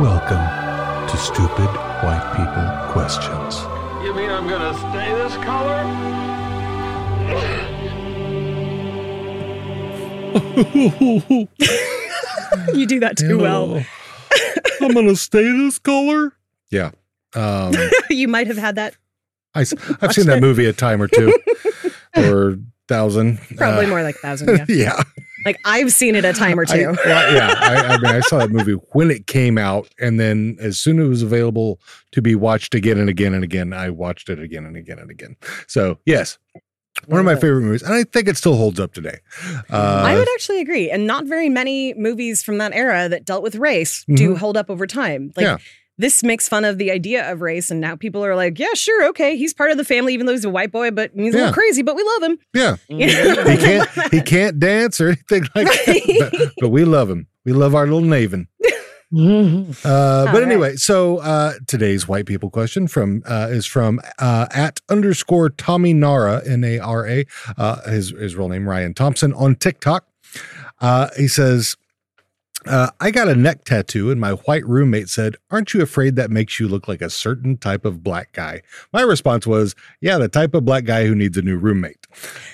Welcome 0.00 0.63
to 1.14 1.20
Stupid 1.20 1.70
White 2.02 2.34
People 2.36 2.92
Questions. 2.92 3.62
You 4.04 4.12
mean 4.14 4.30
I'm 4.30 4.48
gonna 4.48 4.74
stay 4.76 5.14
this 5.14 5.34
color? 5.44 5.84
you 12.76 12.86
do 12.86 12.98
that 13.00 13.16
too 13.16 13.38
well. 13.38 13.84
I'm 14.80 14.92
gonna 14.92 15.14
stay 15.14 15.42
this 15.42 15.78
color. 15.78 16.32
Yeah. 16.70 16.90
Um, 17.34 17.74
you 18.10 18.26
might 18.26 18.48
have 18.48 18.58
had 18.58 18.74
that 18.76 18.96
I, 19.54 19.60
have 20.00 20.12
seen 20.12 20.26
that 20.26 20.40
movie 20.40 20.66
a 20.66 20.72
time 20.72 21.00
or 21.00 21.06
two 21.06 21.32
or 22.16 22.58
thousand. 22.88 23.38
probably 23.56 23.86
Uh, 23.86 23.88
more 23.88 24.02
like 24.02 24.16
thousand. 24.16 24.48
Yeah. 24.48 24.64
yeah. 24.68 25.02
Like 25.44 25.60
I've 25.64 25.92
seen 25.92 26.14
it 26.14 26.24
a 26.24 26.32
time 26.32 26.58
or 26.58 26.64
I- 26.68 26.76
two. 26.76 26.96
well, 27.04 27.34
yeah, 27.34 27.54
I, 27.58 27.74
I 27.94 27.96
mean, 27.98 28.06
I 28.12 28.20
saw 28.20 28.38
that 28.38 28.50
movie 28.50 28.72
when 28.92 29.10
it 29.10 29.26
came 29.26 29.58
out, 29.58 29.88
and 30.00 30.18
then 30.20 30.56
as 30.60 30.78
soon 30.78 30.98
as 31.00 31.06
it 31.06 31.08
was 31.08 31.22
available 31.22 31.80
to 32.12 32.22
be 32.22 32.34
watched 32.34 32.74
again 32.74 32.98
and 32.98 33.08
again 33.08 33.34
and 33.34 33.44
again, 33.44 33.72
I 33.72 33.90
watched 33.90 34.28
it 34.28 34.38
again 34.38 34.64
and 34.64 34.76
again 34.76 34.98
and 34.98 35.10
again. 35.10 35.36
So 35.66 35.98
yes, 36.06 36.38
one 37.06 37.18
of 37.18 37.26
my 37.26 37.34
favorite 37.34 37.62
movies, 37.62 37.82
and 37.82 37.92
I 37.94 38.04
think 38.04 38.28
it 38.28 38.36
still 38.36 38.56
holds 38.56 38.78
up 38.78 38.92
today. 38.94 39.18
Uh, 39.68 40.02
I 40.06 40.14
would 40.16 40.28
actually 40.34 40.60
agree. 40.60 40.90
And 40.90 41.06
not 41.06 41.24
very 41.26 41.48
many 41.48 41.92
movies 41.94 42.42
from 42.44 42.58
that 42.58 42.72
era 42.72 43.08
that 43.08 43.24
dealt 43.24 43.42
with 43.42 43.56
race 43.56 44.04
do 44.08 44.34
Mhm. 44.34 44.38
hold 44.38 44.56
up 44.56 44.70
over 44.70 44.86
time. 44.86 45.32
Like 45.36 45.44
Yeah. 45.44 45.58
This 45.98 46.22
makes 46.22 46.48
fun 46.48 46.64
of 46.64 46.78
the 46.78 46.90
idea 46.90 47.30
of 47.30 47.40
race, 47.40 47.70
and 47.70 47.80
now 47.80 47.94
people 47.96 48.24
are 48.24 48.34
like, 48.34 48.58
yeah, 48.58 48.74
sure, 48.74 49.06
okay, 49.08 49.36
he's 49.36 49.54
part 49.54 49.70
of 49.70 49.76
the 49.76 49.84
family, 49.84 50.12
even 50.14 50.26
though 50.26 50.32
he's 50.32 50.44
a 50.44 50.50
white 50.50 50.72
boy, 50.72 50.90
but 50.90 51.10
he's 51.14 51.34
a 51.34 51.38
little 51.38 51.52
crazy, 51.52 51.82
but 51.82 51.94
we 51.96 52.02
love 52.02 52.22
him. 52.30 52.38
yeah, 52.54 52.76
You 52.88 53.06
know? 53.34 53.44
he 53.44 53.56
can't 53.56 53.88
he 54.12 54.20
can't 54.20 54.58
dance 54.58 55.00
or 55.00 55.08
anything 55.08 55.42
like 55.54 55.66
that, 55.66 56.30
but, 56.32 56.52
but 56.60 56.68
we 56.70 56.84
love 56.84 57.08
him. 57.10 57.26
We 57.44 57.52
love 57.52 57.74
our 57.74 57.84
little 57.86 58.00
Naven. 58.08 58.46
Uh, 59.16 59.74
but 59.84 59.86
All 59.88 60.24
right. 60.32 60.42
anyway, 60.42 60.76
so 60.76 61.18
uh, 61.18 61.52
today's 61.68 62.08
white 62.08 62.26
people 62.26 62.50
question 62.50 62.88
from 62.88 63.22
uh, 63.26 63.46
is 63.50 63.64
from 63.66 64.00
uh, 64.18 64.46
at 64.50 64.80
underscore 64.88 65.50
Tommy 65.50 65.92
Nara 65.92 66.42
N 66.44 66.64
A 66.64 66.78
R 66.80 67.06
A. 67.06 67.24
Uh, 67.56 67.88
his 67.90 68.10
his 68.10 68.34
real 68.34 68.48
name 68.48 68.68
Ryan 68.68 68.92
Thompson 68.94 69.32
on 69.34 69.54
TikTok. 69.54 70.06
Uh, 70.80 71.10
he 71.16 71.28
says, 71.28 71.76
uh, 72.66 72.90
"I 73.00 73.10
got 73.10 73.28
a 73.28 73.34
neck 73.34 73.64
tattoo, 73.64 74.10
and 74.10 74.20
my 74.20 74.32
white 74.32 74.66
roommate 74.66 75.08
said, 75.08 75.36
"Aren't 75.50 75.74
you 75.74 75.82
afraid 75.82 76.16
that 76.16 76.30
makes 76.30 76.58
you 76.58 76.68
look 76.68 76.88
like 76.88 77.00
a 77.02 77.10
certain 77.10 77.56
type 77.56 77.84
of 77.84 78.02
black 78.02 78.32
guy?" 78.32 78.62
My 78.92 79.02
response 79.02 79.46
was, 79.46 79.74
"Yeah, 80.00 80.18
the 80.18 80.28
type 80.28 80.54
of 80.54 80.64
black 80.64 80.84
guy 80.84 81.06
who 81.06 81.14
needs 81.14 81.36
a 81.36 81.42
new 81.42 81.56
roommate." 81.56 82.06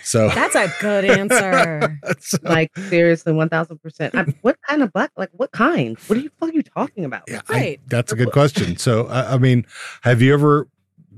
So 0.05 0.29
That's 0.35 0.55
a 0.55 0.73
good 0.81 1.05
answer. 1.05 1.99
like 2.43 2.77
seriously, 2.89 3.33
one 3.33 3.49
thousand 3.49 3.79
percent. 3.83 4.15
What 4.43 4.57
kind 4.67 4.83
of 4.83 4.93
black? 4.93 5.11
Like 5.17 5.31
what 5.33 5.53
kind? 5.53 5.99
What 6.07 6.19
are 6.19 6.23
you 6.23 6.31
fuck 6.39 6.51
are 6.51 6.53
you 6.53 6.63
talking 6.63 7.05
about? 7.05 7.23
Yeah, 7.29 7.41
I- 7.49 7.79
that's 7.87 8.13
a 8.13 8.17
good 8.17 8.33
question. 8.33 8.77
So, 8.77 9.07
I, 9.07 9.35
I 9.35 9.39
mean, 9.39 9.67
have 10.03 10.23
you 10.23 10.33
ever 10.35 10.69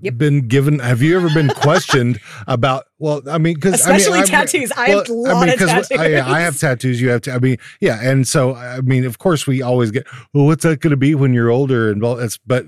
Yep. 0.03 0.19
been 0.19 0.49
given? 0.49 0.79
Have 0.81 1.01
you 1.01 1.17
ever 1.17 1.29
been 1.33 1.49
questioned 1.49 2.21
about? 2.47 2.85
Well, 2.99 3.23
I 3.31 3.39
mean, 3.39 3.55
because 3.55 3.75
Especially 3.75 4.19
I 4.19 4.23
mean, 4.23 4.27
tattoos. 4.27 4.73
I 4.73 4.89
have 4.91 5.09
a 5.09 5.13
lot 5.13 5.49
of 5.49 5.59
'cause 5.59 5.91
I, 5.93 6.07
yeah, 6.09 6.27
I 6.31 6.41
have 6.41 6.59
tattoos. 6.59 6.61
tattoos. 6.61 7.01
You 7.01 7.09
have 7.11 7.21
to. 7.23 7.33
I 7.33 7.39
mean, 7.39 7.57
yeah, 7.81 8.01
and 8.03 8.27
so 8.27 8.55
I 8.55 8.81
mean, 8.81 9.05
of 9.05 9.19
course, 9.19 9.47
we 9.47 9.63
always 9.63 9.91
get. 9.91 10.07
Well, 10.35 10.47
what's 10.47 10.65
that 10.65 10.81
going 10.81 10.91
to 10.91 10.97
be 10.97 11.15
when 11.15 11.33
you're 11.33 11.51
older? 11.51 11.91
And 11.91 12.03
well, 12.03 12.19
it's 12.19 12.37
but 12.39 12.67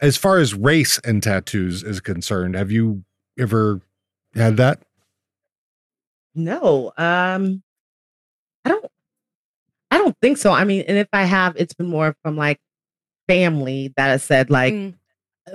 as 0.00 0.16
far 0.16 0.38
as 0.38 0.54
race 0.54 0.98
and 1.04 1.22
tattoos 1.22 1.82
is 1.82 2.00
concerned, 2.00 2.54
have 2.54 2.70
you 2.70 3.04
ever 3.38 3.80
had 4.34 4.56
that? 4.56 4.80
No, 6.34 6.92
um, 6.98 7.62
I 8.64 8.68
don't. 8.68 8.86
I 9.90 9.98
don't 9.98 10.16
think 10.20 10.36
so. 10.38 10.52
I 10.52 10.64
mean, 10.64 10.84
and 10.86 10.98
if 10.98 11.08
I 11.12 11.24
have, 11.24 11.54
it's 11.56 11.74
been 11.74 11.88
more 11.88 12.14
from 12.22 12.36
like 12.36 12.60
family 13.28 13.92
that 13.96 14.08
has 14.08 14.22
said 14.22 14.50
like, 14.50 14.74
Mm. 14.74 14.94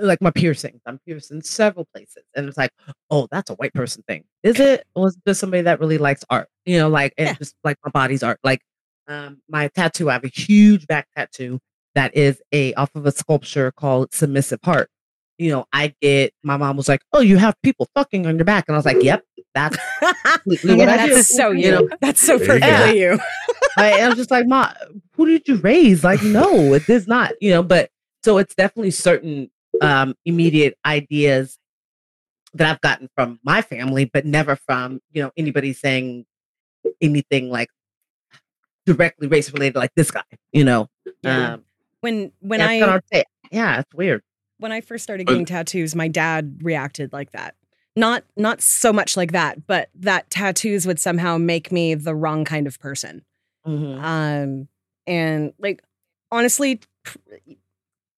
Like 0.00 0.20
my 0.22 0.30
piercings. 0.30 0.80
I'm 0.86 0.98
pierced 1.06 1.30
in 1.30 1.42
several 1.42 1.86
places, 1.94 2.24
and 2.34 2.48
it's 2.48 2.56
like, 2.56 2.70
oh, 3.10 3.28
that's 3.30 3.50
a 3.50 3.54
white 3.54 3.74
person 3.74 4.02
thing, 4.08 4.24
is 4.42 4.58
it? 4.60 4.84
Or 4.94 5.08
is 5.08 5.16
it 5.16 5.22
just 5.26 5.40
somebody 5.40 5.62
that 5.62 5.80
really 5.80 5.98
likes 5.98 6.24
art? 6.30 6.48
You 6.64 6.78
know, 6.78 6.88
like 6.88 7.12
and 7.18 7.28
Yeah. 7.28 7.34
just 7.34 7.54
like 7.64 7.76
my 7.84 7.90
body's 7.90 8.22
art. 8.22 8.38
Like, 8.44 8.60
um, 9.08 9.40
my 9.48 9.68
tattoo. 9.68 10.10
I 10.10 10.14
have 10.14 10.24
a 10.24 10.28
huge 10.28 10.86
back 10.86 11.08
tattoo 11.16 11.58
that 11.94 12.16
is 12.16 12.40
a 12.52 12.72
off 12.74 12.94
of 12.94 13.04
a 13.06 13.12
sculpture 13.12 13.70
called 13.72 14.12
Submissive 14.14 14.60
Heart. 14.64 14.88
You 15.38 15.50
know, 15.50 15.64
I 15.72 15.94
get 16.00 16.32
my 16.42 16.56
mom 16.56 16.76
was 16.76 16.88
like, 16.88 17.02
"Oh, 17.12 17.20
you 17.20 17.36
have 17.36 17.54
people 17.62 17.88
fucking 17.94 18.26
on 18.26 18.36
your 18.36 18.44
back," 18.44 18.64
and 18.68 18.76
I 18.76 18.78
was 18.78 18.86
like, 18.86 19.02
"Yep, 19.02 19.24
that's 19.54 19.76
completely 20.24 20.74
what 20.76 20.88
I 20.88 21.06
do." 21.06 21.14
That's 21.14 21.34
so 21.34 21.50
you. 21.50 21.70
know, 21.70 21.88
That's 22.00 22.20
so 22.20 22.38
There 22.38 22.86
you 22.92 23.00
you. 23.12 23.18
I, 23.76 24.00
I 24.02 24.08
was 24.08 24.18
just 24.18 24.30
like, 24.30 24.46
"Ma, 24.46 24.72
who 25.16 25.26
did 25.26 25.48
you 25.48 25.56
raise?" 25.56 26.04
Like, 26.04 26.22
no, 26.22 26.74
it 26.74 26.88
is 26.88 27.06
not. 27.08 27.32
You 27.40 27.50
know, 27.50 27.62
but 27.62 27.90
so 28.24 28.38
it's 28.38 28.54
definitely 28.54 28.90
certain 28.92 29.50
um 29.82 30.14
immediate 30.24 30.76
ideas 30.86 31.58
that 32.54 32.70
I've 32.70 32.80
gotten 32.80 33.08
from 33.14 33.40
my 33.42 33.62
family, 33.62 34.04
but 34.04 34.24
never 34.26 34.56
from 34.56 35.00
you 35.12 35.22
know 35.22 35.30
anybody 35.36 35.72
saying 35.72 36.24
anything 37.00 37.50
like 37.50 37.68
directly 38.86 39.28
race 39.28 39.52
related, 39.52 39.76
like 39.76 39.94
this 39.94 40.10
guy. 40.10 40.22
You 40.52 40.64
know, 40.64 40.88
Yeah. 41.22 41.54
um, 41.54 41.64
When 42.00 42.32
when 42.40 42.60
I 42.60 42.78
kinda 42.80 43.24
yeah, 43.50 43.80
it's 43.80 43.94
weird. 43.94 44.22
when 44.58 44.72
I 44.72 44.80
first 44.80 45.04
started 45.04 45.26
getting 45.26 45.44
tattoos, 45.44 45.94
my 45.94 46.08
dad 46.08 46.58
reacted 46.62 47.12
like 47.12 47.32
that. 47.32 47.54
Not 47.94 48.24
not 48.36 48.60
so 48.62 48.92
much 48.92 49.16
like 49.16 49.32
that, 49.32 49.66
but 49.66 49.88
that 49.94 50.30
tattoos 50.30 50.86
would 50.86 50.98
somehow 50.98 51.38
make 51.38 51.70
me 51.70 51.94
the 51.94 52.14
wrong 52.14 52.44
kind 52.44 52.66
of 52.66 52.78
person. 52.80 53.24
Mhm. 53.66 54.02
Um 54.02 54.68
and 55.06 55.52
like 55.58 55.82
honestly 56.30 56.80
pr- 57.04 57.18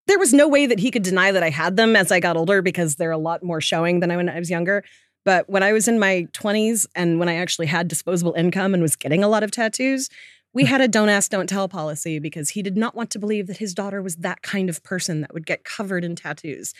there 0.07 0.19
was 0.19 0.33
no 0.33 0.47
way 0.49 0.67
that 0.67 0.79
he 0.79 0.91
could 0.91 1.03
deny 1.03 1.33
that 1.33 1.43
I 1.43 1.51
had 1.51 1.77
them 1.77 1.97
as 1.97 2.13
I 2.13 2.21
got 2.21 2.37
older 2.37 2.61
because 2.63 2.97
they're 2.97 3.11
a 3.11 3.19
lot 3.19 3.43
more 3.43 3.61
showing 3.61 4.01
than 4.01 4.11
I 4.11 4.17
when 4.17 4.29
I 4.29 4.39
was 4.39 4.51
younger. 4.51 4.85
But 5.25 5.49
when 5.49 5.63
I 5.63 5.73
was 5.73 5.89
in 5.89 5.99
my 5.99 6.29
20s 6.33 6.87
and 6.95 7.19
when 7.19 7.29
I 7.31 7.37
actually 7.37 7.67
had 7.67 7.89
disposable 7.89 8.35
income 8.35 8.75
and 8.75 8.83
was 8.83 8.97
getting 8.97 9.25
a 9.25 9.29
lot 9.29 9.43
of 9.43 9.51
tattoos, 9.51 10.11
we 10.53 10.65
had 10.67 10.81
a 10.83 10.89
don't 10.89 11.09
ask, 11.09 11.31
don't 11.31 11.49
tell 11.49 11.69
policy 11.69 12.19
because 12.19 12.51
he 12.51 12.63
did 12.63 12.77
not 12.77 12.95
want 12.95 13.11
to 13.13 13.19
believe 13.19 13.47
that 13.47 13.57
his 13.57 13.73
daughter 13.75 14.03
was 14.03 14.17
that 14.17 14.43
kind 14.43 14.69
of 14.69 14.83
person 14.83 15.23
that 15.23 15.33
would 15.33 15.47
get 15.47 15.65
covered 15.65 16.05
in 16.05 16.15
tattoos. 16.15 16.75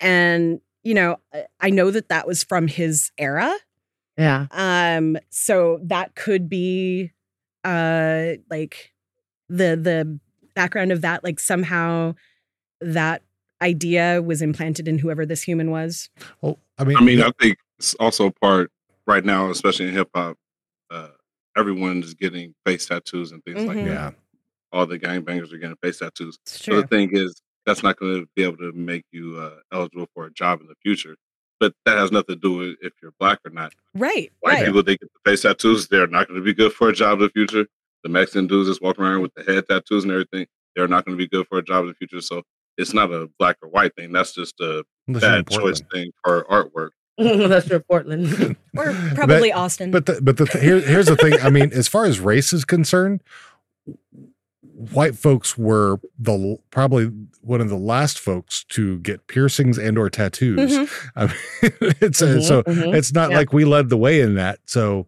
And, 0.00 0.60
you 0.82 0.94
know, 0.94 1.16
I- 1.32 1.46
I 1.60 1.70
know 1.70 1.90
that 1.92 2.08
that 2.08 2.26
was 2.26 2.42
from 2.44 2.66
his 2.68 3.12
era. 3.16 3.54
Yeah. 4.18 4.46
Um, 4.50 5.16
so 5.30 5.78
that 5.84 6.14
could 6.14 6.48
be 6.48 7.12
uh 7.64 8.34
like 8.50 8.92
the 9.48 9.76
the 9.76 10.18
background 10.54 10.90
of 10.92 11.02
that, 11.02 11.22
like 11.24 11.38
somehow 11.40 12.14
that 12.80 13.22
idea 13.62 14.20
was 14.22 14.42
implanted 14.42 14.86
in 14.88 14.98
whoever 14.98 15.24
this 15.24 15.42
human 15.42 15.70
was. 15.70 16.10
Well, 16.42 16.58
I 16.78 16.84
mean, 16.84 16.96
I 16.96 17.00
mean, 17.00 17.22
I 17.22 17.30
think 17.40 17.58
it's 17.78 17.94
also 17.94 18.30
part 18.30 18.70
right 19.06 19.24
now, 19.24 19.50
especially 19.50 19.88
in 19.88 19.94
hip 19.94 20.10
hop. 20.14 20.36
Uh, 20.90 21.08
everyone 21.56 22.02
is 22.02 22.14
getting 22.14 22.54
face 22.66 22.86
tattoos 22.86 23.32
and 23.32 23.42
things 23.44 23.64
like 23.64 23.76
Mhm. 23.78 23.84
that. 23.86 23.90
yeah, 23.92 24.10
All 24.72 24.86
the 24.86 24.98
gangbangers 24.98 25.52
are 25.52 25.58
getting 25.58 25.76
face 25.82 25.98
tattoos. 25.98 26.38
It's 26.42 26.64
So 26.64 26.80
the 26.82 26.86
thing 26.86 27.10
is, 27.16 27.40
that's 27.64 27.82
not 27.82 27.96
going 27.96 28.20
to 28.20 28.28
be 28.36 28.42
able 28.44 28.58
to 28.58 28.72
make 28.72 29.04
you 29.10 29.38
uh, 29.38 29.56
eligible 29.72 30.06
for 30.14 30.26
a 30.26 30.30
job 30.32 30.60
in 30.60 30.66
the 30.66 30.74
future. 30.82 31.16
But 31.58 31.72
that 31.86 31.96
has 31.96 32.12
nothing 32.12 32.34
to 32.36 32.40
do 32.40 32.52
with 32.58 32.76
if 32.82 32.92
you're 33.02 33.14
black 33.18 33.38
or 33.46 33.50
not. 33.50 33.72
Right. 33.94 34.30
White 34.40 34.52
right. 34.52 34.66
people, 34.66 34.82
they 34.82 34.98
get 34.98 35.10
the 35.12 35.30
face 35.30 35.42
tattoos. 35.42 35.88
They're 35.88 36.06
not 36.06 36.28
going 36.28 36.38
to 36.38 36.44
be 36.44 36.52
good 36.52 36.72
for 36.74 36.90
a 36.90 36.92
job 36.92 37.18
in 37.18 37.24
the 37.24 37.30
future. 37.30 37.66
The 38.04 38.10
Mexican 38.10 38.46
dudes 38.46 38.68
that's 38.68 38.80
walking 38.80 39.04
around 39.04 39.22
with 39.22 39.32
the 39.34 39.42
head 39.42 39.66
tattoos 39.66 40.04
and 40.04 40.12
everything, 40.12 40.46
they're 40.76 40.86
not 40.86 41.06
going 41.06 41.16
to 41.16 41.22
be 41.22 41.26
good 41.26 41.46
for 41.48 41.58
a 41.58 41.62
job 41.64 41.82
in 41.84 41.88
the 41.88 41.94
future. 41.94 42.20
So 42.20 42.42
it's 42.76 42.92
not 42.94 43.12
a 43.12 43.28
black 43.38 43.56
or 43.62 43.68
white 43.68 43.94
thing. 43.96 44.12
That's 44.12 44.34
just 44.34 44.58
a 44.60 44.84
Unless 45.08 45.22
bad 45.22 45.48
choice 45.50 45.82
thing 45.92 46.10
for 46.24 46.44
artwork. 46.50 46.90
That's 47.18 47.68
your 47.68 47.80
Portland. 47.80 48.56
Or 48.76 48.92
probably 49.14 49.50
But- 49.50 49.58
Austin. 49.58 49.90
But 49.90 50.04
the, 50.06 50.20
but 50.20 50.36
the 50.36 50.44
th- 50.46 50.62
here, 50.62 50.80
here's 50.80 51.06
the 51.06 51.16
thing. 51.16 51.34
I 51.40 51.48
mean, 51.48 51.72
as 51.72 51.88
far 51.88 52.04
as 52.04 52.20
race 52.20 52.52
is 52.52 52.64
concerned, 52.66 53.22
white 54.92 55.16
folks 55.16 55.56
were 55.56 55.98
the 56.18 56.56
probably 56.70 57.06
one 57.40 57.60
of 57.62 57.68
the 57.70 57.76
last 57.78 58.18
folks 58.18 58.64
to 58.64 58.98
get 58.98 59.26
piercings 59.28 59.78
and 59.78 59.96
or 59.96 60.10
tattoos. 60.10 60.76
Mhm. 60.76 61.10
I 61.16 61.26
mean, 61.26 61.94
it's 62.02 62.20
uh, 62.20 62.26
Mhm, 62.26 62.42
so 62.42 62.62
mhm. 62.64 62.94
it's 62.94 63.12
not 63.14 63.30
Yeah. 63.30 63.38
like 63.38 63.52
we 63.52 63.64
led 63.64 63.88
the 63.88 63.96
way 63.96 64.20
in 64.20 64.34
that. 64.34 64.58
So 64.66 65.06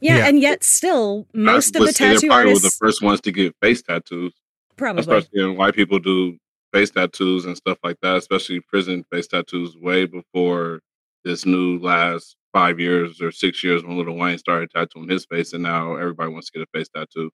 yeah, 0.00 0.18
yeah. 0.18 0.26
and 0.28 0.38
yet 0.40 0.62
still 0.64 1.26
most 1.32 1.74
I 1.76 1.80
of 1.80 1.86
the 1.86 1.92
say 1.92 2.12
tattoo 2.14 2.26
probably 2.28 2.52
were 2.54 2.58
the 2.58 2.76
first 2.78 3.02
ones 3.02 3.20
to 3.22 3.32
get 3.32 3.54
face 3.62 3.82
tattoos. 3.82 4.34
probably 4.76 5.00
especially 5.00 5.44
when 5.46 5.56
white 5.56 5.74
people 5.74 5.98
do 5.98 6.36
face 6.72 6.90
tattoos 6.90 7.44
and 7.44 7.56
stuff 7.56 7.78
like 7.84 7.96
that, 8.02 8.16
especially 8.16 8.60
prison 8.60 9.04
face 9.12 9.26
tattoos, 9.26 9.76
way 9.76 10.06
before 10.06 10.80
this 11.24 11.44
new 11.46 11.78
last 11.78 12.36
five 12.52 12.78
years 12.80 13.20
or 13.20 13.30
six 13.32 13.62
years 13.64 13.82
when 13.84 13.96
Lil 13.96 14.14
Wayne 14.16 14.38
started 14.38 14.70
tattooing 14.70 15.08
his 15.08 15.24
face, 15.26 15.52
and 15.52 15.62
now 15.62 15.96
everybody 15.96 16.30
wants 16.32 16.50
to 16.50 16.58
get 16.58 16.68
a 16.72 16.78
face 16.78 16.88
tattoo. 16.94 17.30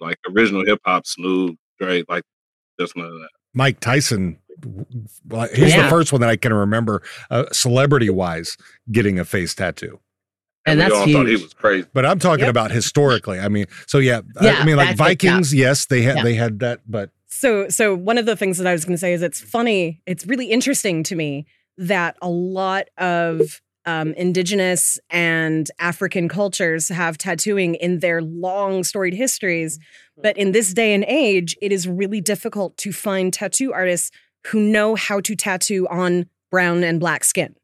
Like 0.00 0.18
original 0.28 0.64
hip 0.64 0.80
hop, 0.84 1.06
Snoop, 1.06 1.56
Dre, 1.80 2.02
like 2.08 2.24
that's 2.78 2.94
none 2.96 3.06
of 3.06 3.12
that. 3.12 3.28
Mike 3.54 3.80
Tyson, 3.80 4.38
well, 5.28 5.48
he's 5.54 5.74
the 5.74 5.86
first 5.88 6.12
one 6.12 6.20
that 6.22 6.30
I 6.30 6.36
can 6.36 6.52
remember, 6.52 7.02
uh, 7.30 7.44
celebrity 7.52 8.10
wise, 8.10 8.56
getting 8.90 9.18
a 9.18 9.24
face 9.24 9.54
tattoo. 9.54 10.00
And 10.64 10.78
we 10.78 10.82
that's 10.84 10.94
all 10.94 11.06
thought 11.12 11.26
he 11.26 11.32
was 11.36 11.52
crazy. 11.54 11.88
But 11.92 12.06
I'm 12.06 12.18
talking 12.20 12.44
Yep. 12.44 12.50
about 12.50 12.70
historically. 12.70 13.40
I 13.40 13.48
mean, 13.48 13.66
so 13.86 13.98
yeah, 13.98 14.20
I- 14.40 14.50
I 14.50 14.64
mean, 14.64 14.76
like 14.76 14.90
that's 14.90 15.00
like, 15.00 15.22
yeah. 15.22 15.32
Vikings, 15.32 15.52
yes, 15.54 15.86
they 15.86 16.02
had 16.02 16.18
Yeah. 16.18 16.22
they 16.22 16.34
had 16.34 16.60
that, 16.60 16.80
but 16.88 17.10
So, 17.34 17.70
so 17.70 17.94
one 17.94 18.18
of 18.18 18.26
the 18.26 18.36
things 18.36 18.58
that 18.58 18.66
I 18.66 18.72
was 18.72 18.84
going 18.84 18.94
to 18.94 18.98
say 18.98 19.14
is 19.14 19.22
it's 19.22 19.40
funny. 19.40 20.02
It's 20.04 20.26
really 20.26 20.50
interesting 20.50 21.02
to 21.04 21.16
me 21.16 21.46
that 21.78 22.14
a 22.20 22.28
lot 22.28 22.88
of 22.98 23.62
um, 23.86 24.12
indigenous 24.14 25.00
and 25.08 25.66
African 25.78 26.28
cultures 26.28 26.90
have 26.90 27.16
tattooing 27.16 27.74
in 27.76 28.00
their 28.00 28.20
long 28.20 28.84
storied 28.84 29.14
histories. 29.14 29.78
But 30.22 30.36
in 30.36 30.52
this 30.52 30.74
day 30.74 30.92
and 30.92 31.04
age, 31.04 31.56
it 31.62 31.72
is 31.72 31.88
really 31.88 32.20
difficult 32.20 32.76
to 32.76 32.92
find 32.92 33.32
tattoo 33.32 33.72
artists 33.72 34.10
who 34.48 34.60
know 34.60 34.94
how 34.94 35.20
to 35.20 35.34
tattoo 35.34 35.88
on 35.88 36.26
brown 36.50 36.84
and 36.84 37.00
black 37.00 37.24
skin 37.24 37.56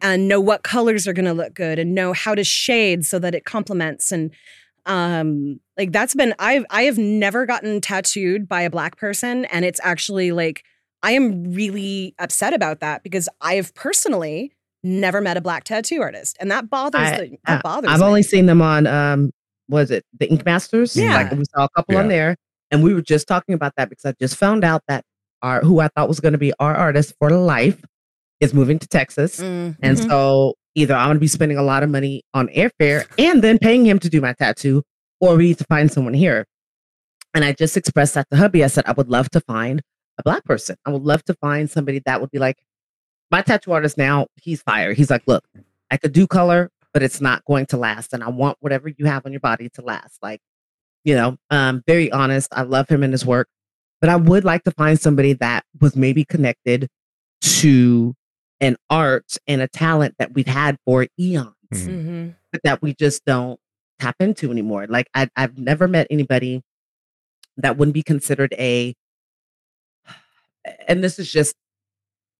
and 0.00 0.28
know 0.28 0.40
what 0.40 0.62
colors 0.62 1.08
are 1.08 1.12
going 1.12 1.24
to 1.24 1.34
look 1.34 1.54
good 1.54 1.80
and 1.80 1.92
know 1.92 2.12
how 2.12 2.36
to 2.36 2.44
shade 2.44 3.04
so 3.04 3.18
that 3.18 3.34
it 3.34 3.44
complements 3.44 4.12
and 4.12 4.30
Um, 4.86 5.60
like 5.76 5.92
that's 5.92 6.14
been 6.14 6.34
I've 6.38 6.64
I 6.70 6.82
have 6.82 6.98
never 6.98 7.46
gotten 7.46 7.80
tattooed 7.80 8.48
by 8.48 8.62
a 8.62 8.70
black 8.70 8.96
person, 8.96 9.44
and 9.46 9.64
it's 9.64 9.80
actually 9.82 10.32
like 10.32 10.64
I 11.02 11.12
am 11.12 11.52
really 11.52 12.14
upset 12.18 12.52
about 12.52 12.80
that 12.80 13.02
because 13.02 13.28
I 13.40 13.54
have 13.54 13.74
personally 13.74 14.52
never 14.82 15.20
met 15.20 15.36
a 15.36 15.40
black 15.40 15.64
tattoo 15.64 16.00
artist, 16.02 16.36
and 16.40 16.50
that 16.50 16.68
bothers 16.68 17.00
I, 17.00 17.16
the, 17.16 17.38
that 17.46 17.58
uh, 17.58 17.62
bothers 17.62 17.90
I've 17.90 18.00
me. 18.00 18.06
only 18.06 18.22
seen 18.22 18.46
them 18.46 18.60
on 18.60 18.86
um 18.86 19.30
was 19.68 19.90
it 19.90 20.04
the 20.18 20.30
Ink 20.30 20.44
Masters? 20.44 20.96
Yeah. 20.96 21.14
Like 21.16 21.32
we 21.32 21.44
saw 21.54 21.64
a 21.64 21.68
couple 21.70 21.96
on 21.96 22.08
there. 22.08 22.36
And 22.70 22.82
we 22.82 22.94
were 22.94 23.02
just 23.02 23.28
talking 23.28 23.54
about 23.54 23.74
that 23.76 23.88
because 23.90 24.04
I 24.04 24.14
just 24.18 24.36
found 24.36 24.64
out 24.64 24.82
that 24.88 25.04
our 25.42 25.60
who 25.60 25.80
I 25.80 25.88
thought 25.88 26.08
was 26.08 26.20
gonna 26.20 26.38
be 26.38 26.52
our 26.58 26.74
artist 26.74 27.14
for 27.18 27.30
life 27.30 27.82
is 28.40 28.52
moving 28.54 28.78
to 28.78 28.88
Texas. 28.88 29.40
Mm, 29.40 29.76
And 29.82 29.98
so 29.98 30.54
either 30.74 30.94
I'm 30.94 31.08
gonna 31.08 31.18
be 31.18 31.26
spending 31.26 31.58
a 31.58 31.62
lot 31.62 31.82
of 31.82 31.90
money 31.90 32.22
on 32.34 32.48
airfare 32.48 33.06
and 33.18 33.42
then 33.42 33.58
paying 33.58 33.86
him 33.86 33.98
to 34.00 34.08
do 34.08 34.20
my 34.20 34.32
tattoo, 34.32 34.82
or 35.20 35.36
we 35.36 35.44
need 35.48 35.58
to 35.58 35.64
find 35.64 35.90
someone 35.90 36.14
here. 36.14 36.46
And 37.34 37.44
I 37.44 37.52
just 37.52 37.76
expressed 37.76 38.14
that 38.14 38.28
to 38.30 38.36
hubby. 38.36 38.62
I 38.62 38.66
said, 38.66 38.84
I 38.86 38.92
would 38.92 39.08
love 39.08 39.30
to 39.30 39.40
find 39.40 39.80
a 40.18 40.22
black 40.22 40.44
person. 40.44 40.76
I 40.84 40.90
would 40.90 41.02
love 41.02 41.24
to 41.24 41.34
find 41.34 41.70
somebody 41.70 42.02
that 42.04 42.20
would 42.20 42.30
be 42.30 42.38
like, 42.38 42.58
my 43.30 43.40
tattoo 43.40 43.72
artist 43.72 43.96
now, 43.96 44.26
he's 44.36 44.60
fired. 44.62 44.96
He's 44.96 45.10
like, 45.10 45.22
look, 45.26 45.44
I 45.90 45.96
could 45.96 46.12
do 46.12 46.26
color, 46.26 46.70
but 46.92 47.02
it's 47.02 47.20
not 47.20 47.44
going 47.46 47.66
to 47.66 47.78
last. 47.78 48.12
And 48.12 48.22
I 48.22 48.28
want 48.28 48.58
whatever 48.60 48.88
you 48.88 49.06
have 49.06 49.24
on 49.24 49.32
your 49.32 49.40
body 49.40 49.70
to 49.70 49.82
last. 49.82 50.18
Like, 50.22 50.40
you 51.04 51.14
know, 51.14 51.38
um, 51.50 51.82
very 51.86 52.12
honest. 52.12 52.52
I 52.52 52.62
love 52.62 52.88
him 52.88 53.02
and 53.02 53.12
his 53.12 53.24
work, 53.24 53.48
but 54.00 54.10
I 54.10 54.16
would 54.16 54.44
like 54.44 54.64
to 54.64 54.70
find 54.70 55.00
somebody 55.00 55.32
that 55.34 55.64
was 55.80 55.96
maybe 55.96 56.24
connected 56.24 56.88
to 57.40 58.14
an 58.62 58.76
art 58.88 59.36
and 59.46 59.60
a 59.60 59.68
talent 59.68 60.14
that 60.18 60.32
we've 60.32 60.46
had 60.46 60.78
for 60.86 61.06
eons, 61.20 61.52
Mhm. 61.72 62.34
but 62.52 62.62
that 62.64 62.80
we 62.80 62.94
just 62.94 63.24
don't 63.26 63.60
tap 63.98 64.16
into 64.20 64.50
anymore. 64.50 64.86
Like 64.88 65.08
I, 65.14 65.28
I've 65.36 65.58
never 65.58 65.86
met 65.88 66.06
anybody 66.10 66.62
that 67.58 67.76
wouldn't 67.76 67.92
be 67.94 68.02
considered 68.02 68.54
a, 68.58 68.94
and 70.88 71.02
this 71.04 71.18
is 71.18 71.30
just 71.30 71.54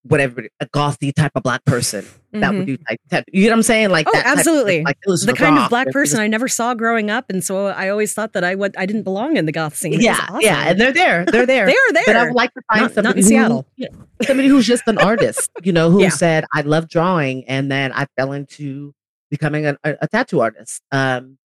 whatever 0.04 0.48
a 0.60 0.66
gothy 0.66 1.12
type 1.14 1.30
of 1.36 1.42
black 1.44 1.64
person 1.64 2.04
that 2.32 2.52
would 2.52 2.62
Mhm. 2.64 2.66
do 2.66 2.78
like 2.90 2.98
tat- 3.08 3.24
you 3.32 3.44
know 3.44 3.50
what 3.50 3.56
I'm 3.58 3.62
saying? 3.62 3.90
Like 3.90 4.08
Oh, 4.08 4.10
that 4.12 4.22
type 4.24 4.32
of- 4.32 4.38
absolutely. 4.40 4.82
like 4.82 4.96
the 5.04 5.32
kind 5.36 5.58
of 5.58 5.68
black 5.70 5.90
person 5.92 6.18
I 6.18 6.26
never 6.26 6.48
saw 6.48 6.74
growing 6.74 7.08
up, 7.10 7.26
and 7.30 7.42
so 7.44 7.66
I 7.66 7.88
always 7.88 8.12
thought 8.12 8.32
that 8.32 8.42
I 8.42 8.54
would 8.56 8.74
I 8.76 8.84
didn't 8.86 9.04
belong 9.04 9.36
in 9.36 9.46
the 9.46 9.52
goth 9.52 9.76
scene. 9.76 9.92
It 9.92 9.96
was 9.98 10.04
Yeah, 10.04 10.26
yeah, 10.40 10.68
and 10.68 10.80
they're 10.80 10.92
there. 10.92 11.24
They're 11.24 11.46
there. 11.54 11.66
They 11.66 11.72
are 11.72 11.92
there. 11.92 12.02
But 12.06 12.16
I 12.16 12.24
would 12.24 12.34
like 12.34 12.52
to 12.54 12.62
find 12.72 12.80
Not- 12.82 12.90
not 12.90 12.94
somebody 12.94 13.18
in 13.20 13.22
who- 13.24 13.28
Seattle. 13.28 13.66
yeah, 13.76 13.88
somebody 14.26 14.48
who's 14.48 14.66
just 14.66 14.82
an 14.88 14.98
artist, 14.98 15.50
you 15.62 15.72
know, 15.72 15.90
who 15.90 16.02
Yeah. 16.02 16.08
said, 16.08 16.44
"I 16.52 16.62
love 16.62 16.88
drawing," 16.88 17.44
and 17.48 17.70
then 17.70 17.92
I 17.92 18.06
fell 18.16 18.32
into 18.32 18.94
becoming 19.30 19.66
a, 19.66 19.78
a, 19.84 19.94
a 20.02 20.08
tattoo 20.08 20.40
artist. 20.40 20.82
Um, 20.90 21.38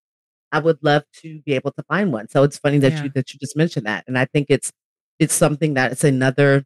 I 0.53 0.61
would 0.61 0.79
love 0.83 1.03
to 1.23 1.41
be 1.45 1.55
able 1.55 1.73
to 1.73 1.83
find 1.89 2.13
one. 2.13 2.29
So 2.29 2.45
it's 2.45 2.57
funny 2.59 2.79
that 2.79 2.93
Yeah. 2.93 3.03
you 3.05 3.11
that 3.17 3.33
you 3.35 3.41
just 3.41 3.57
mentioned 3.57 3.87
that, 3.87 4.05
and 4.07 4.17
I 4.17 4.27
think 4.27 4.47
it's 4.49 4.71
it's 5.19 5.35
something 5.35 5.75
that 5.75 5.91
it's 5.93 6.05
another 6.05 6.65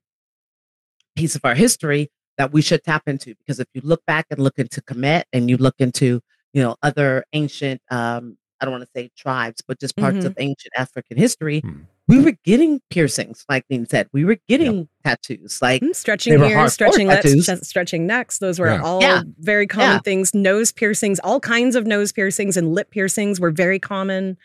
piece 1.19 1.35
of 1.35 1.45
our 1.45 1.55
history 1.55 2.09
that 2.39 2.53
we 2.53 2.63
should 2.63 2.83
tap 2.85 3.03
into 3.07 3.35
because 3.41 3.59
if 3.59 3.67
you 3.75 3.81
look 3.85 4.03
back 4.07 4.27
and 4.31 4.39
look 4.39 4.59
into 4.59 4.81
Kemet 4.83 5.25
and 5.33 5.51
you 5.51 5.57
look 5.57 5.75
into 5.79 6.21
you 6.53 6.63
know 6.63 6.77
other 6.83 7.25
ancient 7.33 7.81
um 7.91 8.37
I 8.61 8.65
don't 8.65 8.73
want 8.73 8.85
to 8.85 8.91
say 8.97 9.11
tribes 9.17 9.61
but 9.67 9.79
just 9.81 9.97
parts 9.97 10.19
Mhm. 10.19 10.27
of 10.27 10.35
ancient 10.39 10.73
African 10.77 11.17
history 11.17 11.61
Hmm. 11.61 11.83
we 12.07 12.21
were 12.25 12.35
getting 12.45 12.81
piercings 12.91 13.45
like 13.51 13.65
Dean 13.69 13.87
said 13.87 14.09
we 14.13 14.25
were 14.25 14.39
getting 14.49 14.89
tattoos 15.05 15.61
like 15.61 15.83
Mm, 15.83 15.95
stretching 15.95 16.39
they 16.39 16.49
here, 16.49 16.57
hardcore 16.57 16.71
stretching 16.71 17.09
that, 17.09 17.23
tattoos. 17.23 17.69
stretching 17.69 18.07
necks. 18.07 18.39
Those 18.39 18.59
were 18.59 18.69
Yeah. 18.75 18.83
all 18.83 19.03
Yeah. 19.03 19.23
very 19.39 19.67
common 19.67 19.97
Yeah. 19.97 20.01
things. 20.09 20.33
Nose 20.35 20.71
piercings, 20.73 21.19
all 21.21 21.41
kinds 21.41 21.75
of 21.77 21.87
nose 21.87 22.13
piercings 22.13 22.57
and 22.57 22.73
lip 22.75 22.91
piercings 22.91 23.39
were 23.41 23.51
very 23.51 23.79
common. 23.79 24.37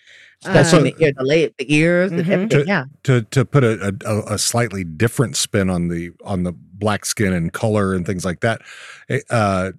Especially 0.46 0.91
Um, 0.91 0.96
the, 0.98 1.06
ear, 1.06 1.14
the, 1.18 1.24
la- 1.24 1.54
the 1.58 1.74
ears 1.76 2.12
and 2.12 2.22
Mhm. 2.26 2.30
everything. 2.30 2.68
Yeah. 2.68 2.86
to 3.04 3.22
to 3.24 3.46
put 3.46 3.64
a, 3.64 3.96
a, 4.06 4.34
a 4.36 4.38
slightly 4.38 4.84
different 4.84 5.36
spin 5.38 5.70
on 5.70 5.88
the 5.89 6.12
on 6.24 6.44
the 6.44 6.54
black 6.54 7.06
skin 7.06 7.34
and 7.34 7.52
color 7.54 7.94
and 7.94 8.06
things 8.06 8.26
like 8.26 8.41
that 8.41 8.62
eh, 9.10 9.20
uh 9.30 9.72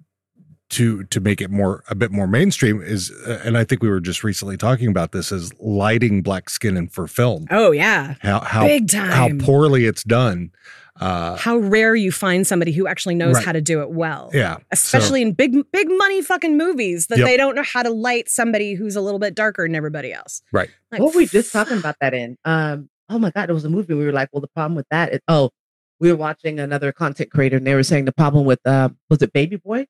to 0.69 1.03
to 1.05 1.19
make 1.19 1.41
it 1.41 1.51
more 1.51 1.83
a 1.89 1.95
bit 1.95 2.11
more 2.11 2.25
mainstream 2.25 2.81
is 2.81 3.11
uh, 3.27 3.39
and 3.45 3.55
i 3.57 3.63
think 3.63 3.83
we 3.83 3.89
were 3.89 3.99
just 3.99 4.23
recently 4.23 4.57
talking 4.57 4.87
about 4.87 5.11
this 5.11 5.31
is 5.31 5.51
lighting 5.59 6.23
black 6.23 6.49
skin 6.49 6.75
in 6.75 6.87
for 6.87 7.05
film 7.07 7.45
oh 7.51 7.71
yeah, 7.71 8.15
how 8.21 8.39
how 8.39 8.65
Big 8.65 8.91
how 8.91 9.29
poorly 9.39 9.85
it's 9.85 10.03
done 10.03 10.49
uh 11.01 11.35
how 11.35 11.57
rare 11.57 11.95
you 11.95 12.11
find 12.11 12.47
somebody 12.47 12.71
who 12.71 12.87
actually 12.87 13.15
knows 13.15 13.35
Right. 13.35 13.45
how 13.45 13.51
to 13.51 13.61
do 13.61 13.81
it 13.81 13.89
well. 13.91 14.29
yeah 14.33 14.57
Especially 14.71 15.21
in 15.21 15.33
big, 15.33 15.53
big 15.71 15.87
money 15.89 16.21
fucking 16.21 16.57
movies 16.57 17.07
that 17.07 17.19
Yep. 17.19 17.27
they 17.27 17.37
don't 17.37 17.55
know 17.55 17.63
how 17.63 17.83
to 17.83 17.89
light 17.89 18.29
somebody 18.29 18.73
who's 18.75 18.95
a 18.95 19.01
little 19.01 19.19
bit 19.19 19.35
darker 19.35 19.63
than 19.67 19.75
everybody 19.75 20.13
else. 20.13 20.41
right 20.53 20.69
Like, 20.91 21.01
what 21.01 21.13
were 21.13 21.17
we 21.19 21.25
just 21.25 21.51
talking 21.51 21.77
about 21.77 21.95
that 21.99 22.13
in? 22.13 22.37
Um, 22.45 22.89
oh 23.09 23.19
my 23.19 23.29
God, 23.31 23.49
it 23.49 23.53
was 23.53 23.65
a 23.65 23.69
movie. 23.69 23.93
We 23.93 24.05
were 24.05 24.11
like, 24.13 24.29
well, 24.31 24.41
the 24.41 24.47
problem 24.47 24.75
with 24.75 24.87
that 24.89 25.13
is, 25.13 25.19
oh, 25.27 25.49
we 25.99 26.09
were 26.11 26.17
watching 26.17 26.59
another 26.59 26.91
content 26.91 27.29
creator 27.29 27.57
and 27.57 27.67
they 27.67 27.75
were 27.75 27.83
saying 27.83 28.05
the 28.05 28.11
problem 28.13 28.45
with, 28.45 28.59
uh, 28.65 28.89
was 29.09 29.21
it 29.21 29.31
Baby 29.33 29.57
Boy? 29.57 29.85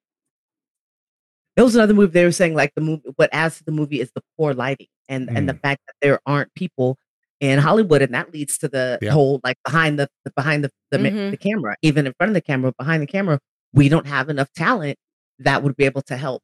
It 1.56 1.62
was 1.62 1.76
another 1.76 1.94
movie. 1.94 2.12
They 2.12 2.26
were 2.26 2.32
saying 2.32 2.54
like 2.54 2.74
the 2.76 2.82
movie, 2.82 3.04
what 3.16 3.30
adds 3.32 3.60
to 3.60 3.64
the 3.64 3.72
movie 3.72 4.02
is 4.02 4.12
the 4.14 4.22
poor 4.38 4.54
lighting 4.54 4.88
and, 5.08 5.30
and 5.30 5.48
the 5.48 5.54
fact 5.54 5.82
that 5.88 5.94
there 6.02 6.20
aren't 6.26 6.54
people 6.54 6.98
in 7.40 7.60
Hollywood. 7.60 8.02
And 8.02 8.14
that 8.14 8.34
leads 8.34 8.58
to 8.60 8.68
the 8.68 8.98
Yeah. 9.02 9.12
whole, 9.12 9.42
like 9.44 9.58
behind 9.66 10.00
the, 10.00 10.08
the 10.24 10.32
behind 10.36 10.64
the, 10.64 10.72
the, 10.92 11.00
ma- 11.00 11.10
Mhm. 11.10 11.32
the 11.32 11.38
camera, 11.38 11.76
even 11.82 12.08
in 12.08 12.14
front 12.18 12.30
of 12.30 12.34
the 12.34 12.42
camera, 12.42 12.72
behind 12.78 13.02
the 13.04 13.08
camera, 13.08 13.40
we 13.74 13.90
don't 13.90 14.08
have 14.08 14.30
enough 14.30 14.52
talent 14.56 14.98
that 15.40 15.62
would 15.64 15.76
be 15.76 15.84
able 15.86 16.02
to 16.04 16.16
help, 16.16 16.42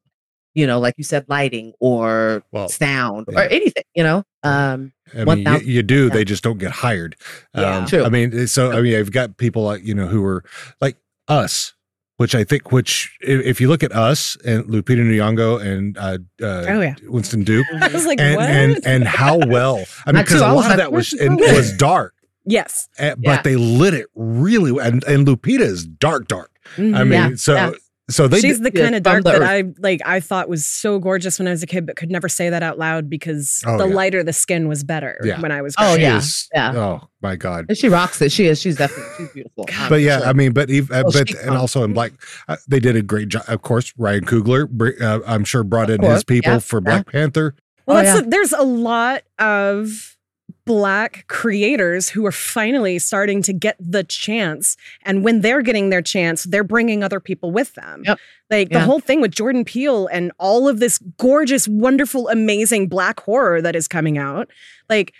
you 0.54 0.66
know, 0.66 0.78
like 0.78 0.94
you 0.98 1.04
said, 1.04 1.24
lighting 1.28 1.72
or 1.80 2.42
Well, 2.52 2.68
sound 2.68 3.26
yeah. 3.30 3.40
or 3.40 3.42
anything, 3.44 3.84
you 3.94 4.02
know? 4.02 4.22
Um, 4.42 4.92
I 5.16 5.24
mean, 5.24 5.46
you, 5.46 5.58
you 5.60 5.82
do. 5.82 6.08
yeah. 6.08 6.12
They 6.14 6.24
just 6.24 6.42
don't 6.42 6.58
get 6.58 6.72
hired. 6.72 7.16
Yeah. 7.54 7.78
Um, 7.78 7.86
True. 7.86 8.04
I 8.04 8.08
mean, 8.10 8.46
so 8.48 8.70
I 8.72 8.82
mean, 8.82 8.94
I've 8.98 9.12
got 9.12 9.36
people 9.38 9.62
like 9.62 9.82
you 9.84 9.94
know 9.94 10.06
who 10.06 10.22
are 10.24 10.44
like 10.80 10.96
us, 11.28 11.72
which 12.16 12.34
I 12.34 12.44
think, 12.44 12.70
which 12.72 13.16
i- 13.22 13.26
if 13.30 13.60
you 13.60 13.68
look 13.68 13.82
at 13.82 13.92
us 13.92 14.36
and 14.44 14.64
Lupita 14.66 15.02
Nyong'o 15.02 15.60
and 15.60 15.96
uh, 15.98 16.18
uh, 16.42 16.64
Oh, 16.68 16.80
yeah. 16.80 16.94
Winston 17.08 17.42
Duke, 17.44 17.66
I 17.80 17.88
was 17.88 18.06
like, 18.06 18.20
and 18.20 18.36
what? 18.36 18.48
and 18.50 18.80
and 18.86 19.04
how 19.04 19.38
well. 19.38 19.84
I 20.06 20.12
mean, 20.12 20.22
because 20.22 20.40
too, 20.40 20.44
a 20.44 20.48
I 20.48 20.52
was 20.52 20.64
lot 20.64 20.70
of 20.72 20.76
that 20.78 20.92
was 20.92 21.12
and 21.24 21.38
was 21.40 21.72
dark, 21.76 22.14
yes. 22.44 22.88
eh, 22.98 23.14
but 23.16 23.24
Yeah. 23.24 23.42
they 23.42 23.56
lit 23.56 23.94
it 23.94 24.06
really. 24.14 24.72
well. 24.72 24.86
And 24.86 25.02
and 25.04 25.26
Lupita 25.26 25.60
is 25.60 25.84
dark, 25.86 26.28
dark. 26.28 26.50
I 26.76 26.80
Mhm. 26.80 27.00
mean, 27.08 27.10
Yeah, 27.12 27.30
so 27.36 27.54
yeah. 27.54 27.70
So 28.12 28.28
they 28.28 28.40
She's 28.40 28.60
the 28.60 28.70
yeah, 28.74 28.82
kind 28.82 28.94
of 28.94 29.02
dark 29.02 29.24
that 29.24 29.36
earth. 29.40 29.48
I 29.48 29.64
like. 29.78 30.00
I 30.06 30.20
thought 30.20 30.48
was 30.48 30.64
so 30.66 30.98
gorgeous 30.98 31.38
when 31.38 31.48
I 31.48 31.50
was 31.50 31.62
a 31.62 31.66
kid, 31.66 31.86
but 31.86 31.96
could 31.96 32.10
never 32.10 32.28
say 32.28 32.50
that 32.50 32.62
out 32.62 32.78
loud 32.78 33.10
because 33.10 33.62
Oh, 33.66 33.78
the 33.78 33.88
yeah. 33.88 33.94
lighter 33.94 34.22
the 34.22 34.32
skin 34.32 34.68
was 34.68 34.84
better 34.84 35.18
Yeah. 35.24 35.40
when 35.40 35.50
I 35.50 35.62
was. 35.62 35.74
Oh, 35.78 35.96
she 35.96 36.02
yeah, 36.02 36.18
is- 36.18 36.48
yeah. 36.54 36.72
Oh 36.76 37.08
my 37.20 37.36
god. 37.36 37.66
and 37.68 37.76
she 37.78 37.88
rocks 37.88 38.20
it. 38.22 38.30
She 38.32 38.46
is. 38.46 38.60
She's 38.60 38.76
definitely 38.76 39.10
she's 39.16 39.32
beautiful. 39.32 39.64
Um, 39.80 39.88
but 39.88 40.00
yeah, 40.00 40.18
sure. 40.20 40.28
I 40.28 40.32
mean, 40.32 40.52
but 40.52 40.70
even, 40.70 40.94
uh, 40.96 41.02
Well, 41.04 41.12
but 41.12 41.30
and 41.30 41.38
comes- 41.38 41.56
also 41.60 41.82
in 41.84 41.92
Black, 41.92 42.12
uh, 42.48 42.56
they 42.68 42.80
did 42.80 42.94
a 42.96 43.02
great 43.02 43.28
job. 43.28 43.44
Of 43.48 43.62
course, 43.62 43.92
Ryan 43.96 44.24
Coogler, 44.24 45.00
uh, 45.00 45.20
I'm 45.26 45.44
sure, 45.44 45.64
brought 45.64 45.90
in 45.90 46.02
his 46.02 46.22
people 46.24 46.52
yeah, 46.52 46.58
for 46.58 46.78
yeah. 46.78 46.84
Black 46.84 47.06
Panther. 47.12 47.54
Well, 47.86 47.96
Oh, 47.98 48.02
that's 48.02 48.14
yeah. 48.16 48.20
the- 48.22 48.28
there's 48.30 48.52
a 48.52 48.62
lot 48.62 49.22
of 49.38 50.16
black 50.64 51.24
creators 51.28 52.08
who 52.08 52.24
are 52.26 52.32
finally 52.32 52.98
starting 52.98 53.42
to 53.42 53.52
get 53.52 53.76
the 53.78 54.04
chance, 54.04 54.76
and 55.02 55.24
when 55.24 55.40
they're 55.40 55.62
getting 55.62 55.90
their 55.90 56.02
chance, 56.02 56.44
they're 56.44 56.64
bringing 56.64 57.02
other 57.02 57.20
people 57.20 57.50
with 57.50 57.74
them. 57.74 58.02
Yep. 58.04 58.18
Like 58.50 58.68
the 58.70 58.80
whole 58.80 59.00
thing 59.00 59.20
with 59.20 59.32
Jordan 59.32 59.64
Peele 59.64 60.06
and 60.08 60.30
all 60.38 60.68
of 60.68 60.78
this 60.78 60.98
gorgeous, 61.18 61.66
wonderful, 61.66 62.28
amazing 62.28 62.88
black 62.88 63.20
horror 63.20 63.62
that 63.62 63.76
is 63.76 63.88
coming 63.88 64.18
out, 64.18 64.48
like. 64.88 65.12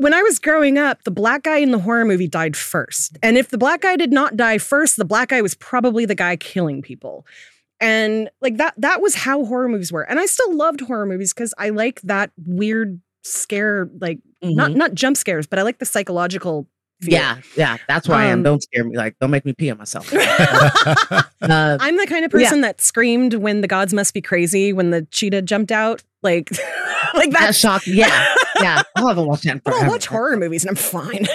When 0.00 0.14
I 0.14 0.22
was 0.22 0.38
growing 0.38 0.78
up, 0.78 1.02
the 1.02 1.10
black 1.10 1.42
guy 1.42 1.56
in 1.56 1.72
the 1.72 1.78
horror 1.80 2.04
movie 2.04 2.28
died 2.28 2.56
first. 2.56 3.18
And 3.20 3.36
if 3.36 3.48
the 3.48 3.58
black 3.58 3.80
guy 3.80 3.96
did 3.96 4.12
not 4.12 4.36
die 4.36 4.58
first, 4.58 4.96
the 4.96 5.04
black 5.04 5.30
guy 5.30 5.42
was 5.42 5.56
probably 5.56 6.04
the 6.04 6.14
guy 6.14 6.36
killing 6.36 6.82
people 6.82 7.26
and 7.80 8.30
like 8.40 8.56
that 8.56 8.74
that 8.76 9.00
was 9.00 9.14
how 9.14 9.44
horror 9.44 9.68
movies 9.68 9.92
were 9.92 10.02
and 10.02 10.18
i 10.18 10.26
still 10.26 10.56
loved 10.56 10.80
horror 10.80 11.06
movies 11.06 11.32
because 11.32 11.54
i 11.58 11.68
like 11.70 12.00
that 12.02 12.30
weird 12.44 13.00
scare 13.22 13.88
like 14.00 14.18
not 14.42 14.70
Mhm. 14.70 14.76
not 14.76 14.94
jump 14.94 15.16
scares 15.16 15.46
but 15.46 15.58
i 15.58 15.62
like 15.62 15.78
the 15.78 15.86
psychological 15.86 16.66
fear. 17.00 17.12
yeah, 17.12 17.36
yeah. 17.56 17.76
That's 17.86 18.08
where 18.08 18.18
I 18.18 18.24
am. 18.26 18.38
Um, 18.40 18.42
Don't 18.42 18.60
scare 18.62 18.82
me. 18.82 18.96
Like, 18.96 19.14
don't 19.20 19.30
make 19.30 19.44
me 19.44 19.52
pee 19.52 19.70
on 19.70 19.78
myself. 19.78 20.12
uh, 20.14 21.22
i'm 21.40 21.96
the 21.96 22.06
kind 22.08 22.24
of 22.24 22.32
Yeah. 22.32 22.40
person 22.44 22.60
that 22.62 22.80
screamed 22.80 23.34
when 23.34 23.60
the 23.60 23.68
gods 23.68 23.94
must 23.94 24.14
be 24.14 24.20
crazy 24.20 24.72
when 24.72 24.90
the 24.90 25.02
cheetah 25.10 25.42
jumped 25.42 25.70
out 25.72 26.02
like 26.22 26.50
like 27.14 27.30
that 27.30 27.54
shocked. 27.54 27.86
Yeah, 27.86 28.26
yeah. 28.60 28.82
I'll 28.96 29.06
haven't 29.08 29.26
watched 29.26 29.44
that 29.44 29.52
in 29.52 29.62
I 29.64 29.70
forever. 29.70 29.80
don't 29.84 29.90
watch 29.90 30.06
horror 30.06 30.36
movies 30.36 30.64
and 30.64 30.70
i'm 30.70 30.76
fine 30.76 31.26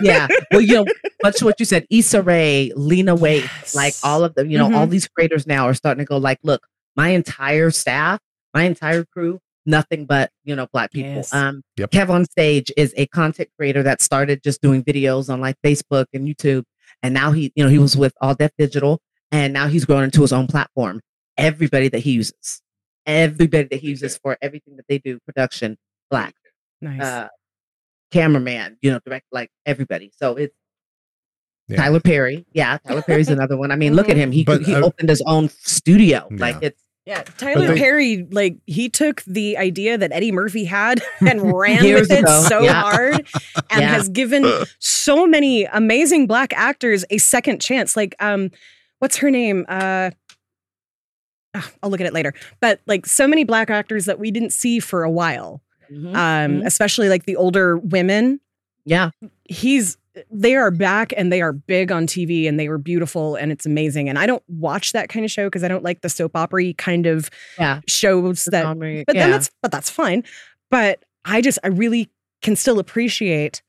yeah. 0.00 0.26
Well, 0.50 0.60
you 0.62 0.74
know, 0.74 0.86
much 1.22 1.36
to 1.36 1.44
what 1.44 1.60
you 1.60 1.66
said, 1.66 1.86
Issa 1.90 2.22
Rae, 2.22 2.72
Lena 2.74 3.14
Waithe, 3.14 3.42
Yes. 3.42 3.74
like 3.74 3.94
all 4.02 4.24
of 4.24 4.34
them, 4.34 4.50
you 4.50 4.56
know, 4.58 4.64
all 4.74 4.86
Mhm. 4.86 4.90
these 4.90 5.06
creators 5.06 5.46
now 5.46 5.66
are 5.68 5.74
starting 5.74 6.02
to 6.04 6.08
go 6.08 6.16
like, 6.16 6.38
look, 6.42 6.66
my 6.96 7.10
entire 7.10 7.70
staff, 7.70 8.18
my 8.54 8.62
entire 8.64 9.04
crew, 9.04 9.38
nothing 9.66 10.06
but, 10.06 10.30
you 10.44 10.54
know, 10.56 10.66
black 10.72 10.90
people. 10.92 11.10
Yes. 11.12 11.32
Um, 11.32 11.62
Yep. 11.76 11.90
KevOnStage 11.90 12.70
is 12.76 12.92
a 12.96 13.06
content 13.06 13.48
creator 13.58 13.82
that 13.82 14.00
started 14.02 14.42
just 14.42 14.60
doing 14.60 14.82
videos 14.84 15.32
on 15.32 15.40
like 15.40 15.56
Facebook 15.64 16.06
and 16.12 16.26
YouTube. 16.26 16.64
And 17.02 17.14
now 17.14 17.32
he, 17.32 17.52
you 17.54 17.64
know, 17.64 17.70
he 17.70 17.78
was 17.78 17.96
with 17.96 18.12
All 18.20 18.34
Def 18.34 18.50
Digital 18.58 19.00
and 19.30 19.52
now 19.52 19.66
he's 19.68 19.84
grown 19.84 20.04
into 20.04 20.20
his 20.22 20.32
own 20.32 20.46
platform. 20.46 21.00
Everybody 21.38 21.88
that 21.88 22.00
he 22.00 22.12
uses, 22.12 22.60
everybody 23.06 23.68
that 23.70 23.80
he 23.80 23.88
uses 23.88 24.18
for 24.18 24.36
everything 24.42 24.76
that 24.76 24.84
they 24.88 24.98
do, 24.98 25.18
production, 25.26 25.76
black. 26.10 26.34
Nice. 26.80 27.00
Uh, 27.00 27.28
cameraman, 28.10 28.76
you 28.82 28.90
know, 28.90 29.00
direct 29.06 29.26
like 29.32 29.48
everybody. 29.64 30.12
So 30.16 30.36
it's 30.36 30.54
Yeah. 31.68 31.76
Tyler 31.78 32.00
Perry. 32.00 32.44
Yeah, 32.52 32.78
Tyler 32.86 33.02
Perry's 33.02 33.28
another 33.38 33.56
one. 33.56 33.70
I 33.70 33.76
mean, 33.76 33.94
look 33.94 34.08
at 34.10 34.16
him. 34.16 34.32
He 34.32 34.44
But, 34.44 34.62
he 34.62 34.74
uh, 34.74 34.82
opened 34.84 35.08
his 35.08 35.22
own 35.26 35.48
studio. 35.48 36.26
Like 36.30 36.56
Yeah. 36.56 36.68
it's 36.68 36.81
Yeah, 37.04 37.22
Tyler 37.36 37.66
they- 37.68 37.78
Perry, 37.78 38.26
like 38.30 38.58
he 38.66 38.88
took 38.88 39.22
the 39.24 39.58
idea 39.58 39.98
that 39.98 40.12
Eddie 40.12 40.30
Murphy 40.32 40.64
had 40.64 41.02
and 41.20 41.52
ran 41.52 41.82
with 41.82 42.10
it 42.12 42.20
ago, 42.20 42.44
so 42.48 42.60
yeah. 42.60 42.80
hard 42.80 43.14
and 43.70 43.80
Yeah. 43.80 43.88
has 43.88 44.08
given 44.08 44.44
so 44.78 45.26
many 45.26 45.64
amazing 45.64 46.26
black 46.28 46.52
actors 46.56 47.04
a 47.10 47.18
second 47.18 47.60
chance. 47.60 47.96
Like, 47.96 48.14
um, 48.20 48.50
what's 49.00 49.16
her 49.16 49.30
name? 49.32 49.64
Uh 49.68 50.10
ah, 51.54 51.70
I'll 51.82 51.90
look 51.90 52.00
at 52.00 52.06
it 52.06 52.12
later. 52.14 52.34
But 52.60 52.80
like 52.86 53.04
so 53.06 53.26
many 53.26 53.44
black 53.44 53.68
actors 53.68 54.04
that 54.04 54.18
we 54.18 54.30
didn't 54.30 54.52
see 54.52 54.78
for 54.78 55.02
a 55.02 55.10
while. 55.10 55.60
Mhm, 55.90 56.14
Um, 56.14 56.60
mhm. 56.62 56.66
especially 56.66 57.08
like 57.08 57.24
the 57.26 57.36
older 57.36 57.78
women. 57.78 58.40
yeah. 58.84 59.10
He's 59.48 59.96
they 60.30 60.54
are 60.54 60.70
back 60.70 61.12
and 61.16 61.32
they 61.32 61.40
are 61.40 61.52
big 61.52 61.90
on 61.90 62.06
TV 62.06 62.46
and 62.48 62.58
they 62.60 62.68
were 62.68 62.78
beautiful 62.78 63.34
and 63.36 63.50
it's 63.50 63.64
amazing. 63.66 64.08
And 64.08 64.18
I 64.18 64.26
don't 64.26 64.42
watch 64.48 64.92
that 64.92 65.08
kind 65.08 65.24
of 65.24 65.30
show 65.30 65.46
because 65.46 65.64
I 65.64 65.68
don't 65.68 65.82
like 65.84 66.02
the 66.02 66.08
soap 66.10 66.36
opera 66.36 66.72
kind 66.74 67.06
of 67.06 67.30
Yeah. 67.58 67.80
shows 67.88 68.44
that 68.46 68.64
but 69.06 69.14
then 69.14 69.30
that's 69.30 69.50
but 69.62 69.70
that's 69.72 69.88
fine. 69.90 70.24
But 70.70 71.02
I 71.24 71.40
just 71.40 71.58
I 71.64 71.68
really 71.68 72.10
can 72.42 72.56
still 72.56 72.78
appreciate 72.78 73.62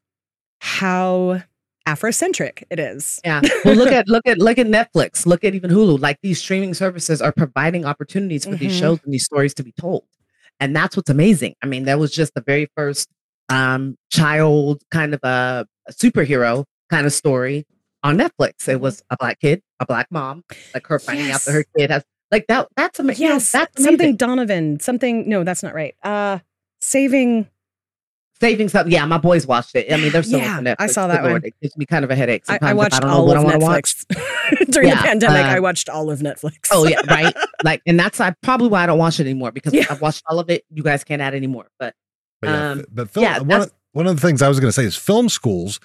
how 0.60 1.42
Afrocentric 1.88 2.64
it 2.70 2.80
is. 2.80 3.20
Yeah. 3.26 3.42
Well, 3.66 3.76
look 3.76 3.92
at 3.92 4.08
look 4.10 4.26
at 4.26 4.38
look 4.38 4.58
at 4.58 4.68
Netflix. 4.68 5.26
Look 5.26 5.44
at 5.44 5.54
even 5.54 5.70
Hulu. 5.70 6.00
Like 6.00 6.20
these 6.24 6.40
streaming 6.40 6.74
services 6.74 7.22
are 7.22 7.32
providing 7.34 7.86
opportunities 7.86 8.46
for 8.46 8.56
these 8.56 8.74
Mhm. 8.76 8.80
shows 8.80 9.00
and 9.04 9.14
these 9.14 9.26
stories 9.26 9.54
to 9.56 9.64
be 9.64 9.74
told, 9.80 10.06
and 10.62 10.74
that's 10.76 10.96
what's 10.96 11.10
amazing. 11.10 11.56
I 11.62 11.66
mean, 11.68 11.84
that 11.84 12.00
was 12.00 12.12
just 12.12 12.34
the 12.36 12.42
very 12.42 12.70
first 12.78 13.10
um, 13.50 13.98
child 14.10 14.82
kind 14.90 15.14
of 15.14 15.20
a, 15.24 15.68
a 15.88 15.94
superhero 15.94 16.66
kind 16.90 17.06
of 17.06 17.14
story 17.14 17.66
on 18.04 18.18
Netflix. 18.18 18.68
It 18.68 18.80
was 18.80 19.02
a 19.10 19.18
black 19.18 19.40
kid, 19.40 19.62
a 19.80 19.86
black 19.86 20.08
mom, 20.12 20.44
like 20.74 20.86
her 20.88 21.00
finding 21.00 21.32
out 21.32 21.42
that 21.42 21.52
her 21.52 21.66
kid 21.78 21.90
has 21.92 22.04
like 22.32 22.48
that. 22.48 22.68
That's 22.76 23.00
amazing. 23.00 23.28
Yes, 23.28 23.52
that's 23.52 23.84
something. 23.84 24.16
Donovan. 24.16 24.80
Something 24.80 25.28
no, 25.30 25.44
that's 25.44 25.64
not 25.64 25.74
right. 25.74 25.96
Uh 26.04 26.40
saving 26.82 27.48
Saving 28.42 28.68
something. 28.68 28.92
Yeah, 28.92 29.06
my 29.06 29.20
boys 29.20 29.48
watched 29.48 29.74
it. 29.76 29.90
I 29.94 29.96
mean, 29.96 30.12
there's 30.12 30.30
so 30.30 30.36
Yeah, 30.38 30.48
much 30.50 30.58
on 30.58 30.64
Netflix. 30.66 30.76
I 30.80 30.88
saw 30.88 31.08
Good 31.08 31.14
that 31.16 31.22
one. 31.22 31.32
Lord, 31.32 31.46
It 31.46 31.54
gives 31.62 31.78
me 31.78 31.86
kind 31.86 32.04
of 32.04 32.12
a 32.12 32.16
headache. 32.16 32.44
I, 32.50 32.54
Sometimes 32.54 32.68
I 32.70 32.72
if 32.72 32.78
watched 32.78 32.96
I 32.96 33.00
don't 33.00 33.10
know 33.10 33.16
all 33.18 33.26
what 33.28 33.38
of 33.38 33.46
I 33.46 33.58
want 33.58 33.62
watch. 33.62 33.84
Netflix. 34.08 34.66
During 34.72 34.90
Yeah, 34.90 34.96
the 34.96 35.02
pandemic, 35.08 35.46
uh, 35.46 35.50
I 35.50 35.60
watched 35.62 35.88
all 35.88 36.10
of 36.12 36.20
Netflix. 36.20 36.58
Oh 36.72 36.86
yeah, 36.86 37.00
right. 37.08 37.34
Like, 37.64 37.82
and 37.86 37.98
that's 37.98 38.20
uh, 38.20 38.32
probably 38.42 38.68
why 38.68 38.84
I 38.84 38.88
don't 38.88 38.98
watch 38.98 39.22
it 39.22 39.24
anymore 39.24 39.54
because 39.54 39.72
Yeah. 39.74 39.86
I've 39.90 40.02
watched 40.02 40.24
all 40.28 40.40
of 40.40 40.50
it. 40.50 40.66
You 40.74 40.84
guys 40.84 41.06
can't 41.06 41.22
add 41.22 41.34
anymore. 41.36 41.68
But 41.80 41.94
But 42.42 42.50
yeah, 42.50 42.72
Um, 42.72 42.86
but 42.92 43.10
film, 43.10 43.24
yeah, 43.24 43.40
one, 43.40 43.62
of, 43.62 43.72
one 43.94 44.06
of 44.08 44.16
the 44.16 44.22
things 44.22 44.42
I 44.42 44.48
was 44.50 44.60
going 44.60 44.68
to 44.70 44.74
say 44.74 44.84
is 44.86 44.96
film 44.96 45.30
schools, 45.30 45.80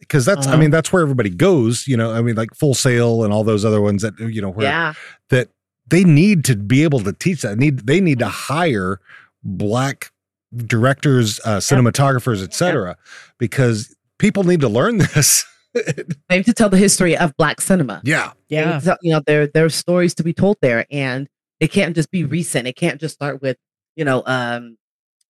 because 0.00 0.24
that's, 0.24 0.46
I 0.46 0.50
Uh-huh. 0.50 0.58
mean, 0.60 0.70
that's 0.70 0.92
where 0.92 1.00
everybody 1.02 1.30
goes. 1.30 1.86
You 1.86 1.96
know, 1.96 2.12
I 2.12 2.20
mean, 2.22 2.34
like 2.34 2.54
Full 2.54 2.74
Sail 2.74 3.24
and 3.24 3.32
all 3.32 3.44
those 3.44 3.64
other 3.64 3.80
ones 3.80 4.02
that 4.02 4.18
you 4.18 4.42
know 4.42 4.50
where 4.50 4.66
yeah, 4.66 4.94
that 5.30 5.48
they 5.86 6.04
need 6.04 6.44
to 6.46 6.56
be 6.56 6.82
able 6.82 7.00
to 7.00 7.12
teach 7.12 7.42
that. 7.42 7.56
Need 7.58 7.86
they 7.86 8.00
need 8.00 8.18
to 8.18 8.28
hire 8.28 9.00
black 9.44 10.10
directors, 10.54 11.40
uh, 11.44 11.58
cinematographers, 11.58 12.42
etc., 12.42 12.96
because 13.38 13.94
people 14.18 14.44
need 14.44 14.60
to 14.60 14.68
learn 14.68 14.98
this. 15.14 15.44
they 15.74 16.36
have 16.36 16.44
to 16.44 16.52
tell 16.52 16.68
the 16.68 16.76
history 16.76 17.16
of 17.16 17.34
Black 17.38 17.60
cinema. 17.60 18.02
yeah, 18.04 18.32
yeah. 18.48 18.78
tell- 18.80 18.98
you 19.02 19.12
know, 19.12 19.20
there 19.26 19.46
there 19.46 19.64
are 19.64 19.70
stories 19.70 20.14
to 20.16 20.22
be 20.22 20.32
told 20.34 20.58
there, 20.60 20.84
and 20.90 21.28
it 21.60 21.68
can't 21.68 21.94
just 21.94 22.10
be 22.10 22.24
recent. 22.24 22.66
It 22.68 22.76
can't 22.76 23.00
just 23.00 23.14
start 23.14 23.40
with 23.40 23.56
you 23.96 24.04
know, 24.04 24.22
um, 24.26 24.76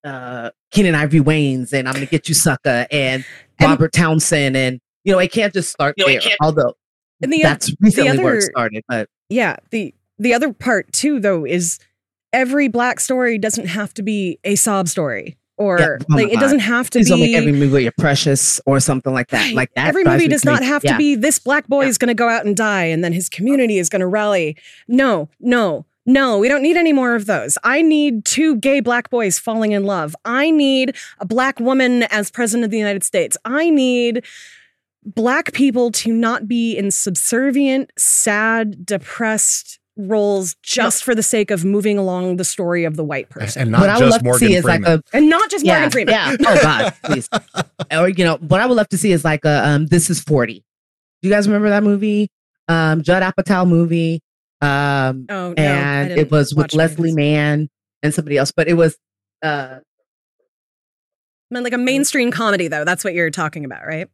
uh, 0.05 0.51
Keenen 0.71 0.95
Ivory 0.95 1.21
Wayans 1.21 1.73
and 1.73 1.89
I'm 1.89 1.95
gonna 1.95 2.07
get 2.07 2.29
you, 2.29 2.35
sucker, 2.35 2.87
and 2.91 3.25
Robert 3.61 3.93
Townsend, 3.93 4.57
and 4.57 4.81
you 5.05 5.13
know, 5.13 5.19
it 5.19 5.33
can't 5.33 5.53
just 5.53 5.71
start 5.71 5.95
You 5.99 6.07
know, 6.07 6.13
there. 6.21 6.33
Although 6.41 6.75
And 7.23 7.33
the, 7.33 7.43
that's 7.43 7.73
recently 7.81 8.17
the 8.17 8.23
where 8.23 8.35
it 8.35 8.39
other 8.39 8.41
started, 8.51 8.85
but 8.89 9.09
yeah, 9.29 9.57
the 9.71 9.95
the 10.19 10.35
other 10.35 10.53
part 10.53 10.93
too 10.93 11.21
though 11.21 11.45
is 11.45 11.79
every 12.33 12.69
black 12.69 13.01
story 13.01 13.39
doesn't 13.39 13.67
have 13.67 13.93
to 13.95 14.03
be 14.03 14.39
a 14.45 14.55
sob 14.55 14.89
story 14.89 15.37
or 15.59 15.79
Yeah, 15.79 15.97
oh 16.01 16.15
like 16.15 16.33
it 16.33 16.41
doesn't 16.41 16.61
have 16.61 16.89
to 16.91 16.99
please 17.01 17.09
don't 17.09 17.21
make 17.21 17.29
be 17.31 17.37
every 17.37 17.53
movie 17.53 17.83
your 17.83 17.93
precious 17.99 18.61
or 18.67 18.81
something 18.81 19.13
like 19.13 19.29
that. 19.29 19.53
Like 19.55 19.71
that. 19.75 19.89
Every 19.89 20.03
movie 20.05 20.29
does 20.29 20.45
not 20.45 20.63
have 20.63 20.83
Yeah. 20.85 20.93
to 20.93 20.99
be 20.99 21.15
this 21.15 21.39
black 21.39 21.67
boy 21.69 21.87
is 21.87 21.99
going 21.99 22.09
to 22.09 22.15
go 22.15 22.29
out 22.29 22.47
and 22.47 22.57
die 22.57 22.85
and 22.85 23.05
then 23.05 23.13
his 23.13 23.29
community 23.29 23.79
is 23.79 23.89
going 23.89 24.01
to 24.01 24.07
rally. 24.07 24.57
No, 24.89 25.29
no, 25.41 25.85
no, 26.05 26.39
we 26.39 26.49
don't 26.49 26.63
need 26.63 26.77
any 26.77 26.93
more 26.93 27.15
of 27.15 27.27
those. 27.27 27.57
I 27.63 27.83
need 27.83 28.25
two 28.25 28.57
gay 28.57 28.81
black 28.81 29.11
boys 29.11 29.39
falling 29.39 29.73
in 29.73 29.85
love. 29.85 30.17
I 30.25 30.51
need 30.51 30.97
a 31.21 31.27
black 31.27 31.61
woman 31.61 32.05
as 32.05 32.31
president 32.31 32.65
of 32.65 32.71
the 32.71 32.79
United 32.79 33.05
States. 33.05 33.37
I 33.45 33.71
need 33.71 34.25
black 35.05 35.53
people 35.53 35.91
to 35.93 36.13
not 36.13 36.49
be 36.49 36.77
in 36.77 36.91
subservient, 36.91 37.93
sad, 37.97 38.85
depressed 38.85 39.79
roles 39.97 40.57
just 40.63 41.05
for 41.05 41.15
the 41.15 41.23
sake 41.23 41.51
of 41.51 41.65
moving 41.65 41.99
along 41.99 42.37
the 42.37 42.45
story 42.45 42.85
of 42.85 42.97
the 42.97 43.05
white 43.05 43.29
person. 43.29 43.63
and 43.63 43.73
what 43.73 43.83
I 43.83 43.87
not 43.87 44.01
would 44.01 44.07
just 44.07 44.13
love 44.13 44.21
to 44.21 44.25
Morgan 44.25 44.49
see 44.49 44.55
is 44.55 44.65
Freeman. 44.65 44.83
like 44.83 45.01
a 45.13 45.17
and 45.17 45.29
not 45.29 45.51
just 45.51 45.65
yeah, 45.65 45.75
Morgan 45.75 45.91
Freeman. 45.91 46.15
Yeah. 46.15 46.37
Oh 46.41 46.63
God, 46.63 46.95
please. 47.05 47.29
or 47.93 48.09
you 48.09 48.25
know, 48.25 48.37
what 48.37 48.61
I 48.61 48.67
would 48.67 48.77
love 48.77 48.89
to 48.89 48.99
see 48.99 49.13
is 49.13 49.25
like 49.25 49.45
a 49.45 49.69
um, 49.69 49.87
This 49.87 50.09
Is 50.11 50.21
Forty. 50.21 50.65
Do 51.21 51.29
you 51.29 51.35
guys 51.35 51.47
remember 51.47 51.69
that 51.69 51.83
movie? 51.83 52.31
Um, 52.69 53.03
Judd 53.03 53.23
Apatow 53.23 53.69
movie. 53.69 54.21
Um, 54.63 55.27
Oh, 55.29 55.49
no, 55.49 55.63
and 55.63 56.13
it 56.13 56.31
was 56.31 56.55
with 56.55 56.73
watch 56.73 56.75
any 56.75 56.85
of 56.85 56.91
Leslie. 56.99 57.13
Mann 57.15 57.69
and 58.03 58.15
somebody 58.15 58.39
else, 58.39 58.53
but 58.53 58.69
it 58.69 58.75
was 58.75 58.97
uh, 59.43 59.79
I 61.51 61.55
mean, 61.55 61.65
like 61.65 61.73
a 61.73 61.79
mainstream 61.79 62.31
comedy, 62.31 62.69
though. 62.69 62.85
That's 62.85 63.05
what 63.05 63.13
you're 63.15 63.31
talking 63.31 63.65
about, 63.65 63.85
right? 63.87 64.09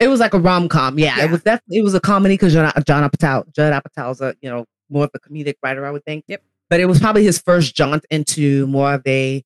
it 0.00 0.08
was 0.08 0.18
like 0.18 0.32
a 0.32 0.38
rom 0.38 0.66
com. 0.66 0.98
Yeah, 0.98 1.18
Yeah. 1.18 1.24
it 1.26 1.30
was 1.30 1.42
definitely 1.42 1.76
it 1.78 1.82
was 1.84 1.94
a 1.94 2.00
comedy 2.00 2.34
because 2.34 2.54
John, 2.54 2.72
John 2.86 3.08
Apatow, 3.08 3.44
Judd 3.54 3.72
Apatow's 3.74 4.22
a 4.22 4.34
you 4.40 4.48
know 4.48 4.64
more 4.88 5.04
of 5.04 5.10
a 5.14 5.18
comedic 5.20 5.54
writer, 5.62 5.84
I 5.84 5.90
would 5.90 6.04
think. 6.06 6.24
Yep. 6.26 6.42
But 6.70 6.80
it 6.80 6.86
was 6.86 6.98
probably 6.98 7.22
his 7.24 7.38
first 7.38 7.74
jaunt 7.76 8.06
into 8.10 8.66
more 8.66 8.94
of 8.94 9.02
a 9.06 9.44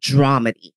dramedy. 0.00 0.70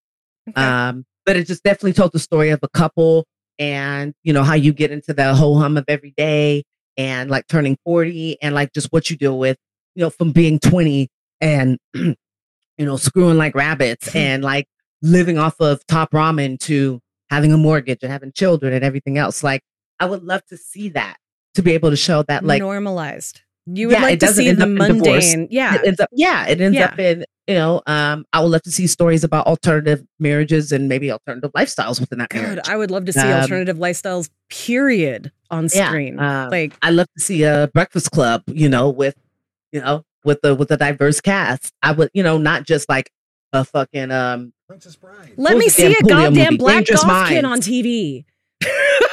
Um, 0.56 1.06
but 1.28 1.36
it 1.36 1.45
just 1.45 1.64
definitely 1.64 1.94
told 1.94 2.11
the 2.11 2.18
story 2.20 2.49
of 2.49 2.60
a 2.64 2.70
couple 2.70 3.28
and 3.60 4.16
you 4.24 4.34
know 4.34 4.44
how 4.44 4.56
you 4.56 4.74
get 4.74 4.90
into 4.91 5.14
the 5.14 5.36
whole 5.36 5.60
hum 5.60 5.78
of 5.78 5.86
every 5.88 6.14
day 6.18 6.64
and 6.98 7.30
like 7.30 7.48
turning 7.48 7.78
40 7.86 8.41
and 8.41 8.53
like 8.56 8.74
just 8.74 8.88
what 8.91 9.10
you 9.10 9.18
deal 9.18 9.38
with, 9.38 9.57
you 9.95 10.02
know, 10.02 10.10
from 10.10 10.32
being 10.32 10.60
20 10.60 11.10
and 11.41 11.78
you 11.94 12.16
know, 12.86 12.98
screwing 12.98 13.38
like 13.38 13.56
rabbits 13.56 14.11
hmm. 14.11 14.18
and 14.18 14.44
like 14.44 14.68
living 15.02 15.38
off 15.38 15.56
of 15.60 15.86
top 15.88 16.11
ramen 16.11 16.60
to 16.60 16.99
having 17.30 17.53
a 17.53 17.57
mortgage 17.57 17.99
and 18.02 18.11
having 18.11 18.32
children 18.32 18.74
and 18.74 18.84
everything 18.84 19.18
else. 19.18 19.44
Like 19.44 19.61
I 19.99 20.06
would 20.06 20.24
love 20.24 20.45
to 20.48 20.57
see 20.57 20.90
that 20.90 21.18
to 21.56 21.61
be 21.61 21.74
able 21.74 21.90
to 21.90 21.98
show 21.98 22.24
that 22.24 22.44
like 22.44 22.61
normalized. 22.61 23.41
You 23.76 23.88
would 23.88 23.94
Yeah, 23.94 24.02
like 24.04 24.14
it 24.16 24.20
to 24.22 24.28
see 24.34 24.52
the 24.52 24.66
divorce. 24.66 24.90
mundane. 24.90 25.48
Yeah. 25.52 25.76
it 25.76 25.82
ends 25.86 26.00
up 26.00 26.10
yeah 26.12 26.48
it 26.48 26.60
ends 26.62 26.76
Yeah. 26.78 26.86
up 26.86 27.00
in 27.00 27.26
you 27.48 27.56
know 27.56 27.82
um 27.88 28.26
i 28.34 28.40
would 28.41 28.50
love 28.52 28.62
to 28.64 28.72
see 28.72 28.88
stories 28.88 29.24
about 29.24 29.46
alternative 29.48 30.04
marriages 30.20 30.72
and 30.72 30.88
maybe 30.88 31.12
alternative 31.12 31.52
lifestyles 31.56 32.00
within 32.00 32.20
that 32.20 32.30
God, 32.30 32.41
marriage 32.41 32.60
I 32.68 32.78
would 32.78 32.91
love 32.91 33.06
to 33.06 33.14
see 33.14 33.20
Um, 33.20 33.41
alternative 33.41 33.78
lifestyles, 33.78 34.30
period, 34.50 35.32
on 35.52 35.68
yeah, 35.74 35.88
screen. 35.90 36.20
um, 36.20 36.50
like, 36.50 36.74
i 36.82 36.90
love 36.91 37.08
to 37.18 37.24
see 37.24 37.44
a 37.44 37.70
breakfast 37.74 38.12
club 38.12 38.44
you 38.48 38.70
know 38.70 38.90
with 38.90 39.16
you 39.72 39.82
know 39.82 40.04
with 40.24 40.41
the 40.41 40.54
with 40.56 40.70
a 40.72 40.78
diverse 40.78 41.22
cast 41.22 41.74
i 41.84 41.91
would 41.91 42.10
you 42.14 42.24
know 42.24 42.38
not 42.38 42.64
just 42.66 42.88
like 42.90 43.10
a 43.54 43.66
fucking 43.66 44.12
um 44.12 44.54
Princess 44.68 44.96
Bride. 44.96 45.34
let 45.38 45.58
me 45.58 45.68
see 45.70 45.88
a 45.96 46.02
goddamn 46.04 46.34
movie? 46.34 46.58
black 46.58 46.76
Dangerous 46.86 47.04
goth 47.04 47.30
kid 47.30 47.44
on 47.46 47.60
TV. 47.62 48.26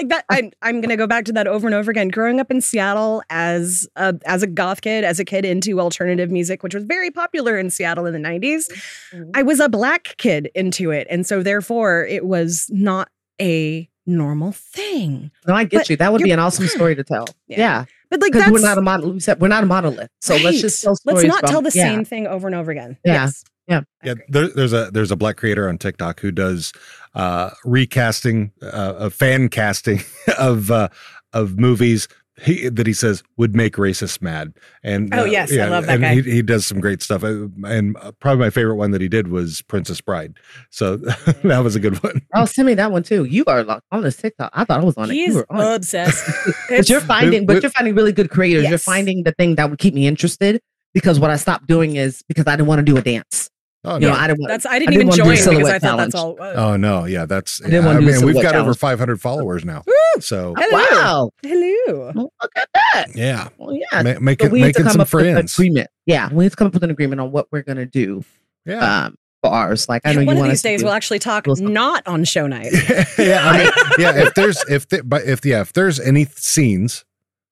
like 0.00 0.08
that, 0.08 0.24
I'm 0.28 0.50
I'm 0.62 0.80
gonna 0.80 0.96
go 0.96 1.06
back 1.06 1.24
to 1.26 1.32
that 1.32 1.46
over 1.46 1.66
and 1.66 1.74
over 1.74 1.90
again. 1.90 2.08
Growing 2.08 2.40
up 2.40 2.50
in 2.50 2.60
Seattle 2.60 3.22
as 3.30 3.88
a 3.96 4.14
as 4.26 4.42
a 4.42 4.46
goth 4.46 4.80
kid, 4.80 5.04
as 5.04 5.20
a 5.20 5.24
kid 5.24 5.44
into 5.44 5.80
alternative 5.80 6.30
music, 6.30 6.62
which 6.62 6.74
was 6.74 6.84
very 6.84 7.10
popular 7.10 7.58
in 7.58 7.70
Seattle 7.70 8.06
in 8.06 8.12
the 8.12 8.18
90s, 8.28 8.64
Mm-hmm. 9.12 9.30
I 9.34 9.42
was 9.42 9.60
a 9.60 9.68
black 9.68 10.14
kid 10.18 10.50
into 10.54 10.90
it, 10.90 11.06
and 11.10 11.26
so 11.26 11.42
therefore 11.42 12.04
it 12.06 12.24
was 12.24 12.66
not 12.72 13.08
a 13.40 13.88
normal 14.06 14.50
thing. 14.52 15.30
no 15.46 15.54
i 15.54 15.62
get 15.64 15.78
But 15.80 15.90
you 15.90 15.96
that 15.98 16.12
would 16.12 16.22
be 16.22 16.32
an 16.32 16.38
awesome 16.40 16.66
story 16.66 16.94
to 16.96 17.04
tell 17.04 17.26
Yeah. 17.46 17.58
yeah 17.58 17.84
But 18.08 18.20
like 18.20 18.32
that's 18.32 18.50
we're 18.50 18.60
not 18.60 18.76
a 18.78 18.82
model 18.82 19.12
we 19.12 19.20
said 19.20 19.40
we're 19.40 19.46
not 19.48 19.62
a 19.62 19.66
monolith 19.66 20.10
so 20.20 20.34
let's 20.36 20.60
just 20.60 20.82
tell 20.82 20.96
stories 20.96 21.18
let's 21.22 21.28
not 21.28 21.40
from- 21.40 21.48
tell 21.50 21.62
the 21.62 21.70
yeah. 21.74 21.84
same 21.84 22.04
thing 22.04 22.26
over 22.26 22.48
and 22.48 22.56
over 22.56 22.70
again. 22.72 22.96
Yeah. 23.04 23.12
Yes. 23.24 23.44
yeah 23.68 23.82
Yeah, 24.02 24.14
there, 24.28 24.48
there's 24.48 24.72
a 24.72 24.90
there's 24.90 25.12
a 25.12 25.16
black 25.16 25.36
creator 25.36 25.68
on 25.68 25.78
TikTok 25.78 26.18
who 26.20 26.32
does 26.32 26.72
uh, 27.14 27.50
recasting, 27.64 28.52
uh, 28.62 28.94
a 28.98 29.10
fan 29.10 29.48
casting 29.48 30.00
of 30.38 30.70
uh, 30.70 30.88
of 31.32 31.58
movies 31.58 32.08
he, 32.42 32.70
that 32.70 32.86
he 32.86 32.94
says 32.94 33.22
would 33.36 33.54
make 33.54 33.74
racists 33.74 34.22
mad. 34.22 34.54
And 34.82 35.14
Oh, 35.14 35.22
uh, 35.22 35.24
yes, 35.26 35.52
I 35.52 35.68
love 35.68 35.84
that 35.86 35.92
and 35.96 36.02
guy. 36.02 36.14
He, 36.22 36.22
he 36.36 36.42
does 36.42 36.64
some 36.64 36.80
great 36.80 37.02
stuff. 37.02 37.22
Uh, 37.22 37.48
And 37.66 37.96
uh, 37.98 38.12
probably 38.12 38.40
my 38.46 38.48
favorite 38.50 38.76
one 38.76 38.92
that 38.92 39.02
he 39.02 39.08
did 39.08 39.28
was 39.28 39.60
Princess 39.62 40.00
Bride. 40.00 40.38
So 40.70 40.96
that 41.44 41.60
was 41.62 41.76
a 41.76 41.80
good 41.80 42.02
one. 42.02 42.22
oh 42.34 42.46
send 42.46 42.64
me 42.66 42.74
that 42.74 42.90
one 42.92 43.02
too 43.02 43.24
you 43.24 43.44
are 43.46 43.62
like 43.62 43.82
on 43.92 44.02
this 44.02 44.16
tiktok 44.16 44.50
i 44.54 44.64
thought 44.64 44.80
i 44.80 44.84
was 44.84 44.96
on 44.96 45.10
it 45.10 45.14
He 45.14 45.20
you 45.20 45.26
is 45.26 45.34
were 45.34 45.46
on 45.52 45.60
it. 45.72 45.74
obsessed. 45.76 46.24
but 46.70 46.88
you're 46.88 47.00
finding, 47.02 47.44
but 47.44 47.62
you're 47.62 47.70
finding 47.72 47.94
really 47.94 48.12
good 48.12 48.30
creators. 48.30 48.68
You're 48.68 48.78
finding 48.78 49.24
the 49.24 49.32
thing 49.32 49.56
that 49.56 49.68
would 49.68 49.78
keep 49.78 49.92
me 49.92 50.06
interested 50.06 50.60
because 50.94 51.20
what 51.20 51.30
I 51.30 51.36
stopped 51.36 51.66
doing 51.66 51.96
is 51.96 52.22
because 52.26 52.46
I 52.46 52.56
didn't 52.56 52.68
want 52.68 52.78
to 52.78 52.84
do 52.84 52.96
a 52.96 53.02
dance. 53.02 53.50
Oh, 53.82 53.94
you 53.94 54.00
know, 54.00 54.12
no. 54.12 54.18
I 54.18 54.26
didn't 54.26 54.40
want. 54.40 54.50
That's 54.50 54.66
I 54.66 54.78
didn't, 54.78 54.92
didn't 54.92 55.06
even 55.08 55.16
join 55.16 55.30
because 55.30 55.46
I 55.46 55.50
silhouette 55.52 55.82
thought 55.82 55.96
that's 55.96 56.14
all. 56.14 56.32
it 56.32 56.40
was. 56.40 56.56
Oh 56.56 56.76
no, 56.76 57.06
yeah, 57.06 57.24
that's. 57.24 57.62
I 57.62 57.64
didn't 57.70 57.82
yeah, 57.82 57.86
wanna 57.86 57.98
I 57.98 58.00
do 58.00 58.06
the 58.06 58.12
mean, 58.12 58.26
we've 58.26 58.34
silhouette 58.34 58.52
got 58.52 58.60
over 58.60 58.74
500 58.74 59.20
followers 59.20 59.64
now. 59.64 59.82
So 60.20 60.54
Hello. 60.58 60.78
Wow. 60.90 61.30
Hello. 61.42 62.12
Well, 62.14 62.32
look 62.42 62.52
at 62.56 62.68
that. 62.74 63.06
yeah, 63.14 63.48
Well, 63.56 63.74
yeah. 63.74 64.02
Ma- 64.02 64.20
make 64.20 64.42
it 64.42 64.52
we 64.52 64.60
making 64.60 64.86
some 64.88 65.00
up 65.00 65.12
with 65.12 65.24
an 65.26 65.34
friends. 65.34 65.54
agreement. 65.54 65.88
Yeah, 66.04 66.28
we 66.32 66.44
need 66.44 66.50
to 66.50 66.56
come 66.56 66.66
up 66.66 66.74
with 66.74 66.84
an 66.84 66.90
agreement 66.90 67.20
on 67.20 67.32
what 67.32 67.46
we're 67.50 67.62
gonna 67.62 67.86
do. 67.86 68.22
Yeah. 68.66 69.06
Um, 69.06 69.16
for 69.42 69.50
ours. 69.50 69.88
Like 69.88 70.02
I 70.04 70.12
know 70.12 70.20
you 70.20 70.26
One 70.26 70.36
of 70.36 70.44
these 70.44 70.60
days 70.62 70.82
we'll 70.82 70.92
actually 70.92 71.18
talk 71.18 71.46
not 71.46 72.06
on 72.06 72.24
show 72.24 72.46
night. 72.46 72.72
yeah, 73.18 73.48
I 73.48 73.58
mean, 73.58 73.72
yeah. 73.98 74.26
If 74.26 74.34
there's 74.34 74.62
if 74.68 74.88
the, 74.88 75.02
but 75.02 75.24
if 75.24 75.44
yeah 75.46 75.62
if 75.62 75.72
there's 75.72 75.98
any 75.98 76.26
scenes 76.26 77.04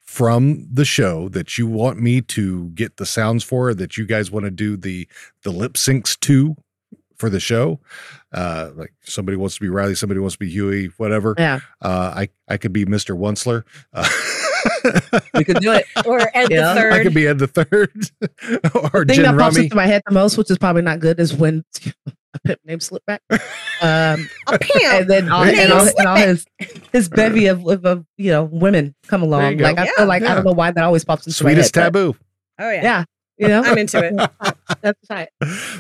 from 0.09 0.67
the 0.73 0.87
show 0.87 1.29
that 1.29 1.59
you 1.59 1.67
want 1.67 2.01
me 2.01 2.23
to 2.23 2.71
get 2.71 2.97
the 2.97 3.05
sounds 3.05 3.45
for 3.45 3.75
that 3.75 3.99
you 3.99 4.07
guys 4.07 4.31
want 4.31 4.47
to 4.47 4.51
do 4.51 4.75
the 4.75 5.07
the 5.43 5.51
lip 5.51 5.75
syncs 5.75 6.19
to 6.21 6.57
for 7.19 7.29
the 7.29 7.39
show? 7.39 7.79
Uh 8.33 8.71
like 8.75 8.95
somebody 9.03 9.37
wants 9.37 9.57
to 9.57 9.61
be 9.61 9.69
riley 9.69 9.95
somebody 9.95 10.19
wants 10.19 10.35
to 10.37 10.39
be 10.39 10.49
huey 10.49 10.87
whatever. 10.97 11.35
Yeah, 11.37 11.61
uh 11.83 12.13
i 12.17 12.29
i 12.49 12.57
could 12.57 12.73
be 12.73 12.87
mr 12.87 13.15
Wuncler 13.17 13.65
uh, 13.93 14.09
we 15.35 15.45
could 15.45 15.61
do 15.61 15.73
it. 15.73 15.85
or 16.07 16.21
Ed 16.35 16.51
Yeah, 16.51 16.71
I 16.71 16.75
the 16.75 16.81
i 16.81 16.91
third. 16.91 17.03
could 17.03 17.15
be 17.15 17.27
ed 17.29 17.39
the 17.39 17.47
third. 17.47 18.11
Or 18.95 19.05
thing 19.05 19.17
jen 19.17 19.25
that 19.25 19.39
pops 19.39 19.57
rummy 19.57 19.65
into 19.67 19.77
my 19.77 19.87
head 19.87 20.03
the 20.07 20.15
most, 20.15 20.39
which 20.39 20.51
is 20.51 20.57
probably 20.59 20.83
not 20.83 21.01
good, 21.01 21.21
is 21.21 21.35
when 21.35 21.65
a 22.35 22.39
pimp 22.41 22.61
named 22.65 22.81
Slickback. 22.83 23.21
Um, 23.81 24.29
a 24.49 24.59
pimp. 24.59 24.85
and 24.93 25.09
then 25.09 25.29
all, 25.31 25.45
and 25.45 25.73
all, 25.73 25.87
and 25.87 26.09
all 26.09 26.17
his 26.17 26.45
his 26.93 27.09
bevy 27.09 27.47
of, 27.47 27.65
of, 27.69 27.85
of 27.87 28.05
you 28.17 28.33
know 28.33 28.43
women 28.43 28.93
come 29.07 29.23
along. 29.23 29.59
Like 29.59 29.79
I 29.79 29.85
Yeah, 29.85 29.91
feel 29.97 30.07
like 30.07 30.23
yeah. 30.23 30.33
I 30.33 30.35
don't 30.35 30.45
know 30.47 30.51
why 30.53 30.73
that 30.73 30.83
always 30.83 31.05
pops 31.05 31.29
into 31.29 31.45
my 31.45 31.51
sweetest 31.51 31.77
head, 31.77 31.93
but 31.93 31.99
taboo 32.01 32.17
oh 32.59 32.71
yeah. 32.73 32.83
Yeah, 32.83 33.05
you 33.37 33.47
know, 33.47 33.63
I'm 33.63 33.79
into 33.79 34.05
it. 34.05 34.31
that's 34.83 34.99
right. 35.09 35.29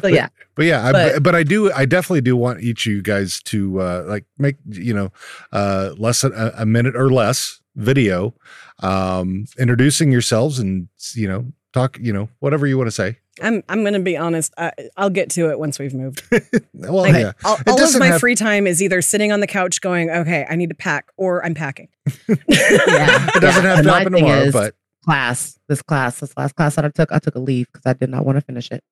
So 0.00 0.06
yeah, 0.06 0.28
But 0.54 0.66
yeah, 0.66 0.86
I, 0.86 0.92
but, 0.92 1.22
But- 1.24 1.34
I 1.34 1.42
do, 1.42 1.72
I 1.72 1.86
definitely 1.86 2.20
do 2.20 2.36
want 2.36 2.60
each 2.62 2.86
of 2.86 2.92
you 2.92 3.02
guys 3.02 3.42
to 3.46 3.80
uh, 3.80 4.04
like 4.06 4.26
make 4.38 4.54
you 4.68 4.94
know 4.94 5.10
uh, 5.50 5.94
less 5.98 6.20
than 6.20 6.32
a, 6.34 6.52
a 6.58 6.66
minute 6.66 6.94
or 6.94 7.10
less 7.10 7.60
video, 7.74 8.32
um, 8.80 9.46
introducing 9.58 10.12
yourselves 10.12 10.60
and 10.60 10.86
you 11.14 11.26
know 11.26 11.46
talk, 11.72 11.98
you 12.00 12.12
know 12.12 12.28
whatever 12.38 12.64
you 12.68 12.78
want 12.78 12.86
to 12.86 12.92
say. 12.92 13.18
I'm 13.42 13.62
I'm 13.68 13.84
gonna 13.84 14.00
be 14.00 14.16
honest. 14.16 14.52
I, 14.58 14.72
I'll 14.96 15.10
get 15.10 15.30
to 15.30 15.50
it 15.50 15.58
once 15.58 15.78
we've 15.78 15.94
moved. 15.94 16.22
Well, 16.74 17.02
Like, 17.02 17.14
yeah, 17.14 17.32
all, 17.44 17.56
all 17.66 17.82
of 17.82 17.98
my 17.98 18.06
have- 18.06 18.20
free 18.20 18.34
time 18.36 18.66
is 18.66 18.80
either 18.82 19.02
sitting 19.02 19.32
on 19.32 19.40
the 19.40 19.46
couch 19.48 19.80
going, 19.80 20.10
"Okay, 20.10 20.46
I 20.48 20.54
need 20.56 20.68
to 20.70 20.76
pack," 20.76 21.06
or 21.16 21.44
I'm 21.44 21.54
packing. 21.54 21.88
yeah. 22.06 22.12
it 22.48 23.40
doesn't 23.40 23.42
yeah. 23.42 23.50
have 23.70 23.78
And 23.78 23.86
to 23.86 23.92
happen 23.92 24.12
tomorrow, 24.12 24.40
is, 24.42 24.52
but 24.52 24.74
class, 25.04 25.58
this 25.68 25.82
class, 25.82 26.20
this 26.20 26.32
last 26.36 26.54
class 26.54 26.76
that 26.76 26.84
I 26.84 26.88
took, 26.90 27.10
I 27.12 27.18
took 27.18 27.34
a 27.34 27.40
leave 27.40 27.66
because 27.72 27.84
I 27.84 27.94
did 27.94 28.10
not 28.10 28.24
want 28.24 28.36
to 28.36 28.42
finish 28.42 28.70
it, 28.70 28.82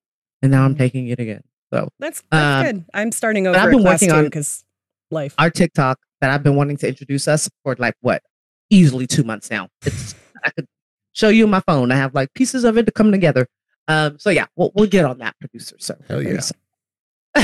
and 0.43 0.51
now 0.51 0.65
I'm 0.65 0.75
taking 0.75 1.07
it 1.09 1.21
again. 1.21 1.43
So 1.73 1.89
That's 2.01 2.23
that's 2.31 2.69
Um, 2.69 2.77
good. 2.79 2.85
I'm 2.95 3.13
starting 3.13 3.47
over. 3.47 3.57
I've 3.59 3.71
been 3.71 3.85
working 3.85 4.11
on- 4.11 4.25
because 4.25 4.65
life. 5.11 5.35
our 5.39 5.51
TikTok 5.51 5.99
that 6.21 6.31
I've 6.31 6.43
been 6.43 6.57
wanting 6.57 6.77
to 6.79 6.89
introduce 6.89 7.29
us 7.29 7.49
for 7.63 7.77
like 7.79 7.95
what 8.01 8.23
easily 8.71 9.07
two 9.07 9.23
months 9.23 9.51
now. 9.51 9.69
It's 9.85 10.15
I 10.45 10.51
could 10.51 10.67
show 11.13 11.29
you 11.29 11.47
my 11.47 11.61
phone. 11.61 11.93
I 11.93 11.97
have 11.97 12.15
like 12.15 12.35
pieces 12.35 12.65
of 12.65 12.77
it 12.79 12.87
to 12.87 12.93
come 12.93 13.13
together. 13.13 13.47
Um, 13.89 14.19
so 14.19 14.31
yeah, 14.31 14.47
we'll 14.57 14.73
we'll 14.75 14.87
get 14.89 15.05
on 15.05 15.19
that, 15.19 15.37
producer. 15.41 15.77
So 15.79 15.97
Hell 16.09 16.23
yeah. 16.23 16.41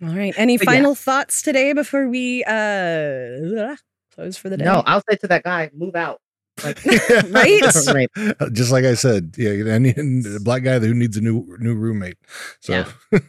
All 0.00 0.08
right. 0.14 0.32
Any 0.36 0.56
But 0.58 0.66
yeah. 0.66 0.72
final 0.72 0.94
thoughts 0.94 1.42
today 1.42 1.72
before 1.72 2.08
we 2.08 2.44
uh 2.44 3.76
close 4.14 4.36
for 4.36 4.48
the 4.48 4.56
day? 4.56 4.64
No, 4.64 4.82
I'll 4.86 5.02
say 5.08 5.16
to 5.16 5.26
that 5.28 5.42
guy, 5.44 5.70
move 5.74 5.96
out. 5.96 6.20
Like, 6.64 6.84
Right? 7.30 7.60
right. 7.86 8.08
just 8.52 8.72
like 8.72 8.84
I 8.84 8.94
said, 8.94 9.34
yeah, 9.38 9.50
and, 9.50 9.86
and 9.86 10.24
the 10.24 10.40
black 10.40 10.62
guy 10.64 10.78
who 10.80 10.94
needs 10.94 11.16
a 11.16 11.20
new 11.20 11.56
new 11.60 11.74
roommate. 11.74 12.18
So 12.60 12.72
Yeah. 12.72 13.20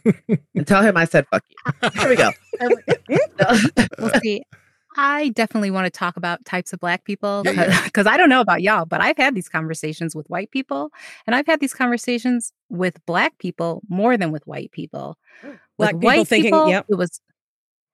And 0.54 0.66
tell 0.66 0.82
him 0.82 0.96
I 0.96 1.04
said 1.04 1.26
fuck 1.28 1.44
you. 1.48 1.90
Here 2.00 2.08
we 2.08 2.16
go. 2.16 2.30
Well, 3.98 4.10
see, 4.22 4.42
I 5.02 5.30
definitely 5.30 5.70
want 5.70 5.86
to 5.86 5.90
talk 5.90 6.18
about 6.18 6.44
types 6.44 6.74
of 6.74 6.80
black 6.80 7.04
people 7.04 7.42
Yeah, 7.46 7.52
yeah. 7.68 7.84
because 7.84 8.06
I 8.06 8.18
don't 8.18 8.28
know 8.28 8.42
about 8.42 8.60
y'all, 8.60 8.84
but 8.84 9.00
I've 9.00 9.16
had 9.16 9.34
these 9.34 9.48
conversations 9.48 10.14
with 10.14 10.28
white 10.28 10.50
people 10.50 10.90
and 11.26 11.34
I've 11.34 11.46
had 11.46 11.58
these 11.58 11.72
conversations 11.72 12.52
with 12.68 13.04
black 13.06 13.38
people 13.38 13.80
more 13.88 14.18
than 14.18 14.30
with 14.30 14.46
white 14.46 14.72
people. 14.72 15.16
Mm. 15.42 15.58
Black 15.78 15.94
with 15.94 16.02
people 16.02 16.16
white 16.18 16.28
thinking, 16.28 16.52
people, 16.52 16.68
yep. 16.68 16.86
it 16.90 16.96
was 16.96 17.20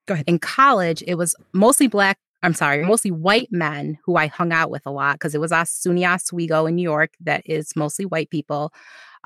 Go 0.06 0.14
ahead. 0.14 0.24
in 0.26 0.40
college, 0.40 1.04
it 1.06 1.14
was 1.14 1.36
mostly 1.52 1.86
black. 1.86 2.18
I'm 2.42 2.54
sorry, 2.54 2.84
mostly 2.84 3.10
white 3.10 3.48
men 3.50 3.98
who 4.04 4.16
I 4.16 4.26
hung 4.26 4.52
out 4.52 4.70
with 4.70 4.82
a 4.84 4.90
lot 4.90 5.14
because 5.14 5.34
it 5.34 5.40
was 5.40 5.52
SUNY 5.52 6.06
Oswego 6.08 6.66
in 6.66 6.74
New 6.74 6.82
York 6.82 7.14
that 7.20 7.42
is 7.46 7.74
mostly 7.76 8.04
white 8.04 8.30
people. 8.30 8.72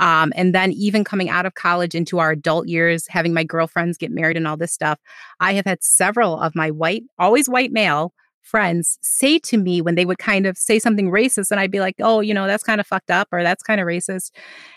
Um, 0.01 0.33
and 0.35 0.53
then 0.55 0.73
even 0.73 1.05
coming 1.05 1.29
out 1.29 1.47
of 1.47 1.55
college 1.55 1.95
into 1.95 2.19
our 2.19 2.31
adult 2.33 2.67
years, 2.67 3.07
having 3.09 3.33
my 3.33 3.45
girlfriends 3.45 3.97
get 3.99 4.11
married 4.11 4.37
and 4.37 4.49
all 4.49 4.57
this 4.57 4.73
stuff, 4.73 4.99
I 5.39 5.53
have 5.53 5.67
had 5.67 5.83
several 5.85 6.41
of 6.41 6.57
my 6.57 6.71
white, 6.73 7.05
always 7.19 7.49
white 7.49 7.71
male 7.71 8.13
friends 8.43 8.99
say 9.03 9.39
to 9.39 9.57
me 9.59 9.81
when 9.81 9.95
they 9.95 10.05
would 10.07 10.19
kind 10.19 10.47
of 10.47 10.57
say 10.59 10.79
something 10.81 11.11
racist, 11.11 11.53
and 11.53 11.61
I'd 11.61 11.71
be 11.71 11.79
like, 11.79 11.95
oh, 12.01 12.21
you 12.21 12.35
know, 12.35 12.47
that's 12.49 12.65
kind 12.65 12.81
of 12.81 12.87
fucked 12.87 13.11
up 13.11 13.29
or 13.31 13.43
that's 13.45 13.63
kind 13.63 13.81
of 13.81 13.87
racist. 13.87 14.31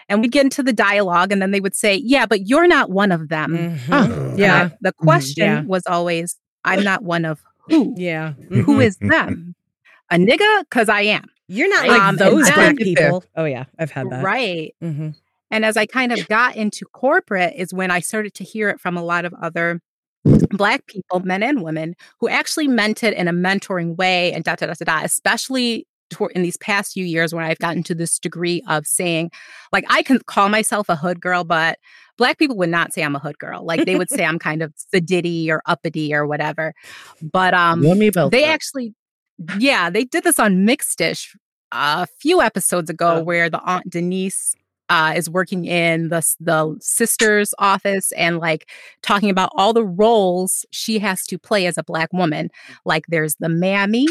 And 0.09 0.21
we'd 0.21 0.31
get 0.33 0.43
into 0.43 0.61
the 0.61 0.73
dialogue, 0.73 1.31
and 1.31 1.41
then 1.41 1.49
they 1.51 1.61
would 1.61 1.73
say, 1.75 1.95
yeah, 1.95 2.25
but 2.27 2.47
you're 2.47 2.67
not 2.67 2.91
one 2.91 3.11
of 3.11 3.29
them. 3.29 3.53
Mhm. 3.87 3.89
And 4.29 4.37
Yeah. 4.39 4.69
I- 4.71 4.77
the 4.81 4.91
question 4.91 5.45
Yeah. 5.45 5.61
was 5.63 5.83
always, 5.87 6.35
I'm 6.65 6.83
not 6.83 7.03
one 7.03 7.25
of 7.25 7.41
who? 7.69 7.95
Yeah. 7.97 8.33
Who 8.49 8.79
is 8.81 8.97
them? 8.97 9.55
A 10.11 10.17
nigga? 10.17 10.59
Because 10.69 10.89
I 10.89 11.01
am. 11.03 11.25
You're 11.47 11.69
not 11.69 11.87
like 11.87 12.01
and 12.01 12.17
those 12.17 12.49
black 12.51 12.77
people. 12.77 13.23
Oh 13.35 13.45
yeah, 13.45 13.65
I've 13.77 13.91
had 13.91 14.09
that. 14.09 14.23
Right. 14.23 14.75
hmm 14.81 15.09
And 15.51 15.65
as 15.65 15.77
I 15.77 15.85
kind 15.85 16.11
of 16.11 16.27
got 16.27 16.55
into 16.55 16.85
corporate, 16.85 17.53
is 17.55 17.73
when 17.73 17.91
I 17.91 17.99
started 17.99 18.33
to 18.35 18.43
hear 18.43 18.69
it 18.69 18.79
from 18.79 18.97
a 18.97 19.03
lot 19.03 19.25
of 19.25 19.33
other 19.35 19.81
Black 20.51 20.85
people, 20.87 21.19
men 21.19 21.43
and 21.43 21.61
women, 21.63 21.95
who 22.19 22.29
actually 22.29 22.67
meant 22.67 23.03
it 23.03 23.13
in 23.13 23.27
a 23.27 23.33
mentoring 23.33 23.97
way 23.97 24.31
and 24.31 24.43
da 24.43 24.55
da 24.55 24.67
da 24.67 24.73
da 24.73 24.85
da, 24.85 25.03
especially 25.03 25.85
in 26.33 26.43
these 26.43 26.57
past 26.57 26.93
few 26.93 27.03
years 27.03 27.33
when 27.33 27.43
I've 27.43 27.57
gotten 27.59 27.83
to 27.83 27.95
this 27.95 28.19
degree 28.19 28.63
of 28.69 28.85
saying, 28.87 29.31
like, 29.71 29.83
I 29.89 30.01
can 30.03 30.19
call 30.19 30.47
myself 30.47 30.87
a 30.87 30.95
hood 30.95 31.19
girl, 31.19 31.43
but 31.43 31.77
Black 32.17 32.37
people 32.37 32.55
would 32.57 32.69
not 32.69 32.93
say 32.93 33.03
I'm 33.03 33.15
a 33.15 33.19
hood 33.19 33.37
girl. 33.39 33.65
Like, 33.65 33.85
they 33.85 33.95
would 33.97 34.09
say 34.09 34.23
I'm 34.29 34.39
kind 34.39 34.61
of 34.61 34.73
sedity 34.93 35.49
or 35.49 35.61
uppity 35.65 36.13
or 36.13 36.25
whatever. 36.27 36.73
But 37.21 37.53
um, 37.53 37.83
You 37.83 37.89
and 37.91 37.99
me 37.99 38.09
both. 38.11 38.31
they 38.31 38.43
girl. 38.43 38.51
actually, 38.51 38.93
yeah, 39.57 39.89
they 39.89 40.03
did 40.05 40.23
this 40.23 40.39
on 40.39 40.65
Mixed-ish 40.65 41.35
a 41.71 42.07
few 42.19 42.41
episodes 42.41 42.89
ago 42.89 43.15
Oh. 43.17 43.23
where 43.23 43.49
the 43.49 43.61
Aunt 43.61 43.89
Denise 43.89 44.55
uh, 44.89 45.13
is 45.15 45.29
working 45.29 45.65
in 45.65 46.09
the 46.09 46.21
the 46.39 46.75
sister's 46.81 47.53
office 47.57 48.11
and 48.11 48.37
like 48.39 48.69
talking 49.01 49.29
about 49.29 49.49
all 49.55 49.73
the 49.73 49.85
roles 49.85 50.65
she 50.71 50.99
has 50.99 51.25
to 51.25 51.39
play 51.39 51.65
as 51.65 51.77
a 51.77 51.83
black 51.83 52.11
woman. 52.13 52.49
Like 52.85 53.05
there's 53.07 53.35
the 53.35 53.49
mammy, 53.49 54.05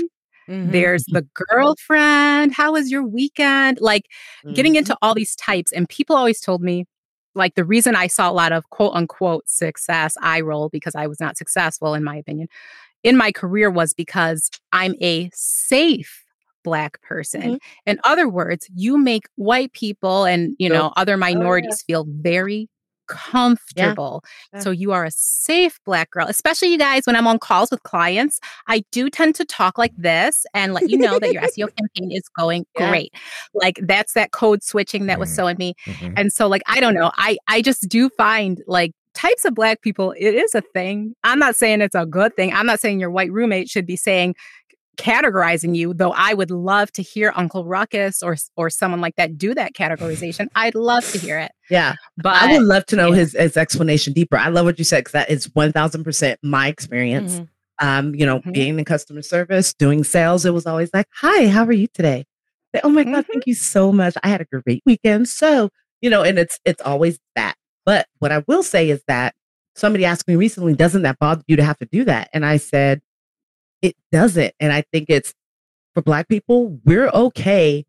Mm-hmm. 0.48 0.72
there's 0.72 1.04
the 1.04 1.24
girlfriend. 1.50 2.52
How 2.52 2.72
was 2.72 2.90
your 2.90 3.04
weekend? 3.04 3.78
Like 3.80 4.06
getting 4.54 4.74
into 4.74 4.96
all 5.00 5.14
these 5.14 5.36
types, 5.36 5.70
and 5.72 5.88
people 5.88 6.16
always 6.16 6.40
told 6.40 6.62
me. 6.62 6.84
Like 7.34 7.54
the 7.54 7.64
reason 7.64 7.96
I 7.96 8.08
saw 8.08 8.28
a 8.28 8.32
lot 8.32 8.52
of 8.52 8.68
quote 8.68 8.92
unquote 8.94 9.48
success, 9.48 10.16
I 10.20 10.42
roll 10.42 10.68
because 10.68 10.94
I 10.94 11.06
was 11.06 11.18
not 11.18 11.38
successful 11.38 11.94
in 11.94 12.04
my 12.04 12.16
opinion, 12.16 12.48
in 13.02 13.16
my 13.16 13.32
career 13.32 13.70
was 13.70 13.92
because 13.94 14.50
I'm 14.72 14.94
a 15.00 15.30
safe 15.34 16.24
black 16.64 17.00
person. 17.02 17.58
In 17.86 17.98
other 18.04 18.28
words, 18.28 18.68
you 18.74 18.96
make 18.96 19.24
white 19.36 19.72
people 19.72 20.24
and 20.24 20.54
you 20.58 20.68
know 20.68 20.92
other 20.96 21.12
yeah. 21.12 21.16
minorities 21.16 21.82
feel 21.82 22.06
very 22.08 22.68
comfortable. 23.08 24.22
Yeah. 24.54 24.60
So 24.60 24.70
you 24.70 24.92
are 24.92 25.04
a 25.04 25.10
safe 25.10 25.78
black 25.84 26.10
girl, 26.10 26.26
especially 26.28 26.68
you 26.68 26.78
guys 26.78 27.06
when 27.06 27.16
I'm 27.16 27.26
on 27.26 27.38
calls 27.38 27.70
with 27.70 27.82
clients. 27.82 28.40
I 28.68 28.84
do 28.92 29.10
tend 29.10 29.34
to 29.34 29.44
talk 29.44 29.76
like 29.76 29.92
this 29.96 30.46
and 30.54 30.72
let 30.72 30.88
you 30.88 30.96
know 30.96 31.18
that 31.18 31.32
your 31.32 31.42
SEO 31.42 31.68
campaign 31.76 32.12
is 32.12 32.22
going 32.38 32.64
Yeah. 32.78 32.88
great. 32.90 33.12
Like 33.54 33.80
that's 33.82 34.14
that 34.14 34.30
code 34.32 34.62
switching 34.62 35.06
that 35.06 35.18
was 35.18 35.30
Mhm. 35.30 35.36
so 35.36 35.46
in 35.48 35.56
me. 35.58 35.74
Mhm. 35.86 36.14
And 36.16 36.32
so 36.32 36.46
like 36.46 36.62
I 36.66 36.80
don't 36.80 36.94
know, 36.94 37.10
I 37.16 37.38
I 37.48 37.60
just 37.60 37.88
do 37.88 38.08
find 38.10 38.62
like 38.66 38.92
types 39.22 39.44
of 39.44 39.54
black 39.54 39.80
people 39.82 40.12
it 40.18 40.34
is 40.34 40.54
a 40.54 40.60
thing. 40.74 41.14
I'm 41.24 41.38
not 41.38 41.54
saying 41.56 41.80
it's 41.80 41.94
a 41.94 42.04
good 42.06 42.34
thing. 42.36 42.52
I'm 42.52 42.66
not 42.66 42.80
saying 42.80 43.00
your 43.00 43.10
white 43.10 43.32
roommate 43.32 43.68
should 43.68 43.86
be 43.86 43.96
saying 43.96 44.34
categorizing 44.98 45.74
you, 45.74 45.94
though 45.94 46.12
I 46.12 46.34
would 46.34 46.50
love 46.50 46.92
to 46.92 47.02
hear 47.02 47.32
Uncle 47.34 47.64
Ruckus 47.64 48.22
or 48.22 48.36
or 48.56 48.68
someone 48.68 49.00
like 49.00 49.16
that 49.16 49.38
do 49.38 49.54
that 49.54 49.74
categorization. 49.74 50.48
I'd 50.54 50.74
love 50.74 51.08
to 51.12 51.18
hear 51.18 51.38
it. 51.38 51.52
Yeah. 51.70 51.94
But 52.18 52.34
I 52.42 52.52
would 52.52 52.66
love 52.66 52.84
to 52.86 52.96
know 52.96 53.08
yeah. 53.10 53.16
his, 53.20 53.32
his 53.32 53.56
explanation 53.56 54.12
deeper. 54.12 54.36
I 54.36 54.48
love 54.48 54.66
what 54.66 54.78
you 54.78 54.84
said 54.84 55.00
because 55.00 55.12
that 55.12 55.30
is 55.30 55.46
1000% 55.48 56.36
my 56.42 56.68
experience. 56.68 57.40
Mhm. 57.40 57.48
Um, 57.80 58.14
you 58.14 58.26
know, 58.26 58.40
Mhm. 58.40 58.52
being 58.52 58.78
in 58.78 58.84
customer 58.84 59.22
service, 59.22 59.72
doing 59.74 60.04
sales, 60.04 60.44
it 60.44 60.52
was 60.52 60.66
always 60.66 60.90
like, 60.92 61.06
Hi, 61.16 61.48
how 61.48 61.64
are 61.64 61.72
you 61.72 61.86
today? 61.94 62.26
Oh 62.84 62.88
my 62.90 63.04
God, 63.04 63.24
Mhm. 63.24 63.28
thank 63.32 63.46
you 63.46 63.54
so 63.54 63.92
much. 63.92 64.14
I 64.22 64.28
had 64.28 64.40
a 64.42 64.44
great 64.44 64.82
weekend. 64.84 65.28
So, 65.28 65.70
you 66.02 66.10
know, 66.10 66.22
and 66.22 66.38
it's 66.38 66.58
it's 66.64 66.82
always 66.82 67.18
that. 67.36 67.54
But 67.84 68.06
what 68.18 68.32
I 68.32 68.44
will 68.46 68.62
say 68.62 68.90
is 68.90 69.02
that 69.08 69.34
somebody 69.74 70.04
asked 70.04 70.28
me 70.28 70.36
recently, 70.36 70.74
doesn't 70.74 71.02
that 71.02 71.18
bother 71.18 71.42
you 71.48 71.56
to 71.56 71.64
have 71.64 71.78
to 71.78 71.86
do 71.86 72.04
that? 72.04 72.28
And 72.32 72.44
I 72.46 72.56
said, 72.58 73.00
it 73.80 73.96
doesn't. 74.12 74.54
And 74.60 74.72
I 74.72 74.82
think 74.92 75.06
it's 75.08 75.34
for 75.94 76.02
black 76.02 76.28
people, 76.28 76.78
we're 76.84 77.08
okay 77.08 77.84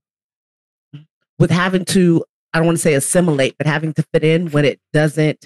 with 1.39 1.51
having 1.51 1.85
to, 1.85 2.23
I 2.53 2.57
don't 2.59 2.65
want 2.65 2.77
to 2.77 2.81
say 2.81 2.93
assimilate, 2.95 3.55
but 3.57 3.67
having 3.67 3.93
to 3.93 4.03
fit 4.13 4.23
in 4.23 4.49
when 4.51 4.65
it 4.65 4.79
doesn't 4.93 5.45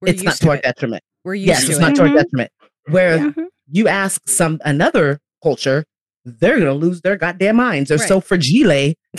We're 0.00 0.08
it's 0.08 0.22
not 0.22 0.34
to 0.36 0.40
to 0.44 0.48
our 0.50 0.56
it. 0.56 0.62
detriment. 0.62 1.02
We're 1.24 1.34
used 1.34 1.46
yes, 1.48 1.64
to 1.66 1.70
it's 1.70 1.78
it. 1.78 1.82
not 1.82 1.94
to 1.96 2.02
Mm-hmm. 2.02 2.10
our 2.16 2.22
detriment. 2.22 2.50
Where 2.88 3.34
you 3.70 3.88
ask 3.88 4.28
some 4.28 4.60
another 4.64 5.20
culture, 5.42 5.84
they're 6.24 6.58
gonna 6.58 6.74
lose 6.74 7.00
their 7.02 7.16
goddamn 7.16 7.56
minds. 7.56 7.88
They're 7.88 7.98
so 7.98 8.20
fragile, 8.20 8.68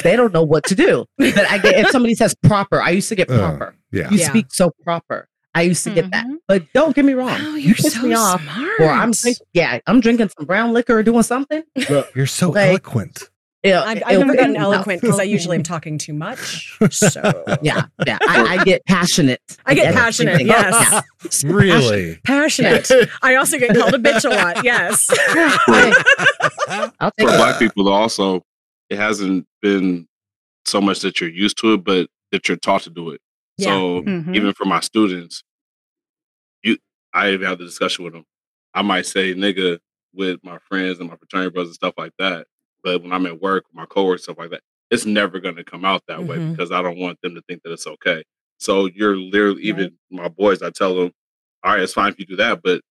they 0.03 0.15
don't 0.15 0.33
know 0.33 0.43
what 0.43 0.65
to 0.65 0.75
do. 0.75 1.05
But 1.17 1.49
I 1.49 1.57
get 1.59 1.75
if 1.79 1.89
somebody 1.91 2.15
says 2.15 2.35
proper, 2.43 2.81
I 2.81 2.89
used 2.91 3.09
to 3.09 3.15
get 3.15 3.29
Uh, 3.29 3.37
proper. 3.39 3.75
yeah. 3.91 4.09
You 4.09 4.17
Yeah. 4.17 4.29
speak 4.29 4.47
so 4.51 4.71
proper. 4.83 5.27
I 5.53 5.61
used 5.61 5.83
to 5.85 5.89
get 5.91 6.05
Mm-hmm. 6.11 6.29
that. 6.31 6.39
But 6.47 6.63
don't 6.73 6.93
get 6.95 7.05
me 7.05 7.13
wrong. 7.13 7.39
Oh, 7.39 7.55
you 7.55 7.67
you're 7.67 7.75
piss 7.75 7.93
so 7.93 8.01
me 8.01 8.13
off. 8.13 8.41
Or 8.81 8.89
I'm 8.89 9.11
drink, 9.11 9.37
yeah, 9.53 9.79
I'm 9.87 10.01
drinking 10.01 10.29
some 10.37 10.45
brown 10.45 10.73
liquor 10.73 10.97
or 10.97 11.03
doing 11.03 11.23
something. 11.23 11.63
Look, 11.89 12.09
You're 12.15 12.25
so 12.25 12.49
Okay. 12.49 12.69
eloquent. 12.71 13.29
Yeah, 13.65 13.81
I've, 13.83 13.97
it'll 13.97 14.07
I've 14.09 14.19
never 14.19 14.31
put 14.33 14.37
gotten 14.37 14.51
it 14.51 14.55
in 14.55 14.61
my 14.61 14.67
mouth. 14.67 14.73
eloquent 14.75 15.01
because 15.01 15.19
I 15.19 15.23
usually 15.23 15.57
am 15.57 15.63
talking 15.73 15.97
too 15.97 16.13
much. 16.13 16.77
So 16.91 17.43
Yeah, 17.61 17.85
yeah. 18.05 18.17
I, 18.21 18.57
I 18.59 18.63
get 18.63 18.85
passionate. 18.85 19.41
I 19.65 19.73
get 19.73 19.87
at 19.87 19.93
passionate. 19.95 20.33
everything. 20.33 20.47
Yes. 20.47 20.91
Yeah. 20.91 21.01
Really? 21.51 22.19
passionate. 22.23 22.89
I 23.23 23.35
also 23.35 23.57
get 23.57 23.75
called 23.75 23.93
a 23.95 23.97
bitch 23.97 24.23
a 24.25 24.29
lot. 24.29 24.63
Yes. 24.63 25.07
I'll 26.99 27.11
for 27.19 27.25
black 27.25 27.59
people 27.59 27.89
also 27.89 28.41
it 28.89 28.97
hasn't 28.97 29.45
been 29.61 30.07
so 30.65 30.79
much 30.81 30.99
that 30.99 31.19
you're 31.19 31.29
used 31.29 31.57
to 31.59 31.73
it 31.73 31.83
but 31.83 32.07
that 32.31 32.47
you're 32.47 32.57
taught 32.57 32.83
to 32.83 32.89
do 32.89 33.09
it 33.11 33.21
Yeah. 33.57 33.67
so 33.67 34.01
Mhm. 34.01 34.35
even 34.35 34.53
for 34.53 34.65
my 34.65 34.79
students 34.79 35.43
you 36.63 36.77
i 37.13 37.29
even 37.31 37.47
have 37.47 37.57
the 37.59 37.65
discussion 37.65 38.03
with 38.03 38.13
them 38.13 38.25
i 38.73 38.81
might 38.81 39.05
say 39.05 39.33
nigga 39.33 39.79
with 40.13 40.39
my 40.43 40.57
friends 40.69 40.99
and 40.99 41.09
my 41.09 41.15
fraternity 41.15 41.51
brothers 41.51 41.69
and 41.69 41.75
stuff 41.75 41.93
like 41.97 42.13
that 42.19 42.47
but 42.85 43.03
when 43.03 43.11
i'm 43.13 43.27
at 43.27 43.41
work 43.41 43.65
with 43.67 43.75
my 43.75 43.87
coworkers 43.87 44.23
stuff 44.23 44.39
like 44.39 44.51
that 44.51 44.61
it's 44.91 45.05
never 45.05 45.41
going 45.41 45.57
to 45.57 45.65
come 45.65 45.85
out 45.85 46.03
that 46.07 46.25
way 46.25 46.37
Mhm. 46.37 46.51
because 46.51 46.71
i 46.71 46.81
don't 46.81 46.99
want 46.99 47.19
them 47.23 47.35
to 47.35 47.41
think 47.49 47.63
that 47.63 47.73
it's 47.73 47.87
okay 47.87 48.23
so 48.59 48.87
you're 48.87 49.17
literally 49.17 49.63
even 49.63 49.97
my 50.11 50.29
boys 50.29 50.61
i 50.63 50.69
tell 50.71 50.95
them 50.95 51.11
all 51.65 51.73
right 51.73 51.81
it's 51.83 51.93
fine 51.93 52.11
if 52.13 52.19
you 52.19 52.25
do 52.27 52.37
that 52.37 52.61
but 52.63 52.81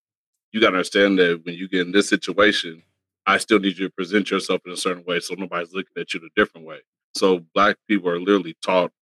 you 0.52 0.60
got 0.60 0.70
to 0.70 0.76
understand 0.76 1.18
that 1.20 1.42
when 1.44 1.54
you 1.56 1.68
get 1.68 1.82
in 1.86 1.92
this 1.92 2.08
situation 2.10 2.82
I 3.26 3.38
still 3.38 3.58
need 3.58 3.78
you 3.78 3.88
to 3.88 3.94
present 3.94 4.30
yourself 4.30 4.60
in 4.66 4.72
a 4.72 4.76
certain 4.76 5.04
way 5.04 5.20
so 5.20 5.34
nobody's 5.34 5.72
looking 5.74 5.94
at 5.98 6.12
you 6.14 6.20
in 6.20 6.26
a 6.26 6.40
different 6.40 6.66
way. 6.66 6.80
So 7.16 7.40
black 7.54 7.76
people 7.88 8.10
are 8.10 8.20
literally 8.20 8.54
taught 8.62 8.92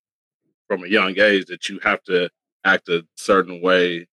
from 0.69 0.85
a 0.85 0.89
young 0.89 1.19
age 1.19 1.47
that 1.47 1.69
you 1.69 1.81
have 1.83 2.03
to 2.05 2.31
act 2.65 2.89
a 2.89 3.07
certain 3.17 3.61
way 3.63 4.07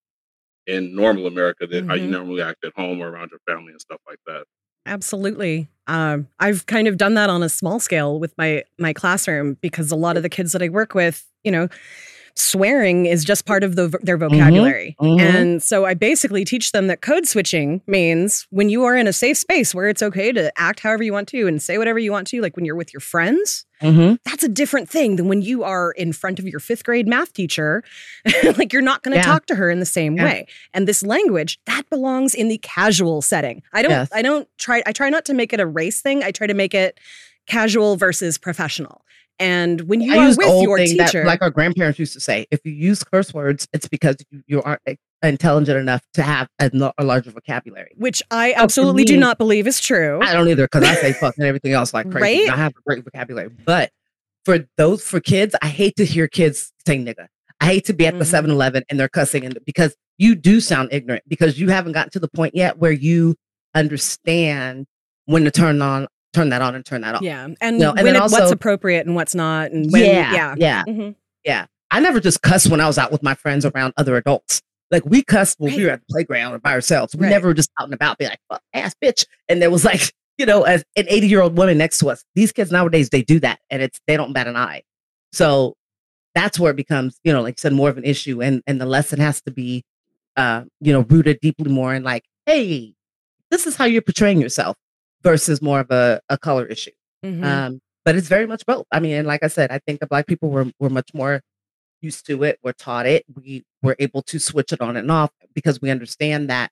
in 0.67 0.95
normal 0.95 1.27
America 1.27 1.67
than 1.67 1.87
how 1.87 1.95
you 1.95 2.07
Mhm. 2.07 2.11
normally 2.11 2.41
act 2.41 2.65
at 2.65 2.73
home 2.75 3.01
or 3.01 3.09
around 3.11 3.31
your 3.31 3.41
family 3.47 3.71
and 3.71 3.81
stuff 3.81 4.01
like 4.07 4.19
that. 4.27 4.45
Absolutely. 4.89 5.69
Um, 5.85 6.27
I've 6.39 6.65
kind 6.65 6.87
of 6.87 6.97
done 6.97 7.13
that 7.13 7.29
on 7.29 7.43
a 7.43 7.49
small 7.49 7.79
scale 7.79 8.19
with 8.19 8.35
my 8.37 8.63
my 8.79 8.91
classroom 8.91 9.55
because 9.61 9.91
a 9.91 9.95
lot 9.95 10.17
of 10.17 10.23
the 10.23 10.29
kids 10.29 10.51
that 10.53 10.63
I 10.63 10.69
work 10.69 10.95
with, 10.95 11.25
you 11.43 11.51
know, 11.51 11.67
swearing 12.35 13.05
is 13.05 13.23
just 13.25 13.45
part 13.45 13.63
of 13.63 13.75
the, 13.75 13.89
their 14.01 14.17
vocabulary. 14.17 14.95
mhm. 14.99 15.19
And 15.19 15.63
so 15.63 15.85
I 15.85 15.93
basically 15.93 16.45
teach 16.45 16.71
them 16.71 16.87
that 16.87 17.01
code 17.01 17.27
switching 17.27 17.81
means 17.87 18.47
when 18.49 18.69
you 18.69 18.83
are 18.85 18.95
in 18.95 19.07
a 19.07 19.13
safe 19.13 19.37
space 19.37 19.73
where 19.75 19.89
it's 19.89 20.01
okay 20.03 20.31
to 20.31 20.51
act 20.59 20.79
however 20.81 21.03
you 21.03 21.13
want 21.13 21.27
to 21.29 21.47
and 21.47 21.61
say 21.61 21.77
whatever 21.77 21.99
you 21.99 22.11
want 22.11 22.27
to, 22.27 22.41
like 22.41 22.55
when 22.55 22.65
you're 22.65 22.75
with 22.75 22.93
your 22.93 23.01
friends, 23.01 23.65
Mm-hmm. 23.81 24.15
that's 24.25 24.43
a 24.43 24.49
different 24.49 24.89
thing 24.89 25.15
than 25.15 25.29
when 25.29 25.41
you 25.41 25.63
are 25.63 25.91
in 25.93 26.11
front 26.11 26.37
of 26.37 26.45
your 26.45 26.59
fifth 26.59 26.83
grade 26.83 27.07
math 27.07 27.31
teacher. 27.31 27.81
like 28.57 28.73
you're 28.73 28.81
not 28.81 29.03
going 29.03 29.13
to 29.13 29.19
Yeah. 29.19 29.23
talk 29.23 29.45
to 29.45 29.55
her 29.55 29.69
in 29.71 29.79
the 29.79 29.85
same 29.85 30.17
Yeah. 30.17 30.25
way. 30.25 30.47
And 30.73 30.85
this 30.85 31.01
language 31.01 31.61
that 31.65 31.89
belongs 31.89 32.35
in 32.35 32.49
the 32.49 32.57
casual 32.57 33.21
setting. 33.21 33.61
I 33.71 33.81
don't. 33.81 33.91
Yes. 33.91 34.09
I 34.13 34.21
don't 34.21 34.49
try. 34.57 34.83
I 34.85 34.91
try 34.91 35.09
not 35.09 35.23
to 35.25 35.33
make 35.33 35.53
it 35.53 35.61
a 35.61 35.65
race 35.65 36.01
thing. 36.01 36.25
I 36.25 36.31
try 36.31 36.45
to 36.45 36.53
make 36.53 36.73
it 36.73 36.99
casual 37.47 37.95
versus 37.95 38.37
professional. 38.37 39.01
And 39.39 39.81
when 39.81 40.01
you 40.01 40.13
I 40.13 40.17
are 40.17 40.27
use 40.27 40.37
with 40.37 40.47
old 40.47 40.63
your 40.63 40.77
thing 40.77 40.97
teacher, 40.97 41.21
that, 41.23 41.25
like 41.27 41.41
our 41.41 41.49
grandparents 41.49 41.97
used 41.97 42.13
to 42.13 42.19
say, 42.19 42.45
if 42.51 42.59
you 42.65 42.73
use 42.73 43.03
curse 43.03 43.33
words, 43.33 43.67
it's 43.73 43.87
because 43.87 44.17
you, 44.29 44.43
you 44.47 44.61
aren't 44.61 44.81
eh, 44.85 44.95
intelligent 45.23 45.77
enough 45.77 46.01
to 46.15 46.21
have 46.23 46.47
a, 46.59 46.69
a 46.97 47.03
larger 47.03 47.31
vocabulary. 47.31 47.91
which 47.95 48.21
I 48.31 48.53
absolutely 48.53 49.05
do 49.05 49.17
not 49.17 49.37
believe 49.37 49.65
is 49.65 49.79
true. 49.79 50.19
I 50.21 50.33
don't 50.33 50.47
either 50.49 50.65
because 50.65 50.83
I 50.83 50.95
say 50.95 51.13
fuck 51.13 51.35
and 51.37 51.45
everything 51.45 51.71
else 51.73 51.93
like 51.93 52.11
crazy. 52.11 52.43
Right? 52.43 52.53
I 52.53 52.57
have 52.57 52.73
a 52.77 52.81
great 52.85 53.03
vocabulary, 53.03 53.49
but 53.49 53.91
for 54.45 54.67
those 54.77 55.03
for 55.03 55.19
kids, 55.19 55.55
I 55.61 55.67
hate 55.67 55.95
to 55.97 56.05
hear 56.05 56.27
kids 56.27 56.71
say 56.85 56.97
nigga. 56.97 57.27
I 57.61 57.65
hate 57.65 57.85
to 57.85 57.93
be 57.93 58.07
at 58.07 58.17
the 58.17 58.25
Mhm. 58.25 58.29
7 58.29 58.51
Eleven 58.51 58.83
and 58.89 58.99
they're 58.99 59.09
cussing, 59.09 59.45
and 59.45 59.57
because 59.65 59.95
you 60.17 60.35
do 60.35 60.59
sound 60.61 60.89
ignorant 60.91 61.23
because 61.27 61.59
you 61.59 61.69
haven't 61.69 61.91
gotten 61.93 62.09
to 62.11 62.19
the 62.19 62.27
point 62.29 62.55
yet 62.55 62.77
where 62.77 62.91
you 62.91 63.35
understand 63.73 64.85
when 65.25 65.43
to 65.45 65.51
turn 65.51 65.81
on, 65.81 66.07
turn 66.33 66.49
that 66.49 66.61
on, 66.61 66.75
and 66.75 66.85
turn 66.85 67.01
that 67.01 67.15
off. 67.15 67.21
Yeah, 67.21 67.47
and, 67.61 67.79
No, 67.79 67.91
and 67.91 68.03
when 68.03 68.15
it, 68.15 68.19
what's 68.21 68.51
appropriate 68.51 69.05
and 69.05 69.15
what's 69.15 69.35
not, 69.35 69.71
and 69.71 69.91
when, 69.91 70.05
yeah, 70.05 70.33
yeah, 70.33 70.55
yeah, 70.57 70.83
Mhm. 70.87 71.15
yeah. 71.43 71.65
I 71.91 71.99
never 71.99 72.19
just 72.19 72.41
cussed 72.43 72.69
when 72.69 72.79
I 72.81 72.87
was 72.87 72.97
out 72.99 73.11
with 73.11 73.23
my 73.23 73.33
friends 73.33 73.65
around 73.65 73.93
other 73.97 74.15
adults. 74.15 74.61
Like 74.91 75.05
we 75.05 75.23
cussed 75.23 75.59
when 75.59 75.73
we 75.73 75.79
Right. 75.79 75.85
were 75.85 75.91
at 75.93 75.99
the 76.01 76.05
playground 76.13 76.53
or 76.53 76.59
by 76.59 76.73
ourselves. 76.73 77.15
We 77.15 77.23
Right. 77.25 77.29
never 77.31 77.47
were 77.47 77.53
just 77.55 77.69
out 77.79 77.85
and 77.85 77.93
about, 77.93 78.17
be 78.19 78.25
like, 78.25 78.39
fuck 78.49 78.61
ass 78.73 78.93
bitch. 79.03 79.25
And 79.47 79.61
there 79.61 79.71
was 79.71 79.83
like, 79.85 80.01
you 80.37 80.45
know, 80.45 80.63
as 80.63 80.83
an 80.95 81.05
80 81.09 81.27
year 81.27 81.41
old 81.41 81.57
woman 81.57 81.77
next 81.79 81.97
to 81.99 82.09
us. 82.09 82.23
These 82.35 82.51
kids 82.51 82.71
nowadays, 82.71 83.09
they 83.09 83.21
do 83.23 83.39
that 83.39 83.59
and 83.71 83.81
it's 83.81 83.99
they 84.07 84.17
don't 84.17 84.33
bat 84.33 84.47
an 84.47 84.55
eye. 84.55 84.83
So 85.33 85.75
that's 86.35 86.59
where 86.59 86.71
it 86.71 86.75
becomes, 86.75 87.19
you 87.23 87.33
know, 87.33 87.41
like 87.41 87.55
I 87.57 87.59
said, 87.61 87.73
more 87.73 87.89
of 87.89 87.97
an 87.97 88.03
issue. 88.03 88.41
And 88.41 88.61
and 88.67 88.79
the 88.79 88.85
lesson 88.85 89.19
has 89.19 89.41
to 89.43 89.51
be 89.51 89.83
uh, 90.37 90.63
you 90.79 90.93
know, 90.93 91.01
rooted 91.01 91.39
deeply 91.41 91.69
more 91.71 91.93
in 91.93 92.03
like, 92.03 92.23
hey, 92.45 92.93
this 93.51 93.67
is 93.67 93.75
how 93.75 93.85
you're 93.85 94.01
portraying 94.01 94.39
yourself 94.39 94.77
versus 95.23 95.61
more 95.61 95.79
of 95.81 95.91
a, 95.91 96.21
a 96.29 96.37
color 96.37 96.65
issue. 96.65 96.91
Mhm. 97.25 97.43
Um, 97.43 97.81
but 98.05 98.15
it's 98.15 98.27
very 98.27 98.47
much 98.47 98.65
both. 98.65 98.85
I 98.91 98.99
mean, 98.99 99.13
and 99.15 99.27
like 99.27 99.43
I 99.43 99.47
said, 99.47 99.71
I 99.71 99.79
think 99.79 99.99
the 99.99 100.07
black 100.07 100.25
people 100.27 100.49
were 100.49 100.67
were 100.79 100.89
much 100.89 101.09
more 101.13 101.41
used 102.01 102.25
to 102.27 102.43
it, 102.43 102.57
were 102.63 102.73
taught 102.73 103.05
it. 103.05 103.25
We 103.35 103.65
were 103.83 103.95
able 103.99 104.21
to 104.23 104.39
switch 104.39 104.71
it 104.71 104.79
on 104.81 104.95
and 104.95 105.11
off 105.11 105.31
because 105.53 105.81
we 105.81 105.89
understand 105.89 106.49
that. 106.49 106.71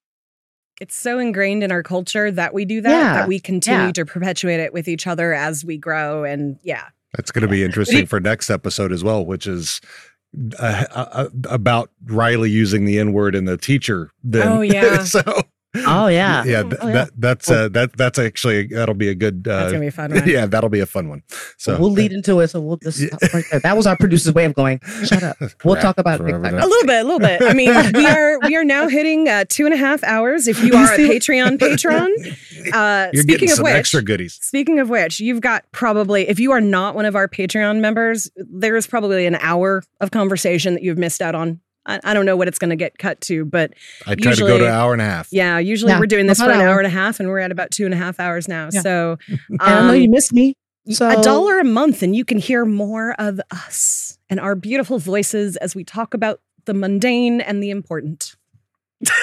it's 0.80 0.96
so 0.96 1.20
ingrained 1.20 1.64
in 1.64 1.72
our 1.72 1.84
culture 1.84 2.30
that 2.32 2.54
we 2.54 2.64
do 2.64 2.80
that 2.82 2.90
Yeah, 2.92 3.14
that 3.14 3.28
we 3.28 3.40
continue 3.40 3.88
yeah. 3.88 3.92
to 3.94 4.06
perpetuate 4.06 4.60
it 4.60 4.72
with 4.74 4.88
each 4.88 5.06
other 5.08 5.34
as 5.34 5.66
we 5.66 5.78
grow, 5.78 6.24
and 6.24 6.58
yeah, 6.64 6.86
That's 7.14 7.32
going 7.32 7.42
to 7.42 7.48
be 7.48 7.64
interesting 7.64 8.06
for 8.12 8.20
next 8.22 8.50
episode 8.50 8.92
as 8.94 9.04
well, 9.04 9.26
which 9.26 9.48
is 9.48 9.82
uh, 10.60 10.86
uh, 10.94 11.30
about 11.50 11.90
Riley 12.06 12.50
using 12.52 12.86
the 12.86 13.00
N 13.00 13.12
word 13.12 13.34
in 13.36 13.46
the 13.46 13.58
teacher. 13.58 14.12
Then. 14.24 14.48
Oh, 14.48 14.62
yeah. 14.76 15.04
so 15.04 15.22
Oh 15.86 16.08
yeah, 16.08 16.44
yeah, 16.46 16.64
th- 16.64 16.76
Oh, 16.82 16.88
yeah. 16.88 16.94
that 16.94 17.10
that's 17.18 17.52
uh, 17.52 17.68
that 17.70 17.96
that's 17.98 18.18
actually 18.20 18.68
that'll 18.68 18.96
be 18.96 19.10
a 19.10 19.16
good. 19.16 19.48
Uh, 19.48 19.58
That's 19.60 19.72
gonna 19.72 19.82
be 19.82 19.88
a 19.88 19.92
fun 19.92 20.12
one. 20.14 20.28
Yeah, 20.28 20.46
that'll 20.46 20.70
be 20.70 20.80
a 20.80 20.86
fun 20.86 21.10
one. 21.10 21.24
So 21.58 21.78
we'll 21.80 21.92
lead 21.92 22.12
into 22.14 22.40
it. 22.40 22.48
So 22.50 22.62
we'll 22.62 22.78
just 22.78 23.00
stop 23.00 23.20
right. 23.34 23.44
That 23.64 23.76
was 23.78 23.86
our 23.88 23.98
producer's 23.98 24.34
way 24.34 24.46
of 24.46 24.54
going. 24.56 24.80
Shut 25.06 25.24
up. 25.24 25.38
We'll 25.64 25.76
talk 25.76 25.98
about 25.98 26.16
it. 26.20 26.24
forever 26.24 26.40
next 26.40 26.52
time. 26.54 26.60
done. 26.62 26.64
a 26.64 26.72
little 26.72 26.88
bit, 26.88 27.02
a 27.02 27.04
little 27.04 27.20
bit. 27.20 27.42
I 27.42 27.54
mean, 27.54 27.74
we 27.94 28.06
are 28.06 28.40
we 28.40 28.56
are 28.56 28.64
now 28.64 28.88
hitting 28.88 29.28
uh, 29.28 29.46
two 29.50 29.66
and 29.66 29.74
a 29.74 29.78
half 29.78 30.04
hours. 30.04 30.48
If 30.48 30.64
you 30.64 30.74
are 30.76 30.94
a 30.94 30.98
Patreon 30.98 31.60
patron, 31.60 32.14
uh, 32.74 33.10
You're 33.14 33.24
speaking 33.24 33.26
getting 33.28 33.50
of 33.52 33.56
some 33.58 33.64
which, 33.66 33.74
extra 33.74 34.02
goodies. 34.02 34.36
Speaking 34.42 34.80
of 34.80 34.90
which, 34.90 35.20
you've 35.20 35.42
got 35.42 35.66
probably, 35.72 36.28
if 36.30 36.40
you 36.40 36.52
are 36.52 36.62
not 36.62 36.96
one 36.96 37.06
of 37.06 37.16
our 37.16 37.28
Patreon 37.28 37.80
members, 37.80 38.30
there's 38.36 38.88
probably 38.88 39.26
an 39.26 39.36
hour 39.36 39.84
of 40.00 40.12
conversation 40.12 40.74
that 40.76 40.84
you've 40.84 40.98
missed 40.98 41.22
out 41.22 41.36
on. 41.36 41.60
I, 41.88 42.00
I 42.04 42.14
don't 42.14 42.26
know 42.26 42.36
what 42.36 42.48
it's 42.48 42.60
going 42.60 42.70
to 42.72 42.76
get 42.76 42.98
cut 42.98 43.22
to, 43.22 43.46
but 43.46 43.74
I 44.06 44.16
try 44.16 44.34
to 44.34 44.42
go 44.42 44.58
to 44.58 44.66
an 44.66 44.72
hour 44.72 44.94
and 44.94 45.02
a 45.02 45.06
half. 45.06 45.30
yeah, 45.32 45.58
usually 45.60 45.92
Yeah, 45.94 46.00
we're 46.00 46.06
doing 46.06 46.28
this 46.28 46.38
about 46.40 46.48
for 46.48 46.52
an 46.54 46.60
an 46.60 46.66
hour. 46.68 46.74
hour 46.74 46.80
and 46.80 46.88
a 46.88 46.92
half, 46.92 47.20
and 47.20 47.30
we're 47.30 47.40
at 47.40 47.52
about 47.52 47.72
two 47.72 47.86
and 47.86 47.94
a 47.94 47.98
half 47.98 48.20
hours 48.20 48.48
now. 48.48 48.70
Yeah. 48.72 48.82
So, 48.82 49.18
And 49.50 49.62
I 49.62 49.82
know 49.88 49.90
um, 49.94 49.96
you 50.02 50.10
missed 50.10 50.34
me. 50.34 50.56
So 50.90 51.10
a 51.10 51.22
dollar 51.22 51.60
a 51.60 51.64
month, 51.66 52.02
and 52.04 52.16
you 52.16 52.24
can 52.24 52.38
hear 52.38 52.64
more 52.66 53.14
of 53.20 53.42
us 53.52 54.18
and 54.30 54.40
our 54.40 54.56
beautiful 54.56 55.00
voices 55.00 55.56
as 55.58 55.76
we 55.76 55.84
talk 55.84 56.14
about 56.14 56.40
the 56.66 56.74
mundane 56.74 57.42
and 57.42 57.62
the 57.64 57.70
important. 57.72 58.36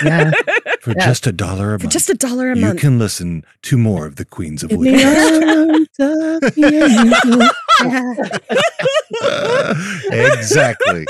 Yeah. 0.05 0.31
For 0.83 0.91
Yeah. 0.93 1.07
just 1.07 1.27
a 1.27 1.33
dollar 1.33 1.73
a 1.75 1.79
For 1.79 1.85
month, 1.85 1.93
just 1.95 2.09
a 2.11 2.15
dollar 2.15 2.53
a 2.53 2.55
you 2.55 2.61
month. 2.61 2.75
You 2.75 2.81
can 2.81 2.99
listen 2.99 3.45
to 3.63 3.77
more 3.79 4.07
of 4.07 4.17
the 4.17 4.25
Queens 4.27 4.63
of 4.63 4.71
In 4.73 4.79
Wood. 4.79 4.89
the 4.95 5.05
arms 5.05 5.89
of 5.99 6.55
the 6.55 7.51
exactly. 10.39 11.07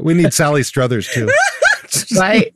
We 0.00 0.14
need 0.14 0.32
Sally 0.34 0.62
Struthers 0.62 1.08
too. 1.08 1.28
right? 2.18 2.52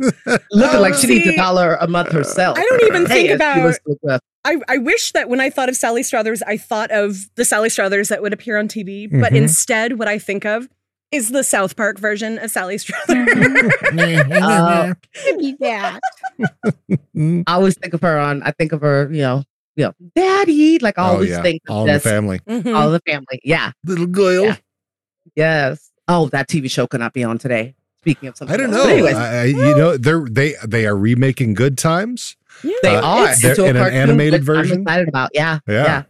Looking 0.50 0.80
like 0.80 0.94
she 0.94 1.06
needs 1.06 1.26
a 1.28 1.36
dollar 1.36 1.76
a 1.80 1.86
month 1.86 2.12
herself. 2.12 2.58
I 2.58 2.62
don't 2.64 2.82
even 2.84 3.06
think 3.06 3.28
Hey, 3.28 3.34
about- 3.34 3.62
was 3.62 3.78
to, 4.04 4.20
I, 4.44 4.56
I 4.68 4.78
wish 4.78 5.12
that 5.12 5.28
when 5.28 5.38
I 5.40 5.50
thought 5.50 5.68
of 5.68 5.76
Sally 5.76 6.02
Struthers, 6.02 6.42
I 6.42 6.56
thought 6.56 6.90
of 6.90 7.28
the 7.36 7.44
Sally 7.44 7.68
Struthers 7.68 8.08
that 8.08 8.22
would 8.22 8.32
appear 8.32 8.58
on 8.58 8.68
TV, 8.68 9.06
but 9.10 9.32
Mhm. 9.32 9.36
instead, 9.36 9.98
what 9.98 10.08
I 10.08 10.18
think 10.18 10.44
of 10.46 10.66
is 11.12 11.30
the 11.30 11.44
South 11.44 11.76
Park 11.76 11.98
version 11.98 12.38
of 12.38 12.50
Sally 12.50 12.78
Struthers. 12.78 13.28
uh, 13.28 14.94
Maybe 15.26 15.56
that. 15.60 16.00
I 17.16 17.44
always 17.48 17.76
think 17.76 17.94
of 17.94 18.00
her 18.02 18.18
on. 18.18 18.42
I 18.42 18.52
think 18.52 18.72
of 18.72 18.80
her, 18.80 19.10
you 19.12 19.20
know, 19.22 19.44
you 19.76 19.84
know, 19.84 19.92
daddy. 20.16 20.78
Like 20.78 20.98
I 20.98 21.02
Oh 21.08 21.12
always 21.12 21.30
yeah, 21.30 21.42
think 21.42 21.62
of 21.68 21.74
all 21.76 21.80
in 21.82 21.86
the 21.88 21.92
this, 21.94 22.02
family. 22.02 22.38
Mhm. 22.48 22.74
all 22.76 22.90
the 22.90 23.00
family. 23.06 23.40
Yeah, 23.44 23.72
Little 23.84 24.06
girl. 24.06 24.44
Yeah. 24.46 24.56
yes. 25.36 25.89
Oh, 26.10 26.28
that 26.30 26.48
TV 26.48 26.70
show 26.70 26.86
could 26.86 27.00
not 27.00 27.12
be 27.12 27.22
on 27.24 27.38
today. 27.38 27.74
Speaking 28.02 28.28
of 28.30 28.36
something, 28.36 28.54
I 28.54 28.56
don't 28.56 28.72
else. 28.72 28.76
know. 28.78 28.84
But 28.84 28.92
anyways, 28.92 29.14
I, 29.14 29.40
I- 29.42 29.44
you 29.44 29.76
know, 29.76 29.96
they're 29.96 30.24
they 30.28 30.54
they 30.66 30.86
are 30.86 30.96
remaking 30.96 31.54
Good 31.54 31.76
Times. 31.78 32.36
they 32.82 32.96
uh, 32.96 33.02
are 33.02 33.34
they're 33.36 33.50
into 33.52 33.64
a 33.64 33.68
in 33.68 33.76
an 33.76 33.92
animated 33.92 34.42
version? 34.42 34.78
I'm 34.78 34.82
excited 34.82 35.08
about. 35.08 35.30
Yeah, 35.34 35.58
Yeah. 35.68 35.84
yeah, 35.84 36.02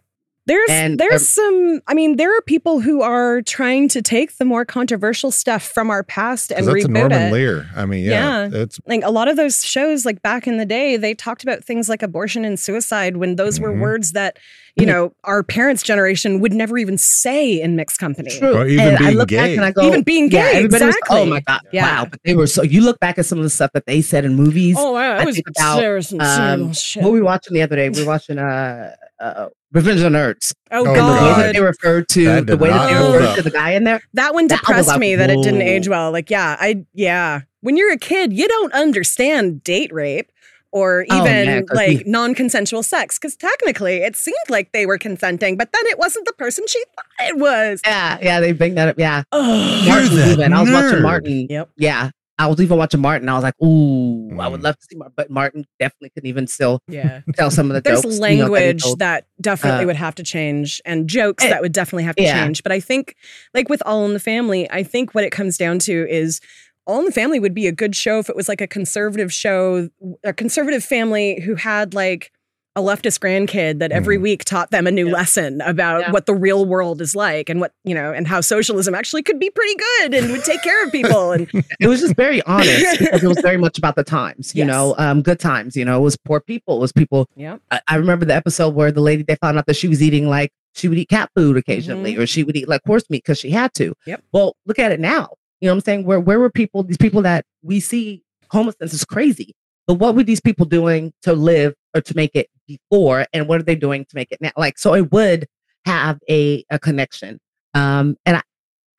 There's 0.47 0.71
And, 0.71 0.99
there's 0.99 1.23
um, 1.39 1.45
some 1.45 1.81
I 1.87 1.95
mean 1.95 2.17
there 2.17 2.35
are 2.37 2.41
people 2.43 2.81
who 2.81 3.03
are 3.03 3.43
trying 3.43 3.89
to 3.91 4.03
take 4.03 4.37
the 4.39 4.45
more 4.45 4.65
controversial 4.65 5.31
stuff 5.31 5.63
from 5.63 5.91
our 5.91 6.03
past 6.03 6.51
and 6.51 6.67
that's 6.67 6.85
a 6.85 6.89
reboot 6.89 6.93
Norman 6.93 7.23
it. 7.23 7.33
Lear. 7.33 7.69
I 7.77 7.87
mean, 7.87 8.05
yeah, 8.05 8.49
Yeah. 8.49 8.63
it's 8.63 8.81
Like 8.87 9.03
a 9.05 9.11
lot 9.11 9.29
of 9.29 9.37
those 9.37 9.65
shows 9.65 10.05
like 10.07 10.23
back 10.23 10.47
in 10.49 10.57
the 10.57 10.65
day 10.67 10.97
they 10.97 11.15
talked 11.15 11.43
about 11.45 11.63
things 11.63 11.89
like 11.89 12.03
abortion 12.03 12.45
and 12.45 12.59
suicide 12.59 13.19
when 13.19 13.37
those 13.37 13.61
were 13.61 13.71
Mhm. 13.73 13.81
words 13.81 14.13
that 14.13 14.39
you 14.77 14.87
know 14.87 15.13
our 15.25 15.43
parents 15.43 15.83
generation 15.83 16.41
would 16.41 16.53
never 16.55 16.79
even 16.79 16.97
say 16.97 17.61
in 17.61 17.77
mixed 17.77 17.99
company. 18.01 18.31
True. 18.31 18.57
Or 18.57 18.67
even 18.67 18.89
and 18.89 18.97
I 18.97 18.99
being 19.01 19.19
look 19.19 19.29
back 19.29 19.47
gay. 19.49 19.57
and 19.57 19.65
I 19.65 19.73
go, 19.73 19.83
Even 19.87 20.03
being 20.03 20.31
yeah, 20.31 20.53
gay, 20.53 20.67
was- 20.67 20.97
oh 21.11 21.27
my 21.27 21.41
god, 21.41 21.61
Yeah. 21.73 22.03
wow! 22.03 22.07
But 22.11 22.21
they 22.25 22.35
were 22.35 22.47
so. 22.47 22.63
You 22.63 22.81
look 22.81 22.99
back 22.99 23.19
at 23.19 23.27
some 23.27 23.39
of 23.39 23.45
the 23.45 23.51
stuff 23.51 23.73
that 23.75 23.85
they 23.87 24.01
said 24.01 24.25
in 24.25 24.35
movies. 24.37 24.77
Oh 24.79 24.93
wow, 24.93 25.17
I 25.19 25.25
was 25.25 25.35
think 25.35 25.49
about, 25.51 25.77
there 25.81 25.97
um, 25.97 26.03
serious 26.03 26.81
shit. 26.81 27.03
What 27.03 27.11
were 27.11 27.19
we 27.19 27.21
watching 27.23 27.53
the 27.55 27.63
other 27.63 27.77
day? 27.77 27.91
We 27.91 28.01
were 28.03 28.07
watching 28.09 28.39
uh, 28.39 28.95
uh 29.21 29.49
Revenge 29.73 30.01
of 30.01 30.11
the 30.13 30.19
Nerds. 30.19 30.53
Oh, 30.73 30.85
Oh, 30.85 30.87
And 30.87 30.97
the 30.97 31.01
way 31.01 31.07
God. 31.21 31.39
that 31.43 31.53
they 31.55 31.61
referred 31.61 32.09
to 32.11 32.41
the 32.43 32.57
way 32.57 32.71
that 32.71 32.87
they 32.89 32.95
hold 32.95 33.15
referred 33.17 33.37
to 33.37 33.43
the 33.43 33.51
guy 33.51 33.71
in 33.73 33.85
there. 33.85 34.01
That 34.15 34.35
one 34.35 34.49
That 34.49 34.55
was 34.55 34.61
depressed 34.61 34.89
like, 34.89 35.01
me 35.01 35.15
that 35.17 35.31
it 35.31 35.43
didn't 35.43 35.63
age 35.63 35.89
well. 35.89 36.11
Like, 36.13 36.31
yeah, 36.31 36.57
I 36.59 36.85
yeah. 36.95 37.43
When 37.61 37.77
you're 37.77 37.93
a 37.93 37.99
kid, 37.99 38.33
you 38.33 38.49
don't 38.49 38.73
understand 38.73 39.63
date 39.63 39.93
rape 39.93 40.33
or 40.73 41.05
Oh, 41.11 41.23
even 41.27 41.67
like 41.73 41.99
we- 41.99 42.03
non-consensual 42.07 42.83
sex 42.85 43.19
because 43.19 43.37
technically 43.37 43.99
it 43.99 44.17
seemed 44.17 44.37
like 44.49 44.73
they 44.73 44.87
were 44.87 44.99
consenting, 44.99 45.57
but 45.57 45.71
then 45.73 45.83
it 45.87 45.99
wasn't 45.99 46.27
the 46.27 46.33
person 46.33 46.65
she 46.69 46.83
thought 46.97 47.29
it 47.29 47.39
was. 47.39 47.81
Yeah, 47.85 48.19
yeah, 48.23 48.41
they 48.41 48.53
bring 48.53 48.75
that 48.77 48.89
up. 48.89 48.99
Yeah, 48.99 49.25
Oh, 49.33 49.85
Martin 49.87 50.17
that 50.17 50.29
even. 50.39 50.53
I 50.53 50.61
was 50.63 50.71
watching. 50.71 51.03
Martin. 51.03 51.47
Yep. 51.51 51.71
Yeah, 51.77 52.11
I 52.41 52.47
was 52.47 52.61
even 52.61 52.79
watching 52.79 53.01
Martin. 53.01 53.29
I 53.29 53.35
was 53.35 53.43
like, 53.43 53.55
ooh, 53.63 54.41
I 54.41 54.49
would 54.49 54.61
Mm. 54.61 54.65
love 54.65 54.79
to 54.79 54.87
see 54.89 54.97
Martin, 54.97 55.13
but 55.17 55.31
Martin 55.31 55.67
definitely 55.79 56.11
couldn't 56.11 56.29
even 56.29 56.47
still 56.47 56.81
yeah. 56.89 57.21
tell 57.37 57.51
some 57.51 57.71
of 57.71 57.75
the 57.75 57.83
There's 57.83 58.03
jokes. 58.03 58.15
you 58.15 58.21
know, 58.21 58.27
that 58.27 58.51
language 58.51 58.85
that 58.99 59.27
definitely 59.41 59.85
Uh, 59.85 59.87
would 59.89 59.97
have 59.97 60.15
to 60.17 60.23
change 60.23 60.81
and 60.85 61.07
jokes 61.09 61.45
eh, 61.45 61.51
that 61.51 61.61
would 61.61 61.73
definitely 61.73 62.05
have 62.05 62.17
to 62.17 62.23
yeah. 62.23 62.43
change. 62.45 62.63
But 62.63 62.73
I 62.73 62.81
think, 62.81 63.15
like 63.55 63.69
with 63.69 63.83
All 63.85 64.07
in 64.07 64.15
the 64.15 64.21
Family, 64.21 64.71
I 64.71 64.83
think 64.83 65.15
what 65.15 65.25
it 65.25 65.31
comes 65.31 65.59
down 65.59 65.79
to 65.81 66.07
is 66.09 66.41
All 66.87 66.99
in 67.01 67.05
the 67.05 67.13
Family 67.13 67.39
would 67.39 67.55
be 67.55 67.67
a 67.67 67.73
good 67.73 67.95
show 67.95 68.19
if 68.21 68.31
it 68.31 68.37
was 68.37 68.49
like 68.49 68.61
a 68.63 68.67
conservative 68.67 69.33
show, 69.33 69.91
a 70.25 70.33
conservative 70.33 70.83
family 70.83 71.41
who 71.41 71.55
had 71.57 71.93
like 71.95 72.33
a 72.77 72.81
leftist 72.81 73.19
grandkid 73.19 73.81
that 73.81 73.91
every 73.91 74.17
Mhm. 74.17 74.23
week 74.23 74.45
taught 74.45 74.71
them 74.71 74.87
a 74.87 74.93
new 74.93 75.09
lesson 75.11 75.61
about 75.63 76.01
Yeah. 76.03 76.11
what 76.13 76.27
the 76.27 76.35
real 76.35 76.65
world 76.65 77.01
is 77.03 77.17
like 77.17 77.49
and 77.49 77.59
what, 77.61 77.73
you 77.85 77.95
know, 77.95 78.13
and 78.13 78.29
how 78.29 78.41
socialism 78.41 78.95
actually 78.95 79.23
could 79.23 79.41
be 79.41 79.51
pretty 79.51 79.75
good 79.75 80.15
and 80.15 80.31
would 80.31 80.45
take 80.45 80.63
care 80.63 80.85
of 80.85 80.93
people. 80.93 81.33
And 81.33 81.49
it 81.81 81.89
was 81.89 82.01
just 82.01 82.15
very 82.15 82.41
honest 82.43 82.99
because 83.01 83.25
it 83.25 83.29
was 83.29 83.41
very 83.41 83.57
much 83.57 83.77
about 83.77 83.97
the 83.97 84.05
times, 84.05 84.55
you 84.55 84.61
Yes. 84.65 84.69
know, 84.69 84.95
um, 84.99 85.21
good 85.21 85.41
times. 85.41 85.77
You 85.77 85.85
know, 85.85 85.99
it 85.99 86.03
was 86.03 86.17
poor 86.17 86.41
people. 86.41 86.77
It 86.77 86.81
was 86.81 86.93
people. 86.93 87.27
yeah. 87.37 87.57
I, 87.73 87.81
I 87.89 87.97
remember 87.97 88.25
the 88.25 88.35
episode 88.37 88.75
where 88.75 88.93
the 88.93 89.01
lady 89.01 89.25
they 89.25 89.35
found 89.37 89.59
out 89.59 89.67
that 89.67 89.75
she 89.77 89.89
was 89.89 90.01
eating 90.01 90.29
like 90.29 90.51
she 90.75 90.87
would 90.87 90.97
eat 90.99 91.09
cat 91.09 91.29
food 91.35 91.57
occasionally, 91.57 92.17
or 92.17 92.25
she 92.29 92.45
would 92.45 92.57
eat 92.57 92.69
like 92.69 92.83
horse 92.87 93.03
meat 93.11 93.25
because 93.25 93.39
she 93.41 93.51
had 93.51 93.75
to. 93.75 93.91
Mm-hmm. 93.91 94.11
Yep. 94.11 94.23
Well, 94.33 94.55
look 94.67 94.79
at 94.79 94.93
it 94.93 95.01
now. 95.01 95.31
You 95.61 95.67
know 95.67 95.73
what 95.75 95.79
I'm 95.79 95.85
saying? 95.85 96.05
Where 96.05 96.21
where 96.21 96.39
were 96.39 96.51
people? 96.51 96.85
These 96.85 96.97
people 96.99 97.23
that 97.23 97.45
we 97.63 97.81
see 97.81 98.23
homelessness 98.51 98.95
is 98.95 99.05
crazy. 99.05 99.55
But 99.91 99.95
what 99.99 100.15
were 100.15 100.23
these 100.23 100.41
people 100.41 100.67
doing 100.67 101.13
to 101.23 101.33
live 101.33 101.75
or 101.97 102.01
to 102.01 102.15
make 102.15 102.37
it 102.37 102.47
before, 102.69 103.27
and 103.33 103.49
what 103.49 103.59
are 103.59 103.65
they 103.65 103.75
doing 103.75 104.05
to 104.05 104.15
make 104.15 104.29
it 104.31 104.41
now? 104.41 104.53
Like, 104.57 104.79
so 104.79 104.95
it 104.95 105.11
would 105.11 105.49
have 105.85 106.21
a 106.31 106.65
a 106.71 106.79
connection. 106.79 107.41
Um, 107.75 108.17
and 108.25 108.37
I, 108.37 108.43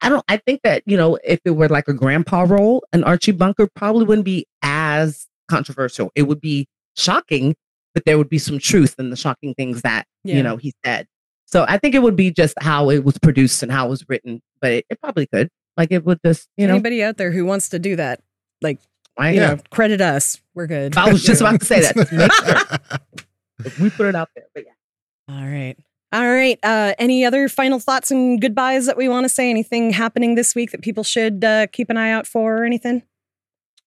I 0.01 0.09
don't. 0.09 0.26
I 0.27 0.35
think 0.35 0.63
that 0.63 0.84
you 0.85 0.97
know, 0.97 1.18
if 1.23 1.39
it 1.45 1.51
were 1.51 1.69
like 1.69 1.88
a 1.88 1.93
grandpa 1.93 2.41
role, 2.41 2.84
an 2.91 3.05
Archie 3.05 3.31
Bunker 3.31 3.69
probably 3.73 4.03
wouldn't 4.03 4.26
be 4.26 4.45
as 4.63 5.27
controversial. 5.49 6.11
It 6.13 6.23
would 6.23 6.41
be 6.41 6.68
shocking, 6.97 7.55
but 7.93 8.03
there 8.03 8.18
would 8.18 8.27
be 8.27 8.38
some 8.38 8.59
truth 8.59 8.95
in 8.99 9.11
the 9.11 9.15
shocking 9.15 9.53
things 9.53 9.84
that 9.84 10.07
Yeah. 10.26 10.35
you 10.35 10.43
know 10.43 10.57
he 10.57 10.73
said. 10.84 11.07
So 11.45 11.65
I 11.69 11.77
think 11.77 11.95
it 11.95 12.01
would 12.01 12.18
be 12.18 12.31
just 12.31 12.53
how 12.59 12.89
it 12.89 13.05
was 13.05 13.18
produced 13.18 13.63
and 13.63 13.72
how 13.72 13.85
it 13.88 13.89
was 13.91 14.03
written, 14.09 14.41
but 14.59 14.72
it, 14.73 14.85
it 14.89 14.99
probably 14.99 15.26
could. 15.27 15.47
Like 15.77 15.93
it 15.93 16.03
would 16.03 16.19
just, 16.26 16.49
you 16.57 16.68
know. 16.68 16.73
Anybody 16.73 17.01
out 17.01 17.15
there 17.15 17.31
who 17.31 17.45
wants 17.45 17.69
to 17.69 17.80
do 17.80 17.95
that, 17.95 18.19
like, 18.61 18.80
I, 19.22 19.31
you 19.31 19.39
know, 19.39 19.57
credit 19.69 20.02
us. 20.02 20.41
We're 20.56 20.68
good. 20.68 20.98
I 20.98 21.11
was 21.11 21.23
just 21.23 21.41
about 21.41 21.60
to 21.60 21.65
say 21.65 21.81
that. 21.81 22.81
We 23.80 23.91
put 23.91 24.07
it 24.07 24.15
out 24.15 24.30
there, 24.35 24.45
but 24.56 24.64
yeah. 24.65 25.35
All 25.35 25.45
right. 25.45 25.77
All 26.11 26.27
right. 26.27 26.57
Uh, 26.64 26.95
any 26.98 27.23
other 27.23 27.48
final 27.48 27.80
thoughts 27.80 28.10
and 28.10 28.41
goodbyes 28.41 28.88
that 28.88 28.98
we 28.98 29.07
want 29.07 29.26
to 29.26 29.30
say? 29.30 29.52
Anything 29.52 29.91
happening 29.91 30.34
this 30.34 30.56
week 30.56 30.72
that 30.72 30.81
people 30.81 31.03
should 31.03 31.43
uh, 31.43 31.68
keep 31.68 31.91
an 31.91 31.98
eye 31.98 32.10
out 32.10 32.26
for 32.26 32.57
or 32.57 32.65
anything? 32.65 33.03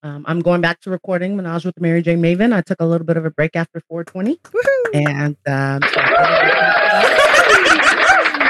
Um, 0.05 0.25
I'm 0.29 0.41
going 0.41 0.61
back 0.61 0.81
to 0.83 0.91
recording 0.91 1.37
Menage 1.37 1.65
with 1.65 1.81
Mary 1.81 2.03
J. 2.03 2.15
Maven. 2.15 2.55
I 2.55 2.61
took 2.61 2.81
a 2.81 2.87
little 2.87 3.05
bit 3.05 3.17
of 3.17 3.25
a 3.25 3.31
break 3.31 3.57
after 3.57 3.81
420, 3.89 4.37
Woohoo! 4.37 5.09
and 5.09 5.37
um, 5.47 5.81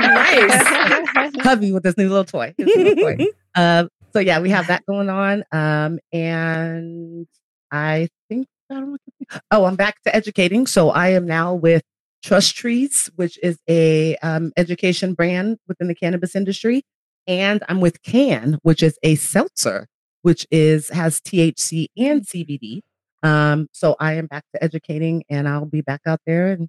nice. 0.01 1.41
Hubby 1.45 1.73
with 1.73 1.85
this 1.85 1.97
new 1.97 2.09
little 2.09 2.25
toy. 2.25 2.55
Little 2.59 2.97
toy. 2.97 3.27
Uh, 3.55 3.87
so 4.15 4.21
yeah, 4.21 4.39
we 4.39 4.51
have 4.51 4.69
that 4.69 4.87
going 4.87 5.11
on. 5.11 5.45
Um, 5.51 5.99
and 6.13 7.27
I 7.71 8.09
think 8.29 8.47
I 8.71 8.75
don't 8.75 8.87
know. 8.87 8.91
what. 8.93 9.43
Oh, 9.51 9.65
I'm 9.65 9.77
back 9.77 10.01
to 10.05 10.15
educating. 10.15 10.67
So 10.67 10.91
I 10.91 11.09
am 11.09 11.27
now 11.27 11.55
with 11.55 11.83
Trust 12.23 12.57
Trees, 12.57 13.11
which 13.17 13.39
is 13.43 13.59
a 13.69 14.17
um, 14.17 14.53
education 14.57 15.15
brand 15.15 15.59
within 15.67 15.89
the 15.89 15.95
cannabis 15.95 16.37
industry, 16.37 16.83
and 17.27 17.63
I'm 17.69 17.81
with 17.81 18.03
Cann, 18.03 18.59
which 18.63 18.83
is 18.83 18.99
a 19.03 19.17
seltzer, 19.17 19.89
which 20.23 20.47
is 20.51 20.89
has 20.91 21.21
THC 21.21 21.87
and 21.97 22.23
CBD. 22.23 22.81
Um, 23.23 23.69
so 23.73 23.97
I 23.99 24.15
am 24.15 24.27
back 24.27 24.45
to 24.55 24.63
educating, 24.63 25.25
and 25.29 25.49
I'll 25.49 25.67
be 25.67 25.81
back 25.81 26.03
out 26.07 26.21
there. 26.27 26.53
And 26.53 26.69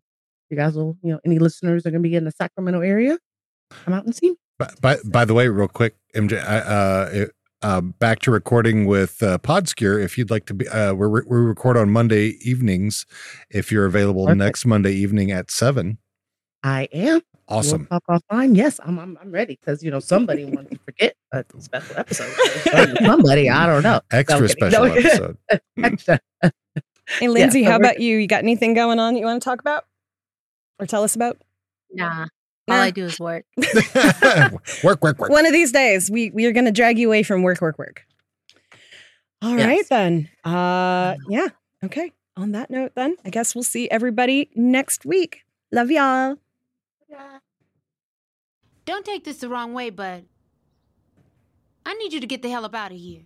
you 0.49 0.57
guys 0.57 0.75
will, 0.75 0.97
you 1.03 1.13
know, 1.13 1.19
any 1.25 1.37
listeners 1.37 1.85
are 1.85 1.91
going 1.91 2.01
to 2.01 2.09
be 2.09 2.15
in 2.15 2.25
the 2.25 2.31
Sacramento 2.31 2.81
area, 2.81 3.19
come 3.69 3.93
out 3.93 4.05
and 4.05 4.15
see. 4.15 4.31
me. 4.31 4.35
By, 4.57 4.69
by, 4.81 4.97
by 5.05 5.25
the 5.25 5.33
way, 5.33 5.47
real 5.49 5.67
quick, 5.67 5.95
MJ, 6.15 6.41
uh, 6.45 7.09
it, 7.11 7.31
uh, 7.61 7.81
back 7.81 8.19
to 8.19 8.31
recording 8.31 8.85
with 8.85 9.21
uh, 9.21 9.37
Podskier. 9.39 10.01
If 10.01 10.17
you'd 10.17 10.29
like 10.29 10.45
to 10.45 10.53
be, 10.53 10.67
uh, 10.67 10.93
we 10.93 11.07
we 11.07 11.37
record 11.39 11.75
on 11.77 11.89
Monday 11.89 12.37
evenings. 12.41 13.05
If 13.49 13.71
you're 13.71 13.85
available 13.85 14.25
Perfect. 14.25 14.37
next 14.39 14.65
Monday 14.65 14.93
evening 14.93 15.31
at 15.31 15.49
seven, 15.51 15.97
I 16.63 16.87
am. 16.93 17.21
awesome. 17.49 17.87
We'll 17.91 17.99
talk 17.99 18.21
offline. 18.31 18.55
Yes, 18.55 18.79
I'm. 18.85 18.97
I'm, 18.99 19.17
I'm 19.21 19.31
ready 19.31 19.57
because 19.59 19.83
you 19.83 19.91
know 19.91 19.99
somebody 19.99 20.45
wants 20.45 20.69
to 20.71 20.79
forget 20.85 21.15
a 21.33 21.43
special 21.59 21.97
episode. 21.97 22.31
somebody, 23.03 23.49
I 23.49 23.65
don't 23.65 23.83
know. 23.83 23.99
Extra 24.11 24.39
No, 24.39 24.45
I'm 24.45 24.47
kidding. 24.47 24.69
special 24.69 24.85
No. 24.85 24.93
episode. 24.93 25.37
Extra. 25.83 26.19
Hey, 27.19 27.27
Lindsay, 27.27 27.63
so 27.63 27.71
how 27.71 27.77
about 27.77 27.99
you? 27.99 28.17
You 28.17 28.27
got 28.27 28.43
anything 28.43 28.73
going 28.73 28.99
on 28.99 29.13
that 29.15 29.19
you 29.19 29.25
want 29.25 29.41
to 29.41 29.45
talk 29.49 29.59
about 29.59 29.85
or 30.79 30.85
tell 30.85 31.03
us 31.03 31.15
about? 31.15 31.37
Nah. 31.91 32.27
All 32.67 32.73
I 32.75 32.89
do 32.91 33.05
is 33.05 33.19
work. 33.19 33.45
work, 34.83 35.03
work, 35.03 35.19
work. 35.19 35.29
One 35.29 35.45
of 35.45 35.51
these 35.53 35.71
days, 35.71 36.09
we 36.09 36.31
we 36.31 36.45
are 36.45 36.51
going 36.51 36.65
to 36.65 36.71
drag 36.71 36.97
you 36.97 37.07
away 37.07 37.21
from 37.23 37.43
work, 37.43 37.61
work, 37.61 37.77
work. 37.77 38.03
All 39.41 39.55
right, 39.55 39.77
Yes. 39.77 39.89
then. 39.89 40.29
Uh, 40.43 41.15
yeah. 41.29 41.47
Okay. 41.83 42.11
On 42.37 42.51
that 42.53 42.69
note, 42.69 42.93
then 42.95 43.15
I 43.23 43.29
guess 43.29 43.53
we'll 43.55 43.63
see 43.63 43.89
everybody 43.89 44.49
next 44.55 45.05
week. 45.05 45.41
Love 45.71 45.91
y'all. 45.91 46.37
Don't 48.85 49.05
take 49.05 49.23
this 49.23 49.37
the 49.37 49.49
wrong 49.49 49.73
way, 49.73 49.89
but 49.89 50.23
I 51.85 51.93
need 51.95 52.13
you 52.13 52.19
to 52.19 52.27
get 52.27 52.41
the 52.41 52.49
hell 52.49 52.65
up 52.65 52.75
out 52.75 52.91
of 52.91 52.97
here. 52.97 53.21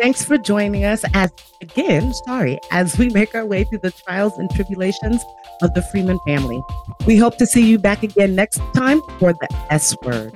Thanks 0.00 0.24
for 0.24 0.38
joining 0.38 0.84
us 0.84 1.04
as 1.14 1.32
again, 1.60 2.12
sorry, 2.26 2.58
as 2.70 2.96
we 2.98 3.10
make 3.10 3.34
our 3.34 3.44
way 3.44 3.64
through 3.64 3.78
the 3.78 3.90
trials 3.90 4.38
and 4.38 4.48
tribulations 4.50 5.20
of 5.62 5.74
the 5.74 5.82
Freeman 5.82 6.18
family. 6.26 6.62
We 7.06 7.18
hope 7.18 7.36
to 7.36 7.46
see 7.46 7.68
you 7.68 7.78
back 7.78 8.02
again 8.02 8.34
next 8.34 8.62
time 8.74 9.02
for 9.18 9.34
the 9.34 9.48
S 9.70 9.94
word. 10.02 10.34